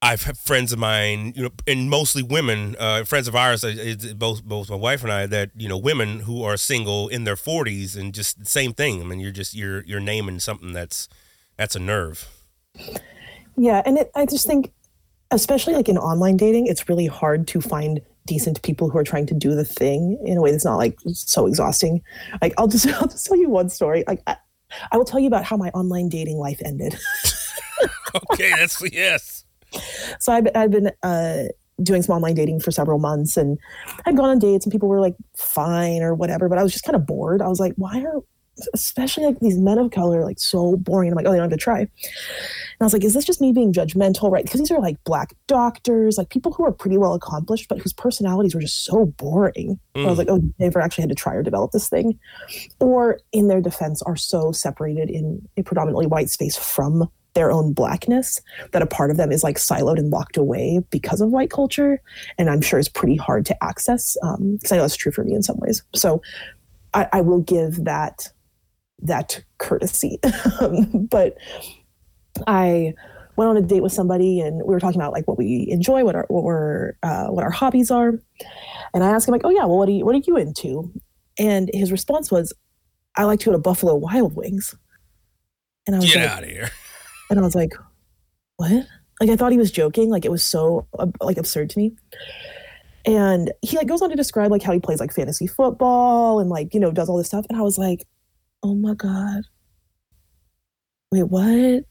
I've 0.02 0.24
had 0.24 0.38
friends 0.38 0.74
of 0.74 0.80
mine, 0.80 1.34
you 1.36 1.44
know, 1.44 1.50
and 1.68 1.90
mostly 1.90 2.24
women, 2.24 2.76
uh, 2.80 3.04
friends 3.04 3.28
of 3.28 3.36
ours, 3.36 3.64
uh, 3.64 3.96
both 4.16 4.44
both 4.44 4.70
my 4.70 4.76
wife 4.76 5.04
and 5.04 5.12
I, 5.12 5.28
that 5.28 5.52
you 5.56 5.70
know, 5.70 5.78
women 5.78 6.22
who 6.22 6.44
are 6.44 6.58
single 6.58 7.08
in 7.08 7.24
their 7.24 7.36
forties, 7.36 7.96
and 7.96 8.14
just 8.14 8.40
the 8.40 8.46
same 8.46 8.74
thing. 8.74 9.02
I 9.02 9.06
mean, 9.06 9.20
you're 9.20 9.32
just 9.32 9.54
you're 9.54 9.84
you're 9.84 10.00
naming 10.00 10.40
something 10.40 10.74
that's 10.74 11.08
that's 11.56 11.76
a 11.76 11.80
nerve. 11.80 12.28
Yeah, 13.56 13.84
and 13.86 14.00
it, 14.00 14.12
I 14.16 14.26
just 14.26 14.48
think, 14.48 14.72
especially 15.30 15.76
like 15.76 15.88
in 15.88 15.98
online 15.98 16.38
dating, 16.38 16.66
it's 16.68 16.90
really 16.90 17.08
hard 17.08 17.48
to 17.50 17.62
find 17.62 18.02
decent 18.26 18.62
people 18.64 18.90
who 18.90 18.98
are 18.98 19.04
trying 19.04 19.28
to 19.28 19.34
do 19.34 19.54
the 19.56 19.66
thing 19.66 20.18
in 20.26 20.38
a 20.38 20.42
way 20.42 20.52
that's 20.52 20.66
not 20.66 20.78
like 20.78 20.98
so 21.14 21.46
exhausting. 21.46 22.02
Like 22.42 22.54
I'll 22.58 22.68
just 22.68 22.88
I'll 23.02 23.08
just 23.08 23.28
tell 23.28 23.38
you 23.38 23.50
one 23.50 23.70
story. 23.70 24.04
Like 24.08 24.24
I, 24.26 24.38
I 24.92 24.98
will 24.98 25.06
tell 25.06 25.20
you 25.20 25.28
about 25.28 25.44
how 25.44 25.58
my 25.58 25.70
online 25.70 26.10
dating 26.10 26.38
life 26.38 26.62
ended. 26.66 26.98
okay, 28.32 28.52
that's 28.58 28.82
yes. 28.92 29.41
So 30.20 30.34
I've, 30.34 30.48
I've 30.56 30.72
been 30.72 30.92
uh, 31.04 31.44
doing 31.82 32.02
some 32.02 32.16
online 32.16 32.36
dating 32.36 32.60
for 32.60 32.72
several 32.72 33.00
months, 33.00 33.38
and 33.38 33.58
I'd 34.06 34.18
gone 34.18 34.30
on 34.30 34.40
dates, 34.40 34.66
and 34.66 34.72
people 34.72 34.90
were 34.90 35.02
like 35.02 35.16
fine 35.36 36.02
or 36.02 36.14
whatever. 36.14 36.50
But 36.50 36.58
I 36.58 36.64
was 36.64 36.72
just 36.72 36.84
kind 36.84 36.96
of 36.96 37.06
bored. 37.06 37.42
I 37.42 37.48
was 37.48 37.60
like, 37.60 37.74
why 37.78 38.02
are 38.02 38.22
especially 38.74 39.26
like 39.26 39.40
these 39.40 39.58
men 39.58 39.78
of 39.78 39.92
color 39.92 40.24
like 40.24 40.40
so 40.40 40.76
boring? 40.78 41.10
I'm 41.10 41.16
like, 41.16 41.26
oh, 41.26 41.32
they 41.32 41.38
don't 41.38 41.50
have 41.50 41.58
to 41.58 41.64
try. 41.64 41.80
And 41.80 41.90
I 42.80 42.84
was 42.84 42.94
like, 42.94 43.04
is 43.04 43.14
this 43.14 43.26
just 43.26 43.42
me 43.42 43.52
being 43.52 43.74
judgmental, 43.74 44.32
right? 44.32 44.44
Because 44.44 44.60
these 44.60 44.72
are 44.72 44.80
like 44.80 45.02
black 45.04 45.34
doctors, 45.48 46.18
like 46.18 46.30
people 46.30 46.52
who 46.52 46.66
are 46.66 46.72
pretty 46.72 46.98
well 46.98 47.14
accomplished, 47.14 47.68
but 47.70 47.80
whose 47.80 47.94
personalities 47.94 48.54
were 48.54 48.62
just 48.62 48.84
so 48.84 49.06
boring. 49.06 49.80
Mm. 49.96 50.06
I 50.06 50.10
was 50.10 50.18
like, 50.18 50.28
oh, 50.30 50.40
they 50.40 50.66
never 50.66 50.82
actually 50.82 51.04
had 51.04 51.10
to 51.10 51.16
try 51.16 51.34
or 51.34 51.44
develop 51.44 51.72
this 51.72 51.90
thing. 51.90 52.20
Or 52.80 53.20
in 53.32 53.48
their 53.48 53.62
defense, 53.62 54.02
are 54.04 54.16
so 54.16 54.52
separated 54.52 55.10
in 55.10 55.48
a 55.58 55.64
predominantly 55.64 56.08
white 56.08 56.30
space 56.30 56.58
from 56.58 57.10
their 57.34 57.52
own 57.52 57.74
blackness 57.74 58.40
that 58.72 58.82
a 58.82 58.86
part 58.86 59.12
of 59.12 59.18
them 59.18 59.32
is 59.32 59.44
like 59.44 59.58
siloed 59.58 59.98
and 59.98 60.12
locked 60.12 60.38
away 60.38 60.82
because 60.90 61.22
of 61.22 61.30
white 61.30 61.50
culture. 61.50 62.02
And 62.38 62.50
I'm 62.50 62.62
sure 62.62 62.80
it's 62.80 62.90
pretty 62.90 63.16
hard 63.16 63.46
to 63.48 63.64
access. 63.64 64.18
Um, 64.24 64.58
because 64.58 64.72
I 64.72 64.76
know 64.76 64.84
that's 64.84 64.96
true 64.96 65.12
for 65.12 65.24
me 65.24 65.34
in 65.34 65.44
some 65.44 65.58
ways. 65.60 65.82
So 65.96 66.22
I, 66.94 67.08
I 67.14 67.22
will 67.22 67.42
give 67.42 67.84
that 67.86 68.28
that 69.04 69.44
courtesy. 69.58 70.20
but 70.94 71.38
I 72.48 72.94
went 73.36 73.50
on 73.50 73.58
a 73.58 73.62
date 73.62 73.82
with 73.82 73.94
somebody 73.94 74.40
and 74.40 74.58
we 74.58 74.74
were 74.74 74.80
talking 74.80 75.00
about 75.00 75.14
like 75.14 75.28
what 75.28 75.38
we 75.38 75.68
enjoy, 75.70 76.04
what 76.04 76.16
our 76.16 76.26
what 76.30 76.44
we're 76.44 76.94
uh, 77.04 77.28
what 77.28 77.44
our 77.44 77.52
hobbies 77.52 77.92
are. 77.92 78.14
And 78.94 79.04
I 79.04 79.10
asked 79.10 79.28
him 79.28 79.32
like, 79.32 79.42
"Oh 79.44 79.50
yeah, 79.50 79.66
well 79.66 79.78
what 79.78 79.90
are 79.90 79.94
you 79.94 80.06
what 80.06 80.16
are 80.16 80.22
you 80.26 80.38
into?" 80.38 80.92
And 81.40 81.70
his 81.74 81.92
response 81.92 82.32
was, 82.32 82.54
"I 83.16 83.24
like 83.24 83.40
to 83.42 83.46
go 83.48 83.52
to 83.54 83.58
Buffalo 83.58 83.96
Wild 83.96 84.36
Wings." 84.36 84.76
And 85.88 85.96
I 85.96 86.00
was 86.00 86.14
Get 86.14 86.22
like, 86.22 86.30
out 86.30 86.44
of 86.44 86.50
here. 86.50 86.70
And 87.32 87.40
I 87.40 87.42
was 87.42 87.56
like, 87.56 87.74
"What?" 88.58 88.86
Like 89.20 89.30
I 89.30 89.36
thought 89.36 89.52
he 89.52 89.58
was 89.58 89.72
joking. 89.72 90.12
Like 90.12 90.26
it 90.26 90.32
was 90.32 90.44
so 90.44 90.88
uh, 91.00 91.08
like 91.22 91.38
absurd 91.38 91.72
to 91.72 91.80
me. 91.80 91.96
And 93.06 93.52
he 93.64 93.78
like 93.78 93.88
goes 93.88 94.04
on 94.04 94.12
to 94.12 94.16
describe 94.16 94.52
like 94.52 94.62
how 94.62 94.74
he 94.74 94.80
plays 94.80 95.00
like 95.00 95.12
fantasy 95.12 95.48
football 95.48 96.40
and 96.40 96.50
like 96.50 96.74
you 96.76 96.80
know 96.80 96.92
does 96.92 97.10
all 97.10 97.18
this 97.18 97.28
stuff. 97.28 97.48
And 97.50 97.58
I 97.58 97.62
was 97.64 97.80
like, 97.80 98.06
"Oh 98.62 98.76
my 98.76 98.94
god, 98.94 99.44
wait, 101.12 101.24
what? 101.24 101.86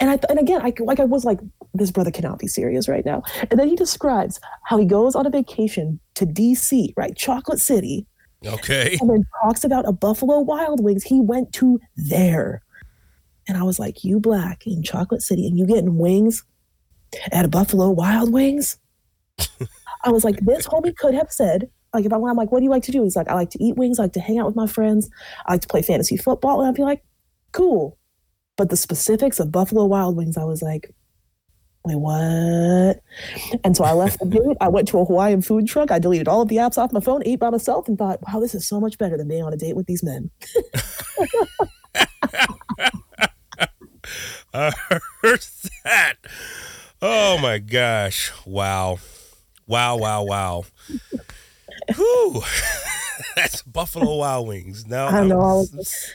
And 0.00 0.10
I 0.10 0.18
and 0.28 0.38
again, 0.38 0.60
I 0.62 0.72
like 0.80 1.00
I 1.00 1.04
was 1.04 1.24
like, 1.24 1.40
this 1.74 1.90
brother 1.90 2.10
cannot 2.10 2.38
be 2.38 2.46
serious 2.46 2.88
right 2.88 3.04
now. 3.04 3.22
And 3.50 3.58
then 3.58 3.68
he 3.68 3.76
describes 3.76 4.40
how 4.62 4.78
he 4.78 4.86
goes 4.86 5.14
on 5.14 5.26
a 5.26 5.30
vacation 5.30 6.00
to 6.14 6.24
DC, 6.24 6.92
right, 6.96 7.16
Chocolate 7.16 7.60
City. 7.60 8.06
Okay. 8.46 8.96
And 9.00 9.10
then 9.10 9.24
talks 9.42 9.64
about 9.64 9.88
a 9.88 9.92
Buffalo 9.92 10.40
Wild 10.40 10.82
Wings. 10.82 11.02
He 11.02 11.20
went 11.20 11.52
to 11.54 11.80
there. 11.96 12.62
And 13.48 13.56
I 13.58 13.62
was 13.62 13.78
like, 13.78 14.04
you 14.04 14.20
black 14.20 14.66
in 14.66 14.82
Chocolate 14.82 15.22
City 15.22 15.46
and 15.46 15.58
you 15.58 15.66
getting 15.66 15.98
wings 15.98 16.44
at 17.32 17.44
a 17.44 17.48
Buffalo 17.48 17.90
Wild 17.90 18.32
Wings? 18.32 18.78
I 20.04 20.10
was 20.10 20.24
like, 20.24 20.40
this 20.40 20.66
homie 20.66 20.96
could 20.96 21.14
have 21.14 21.30
said, 21.30 21.68
like, 21.92 22.04
if 22.04 22.12
I 22.12 22.16
went, 22.16 22.30
I'm 22.30 22.36
like, 22.36 22.50
what 22.50 22.58
do 22.58 22.64
you 22.64 22.70
like 22.70 22.82
to 22.84 22.92
do? 22.92 23.04
He's 23.04 23.16
like, 23.16 23.28
I 23.28 23.34
like 23.34 23.50
to 23.50 23.62
eat 23.62 23.76
wings, 23.76 23.98
I 23.98 24.04
like 24.04 24.12
to 24.14 24.20
hang 24.20 24.38
out 24.38 24.46
with 24.46 24.56
my 24.56 24.66
friends, 24.66 25.08
I 25.46 25.52
like 25.52 25.60
to 25.62 25.68
play 25.68 25.82
fantasy 25.82 26.16
football. 26.16 26.60
And 26.60 26.68
I'd 26.68 26.74
be 26.74 26.82
like, 26.82 27.04
cool. 27.52 27.98
But 28.56 28.70
the 28.70 28.76
specifics 28.76 29.40
of 29.40 29.52
Buffalo 29.52 29.84
Wild 29.84 30.16
Wings, 30.16 30.36
I 30.36 30.44
was 30.44 30.62
like, 30.62 30.92
wait, 31.84 31.96
what? 31.96 33.00
And 33.62 33.76
so 33.76 33.84
I 33.84 33.92
left 33.92 34.18
the 34.18 34.26
date. 34.26 34.56
I 34.60 34.68
went 34.68 34.88
to 34.88 34.98
a 34.98 35.04
Hawaiian 35.04 35.42
food 35.42 35.66
truck. 35.66 35.90
I 35.90 35.98
deleted 35.98 36.28
all 36.28 36.42
of 36.42 36.48
the 36.48 36.56
apps 36.56 36.78
off 36.78 36.92
my 36.92 37.00
phone, 37.00 37.22
ate 37.24 37.40
by 37.40 37.50
myself, 37.50 37.88
and 37.88 37.98
thought, 37.98 38.20
wow, 38.26 38.40
this 38.40 38.54
is 38.54 38.66
so 38.66 38.80
much 38.80 38.98
better 38.98 39.16
than 39.16 39.28
being 39.28 39.42
on 39.42 39.52
a 39.52 39.56
date 39.56 39.76
with 39.76 39.86
these 39.86 40.02
men. 40.02 40.30
I 44.54 44.72
heard 45.22 45.44
that. 45.84 46.14
Oh 47.06 47.36
my 47.36 47.58
gosh. 47.58 48.32
Wow. 48.46 48.98
Wow, 49.66 49.98
wow, 49.98 50.22
wow. 50.22 50.64
Whew. 51.94 52.42
That's 53.36 53.60
Buffalo 53.60 54.16
Wild 54.16 54.48
Wings. 54.48 54.86
Now 54.86 55.08
I 55.08 55.22
know. 55.26 55.38
I 55.38 55.52
was, 55.52 56.14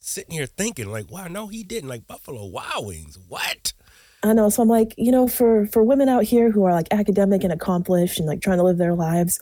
sitting 0.00 0.34
here 0.34 0.46
thinking 0.46 0.90
like, 0.90 1.10
wow, 1.10 1.28
no, 1.28 1.48
he 1.48 1.62
didn't. 1.62 1.90
Like 1.90 2.06
Buffalo 2.06 2.46
Wild 2.46 2.86
Wings, 2.86 3.18
what? 3.28 3.74
I 4.22 4.32
know. 4.32 4.48
So 4.48 4.62
I'm 4.62 4.68
like, 4.68 4.94
you 4.96 5.12
know, 5.12 5.28
for 5.28 5.66
for 5.66 5.82
women 5.82 6.08
out 6.08 6.24
here 6.24 6.50
who 6.50 6.64
are 6.64 6.72
like 6.72 6.88
academic 6.92 7.44
and 7.44 7.52
accomplished 7.52 8.18
and 8.18 8.26
like 8.26 8.40
trying 8.40 8.58
to 8.58 8.64
live 8.64 8.78
their 8.78 8.94
lives 8.94 9.38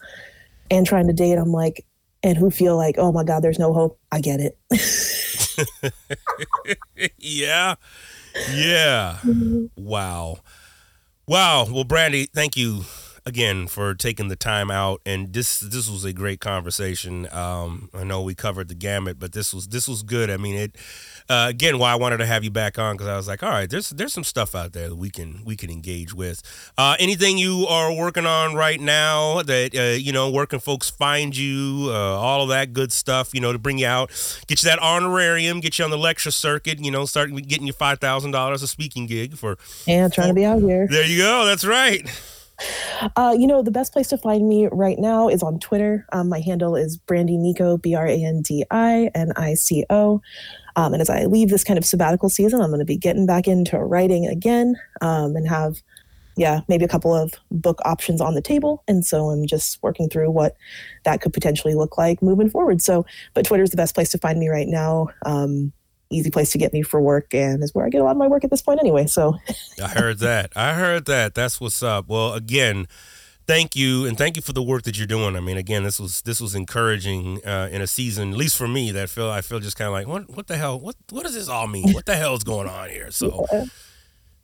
and 0.72 0.86
trying 0.86 1.06
to 1.06 1.12
date, 1.12 1.34
I'm 1.34 1.52
like, 1.52 1.86
and 2.22 2.36
who 2.36 2.50
feel 2.50 2.76
like, 2.76 2.96
oh 2.98 3.12
my 3.12 3.24
God, 3.24 3.42
there's 3.42 3.58
no 3.58 3.72
hope. 3.72 3.98
I 4.10 4.20
get 4.20 4.40
it. 4.40 4.58
yeah. 7.18 7.76
Yeah. 8.52 9.18
Wow. 9.76 10.38
Wow. 11.26 11.66
Well, 11.70 11.84
Brandi, 11.84 12.28
thank 12.32 12.56
you 12.56 12.84
again 13.26 13.66
for 13.66 13.94
taking 13.94 14.28
the 14.28 14.36
time 14.36 14.70
out 14.70 15.00
and 15.04 15.32
this 15.34 15.60
this 15.60 15.90
was 15.90 16.04
a 16.04 16.12
great 16.12 16.40
conversation 16.40 17.28
um, 17.32 17.90
i 17.92 18.02
know 18.02 18.22
we 18.22 18.34
covered 18.34 18.68
the 18.68 18.74
gamut 18.74 19.18
but 19.18 19.32
this 19.32 19.52
was 19.52 19.68
this 19.68 19.86
was 19.86 20.02
good 20.02 20.30
i 20.30 20.38
mean 20.38 20.54
it 20.56 20.76
uh, 21.30 21.46
again 21.48 21.78
why 21.78 21.92
i 21.92 21.94
wanted 21.94 22.16
to 22.16 22.26
have 22.26 22.42
you 22.42 22.50
back 22.50 22.78
on 22.78 22.94
because 22.94 23.06
i 23.06 23.16
was 23.16 23.28
like 23.28 23.42
all 23.42 23.50
right 23.50 23.70
there's 23.70 23.90
there's 23.90 24.12
some 24.12 24.24
stuff 24.24 24.54
out 24.54 24.72
there 24.72 24.88
that 24.88 24.96
we 24.96 25.08
can 25.08 25.40
we 25.44 25.56
can 25.56 25.70
engage 25.70 26.12
with 26.12 26.42
uh, 26.76 26.96
anything 26.98 27.38
you 27.38 27.66
are 27.68 27.94
working 27.94 28.26
on 28.26 28.54
right 28.54 28.80
now 28.80 29.40
that 29.42 29.74
uh, 29.76 29.96
you 29.96 30.12
know 30.12 30.28
where 30.28 30.44
can 30.44 30.58
folks 30.58 30.90
find 30.90 31.36
you 31.36 31.86
uh, 31.88 31.92
all 31.92 32.42
of 32.42 32.48
that 32.48 32.72
good 32.72 32.92
stuff 32.92 33.30
you 33.32 33.40
know 33.40 33.52
to 33.52 33.58
bring 33.58 33.78
you 33.78 33.86
out 33.86 34.10
get 34.48 34.62
you 34.62 34.68
that 34.68 34.80
honorarium 34.80 35.60
get 35.60 35.78
you 35.78 35.84
on 35.84 35.90
the 35.90 35.98
lecture 35.98 36.32
circuit 36.32 36.80
you 36.80 36.90
know 36.90 37.06
start 37.06 37.30
getting 37.46 37.66
you 37.66 37.72
$5000 37.72 38.52
a 38.54 38.66
speaking 38.66 39.06
gig 39.06 39.36
for 39.36 39.56
yeah 39.86 40.08
trying 40.08 40.28
to 40.28 40.34
be 40.34 40.44
out 40.44 40.60
here 40.60 40.86
there 40.90 41.06
you 41.06 41.18
go 41.18 41.44
that's 41.44 41.64
right 41.64 42.10
Uh, 43.16 43.34
you 43.36 43.46
know, 43.46 43.62
the 43.62 43.70
best 43.70 43.92
place 43.92 44.08
to 44.08 44.18
find 44.18 44.48
me 44.48 44.68
right 44.70 44.98
now 44.98 45.28
is 45.28 45.42
on 45.42 45.58
Twitter. 45.58 46.06
Um, 46.12 46.28
my 46.28 46.40
handle 46.40 46.76
is 46.76 46.98
Brandi 46.98 47.38
Nico, 47.38 47.78
B 47.78 47.94
R 47.94 48.06
A 48.06 48.22
N 48.22 48.42
D 48.42 48.64
I 48.70 49.10
N 49.14 49.32
I 49.36 49.54
C 49.54 49.84
O. 49.90 50.20
Um, 50.76 50.92
and 50.92 51.00
as 51.00 51.10
I 51.10 51.24
leave 51.24 51.50
this 51.50 51.64
kind 51.64 51.78
of 51.78 51.84
sabbatical 51.84 52.28
season, 52.28 52.60
I'm 52.60 52.70
going 52.70 52.80
to 52.80 52.84
be 52.84 52.96
getting 52.96 53.26
back 53.26 53.46
into 53.48 53.78
writing 53.78 54.26
again 54.26 54.76
um, 55.00 55.36
and 55.36 55.48
have, 55.48 55.82
yeah, 56.36 56.60
maybe 56.68 56.84
a 56.84 56.88
couple 56.88 57.14
of 57.14 57.34
book 57.50 57.80
options 57.84 58.20
on 58.20 58.34
the 58.34 58.42
table. 58.42 58.82
And 58.88 59.04
so 59.04 59.30
I'm 59.30 59.46
just 59.46 59.82
working 59.82 60.08
through 60.08 60.30
what 60.30 60.56
that 61.04 61.20
could 61.20 61.32
potentially 61.32 61.74
look 61.74 61.98
like 61.98 62.22
moving 62.22 62.50
forward. 62.50 62.80
So, 62.82 63.04
but 63.34 63.44
Twitter 63.44 63.62
is 63.62 63.70
the 63.70 63.76
best 63.76 63.94
place 63.94 64.10
to 64.10 64.18
find 64.18 64.38
me 64.38 64.48
right 64.48 64.68
now. 64.68 65.08
Um, 65.26 65.72
easy 66.10 66.30
place 66.30 66.50
to 66.50 66.58
get 66.58 66.72
me 66.72 66.82
for 66.82 67.00
work 67.00 67.32
and 67.32 67.62
is 67.62 67.74
where 67.74 67.86
I 67.86 67.88
get 67.88 68.00
a 68.00 68.04
lot 68.04 68.12
of 68.12 68.16
my 68.16 68.26
work 68.26 68.42
at 68.44 68.50
this 68.50 68.62
point 68.62 68.80
anyway. 68.80 69.06
So 69.06 69.36
I 69.82 69.88
heard 69.88 70.18
that. 70.18 70.52
I 70.56 70.74
heard 70.74 71.04
that. 71.06 71.34
That's 71.34 71.60
what's 71.60 71.82
up. 71.82 72.08
Well, 72.08 72.34
again, 72.34 72.88
thank 73.50 73.74
you 73.74 74.06
and 74.06 74.16
thank 74.16 74.36
you 74.36 74.42
for 74.42 74.52
the 74.52 74.62
work 74.62 74.84
that 74.84 74.96
you're 74.96 75.08
doing. 75.08 75.34
I 75.34 75.40
mean, 75.40 75.56
again, 75.56 75.82
this 75.82 75.98
was 75.98 76.22
this 76.22 76.40
was 76.40 76.54
encouraging 76.54 77.44
uh, 77.44 77.68
in 77.72 77.82
a 77.82 77.86
season, 77.86 78.30
at 78.30 78.36
least 78.36 78.56
for 78.56 78.68
me, 78.68 78.92
that 78.92 79.10
feel 79.10 79.28
I 79.28 79.40
feel 79.40 79.58
just 79.58 79.76
kind 79.76 79.86
of 79.88 79.92
like 79.92 80.06
what 80.06 80.30
what 80.30 80.46
the 80.46 80.56
hell 80.56 80.78
what 80.78 80.94
what 81.10 81.24
does 81.24 81.34
this 81.34 81.48
all 81.48 81.66
mean? 81.66 81.92
What 81.92 82.06
the 82.06 82.14
hell 82.14 82.34
is 82.34 82.44
going 82.44 82.68
on 82.68 82.90
here? 82.90 83.10
So 83.10 83.46
yeah. 83.52 83.64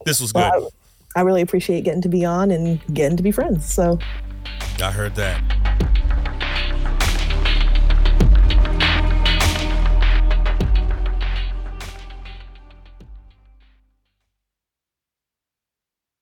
this 0.04 0.20
was 0.20 0.32
good. 0.32 0.40
Well, 0.40 0.72
I, 1.14 1.20
I 1.20 1.22
really 1.22 1.42
appreciate 1.42 1.84
getting 1.84 2.02
to 2.02 2.08
be 2.08 2.24
on 2.24 2.50
and 2.50 2.82
getting 2.92 3.16
to 3.16 3.22
be 3.22 3.30
friends. 3.30 3.72
So 3.72 3.98
I 4.82 4.90
heard 4.90 5.14
that. 5.14 5.95